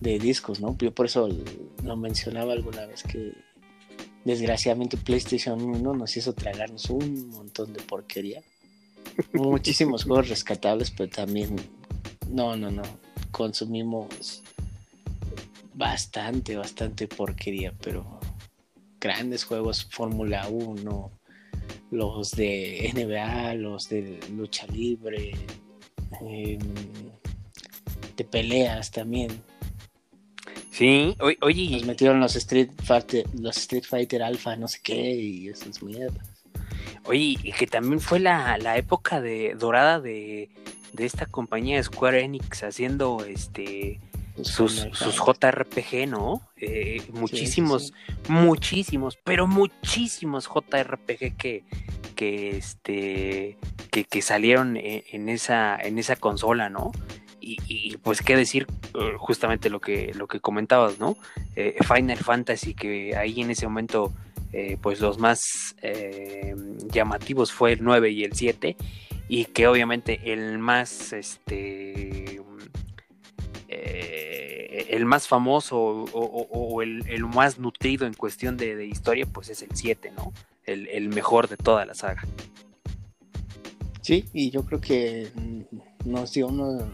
de 0.00 0.18
discos, 0.18 0.60
¿no? 0.60 0.76
Yo 0.78 0.92
por 0.92 1.06
eso 1.06 1.28
lo 1.82 1.96
mencionaba 1.96 2.52
alguna 2.52 2.86
vez 2.86 3.02
que 3.02 3.32
desgraciadamente 4.28 4.98
PlayStation 4.98 5.58
1 5.62 5.94
nos 5.94 6.14
hizo 6.18 6.34
tragarnos 6.34 6.90
un 6.90 7.30
montón 7.30 7.72
de 7.72 7.82
porquería. 7.82 8.42
Muchísimos 9.32 10.04
juegos 10.04 10.28
rescatables, 10.28 10.90
pero 10.90 11.08
también, 11.08 11.56
no, 12.30 12.54
no, 12.54 12.70
no, 12.70 12.82
consumimos 13.30 14.42
bastante, 15.72 16.56
bastante 16.56 17.08
porquería, 17.08 17.72
pero 17.82 18.20
grandes 19.00 19.44
juegos, 19.44 19.86
Fórmula 19.90 20.46
1, 20.48 21.10
los 21.90 22.32
de 22.32 22.92
NBA, 22.94 23.54
los 23.54 23.88
de 23.88 24.20
lucha 24.36 24.66
libre, 24.66 25.32
em, 26.20 26.58
de 28.14 28.24
peleas 28.24 28.90
también. 28.90 29.42
Sí, 30.78 31.16
oye. 31.40 31.70
Nos 31.72 31.86
metieron 31.86 32.20
los 32.20 32.36
Street 32.36 32.70
Fighter, 32.84 33.26
los 33.34 33.56
Street 33.56 33.82
Fighter 33.82 34.22
Alpha, 34.22 34.54
no 34.54 34.68
sé 34.68 34.78
qué, 34.80 35.12
y 35.12 35.48
esas 35.48 35.82
mierdas. 35.82 36.24
Oye, 37.04 37.36
y 37.42 37.52
que 37.52 37.66
también 37.66 38.00
fue 38.00 38.20
la, 38.20 38.56
la 38.58 38.76
época 38.76 39.20
de 39.20 39.56
dorada 39.58 39.98
de, 39.98 40.50
de 40.92 41.04
esta 41.04 41.26
compañía 41.26 41.82
Square 41.82 42.22
Enix 42.22 42.62
haciendo 42.62 43.24
este 43.24 43.98
sus, 44.42 44.86
sus 44.92 45.16
JRPG, 45.16 46.06
¿no? 46.06 46.42
Eh, 46.56 47.02
muchísimos, 47.12 47.92
muchísimos, 48.28 49.18
pero 49.24 49.48
muchísimos 49.48 50.48
JRPG 50.48 51.36
que, 51.36 51.64
que, 52.14 52.56
este, 52.56 53.58
que, 53.90 54.22
salieron 54.22 54.76
e, 54.76 55.04
en, 55.10 55.28
esa, 55.28 55.76
en 55.76 55.98
esa 55.98 56.14
consola, 56.14 56.70
¿no? 56.70 56.92
Y, 57.40 57.96
pues 57.98 58.20
qué 58.20 58.36
decir 58.36 58.66
eh, 58.94 59.14
justamente 59.16 59.70
lo 59.70 59.80
que, 59.80 60.12
lo 60.14 60.26
que 60.26 60.40
comentabas, 60.40 60.98
¿no? 60.98 61.16
Eh, 61.56 61.76
Final 61.86 62.18
Fantasy, 62.18 62.74
que 62.74 63.16
ahí 63.16 63.40
en 63.40 63.50
ese 63.50 63.66
momento, 63.66 64.12
pues 64.80 65.00
los 65.00 65.18
más 65.18 65.76
llamativos 66.90 67.52
fue 67.52 67.72
el 67.72 67.84
9 67.84 68.10
y 68.10 68.24
el 68.24 68.32
7, 68.32 68.76
y 69.28 69.44
que 69.44 69.66
obviamente 69.66 70.32
el 70.32 70.58
más, 70.58 71.12
este, 71.12 72.40
eh, 73.68 74.86
el 74.88 75.04
más 75.04 75.28
famoso 75.28 75.76
o, 75.78 76.82
el, 76.82 77.26
más 77.26 77.58
nutrido 77.58 78.06
en 78.06 78.14
cuestión 78.14 78.56
de, 78.56 78.86
historia, 78.86 79.26
pues 79.26 79.50
es 79.50 79.62
el 79.62 79.70
7, 79.74 80.12
¿no? 80.16 80.32
El, 80.64 81.08
mejor 81.10 81.48
de 81.48 81.56
toda 81.56 81.84
la 81.84 81.94
saga. 81.94 82.22
Sí, 84.00 84.24
y 84.32 84.50
yo 84.50 84.64
creo 84.64 84.80
que 84.80 85.28
nos 86.04 86.32
dio 86.32 86.48
uno, 86.48 86.90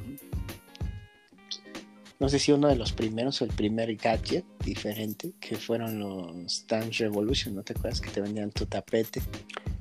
no 2.24 2.30
sé 2.30 2.38
si 2.38 2.52
uno 2.52 2.68
de 2.68 2.76
los 2.76 2.94
primeros 2.94 3.42
o 3.42 3.44
el 3.44 3.50
primer 3.50 3.94
gadget 3.96 4.46
diferente, 4.64 5.32
que 5.38 5.56
fueron 5.56 5.98
los 5.98 6.66
Dance 6.66 7.04
Revolution, 7.04 7.54
¿no 7.54 7.62
te 7.62 7.74
acuerdas 7.74 8.00
que 8.00 8.08
te 8.08 8.22
vendían 8.22 8.50
tu 8.50 8.64
tapete? 8.64 9.20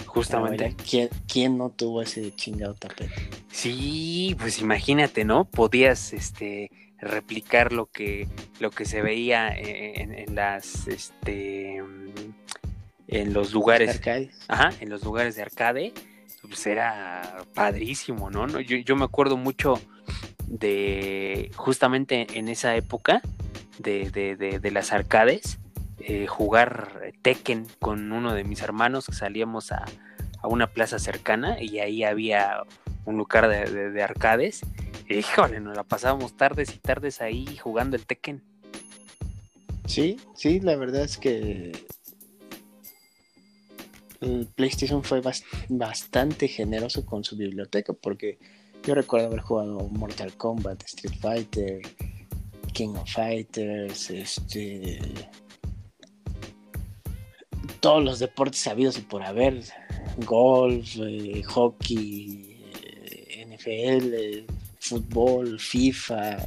Justamente. 0.06 0.76
¿quién, 1.26 1.58
no 1.58 1.70
tuvo 1.70 2.02
ese 2.02 2.36
chingado 2.36 2.74
tapete? 2.74 3.30
Sí, 3.50 4.36
pues 4.38 4.60
imagínate, 4.60 5.24
¿no? 5.24 5.46
Podías 5.46 6.12
este 6.12 6.70
replicar 7.00 7.72
lo 7.72 7.86
que 7.86 8.28
lo 8.60 8.72
que 8.72 8.84
se 8.84 9.02
veía 9.02 9.48
en, 9.48 10.36
las 10.36 10.88
este 10.88 11.82
en 13.08 13.34
los 13.34 13.54
lugares 13.54 14.02
ajá, 14.48 14.70
en 14.82 14.90
los 14.90 15.04
lugares 15.04 15.36
de 15.36 15.42
arcade 15.44 15.94
pues 16.42 16.66
era 16.66 17.44
padrísimo 17.54 18.30
no, 18.30 18.48
Yo, 18.62 18.78
yo, 18.78 18.96
me 18.96 19.04
acuerdo 19.04 19.36
mucho 19.36 19.82
de 20.48 21.52
justamente 21.56 22.28
en 22.34 22.50
esa 22.50 22.76
época 22.76 23.22
de, 23.80 24.12
de, 24.12 24.72
las 24.72 24.94
arcades 24.94 25.58
eh, 26.00 26.28
jugar 26.28 27.14
Tekken 27.22 27.66
con 27.80 28.12
uno 28.12 28.34
de 28.34 28.44
mis 28.44 28.62
hermanos 28.62 29.06
salíamos 29.12 29.72
a, 29.72 29.86
a 30.42 30.48
una 30.48 30.68
plaza 30.68 31.00
cercana 31.00 31.62
y 31.62 31.80
ahí 31.80 32.04
había 32.04 32.64
un 33.06 33.18
lugar 33.18 33.48
de, 33.48 33.92
de, 33.92 34.04
arcades. 34.04 34.62
híjole, 35.10 35.60
nos 35.60 35.76
la 35.76 35.84
pasábamos 35.84 36.38
tardes 36.38 36.74
y 36.76 36.78
tardes 36.78 37.22
ahí 37.22 37.58
jugando 37.58 37.96
el 37.96 38.06
Tekken. 38.06 38.44
Sí, 39.86 40.18
sí, 40.36 40.60
la 40.60 40.76
verdad 40.76 41.04
es 41.04 41.18
que 41.18 41.72
el 44.22 44.48
PlayStation 44.56 45.04
fue 45.04 45.22
bastante 45.70 46.48
generoso 46.48 47.06
con 47.06 47.24
su 47.24 47.36
biblioteca 47.36 47.94
porque 47.94 48.38
yo 48.86 48.96
recuerdo 48.96 49.28
haber 49.28 49.42
jugado 49.42 49.88
Mortal 49.90 50.34
Kombat, 50.36 50.84
Street 50.84 51.20
Fighter, 51.20 51.82
King 52.74 52.96
of 52.96 53.10
Fighters, 53.10 54.10
este 54.10 55.00
todos 57.80 58.02
los 58.02 58.20
deportes 58.20 58.62
sabidos 58.62 58.98
y 58.98 59.02
por 59.02 59.24
haber, 59.24 59.62
golf, 60.26 60.96
eh, 61.02 61.44
hockey, 61.44 62.62
eh, 62.82 63.46
NFL, 63.46 64.46
fútbol, 64.80 65.60
FIFA, 65.60 66.38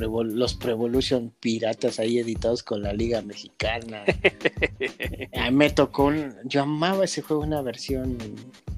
los 0.00 0.54
Prevolution 0.54 1.32
piratas 1.38 1.98
ahí 1.98 2.18
editados 2.18 2.62
con 2.62 2.82
la 2.82 2.94
Liga 2.94 3.20
Mexicana. 3.20 4.04
A 5.36 5.50
mí 5.50 5.56
me 5.56 5.70
tocó, 5.70 6.10
yo 6.44 6.62
amaba 6.62 7.04
ese 7.04 7.20
juego, 7.20 7.42
una 7.42 7.60
versión 7.60 8.16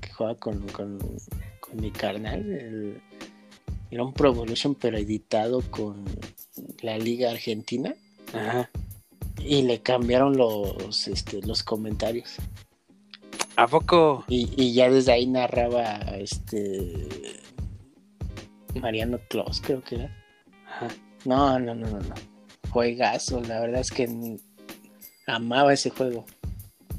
que 0.01 0.13
jugaba 0.13 0.37
con, 0.37 0.67
con, 0.69 0.99
mi 1.73 1.91
carnal. 1.91 3.01
era 3.91 4.03
un 4.03 4.13
Prevolution 4.13 4.75
pero 4.75 4.99
editado 4.99 5.63
con 5.71 6.05
la 6.83 6.99
Liga 6.99 7.31
Argentina. 7.31 7.95
Ajá. 8.33 8.71
Y 9.39 9.63
le 9.63 9.81
cambiaron 9.81 10.37
los, 10.37 11.09
este, 11.09 11.41
los 11.43 11.63
comentarios. 11.63 12.37
¿A 13.57 13.67
poco? 13.67 14.25
Y, 14.29 14.75
ya 14.75 14.91
desde 14.91 15.13
ahí 15.13 15.27
narraba 15.27 15.99
este 16.19 17.09
Mariano 18.75 19.19
Claus, 19.29 19.61
creo 19.61 19.83
que 19.83 19.95
era. 19.97 20.25
No, 21.25 21.59
no, 21.59 21.75
no, 21.75 21.87
no, 21.89 22.01
no. 22.01 22.15
Juegazo, 22.71 23.41
la 23.41 23.61
verdad 23.61 23.81
es 23.81 23.91
que 23.91 24.39
amaba 25.27 25.73
ese 25.73 25.91
juego. 25.91 26.27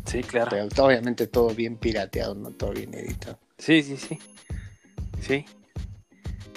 Sí, 0.05 0.23
claro. 0.23 0.49
Pero 0.49 0.85
obviamente 0.85 1.27
todo 1.27 1.49
bien 1.49 1.77
pirateado, 1.77 2.33
no 2.33 2.51
todo 2.51 2.71
bien 2.71 2.93
editado. 2.93 3.37
Sí, 3.57 3.83
sí, 3.83 3.97
sí. 3.97 4.19
Sí. 5.21 5.45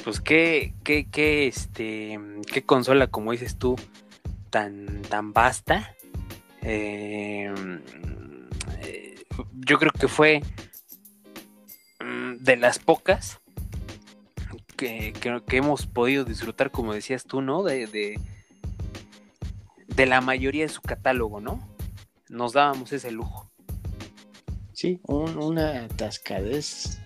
Pues 0.04 0.20
qué, 0.20 0.74
qué, 0.84 1.08
qué, 1.10 1.46
este, 1.46 2.18
qué 2.52 2.62
consola, 2.62 3.08
como 3.08 3.32
dices 3.32 3.56
tú, 3.56 3.76
tan, 4.50 5.02
tan 5.02 5.32
vasta. 5.32 5.94
Eh, 6.62 7.52
yo 9.66 9.78
creo 9.78 9.92
que 9.92 10.08
fue 10.08 10.42
mm, 12.00 12.36
de 12.36 12.56
las 12.56 12.78
pocas 12.78 13.40
que, 14.76 15.12
que, 15.46 15.56
hemos 15.56 15.86
podido 15.86 16.24
disfrutar, 16.24 16.70
como 16.70 16.94
decías 16.94 17.24
tú, 17.24 17.42
¿no? 17.42 17.62
De, 17.62 17.86
de, 17.86 18.18
la 20.06 20.22
mayoría 20.22 20.62
de 20.62 20.70
su 20.70 20.80
catálogo, 20.80 21.40
¿no? 21.40 21.60
Nos 22.30 22.54
dábamos 22.54 22.90
ese 22.92 23.10
lujo. 23.10 23.49
Sí, 24.80 24.98
una 25.08 25.88
tascadez 25.88 27.00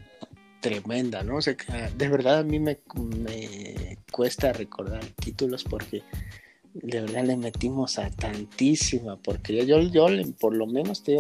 tremenda, 0.61 1.25
¿no? 1.25 1.39
O 1.39 1.43
sea, 1.43 1.57
de 1.97 2.09
verdad 2.09 2.39
a 2.39 2.45
mí 2.45 2.61
me, 2.61 2.79
me 3.19 3.99
cuesta 4.13 4.53
recordar 4.53 5.05
títulos 5.17 5.65
porque 5.65 6.05
de 6.73 7.01
verdad 7.01 7.25
le 7.25 7.37
metimos 7.37 7.99
a 7.99 8.11
tantísima 8.11 9.17
porque 9.17 9.67
yo, 9.67 9.81
yo 9.81 10.07
por 10.39 10.55
lo 10.55 10.69
menos 10.69 11.03
te 11.03 11.17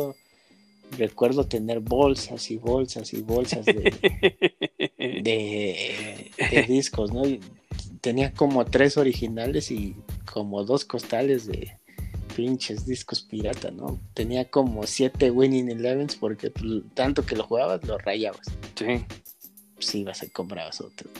recuerdo 0.96 1.44
tener 1.44 1.80
bolsas 1.80 2.48
y 2.52 2.56
bolsas 2.56 3.12
y 3.14 3.22
bolsas 3.22 3.64
de, 3.64 3.92
de, 4.96 6.64
discos, 6.68 7.12
¿no? 7.12 7.24
tenía 8.00 8.32
como 8.32 8.64
tres 8.64 8.96
originales 8.96 9.72
y 9.72 9.96
como 10.32 10.62
dos 10.62 10.84
costales 10.84 11.48
de 11.48 11.80
pinches 12.34 12.86
discos 12.86 13.22
pirata, 13.22 13.70
¿no? 13.70 13.98
Tenía 14.12 14.44
como 14.50 14.86
siete 14.86 15.30
Winning 15.30 15.70
Elevens 15.70 16.16
porque 16.16 16.50
pues, 16.50 16.82
tanto 16.94 17.24
que 17.24 17.36
lo 17.36 17.44
jugabas 17.44 17.84
lo 17.84 17.98
rayabas. 17.98 18.46
Sí. 18.74 19.04
Sí, 19.78 20.00
ibas 20.00 20.22
a 20.22 20.28
comprabas 20.28 20.80
otro. 20.80 21.10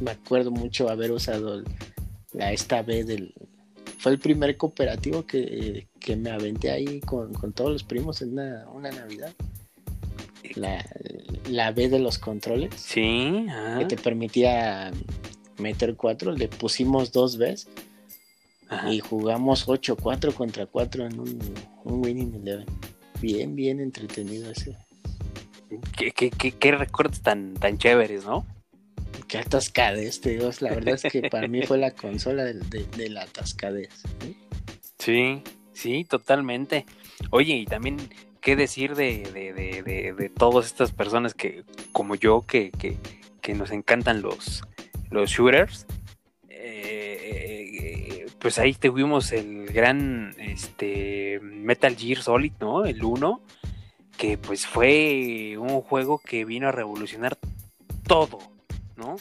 Me 0.00 0.12
acuerdo 0.12 0.50
mucho 0.50 0.88
haber 0.88 1.12
usado 1.12 1.62
la 2.32 2.52
esta 2.52 2.82
B 2.82 3.04
del... 3.04 3.34
Fue 3.98 4.12
el 4.12 4.18
primer 4.18 4.56
cooperativo 4.56 5.26
que, 5.26 5.86
me 6.16 6.30
aventé 6.30 6.70
ahí 6.70 7.00
con, 7.00 7.32
todos 7.52 7.70
los 7.70 7.84
primos 7.84 8.22
en 8.22 8.32
una, 8.32 8.90
Navidad. 8.90 9.34
La, 10.54 10.84
la, 11.48 11.70
B 11.72 11.88
de 11.88 11.98
los 11.98 12.18
controles. 12.18 12.74
Sí. 12.76 13.46
Que 13.78 13.84
te 13.84 13.96
permitía 13.96 14.90
meter 15.58 15.96
cuatro. 15.96 16.32
Le 16.32 16.48
pusimos 16.48 17.12
dos 17.12 17.36
Bs. 17.36 17.68
Y 18.88 19.00
jugamos 19.00 19.66
8-4 19.66 20.32
contra 20.34 20.66
4 20.66 21.06
en 21.06 21.20
un, 21.20 21.38
un 21.84 22.04
Winning 22.04 22.34
Eleven. 22.34 22.66
Bien, 23.20 23.54
bien 23.54 23.80
entretenido 23.80 24.50
ese. 24.50 24.76
¿Qué, 25.96 26.12
qué, 26.12 26.52
qué, 26.52 26.72
recuerdos 26.72 27.20
tan, 27.20 27.54
tan 27.54 27.78
chéveres, 27.78 28.24
¿no? 28.24 28.46
qué 29.28 29.38
atascadez, 29.38 30.20
te 30.20 30.30
digo. 30.30 30.50
La 30.60 30.70
verdad 30.70 30.94
es 30.94 31.12
que 31.12 31.22
para 31.30 31.46
mí 31.46 31.62
fue 31.62 31.78
la 31.78 31.92
consola 31.92 32.44
de, 32.44 33.08
la 33.08 33.22
atascadez. 33.22 34.02
Sí, 34.98 35.42
sí, 35.72 36.04
totalmente. 36.04 36.86
Oye, 37.30 37.54
y 37.54 37.66
también, 37.66 37.96
¿qué 38.40 38.56
decir 38.56 38.94
de, 38.94 39.22
de, 39.32 40.12
de 40.12 40.28
todas 40.28 40.66
estas 40.66 40.92
personas 40.92 41.34
que, 41.34 41.64
como 41.92 42.14
yo, 42.16 42.42
que, 42.42 42.70
que, 42.70 42.96
que 43.40 43.54
nos 43.54 43.70
encantan 43.70 44.22
los, 44.22 44.62
los 45.10 45.30
shooters? 45.30 45.86
Eh, 48.40 48.42
pues 48.42 48.58
ahí 48.58 48.74
tuvimos 48.74 49.32
el 49.32 49.66
gran 49.66 50.34
este, 50.38 51.40
Metal 51.42 51.94
Gear 51.96 52.22
Solid, 52.22 52.52
¿no? 52.60 52.84
El 52.84 53.04
1, 53.04 53.40
que 54.16 54.38
pues 54.38 54.66
fue 54.66 55.56
un 55.58 55.80
juego 55.82 56.18
que 56.18 56.44
vino 56.44 56.68
a 56.68 56.72
revolucionar 56.72 57.38
todo, 58.06 58.38
¿no? 58.96 59.16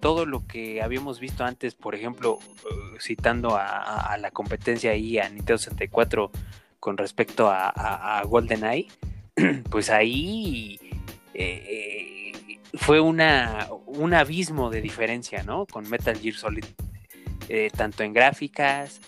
Todo 0.00 0.26
lo 0.26 0.46
que 0.46 0.82
habíamos 0.82 1.20
visto 1.20 1.44
antes, 1.44 1.74
por 1.74 1.94
ejemplo, 1.94 2.34
uh, 2.34 2.98
citando 3.00 3.56
a, 3.56 4.16
la 4.18 4.30
competencia 4.30 4.92
ahí 4.92 5.18
a 5.18 5.28
Nintendo 5.28 5.58
64 5.58 6.30
con 6.80 6.96
respecto 6.96 7.48
a, 7.48 8.22
GoldenEye, 8.26 8.88
pues 9.70 9.90
ahí 9.90 10.80
eh, 11.34 12.32
fue 12.74 13.00
una, 13.00 13.68
un 13.86 14.14
abismo 14.14 14.70
de 14.70 14.80
diferencia, 14.80 15.44
¿no? 15.44 15.66
Con 15.66 15.88
Metal 15.88 16.18
Gear 16.18 16.34
Solid 16.34 16.64
eh, 17.48 17.70
tanto 17.76 18.02
en 18.02 18.12
gráficas, 18.12 19.00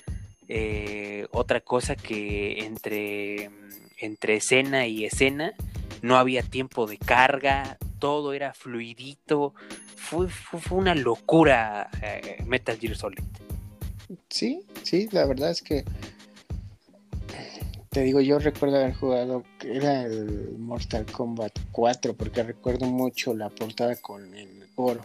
eh, 0.49 1.27
otra 1.31 1.61
cosa 1.61 1.97
que 1.97 2.65
entre, 2.65 3.51
entre 3.99 4.37
escena 4.37 4.87
y 4.87 5.05
escena 5.05 5.55
no 6.03 6.17
había 6.17 6.43
tiempo 6.43 6.87
de 6.87 6.99
carga, 6.99 7.79
todo 7.99 8.35
era 8.35 8.53
fluidito, 8.53 9.55
fue, 9.97 10.29
fue, 10.29 10.79
una 10.79 10.95
locura 10.95 11.89
eh, 12.03 12.43
Metal 12.47 12.77
Gear 12.79 12.97
Solid. 12.97 13.23
Sí, 14.29 14.61
sí, 14.83 15.09
la 15.13 15.25
verdad 15.27 15.51
es 15.51 15.63
que 15.63 15.85
te 17.95 18.01
digo, 18.03 18.21
yo 18.21 18.41
recuerdo 18.41 18.77
haber 18.77 18.93
jugado, 18.93 19.45
era 19.63 20.03
el 20.03 20.59
Mortal 20.59 21.07
Kombat 21.07 21.57
4, 21.71 22.15
porque 22.15 22.43
recuerdo 22.43 22.87
mucho 22.87 23.35
la 23.35 23.49
portada 23.51 23.95
con 23.95 24.35
el 24.35 24.67
Goro. 24.75 25.01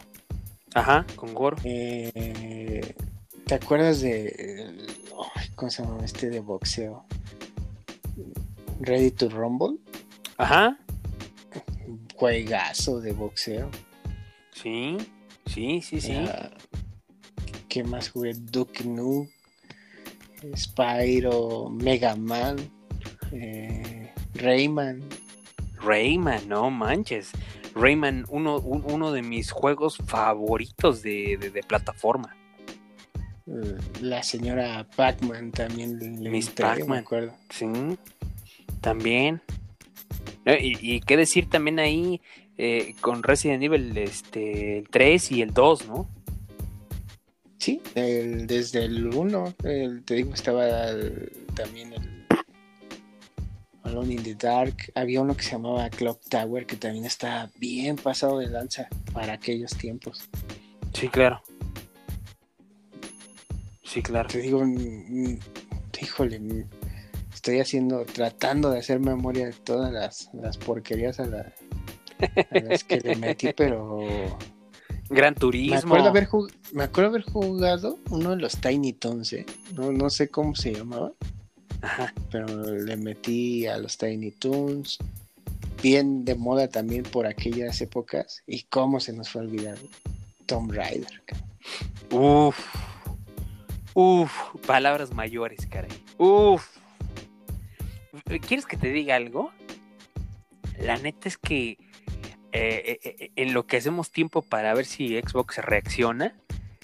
Ajá, 0.73 1.06
con 1.15 1.35
Goro. 1.35 1.57
Eh, 1.64 2.95
¿Te 3.50 3.56
acuerdas 3.56 4.02
de. 4.02 4.78
¿Cómo 5.56 5.72
se 5.72 5.82
llama 5.82 6.06
este 6.06 6.30
de 6.30 6.40
boxeo? 6.40 7.04
Ready 8.80 9.10
to 9.10 9.28
Rumble. 9.28 9.80
Ajá. 10.38 10.78
Juegazo 12.14 13.02
de 13.02 13.12
boxeo. 13.12 13.72
Sí, 14.52 14.98
sí, 15.48 15.82
sí, 15.82 16.00
sí. 16.00 16.14
¿Qué 17.68 17.84
más 17.84 18.12
jugué? 18.12 18.36
Duke 18.36 18.84
Nukem, 18.84 19.32
Spyro, 20.56 21.72
Mega 21.72 22.16
Man, 22.16 22.58
eh, 23.32 24.14
Rayman. 24.36 25.02
Rayman, 25.82 26.48
no 26.48 26.70
manches. 26.70 27.32
Rayman, 27.74 28.26
uno, 28.30 28.58
uno 28.58 29.12
de 29.12 29.24
mis 29.24 29.50
juegos 29.50 29.98
favoritos 30.06 31.02
de 31.02 31.64
plataforma 31.68 32.39
la 34.02 34.24
señora 34.24 34.86
Pac-Man 34.96 35.52
también 35.52 36.22
Miss 36.32 36.50
Pac-Man, 36.50 37.06
Sí, 37.50 37.68
también. 38.82 39.42
Y, 40.46 41.02
qué 41.02 41.18
decir 41.18 41.50
también 41.50 41.80
ahí 41.80 42.22
eh, 42.58 42.96
con 43.02 43.24
Resident 43.24 43.64
Evil 43.64 43.98
este, 43.98 44.80
el 44.80 44.90
3 44.90 45.32
y 45.32 45.42
el 45.42 45.54
2, 45.54 45.88
¿no? 45.88 46.10
Sí, 47.58 47.82
desde 47.94 48.86
el 48.86 49.14
1, 49.14 49.54
te 50.06 50.14
digo, 50.14 50.34
estaba 50.34 50.66
también 51.56 51.94
el 51.94 52.26
Alone 53.84 54.14
in 54.14 54.24
the 54.24 54.36
Dark. 54.36 54.76
Había 54.96 55.22
uno 55.22 55.36
que 55.36 55.44
se 55.44 55.52
llamaba 55.52 55.90
Clock 55.90 56.22
Tower, 56.30 56.66
que 56.66 56.78
también 56.78 57.06
está 57.06 57.50
bien 57.58 57.98
pasado 57.98 58.40
de 58.40 58.48
lanza 58.48 58.88
para 59.14 59.34
aquellos 59.34 59.76
tiempos. 59.76 60.30
Sí, 60.94 61.10
claro. 61.10 61.42
Sí, 63.90 64.03
claro. 64.03 64.30
Te 64.30 64.40
digo, 64.40 64.64
híjole, 65.99 66.66
estoy 67.34 67.60
haciendo, 67.60 68.06
tratando 68.06 68.70
de 68.70 68.80
hacer 68.80 68.99
memoria 68.99 69.48
de 69.48 69.53
todas 69.53 70.30
las, 70.32 70.57
porquerías 70.57 71.20
a, 71.20 71.26
las 71.26 72.84
que 72.84 72.99
le 72.99 73.16
metí, 73.16 73.52
pero... 73.57 73.99
Gran 75.10 75.34
Turismo. 75.34 75.74
Me 75.74 75.80
acuerdo 75.80 76.10
haber, 76.10 76.30
me 76.72 76.84
acuerdo 76.84 77.10
haber 77.10 77.24
jugado 77.24 77.98
uno 78.11 78.30
de 78.30 78.36
los 78.36 78.61
Tiny 78.61 78.94
Toons, 78.94 79.34
¿eh? 79.34 79.45
no, 79.74 79.91
no 79.91 80.11
sé 80.11 80.30
cómo 80.30 80.56
se 80.56 80.72
llamaba. 80.72 81.11
Ajá. 81.82 82.14
Pero 82.30 82.45
le 82.76 82.95
metí 82.95 83.66
a 83.66 83.80
los 83.80 83.98
Tiny 83.98 84.30
Toons. 84.30 84.99
Bien 85.82 86.26
de 86.26 86.36
moda 86.36 86.68
también 86.68 87.02
por 87.02 87.26
aquellas 87.26 87.82
épocas. 87.82 88.44
Y 88.45 88.64
cómo 88.64 88.99
se 88.99 89.14
nos 89.14 89.30
fue 89.30 89.41
a 89.41 89.45
olvidar 89.45 89.78
Tomb 90.45 90.74
Raider. 90.74 91.24
Uf. 92.11 92.56
Uf, 93.94 94.32
palabras 94.66 95.14
mayores, 95.14 95.66
caray. 95.68 95.91
Uf. 96.18 96.78
¿Quieres 98.48 98.66
que 98.66 98.78
te 98.78 98.90
diga 98.90 99.16
algo? 99.16 99.52
La 100.80 100.98
neta 100.98 101.28
es 101.28 101.38
que 101.38 101.78
eh, 102.52 102.99
eh, 103.03 103.16
eh, 103.20 103.32
en 103.36 103.53
lo 103.53 103.68
que 103.68 103.78
hacemos 103.78 104.11
tiempo 104.11 104.41
para 104.41 104.74
ver 104.74 104.86
si 104.86 105.20
Xbox 105.20 105.57
reacciona, 105.57 106.36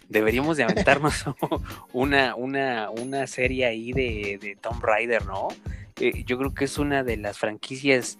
deberíamos 0.10 0.57
de 0.57 0.64
aventarnos 0.64 1.26
una, 1.94 2.36
una, 2.36 2.90
una 2.90 3.26
serie 3.26 3.65
ahí 3.65 3.91
de, 3.91 4.38
de 4.40 4.56
Tomb 4.56 4.84
Raider, 4.84 5.26
¿no? 5.26 5.48
yo 5.98 6.38
creo 6.38 6.53
que 6.53 6.65
es 6.65 6.77
una 6.77 7.06
de 7.06 7.15
las 7.15 7.40
franquicias 7.40 8.18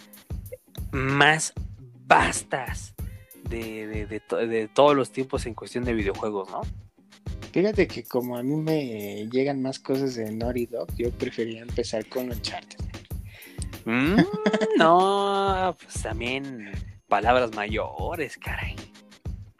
más 0.94 1.52
vastas 2.08 2.96
de, 3.50 4.06
de 4.08 4.70
todos 4.74 4.96
los 4.96 5.12
tiempos 5.12 5.46
en 5.46 5.56
cuestión 5.56 5.84
de 5.84 5.94
videojuegos, 5.94 6.50
¿no? 6.50 6.62
Fíjate 7.56 7.88
que 7.88 8.04
como 8.04 8.36
a 8.36 8.44
mí 8.44 8.54
me 8.58 9.30
llegan 9.32 9.62
más 9.62 9.80
cosas 9.80 10.16
de 10.16 10.30
Naughty 10.30 10.66
Dog, 10.66 10.94
yo 10.98 11.10
prefería 11.10 11.62
empezar 11.62 12.06
con 12.10 12.30
Uncharted. 12.30 12.80
Mm, 13.86 14.18
no, 14.78 15.74
pues 15.82 16.04
también 16.04 16.74
palabras 17.08 17.56
mayores, 17.56 18.38
caray. 18.38 18.76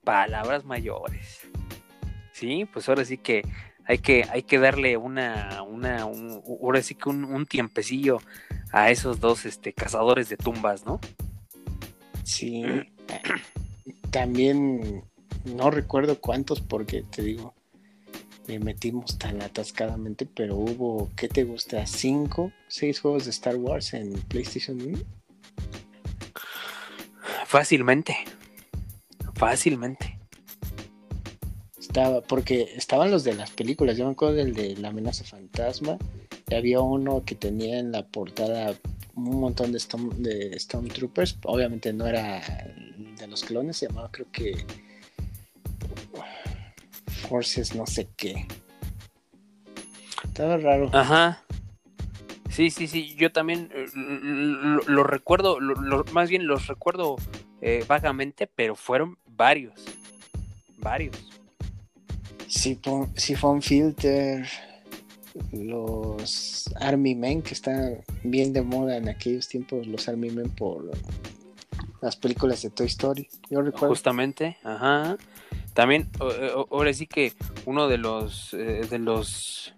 Palabras 0.04 0.66
mayores. 0.66 1.48
Sí, 2.34 2.66
pues 2.66 2.90
ahora 2.90 3.06
sí 3.06 3.18
que 3.18 3.44
hay 3.86 4.00
que, 4.00 4.26
hay 4.30 4.44
que 4.44 4.60
darle 4.60 4.98
una, 4.98 5.64
una, 5.64 6.02
ahora 6.02 6.82
sí 6.82 6.96
que 6.96 7.08
un, 7.08 7.24
un, 7.24 7.46
tiempecillo 7.46 8.18
a 8.74 8.92
esos 8.92 9.22
dos 9.22 9.46
este, 9.46 9.72
cazadores 9.72 10.28
de 10.28 10.36
tumbas, 10.36 10.86
¿no? 10.86 11.00
Sí. 12.26 12.62
También 14.12 15.06
no 15.46 15.72
recuerdo 15.72 16.20
cuántos 16.20 16.60
porque 16.60 17.02
te 17.04 17.22
digo, 17.22 17.55
le 18.48 18.60
metimos 18.60 19.18
tan 19.18 19.42
atascadamente, 19.42 20.26
pero 20.26 20.56
hubo, 20.56 21.10
¿qué 21.16 21.28
te 21.28 21.44
gusta? 21.44 21.86
¿Cinco, 21.86 22.52
seis 22.68 23.00
juegos 23.00 23.26
de 23.26 23.32
Star 23.32 23.56
Wars 23.56 23.94
en 23.94 24.14
PlayStation 24.14 24.82
1? 24.82 24.98
Fácilmente, 27.46 28.18
fácilmente. 29.34 30.20
Estaba, 31.80 32.22
porque 32.22 32.74
estaban 32.76 33.12
los 33.12 33.24
de 33.24 33.36
las 33.36 33.52
películas, 33.52 33.98
yo 33.98 34.06
me 34.06 34.12
acuerdo 34.12 34.36
del 34.36 34.54
de 34.54 34.76
La 34.76 34.90
amenaza 34.90 35.24
fantasma, 35.24 35.98
y 36.50 36.56
había 36.56 36.82
uno 36.82 37.24
que 37.26 37.36
tenía 37.36 37.80
en 37.80 37.92
la 37.92 38.06
portada 38.06 38.76
un 39.16 39.40
montón 39.40 39.72
de, 39.72 39.78
Storm, 39.78 40.10
de 40.22 40.60
Stormtroopers, 40.60 41.38
obviamente 41.46 41.94
no 41.94 42.06
era 42.06 42.42
de 43.18 43.28
los 43.28 43.44
clones, 43.44 43.78
se 43.78 43.88
llamaba 43.88 44.10
creo 44.12 44.28
que 44.32 44.66
Forces 47.30 47.76
no 47.76 47.86
sé 47.86 48.08
qué. 48.16 48.48
Estaba 50.24 50.58
raro. 50.58 50.90
Ajá. 50.94 51.44
Sí, 52.50 52.70
sí, 52.70 52.88
sí, 52.88 53.16
yo 53.16 53.32
también 53.32 53.70
eh, 53.74 53.86
lo, 53.94 55.04
recuerdo, 55.04 55.58
más 56.14 56.30
bien 56.30 56.48
los 56.48 56.68
recuerdo 56.68 57.18
eh, 57.62 57.84
vagamente, 57.86 58.48
pero 58.48 58.76
fueron 58.76 59.18
varios, 59.28 59.74
varios. 60.78 61.18
Siphon 62.48 63.62
Filter, 63.62 64.48
los 65.52 66.70
Army 66.80 67.16
Men, 67.16 67.42
que 67.42 67.54
están 67.54 68.04
bien 68.24 68.54
de 68.54 68.62
moda 68.62 68.96
en 68.98 69.10
aquellos 69.10 69.50
tiempos, 69.50 69.86
los 69.88 70.08
Army 70.08 70.30
Men 70.30 70.50
por 70.50 70.92
las 72.02 72.16
películas 72.16 72.62
de 72.62 72.70
Toy 72.70 72.88
Story. 72.88 73.28
Yo 73.50 73.62
recuerdo. 73.62 73.90
Justamente, 73.90 74.58
ajá. 74.64 75.18
También, 75.76 76.10
ahora 76.72 76.94
sí 76.94 77.06
que 77.06 77.34
uno 77.66 77.90
de 77.90 77.98
los, 77.98 78.54
eh, 78.54 78.88
de 78.90 78.98
los 78.98 79.76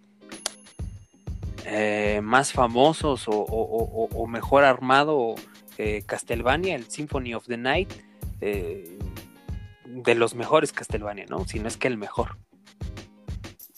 eh, 1.66 2.22
más 2.22 2.54
famosos 2.54 3.24
o, 3.26 4.28
mejor 4.30 4.64
armado, 4.64 5.34
eh, 5.80 6.04
Castlevania, 6.06 6.76
el 6.76 6.86
Symphony 6.86 7.34
of 7.34 7.48
the 7.48 7.58
Night, 7.58 7.92
de 8.40 10.16
los 10.16 10.36
mejores 10.36 10.72
Castlevania, 10.72 11.26
¿no? 11.30 11.48
Si 11.48 11.60
no 11.60 11.68
es 11.68 11.78
que 11.78 11.88
el 11.88 11.98
mejor. 11.98 12.38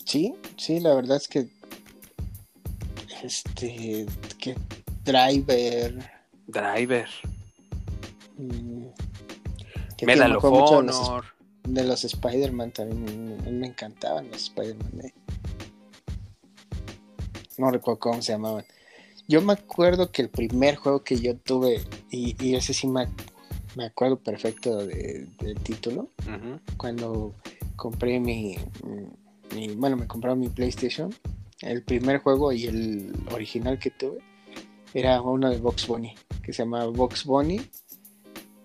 Sí, 0.04 0.36
sí, 0.58 0.82
la 0.82 0.96
verdad 0.96 1.16
es 1.16 1.30
que 1.30 1.48
este 3.24 4.06
que 4.38 4.58
Driver 5.06 6.12
Driver 6.48 7.08
mm, 8.38 8.86
Medal 10.06 10.36
of 10.36 10.44
Honor 10.44 11.39
de 11.74 11.84
los 11.84 12.04
Spider-Man 12.04 12.72
también 12.72 13.60
me 13.60 13.68
encantaban 13.68 14.28
los 14.30 14.44
Spider-Man. 14.44 15.12
no 17.58 17.72
recuerdo 17.72 18.00
cómo 18.00 18.22
se 18.22 18.32
llamaban. 18.32 18.64
Yo 19.28 19.42
me 19.42 19.54
acuerdo 19.54 20.12
que 20.12 20.22
el 20.22 20.30
primer 20.30 20.76
juego 20.76 21.04
que 21.04 21.18
yo 21.20 21.36
tuve, 21.38 21.82
y, 22.10 22.36
y 22.44 22.56
ese 22.56 22.74
sí 22.74 22.88
me, 22.88 23.08
me 23.76 23.86
acuerdo 23.86 24.18
perfecto 24.18 24.78
de- 24.86 25.28
del 25.40 25.60
título, 25.60 26.10
cuando 26.78 27.36
compré 27.76 28.20
mi, 28.20 28.58
mi- 29.54 29.68
bueno, 29.76 29.98
me 29.98 30.08
compraron 30.08 30.40
mi 30.40 30.50
PlayStation, 30.50 31.14
el 31.62 31.84
primer 31.84 32.20
juego 32.20 32.52
y 32.54 32.66
el 32.66 33.14
original 33.32 33.78
que 33.78 33.92
tuve 33.92 34.20
era 34.94 35.22
uno 35.22 35.50
de 35.50 35.58
Box 35.60 35.86
Bunny, 35.88 36.16
que 36.42 36.54
se 36.54 36.64
llamaba 36.64 36.88
Box 36.88 37.26
Bunny 37.26 37.62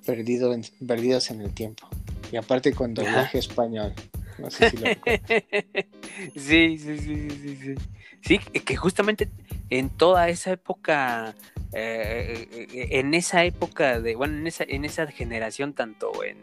Perdido 0.06 0.52
en- 0.55 0.64
Perdidos 0.86 1.31
en 1.31 1.40
el 1.40 1.52
Tiempo. 1.52 1.89
Y 2.32 2.36
aparte 2.36 2.72
con 2.72 2.94
doblaje 2.94 3.38
español. 3.38 3.92
No 4.38 4.51
sé 4.51 4.70
si 4.70 4.76
lo 4.76 4.86
sí, 6.34 6.78
sí, 6.78 6.98
sí, 6.98 7.30
sí, 7.30 7.56
sí, 7.62 7.74
sí. 8.22 8.38
Que 8.60 8.76
justamente 8.76 9.28
en 9.70 9.90
toda 9.90 10.28
esa 10.28 10.51
época, 10.52 11.34
eh, 11.72 12.48
eh, 12.51 12.88
en 12.98 13.14
esa 13.14 13.44
época 13.44 14.01
de, 14.01 14.16
bueno, 14.16 14.36
en 14.36 14.46
esa, 14.46 14.64
en 14.66 14.84
esa 14.84 15.06
generación, 15.06 15.72
tanto 15.72 16.24
en, 16.24 16.38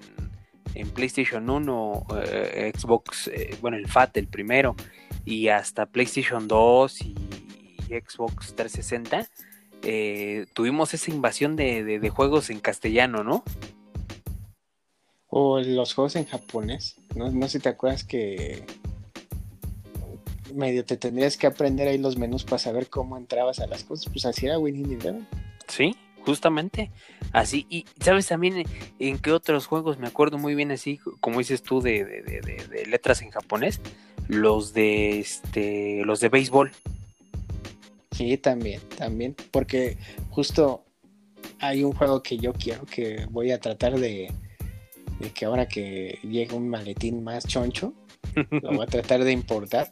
en 0.76 0.90
PlayStation 0.92 1.50
1, 1.50 2.06
eh, 2.26 2.72
Xbox, 2.78 3.28
eh, 3.28 3.56
bueno, 3.62 3.76
el 3.78 3.88
FAT, 3.88 4.18
el 4.18 4.28
primero, 4.28 4.76
y 5.26 5.50
hasta 5.50 5.86
PlayStation 5.86 6.48
2 6.48 7.02
y, 7.02 7.16
y 7.90 7.94
Xbox 8.00 8.56
360, 8.56 9.28
eh, 9.84 10.46
tuvimos 10.54 10.94
esa 10.94 11.12
invasión 11.12 11.56
de, 11.56 11.84
de- 11.84 12.00
de 12.00 12.10
juegos 12.10 12.50
en 12.50 12.60
castellano, 12.60 13.24
¿no? 13.24 13.44
O 15.34 15.60
los 15.62 15.94
juegos 15.94 16.16
en 16.18 16.26
japonés. 16.26 16.96
No, 17.16 17.32
no 17.32 17.48
sé 17.48 17.58
si 17.58 17.60
te 17.64 17.70
acuerdas 17.70 18.04
que 18.04 18.64
medio 20.54 20.84
te 20.84 20.98
tendrías 20.98 21.38
que 21.38 21.48
aprender 21.48 21.88
ahí 21.88 21.98
los 21.98 22.18
menús 22.18 22.44
para 22.44 22.60
saber 22.60 22.90
cómo 22.90 23.18
entrabas 23.18 23.60
a 23.60 23.68
las 23.68 23.84
cosas. 23.86 24.12
Pues 24.12 24.26
así 24.26 24.46
era 24.46 24.60
Winning 24.60 24.92
Eleven. 24.94 25.26
Sí, 25.68 25.96
justamente. 26.26 26.92
Así, 27.32 27.66
y 27.70 27.86
sabes 28.02 28.28
también 28.28 28.64
en, 29.00 29.20
qué 29.20 29.32
otros 29.32 29.66
juegos 29.68 29.98
me 29.98 30.08
acuerdo 30.08 30.38
muy 30.38 30.54
bien 30.54 30.72
así, 30.72 31.00
como 31.22 31.40
dices 31.40 31.64
tú, 31.64 31.80
de, 31.82 32.04
de- 32.04 32.22
de- 32.24 32.42
de- 32.42 32.68
de 32.68 32.86
letras 32.88 33.22
en 33.22 33.30
japonés, 33.30 33.80
los 34.28 34.74
de 34.74 35.20
este, 35.20 36.04
los 36.04 36.20
de 36.20 36.28
béisbol. 36.28 36.72
Sí, 38.12 38.38
también, 38.38 38.82
también. 38.98 39.34
Porque 39.52 39.98
justo 40.30 40.84
hay 41.60 41.86
un 41.86 41.94
juego 41.94 42.22
que 42.22 42.38
yo 42.38 42.52
quiero 42.52 42.86
que 42.86 43.26
voy 43.30 43.52
a 43.52 43.60
tratar 43.62 43.98
de, 43.98 44.30
de 45.22 45.30
que 45.32 45.46
ahora 45.46 45.68
que 45.68 46.20
llegue 46.24 46.56
un 46.56 46.68
maletín 46.70 47.24
más 47.24 47.46
choncho, 47.48 47.94
lo 48.52 48.72
voy 48.74 48.84
a 48.84 48.88
tratar 48.88 49.24
de 49.24 49.32
importar. 49.32 49.92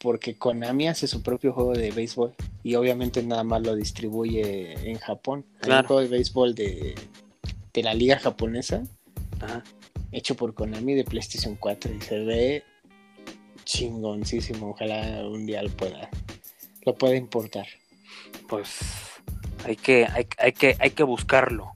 Porque 0.00 0.34
Konami 0.36 0.88
hace 0.88 1.06
su 1.06 1.22
propio 1.22 1.52
juego 1.52 1.74
de 1.74 1.90
béisbol 1.90 2.34
y 2.62 2.74
obviamente 2.74 3.22
nada 3.22 3.44
más 3.44 3.60
lo 3.60 3.74
distribuye 3.76 4.72
en 4.90 4.98
Japón. 4.98 5.44
Hay 5.56 5.60
Claro. 5.60 5.80
un 5.82 5.86
juego 5.88 6.02
de 6.02 6.08
béisbol 6.08 6.54
de, 6.54 6.94
de 7.74 7.82
la 7.82 7.92
liga 7.92 8.18
japonesa 8.18 8.82
Ajá. 9.42 9.62
hecho 10.10 10.36
por 10.36 10.54
Konami 10.54 10.94
de 10.94 11.04
PlayStation 11.04 11.54
4 11.56 11.92
y 11.94 12.00
se 12.00 12.18
ve 12.24 12.62
chingoncísimo. 13.64 14.70
Ojalá 14.70 15.22
un 15.28 15.44
día 15.46 15.62
lo 15.62 15.70
pueda, 15.70 16.08
lo 16.86 16.94
pueda 16.94 17.16
importar. 17.16 17.66
Pues 18.48 18.78
hay 19.64 19.76
que, 19.76 20.06
hay, 20.06 20.26
hay 20.38 20.52
que, 20.52 20.76
hay 20.78 20.90
que 20.92 21.02
buscarlo. 21.02 21.72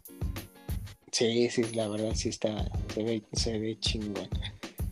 Sí, 1.15 1.49
sí, 1.49 1.63
la 1.75 1.87
verdad 1.87 2.11
sí 2.17 2.29
está, 2.29 2.69
se 2.93 3.05
ve, 3.05 3.23
se 3.35 3.57
ve 3.57 3.79
chingón. 3.79 4.29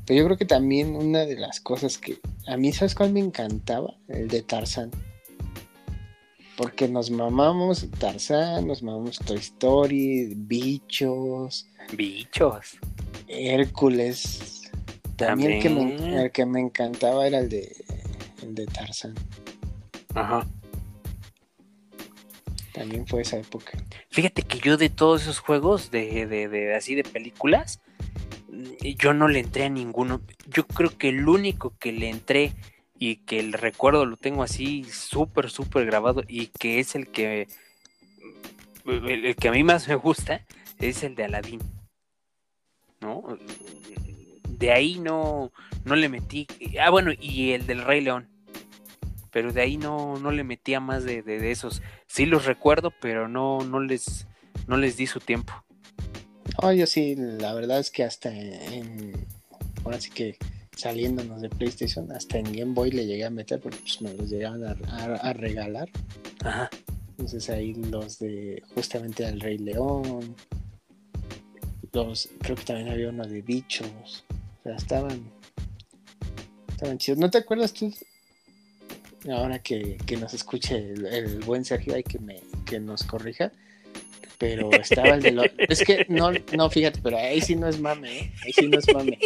Pero 0.07 0.21
yo 0.21 0.25
creo 0.27 0.37
que 0.37 0.45
también 0.45 0.95
una 0.95 1.27
de 1.27 1.35
las 1.35 1.59
cosas 1.59 1.99
que 1.99 2.19
a 2.47 2.57
mí, 2.57 2.73
¿sabes 2.73 2.95
cuál 2.95 3.13
me 3.13 3.19
encantaba? 3.19 3.97
El 4.07 4.29
de 4.29 4.43
Tarzán. 4.43 4.93
Porque 6.57 6.87
nos 6.87 7.11
mamamos 7.11 7.89
Tarzán, 7.99 8.69
nos 8.69 8.85
mamamos 8.85 9.19
Toy 9.19 9.39
Story, 9.39 10.35
Bichos, 10.37 11.67
Bichos. 11.93 12.79
Hércules. 13.27 14.71
También, 15.17 15.55
el 15.55 15.63
que 15.63 15.71
me, 15.71 15.81
También. 15.97 16.19
el 16.21 16.31
que 16.31 16.47
me 16.47 16.61
encantaba 16.61 17.27
era 17.27 17.41
el 17.41 17.49
de, 17.49 17.75
el 18.45 18.55
de 18.55 18.67
Tarzán. 18.67 19.15
Ajá. 20.15 20.47
También 22.73 23.07
fue 23.07 23.23
esa 23.23 23.39
época. 23.39 23.73
Fíjate 24.11 24.43
que 24.43 24.59
yo 24.59 24.77
de 24.77 24.89
todos 24.89 25.23
esos 25.23 25.39
juegos 25.39 25.91
de, 25.91 26.27
de, 26.27 26.49
de 26.49 26.75
así 26.75 26.95
de 26.95 27.05
películas, 27.05 27.81
yo 28.97 29.15
no 29.15 29.29
le 29.29 29.41
entré 29.41 29.65
a 29.65 29.69
ninguno. 29.69 30.21
Yo 30.49 30.67
creo 30.67 30.97
que 30.97 31.11
el 31.11 31.29
único 31.29 31.75
que 31.79 31.93
le 31.93 32.09
entré 32.09 32.53
y 32.99 33.17
que 33.17 33.41
el 33.41 33.53
recuerdo 33.53 34.07
lo 34.07 34.17
tengo 34.17 34.43
así 34.43 34.85
súper, 34.85 35.51
súper 35.51 35.87
grabado 35.87 36.23
y 36.29 36.47
que 36.47 36.79
es 36.79 36.95
el 36.95 37.09
que 37.09 37.49
el 38.87 39.37
que 39.37 39.49
a 39.49 39.53
mí 39.53 39.65
más 39.65 39.89
me 39.89 39.95
gusta 39.95 40.45
es 40.79 41.03
el 41.03 41.15
de 41.15 41.25
Aladdin. 41.25 41.61
¿No? 43.01 43.37
De 44.49 44.71
ahí 44.71 44.99
no, 44.99 45.53
no 45.85 45.97
le 45.97 46.09
metí. 46.09 46.47
Ah, 46.81 46.91
bueno, 46.91 47.11
y 47.19 47.53
el 47.53 47.67
del 47.67 47.85
Rey 47.85 48.01
León. 48.01 48.29
Pero 49.33 49.53
de 49.53 49.63
ahí 49.63 49.77
no, 49.79 50.19
no 50.19 50.31
le 50.31 50.45
metía 50.45 50.79
más 50.79 51.05
de, 51.05 51.23
de- 51.23 51.39
de 51.41 51.51
esos. 51.51 51.83
Sí 52.07 52.27
los 52.27 52.45
recuerdo, 52.45 52.93
pero 53.01 53.29
no, 53.29 53.61
no 53.65 53.81
les, 53.81 54.27
no 54.67 54.77
les 54.77 54.97
di 54.97 55.07
su 55.07 55.21
tiempo. 55.21 55.53
No, 56.63 56.73
yo 56.73 56.87
sí, 56.87 57.15
la 57.17 57.55
verdad 57.55 57.79
es 57.81 57.91
que 57.91 58.05
hasta 58.05 58.31
en. 58.35 59.13
Ahora 59.85 60.01
sí 60.01 60.11
que 60.11 60.37
saliéndonos 60.77 61.41
de 61.41 61.49
PlayStation, 61.49 62.13
hasta 62.13 62.39
en 62.39 62.53
Game 62.53 62.73
Boy 62.75 62.91
le 62.91 63.07
llegué 63.07 63.25
a 63.25 63.31
meter 63.31 63.61
porque 63.61 63.79
pues, 63.79 64.01
me 64.03 64.13
los 64.15 64.29
llegaban 64.29 64.63
a, 64.65 64.77
a- 64.89 65.17
a 65.17 65.33
regalar. 65.33 65.89
Ajá. 66.45 66.69
Entonces 67.11 67.49
ahí 67.51 67.75
los 67.75 68.19
de 68.19 68.63
justamente 68.75 69.25
El 69.25 69.41
Rey 69.41 69.59
León. 69.59 70.35
Los, 71.93 72.29
creo 72.41 72.57
que 72.57 72.65
también 72.65 72.89
había 72.89 73.09
uno 73.11 73.25
de 73.27 73.43
bichos. 73.43 74.25
O 74.61 74.63
sea, 74.65 74.77
estaban. 74.77 75.23
Estaban 76.69 76.99
chidos. 76.99 77.19
¿No 77.19 77.31
te 77.31 77.39
acuerdas 77.39 77.73
tú? 77.73 77.93
Ahora 79.31 79.61
que, 79.61 79.99
que 80.05 80.17
nos 80.17 80.35
escuche 80.35 80.77
el, 80.77 81.07
el 81.07 81.39
buen 81.41 81.65
Sergio, 81.65 81.95
hay 81.95 82.03
que 82.03 82.19
me 82.19 82.41
que 82.65 82.81
nos 82.81 83.05
corrija. 83.05 83.53
Pero 84.39 84.73
estaba 84.73 85.11
el 85.11 85.23
de 85.23 85.31
los. 85.33 85.47
Es 85.57 85.85
que 85.85 86.07
no, 86.09 86.33
no, 86.57 86.71
fíjate, 86.71 87.01
pero 87.03 87.17
ahí 87.19 87.41
sí 87.41 87.55
no 87.55 87.69
es 87.69 87.79
mame, 87.79 88.19
¿eh? 88.19 88.33
Ahí 88.45 88.53
sí 88.53 88.67
no 88.69 88.79
es 88.79 88.93
mame. 88.93 89.19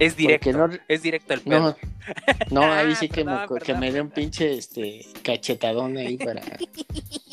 Es 0.00 0.16
directo. 0.16 0.50
No, 0.52 0.68
Es 0.88 1.02
directo 1.02 1.34
al 1.34 1.40
pedo. 1.42 1.60
no, 1.60 1.76
no, 2.50 2.62
ahí 2.72 2.92
Ah, 2.92 2.96
sí 2.98 3.08
que, 3.08 3.24
perdón, 3.24 3.40
me, 3.40 3.58
que 3.60 3.64
perdón, 3.66 3.80
me 3.80 3.92
dé 3.92 4.00
un 4.00 4.10
pinche 4.10 4.54
este 4.54 5.06
cachetadón 5.22 5.96
ahí 5.96 6.16
para, 6.16 6.42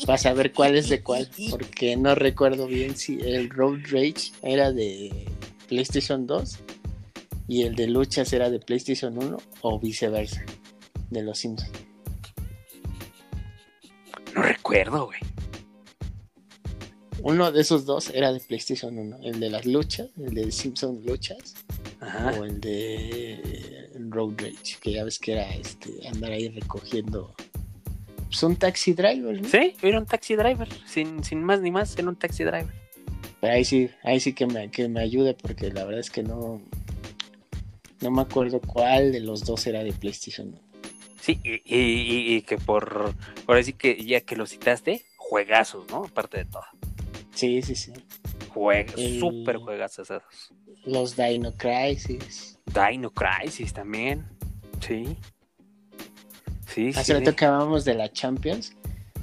para 0.06 0.18
saber 0.18 0.52
cuál 0.52 0.76
es 0.76 0.88
de 0.88 1.02
cuál, 1.02 1.28
porque 1.50 1.96
no 1.96 2.14
recuerdo 2.14 2.68
bien 2.68 2.96
si 2.96 3.18
el 3.20 3.50
Road 3.50 3.80
Rage 3.90 4.30
era 4.42 4.70
de 4.70 5.26
PlayStation 5.68 6.28
2 6.28 6.58
y 7.48 7.62
el 7.62 7.74
de 7.74 7.88
luchas 7.88 8.32
era 8.32 8.50
de 8.50 8.60
PlayStation 8.60 9.18
1 9.18 9.36
o 9.62 9.80
viceversa, 9.80 10.44
de 11.14 11.22
los 11.22 11.38
Simpsons. 11.38 11.72
No 14.34 14.42
recuerdo, 14.42 15.06
güey. 15.06 15.20
Uno 17.22 17.50
de 17.50 17.62
esos 17.62 17.86
dos 17.86 18.10
era 18.10 18.32
de 18.32 18.40
PlayStation 18.40 18.98
1, 18.98 19.20
el 19.22 19.40
de 19.40 19.48
las 19.48 19.64
luchas, 19.64 20.10
el 20.18 20.34
de 20.34 20.52
Simpsons 20.52 21.06
luchas 21.06 21.54
Ajá. 22.00 22.34
o 22.38 22.44
el 22.44 22.60
de 22.60 23.90
Road 24.10 24.34
Rage, 24.36 24.76
que 24.80 24.92
ya 24.92 25.04
ves 25.04 25.18
que 25.18 25.32
era 25.32 25.54
este 25.54 26.06
andar 26.06 26.32
ahí 26.32 26.50
recogiendo 26.50 27.34
pues 28.26 28.42
un 28.42 28.56
taxi 28.56 28.92
driver, 28.92 29.40
¿no? 29.40 29.48
Sí, 29.48 29.74
era 29.80 29.98
un 29.98 30.06
taxi 30.06 30.34
driver. 30.34 30.68
Sin, 30.86 31.22
sin 31.22 31.42
más 31.42 31.60
ni 31.60 31.70
más, 31.70 31.96
era 31.96 32.08
un 32.08 32.16
taxi 32.16 32.44
driver. 32.44 32.74
Pero 33.40 33.52
ahí 33.52 33.64
sí, 33.64 33.88
ahí 34.02 34.18
sí 34.18 34.32
que 34.32 34.46
me, 34.46 34.70
que 34.70 34.88
me 34.88 35.00
ayude 35.00 35.34
porque 35.34 35.70
la 35.70 35.84
verdad 35.84 36.00
es 36.00 36.10
que 36.10 36.22
no, 36.22 36.60
no 38.00 38.10
me 38.10 38.22
acuerdo 38.22 38.60
cuál 38.60 39.12
de 39.12 39.20
los 39.20 39.44
dos 39.44 39.66
era 39.66 39.84
de 39.84 39.92
PlayStation. 39.92 40.58
Sí, 41.24 41.40
y, 41.42 41.52
y- 41.64 41.80
y- 42.34 42.34
y 42.36 42.42
que 42.42 42.58
por. 42.58 43.14
Ahora 43.46 43.62
sí 43.62 43.72
que 43.72 43.96
ya 44.04 44.20
que 44.20 44.36
lo 44.36 44.44
citaste, 44.46 45.06
juegazos, 45.16 45.88
¿no? 45.90 46.04
Aparte 46.04 46.36
de 46.38 46.44
todo. 46.44 46.64
Sí, 47.34 47.62
sí, 47.62 47.74
sí. 47.74 47.92
Juegos, 48.50 48.94
El- 48.98 49.20
súper 49.20 49.56
juegazos 49.56 50.10
esos. 50.10 50.22
Los 50.84 51.16
Dino 51.16 51.52
Crisis. 51.52 52.58
Dino 52.66 53.10
Crisis 53.10 53.72
también. 53.72 54.26
Sí. 54.80 55.16
Sí, 56.66 56.92
sí. 56.92 56.98
Hace 56.98 57.14
rato 57.14 57.34
que 57.34 57.44
hablábamos 57.46 57.86
de 57.86 57.94
la 57.94 58.12
Champions. 58.12 58.74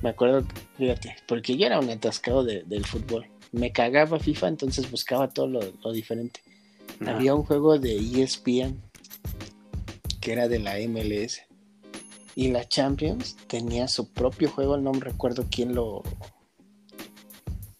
Me 0.01 0.09
acuerdo, 0.09 0.43
fíjate, 0.79 1.15
porque 1.27 1.55
yo 1.55 1.67
era 1.67 1.79
un 1.79 1.89
atascado 1.91 2.43
de- 2.43 2.63
del 2.63 2.83
fútbol. 2.85 3.27
Me 3.51 3.71
cagaba 3.71 4.19
FIFA, 4.19 4.47
entonces 4.47 4.89
buscaba 4.89 5.29
todo 5.29 5.45
lo, 5.47 5.59
lo 5.83 5.91
diferente. 5.91 6.41
Había 7.05 7.35
un 7.35 7.43
juego 7.43 7.77
de 7.77 7.95
ESPN 7.97 8.81
que 10.19 10.31
era 10.31 10.47
de 10.47 10.57
la 10.59 10.79
MLS. 10.79 11.43
Y 12.35 12.49
la 12.49 12.67
Champions 12.67 13.35
tenía 13.47 13.87
su 13.87 14.11
propio 14.13 14.49
juego, 14.49 14.77
no 14.77 14.91
me 14.93 14.99
recuerdo 15.01 15.45
quién 15.51 15.75
lo 15.75 16.01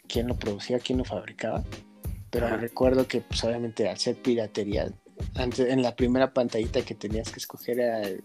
quién 0.08 0.28
lo 0.28 0.36
producía, 0.36 0.80
quién 0.80 0.98
lo 0.98 1.06
fabricaba. 1.06 1.64
Pero 2.30 2.48
Ajá. 2.48 2.58
recuerdo 2.58 3.08
que 3.08 3.22
pues 3.22 3.44
obviamente 3.46 3.88
al 3.88 3.98
ser 3.98 4.16
piratería, 4.18 4.92
antes, 5.36 5.70
en 5.70 5.82
la 5.82 5.96
primera 5.96 6.34
pantallita 6.34 6.82
que 6.82 6.96
tenías 6.96 7.30
que 7.32 7.40
escoger 7.40 7.80
era 7.80 8.02
el- 8.02 8.24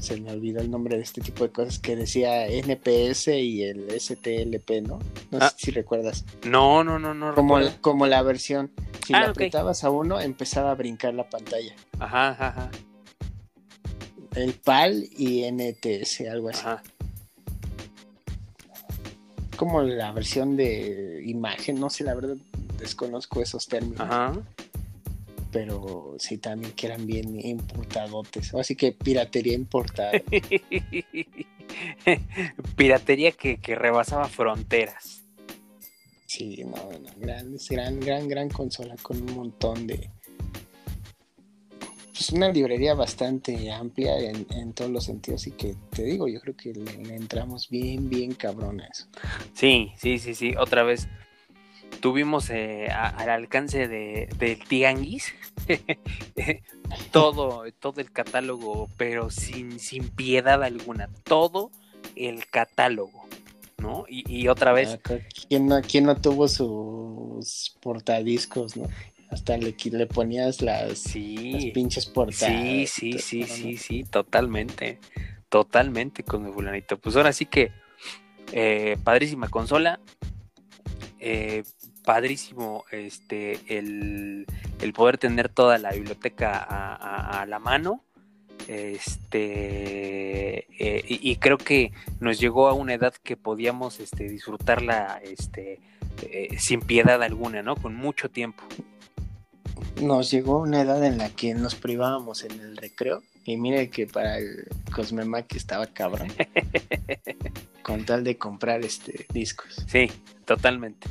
se 0.00 0.20
me 0.20 0.30
olvidó 0.32 0.60
el 0.60 0.70
nombre 0.70 0.96
de 0.98 1.02
este 1.02 1.22
tipo 1.22 1.44
de 1.44 1.50
cosas 1.50 1.78
que 1.78 1.96
decía 1.96 2.46
NPS 2.46 3.28
y 3.40 3.62
el 3.62 3.88
STLP, 3.90 4.82
¿no? 4.82 4.98
No 5.30 5.38
Ah. 5.40 5.48
sé 5.48 5.56
si 5.66 5.70
recuerdas. 5.70 6.26
No, 6.46 6.84
no, 6.84 6.98
no, 6.98 7.14
no. 7.14 7.34
Como, 7.34 7.56
recuerdo. 7.58 7.78
como 7.80 8.06
la 8.06 8.20
versión. 8.22 8.70
Si 9.06 9.14
Ah, 9.14 9.20
le 9.20 9.26
apretabas 9.28 9.82
a 9.82 9.88
uno, 9.88 10.20
empezaba 10.20 10.72
a 10.72 10.74
brincar 10.74 11.14
la 11.14 11.28
pantalla. 11.30 11.74
Ajá, 11.98 12.28
ajá, 12.30 12.48
ajá. 12.48 12.70
El 14.34 14.54
PAL 14.54 15.08
y 15.16 15.44
NTS, 15.50 16.22
algo 16.30 16.48
así. 16.48 16.60
ajá. 16.60 16.82
Como 19.56 19.82
la 19.82 20.10
versión 20.12 20.56
de 20.56 21.22
imagen, 21.24 21.78
no 21.78 21.88
sé, 21.88 22.02
la 22.02 22.14
verdad 22.14 22.36
desconozco 22.78 23.40
esos 23.40 23.66
términos. 23.68 24.00
Ajá. 24.00 24.32
Pero 25.52 26.16
sí 26.18 26.38
también 26.38 26.72
que 26.72 26.86
eran 26.86 27.06
bien 27.06 27.38
importadotes. 27.40 28.52
Así 28.54 28.74
que 28.74 28.90
piratería 28.90 29.54
importada. 29.54 30.10
Piratería 32.76 33.30
que, 33.32 33.58
que 33.58 33.76
rebasaba 33.76 34.28
fronteras. 34.28 35.24
Sí, 36.26 36.64
no, 36.64 36.76
no, 36.98 37.10
gran, 37.18 37.54
gran, 37.70 38.00
gran, 38.00 38.28
gran 38.28 38.48
consola 38.48 38.96
con 39.00 39.22
un 39.22 39.34
montón 39.36 39.86
de. 39.86 40.10
Pues 42.16 42.30
una 42.30 42.48
librería 42.48 42.94
bastante 42.94 43.72
amplia 43.72 44.16
en, 44.18 44.46
en 44.50 44.72
todos 44.72 44.90
los 44.90 45.04
sentidos. 45.04 45.46
Y 45.48 45.50
que 45.50 45.74
te 45.90 46.04
digo, 46.04 46.28
yo 46.28 46.40
creo 46.40 46.56
que 46.56 46.72
le, 46.72 46.96
le 47.04 47.16
entramos 47.16 47.68
bien, 47.68 48.08
bien 48.08 48.32
cabrón 48.34 48.80
a 48.80 48.86
eso. 48.86 49.06
Sí, 49.52 49.92
sí, 49.98 50.18
sí, 50.20 50.34
sí. 50.34 50.54
Otra 50.56 50.84
vez 50.84 51.08
tuvimos 52.00 52.50
eh, 52.50 52.88
a- 52.90 53.08
al 53.08 53.30
alcance 53.30 53.88
de, 53.88 54.28
del 54.38 54.58
tianguis 54.64 55.32
todo, 57.12 57.64
todo 57.80 58.00
el 58.00 58.10
catálogo, 58.10 58.88
pero 58.96 59.30
sin, 59.30 59.78
sin 59.80 60.08
piedad 60.08 60.62
alguna. 60.62 61.08
Todo 61.24 61.70
el 62.16 62.46
catálogo, 62.46 63.26
¿no? 63.78 64.04
Y, 64.08 64.22
y 64.32 64.48
otra 64.48 64.72
vez, 64.72 64.98
Ah, 65.08 65.18
¿Quién 65.48 65.66
no, 65.66 65.80
quién 65.82 66.04
no 66.04 66.16
tuvo 66.16 66.46
sus 66.48 67.74
portadiscos, 67.80 68.76
no? 68.76 68.86
Hasta 69.34 69.56
le, 69.58 69.74
le 69.90 70.06
ponías 70.06 70.62
las, 70.62 71.02
pinches 71.74 72.06
portadas. 72.06 72.40
sí, 72.52 72.86
sí, 72.86 73.10
todo, 73.10 73.20
sí, 73.20 73.40
¿no? 73.40 73.46
sí, 73.46 73.76
sí, 73.76 74.04
totalmente, 74.04 74.98
totalmente 75.48 76.22
con 76.22 76.44
mi 76.44 76.52
fulanito. 76.52 76.96
Pues 76.98 77.16
ahora 77.16 77.32
sí 77.32 77.46
que 77.46 77.72
eh, 78.52 78.96
padrísima 79.02 79.48
consola, 79.48 79.98
eh, 81.18 81.64
padrísimo 82.04 82.84
este 82.92 83.58
el, 83.78 84.46
el 84.80 84.92
poder 84.92 85.18
tener 85.18 85.48
toda 85.48 85.78
la 85.78 85.90
biblioteca 85.92 86.56
a, 86.58 86.94
a- 86.94 87.42
a 87.42 87.46
la 87.46 87.58
mano. 87.58 88.04
Este 88.68 90.66
eh, 90.78 91.04
y, 91.08 91.30
y 91.30 91.36
creo 91.36 91.58
que 91.58 91.92
nos 92.20 92.38
llegó 92.40 92.68
a 92.68 92.72
una 92.72 92.94
edad 92.94 93.12
que 93.22 93.36
podíamos 93.36 94.00
este, 94.00 94.28
disfrutarla 94.28 95.20
este, 95.24 95.80
eh, 96.22 96.48
sin 96.58 96.80
piedad 96.80 97.22
alguna, 97.22 97.62
¿no? 97.62 97.76
Con 97.76 97.94
mucho 97.94 98.30
tiempo. 98.30 98.62
Nos 100.00 100.30
llegó 100.30 100.60
una 100.60 100.80
edad 100.82 101.04
en 101.04 101.18
la 101.18 101.30
que 101.30 101.54
nos 101.54 101.74
privábamos 101.74 102.44
en 102.44 102.52
el 102.60 102.76
recreo. 102.76 103.22
Y 103.46 103.56
mire 103.58 103.90
que 103.90 104.06
para 104.06 104.38
el 104.38 104.66
Cosmemac 104.94 105.54
estaba 105.54 105.86
cabrón. 105.86 106.28
con 107.82 108.04
tal 108.06 108.24
de 108.24 108.36
comprar 108.38 108.84
este 108.84 109.26
discos. 109.32 109.84
Sí, 109.86 110.10
totalmente. 110.46 111.06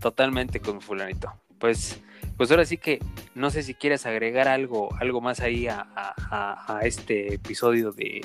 Totalmente 0.00 0.60
con 0.60 0.80
fulanito. 0.82 1.32
Pues, 1.58 1.98
pues 2.36 2.50
ahora 2.50 2.64
sí 2.66 2.76
que 2.76 3.00
no 3.34 3.50
sé 3.50 3.62
si 3.62 3.74
quieres 3.74 4.04
agregar 4.06 4.46
algo, 4.46 4.94
algo 5.00 5.20
más 5.20 5.40
ahí 5.40 5.66
a, 5.68 5.80
a- 5.80 6.14
a- 6.30 6.78
a 6.78 6.80
este 6.82 7.34
episodio 7.34 7.92
de, 7.92 8.20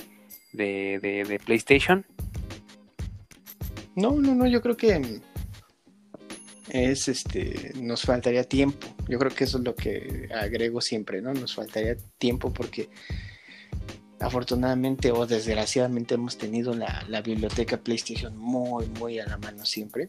de, 0.51 0.99
de- 1.01 1.23
de 1.23 1.39
PlayStation. 1.39 2.05
No, 3.95 4.11
no, 4.19 4.35
no, 4.35 4.47
yo 4.47 4.61
creo 4.61 4.75
que 4.75 5.21
es 6.69 7.07
este, 7.07 7.71
nos 7.75 8.03
faltaría 8.03 8.43
tiempo. 8.43 8.87
Yo 9.07 9.19
creo 9.19 9.31
que 9.33 9.43
eso 9.43 9.57
es 9.57 9.63
lo 9.63 9.75
que 9.75 10.29
agrego 10.33 10.81
siempre, 10.81 11.21
¿no? 11.21 11.33
Nos 11.33 11.55
faltaría 11.55 11.95
tiempo 12.17 12.51
porque 12.53 12.89
afortunadamente 14.19 15.11
o 15.11 15.25
desgraciadamente 15.27 16.15
hemos 16.15 16.37
tenido 16.37 16.73
la, 16.73 17.03
la 17.09 17.21
biblioteca 17.21 17.77
PlayStation 17.77 18.37
muy, 18.37 18.87
muy 18.99 19.19
a 19.19 19.25
la 19.27 19.37
mano 19.37 19.65
siempre. 19.65 20.07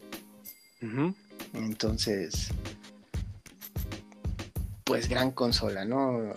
Entonces, 1.53 2.49
pues 4.83 5.09
gran 5.09 5.31
consola, 5.31 5.83
¿no? 5.85 6.33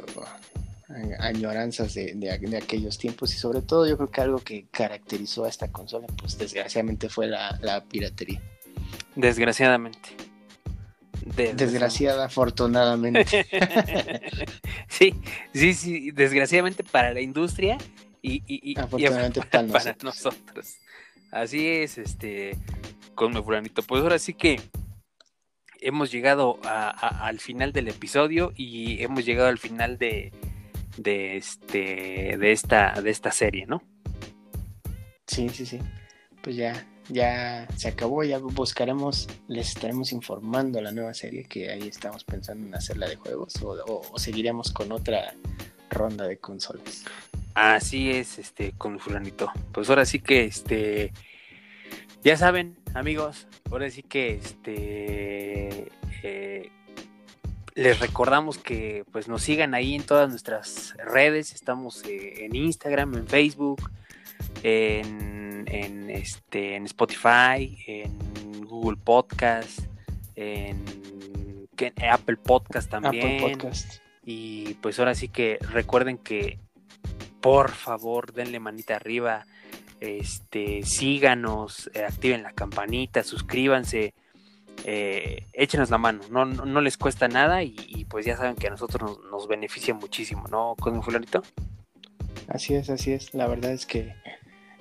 Añoranzas 1.21 1.93
de, 1.95 2.15
de- 2.15 2.39
de 2.39 2.57
aquellos 2.57 2.97
tiempos 2.99 3.35
y 3.35 3.39
sobre 3.39 3.61
todo 3.61 3.87
yo 3.87 3.97
creo 3.97 4.11
que 4.11 4.21
algo 4.23 4.39
que 4.39 4.67
caracterizó 4.71 5.45
a 5.45 5.49
esta 5.51 5.71
consola, 5.71 6.07
pues 6.19 6.39
desgraciadamente 6.39 7.09
fue 7.11 7.27
la, 7.27 7.59
la 7.63 7.85
piratería. 7.85 8.43
Desgraciadamente. 9.19 10.11
Desgraciada, 11.55 12.27
afortunadamente. 12.27 13.25
sí, 14.89 15.13
sí, 15.53 15.75
sí, 15.75 16.11
desgraciadamente 16.13 16.85
para 16.85 17.13
la 17.13 17.21
industria 17.21 17.79
y, 18.23 18.37
y- 18.37 18.43
y- 18.47 18.73
y 18.73 18.79
Afortunadamente 18.79 19.41
para 19.51 19.67
para 19.67 19.97
nosotros. 20.03 20.77
Así 21.33 21.67
es, 21.67 21.99
este, 21.99 22.57
con 23.17 23.35
mi 23.35 23.43
fulanito. 23.43 23.83
Pues 23.83 24.03
ahora 24.03 24.19
sí 24.19 24.35
que 24.35 24.61
hemos 25.81 26.11
llegado 26.13 26.59
a- 26.65 26.89
a- 26.91 27.27
al 27.27 27.41
final 27.41 27.73
del 27.73 27.89
episodio 27.89 28.53
y 28.57 29.03
hemos 29.03 29.25
llegado 29.25 29.49
al 29.49 29.59
final 29.59 29.99
de, 29.99 30.33
de 30.97 31.37
este, 31.37 32.37
de 32.39 32.53
esta, 32.53 33.01
de 33.03 33.11
esta 33.11 33.33
serie, 33.33 33.67
¿no? 33.67 33.83
Sí, 35.27 35.49
sí, 35.51 35.67
sí. 35.67 35.79
Pues 36.43 36.57
ya, 36.57 36.87
ya 37.09 37.67
se 37.77 37.89
acabó, 37.89 38.23
ya 38.25 38.39
buscaremos, 38.39 39.29
les 39.49 39.69
estaremos 39.69 40.13
informando 40.13 40.81
la 40.81 40.93
nueva 40.93 41.15
serie 41.15 41.45
que 41.45 41.71
ahí 41.71 41.89
estamos 41.89 42.25
pensando 42.25 42.67
en 42.67 42.75
hacerla 42.75 43.09
de 43.09 43.17
juegos 43.17 43.55
o, 43.63 44.03
o- 44.13 44.19
seguiremos 44.19 44.73
con 44.73 44.93
otra 44.93 45.35
ronda 45.91 46.27
de 46.27 46.37
consolas. 46.39 47.05
Así 47.55 48.11
es, 48.11 48.39
este, 48.39 48.73
con 48.73 48.99
fulanito. 49.01 49.51
Pues 49.73 49.89
ahora 49.89 50.05
sí 50.05 50.21
que, 50.21 50.45
este, 50.45 51.13
ya 52.23 52.37
saben, 52.37 52.77
amigos, 52.95 53.47
ahora 53.71 53.91
sí 53.91 54.03
que, 54.03 54.35
este, 54.35 55.89
eh, 56.23 56.71
les 57.75 58.01
recordamos 58.01 58.59
que, 58.59 59.05
pues, 59.13 59.29
nos 59.29 59.43
sigan 59.43 59.75
ahí 59.75 59.95
en 59.95 60.03
todas 60.03 60.29
nuestras 60.29 60.95
redes. 60.99 61.53
Estamos 61.53 62.05
eh, 62.05 62.45
en 62.45 62.55
Instagram, 62.55 63.15
en 63.15 63.27
Facebook, 63.27 63.91
en, 64.63 65.65
en, 65.69 66.11
este, 66.11 66.77
en 66.77 66.85
Spotify, 66.85 67.79
en 67.87 68.67
Google 68.67 68.99
Podcast, 69.03 69.81
en, 70.35 70.85
Apple 72.11 72.37
Podcast 72.37 72.91
también. 72.91 73.37
Apple 73.37 73.55
Podcast. 73.55 74.01
Y 74.25 74.75
pues 74.75 74.99
ahora 74.99 75.15
sí 75.15 75.29
que 75.29 75.59
recuerden 75.61 76.19
que 76.19 76.59
por 77.41 77.71
favor 77.71 78.33
denle 78.33 78.61
manita 78.61 78.97
arriba, 78.97 79.47
este, 80.01 80.83
síganos, 80.83 81.91
eh, 81.95 82.05
activen 82.05 82.43
la 82.43 82.53
campanita, 82.53 83.23
suscríbanse, 83.23 84.15
eh, 84.85 85.47
échenos 85.53 85.91
la 85.91 85.99
mano, 85.99 86.21
no, 86.31 86.45
no, 86.45 86.65
no 86.65 86.81
les 86.81 86.97
cuesta 86.97 87.29
nada 87.29 87.63
y, 87.63 87.75
y, 87.89 88.05
pues 88.05 88.27
ya 88.27 88.37
saben 88.37 88.55
que 88.55 88.69
a 88.69 88.71
nosotros 88.71 89.19
nos, 89.19 89.31
nos 89.31 89.49
beneficia 89.49 89.95
muchísimo, 89.95 90.47
¿no, 90.49 90.75
con 90.79 90.95
un 90.95 91.03
fulanito? 91.03 91.43
Así 92.49 92.75
es, 92.75 92.91
así 92.91 93.13
es. 93.13 93.35
La 93.35 93.47
verdad 93.47 93.73
es 93.73 93.87
que 93.87 94.15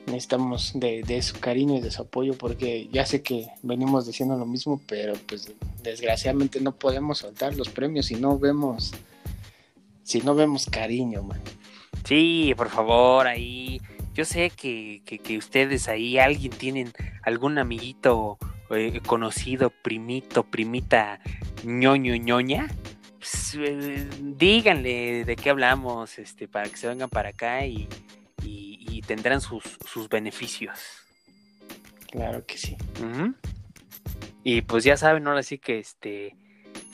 necesitamos 0.06 0.72
de, 0.76 1.22
su 1.22 1.40
cariño 1.40 1.76
y 1.76 1.82
de 1.82 1.92
su 1.92 2.02
apoyo 2.02 2.34
porque 2.38 2.88
ya 2.92 3.06
sé 3.06 3.22
que 3.22 3.48
venimos 3.62 4.08
diciendo 4.08 4.38
lo 4.38 4.46
mismo, 4.46 4.82
pero 4.88 5.14
pues 5.28 5.54
desgraciadamente 5.84 6.62
no 6.62 6.74
podemos 6.74 7.20
soltar 7.20 7.56
los 7.56 7.70
premios 7.70 8.08
si 8.08 8.16
no 8.16 8.40
vemos, 8.40 8.94
si 10.04 10.22
no 10.22 10.34
vemos 10.34 10.66
cariño, 10.66 11.24
man. 11.24 11.42
Sí, 12.06 12.54
por 12.56 12.70
favor, 12.70 13.28
ahí. 13.28 13.82
Yo 14.14 14.24
sé 14.26 14.50
que, 14.50 15.02
que, 15.06 15.20
que 15.20 15.38
ustedes 15.38 15.90
ahí, 15.90 16.18
alguien 16.18 16.52
tienen 16.52 16.94
algún 17.22 17.58
amiguito 17.58 18.40
eh, 18.70 19.02
conocido, 19.06 19.70
primito, 19.70 20.44
primita, 20.44 21.20
ñoño, 21.64 22.16
ñoña. 22.16 22.68
Pues, 23.20 23.56
eh, 23.56 24.08
díganle 24.22 25.26
de 25.26 25.36
qué 25.36 25.50
hablamos, 25.50 26.20
este, 26.20 26.48
para 26.48 26.70
que 26.70 26.78
se 26.78 26.88
vengan 26.88 27.10
para 27.10 27.30
acá 27.30 27.66
y, 27.66 27.88
y- 28.44 28.78
y 28.90 29.02
tendrán 29.02 29.42
sus, 29.42 29.64
sus 29.86 30.08
beneficios. 30.10 30.80
Claro 32.12 32.46
que 32.46 32.58
sí. 32.58 32.78
Y 34.44 34.62
pues 34.62 34.84
ya 34.84 34.96
saben, 34.98 35.28
ahora 35.28 35.44
sí 35.44 35.58
que 35.58 35.80
este, 35.80 36.36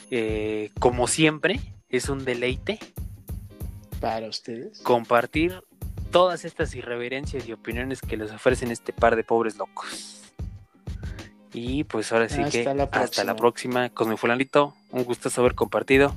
eh, 0.09 0.71
como 0.79 1.07
siempre, 1.07 1.59
es 1.89 2.09
un 2.09 2.25
deleite 2.25 2.79
Para 4.01 4.27
ustedes. 4.27 4.79
compartir 4.81 5.63
todas 6.11 6.45
estas 6.45 6.73
irreverencias 6.75 7.47
y 7.47 7.53
opiniones 7.53 8.01
que 8.01 8.17
les 8.17 8.31
ofrecen 8.31 8.71
este 8.71 8.91
par 8.93 9.15
de 9.15 9.23
pobres 9.23 9.55
locos. 9.57 10.21
Y 11.53 11.83
pues 11.83 12.11
ahora 12.11 12.29
sí 12.29 12.41
hasta 12.41 12.51
que 12.51 12.73
la 12.73 12.83
hasta 12.85 13.23
la 13.23 13.35
próxima 13.35 13.89
con 13.89 14.15
fulanito. 14.17 14.75
Un 14.91 15.03
gusto 15.03 15.29
haber 15.39 15.55
compartido. 15.55 16.15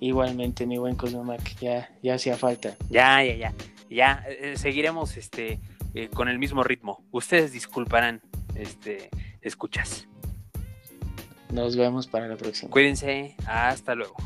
Igualmente, 0.00 0.66
mi 0.66 0.78
buen 0.78 0.96
Cosmomac, 0.96 1.58
ya, 1.60 1.88
ya 2.02 2.14
hacía 2.14 2.36
falta. 2.36 2.76
Ya, 2.90 3.22
ya, 3.22 3.36
ya. 3.36 3.54
Ya, 3.88 4.24
eh, 4.26 4.56
seguiremos 4.56 5.16
este 5.16 5.60
eh, 5.94 6.08
con 6.08 6.28
el 6.28 6.38
mismo 6.38 6.64
ritmo. 6.64 7.04
Ustedes 7.12 7.52
disculparán, 7.52 8.20
este, 8.54 9.10
escuchas. 9.42 10.08
Nos 11.52 11.76
vemos 11.76 12.06
para 12.06 12.26
la 12.26 12.36
próxima. 12.36 12.70
Cuídense, 12.70 13.36
hasta 13.46 13.94
luego. 13.94 14.16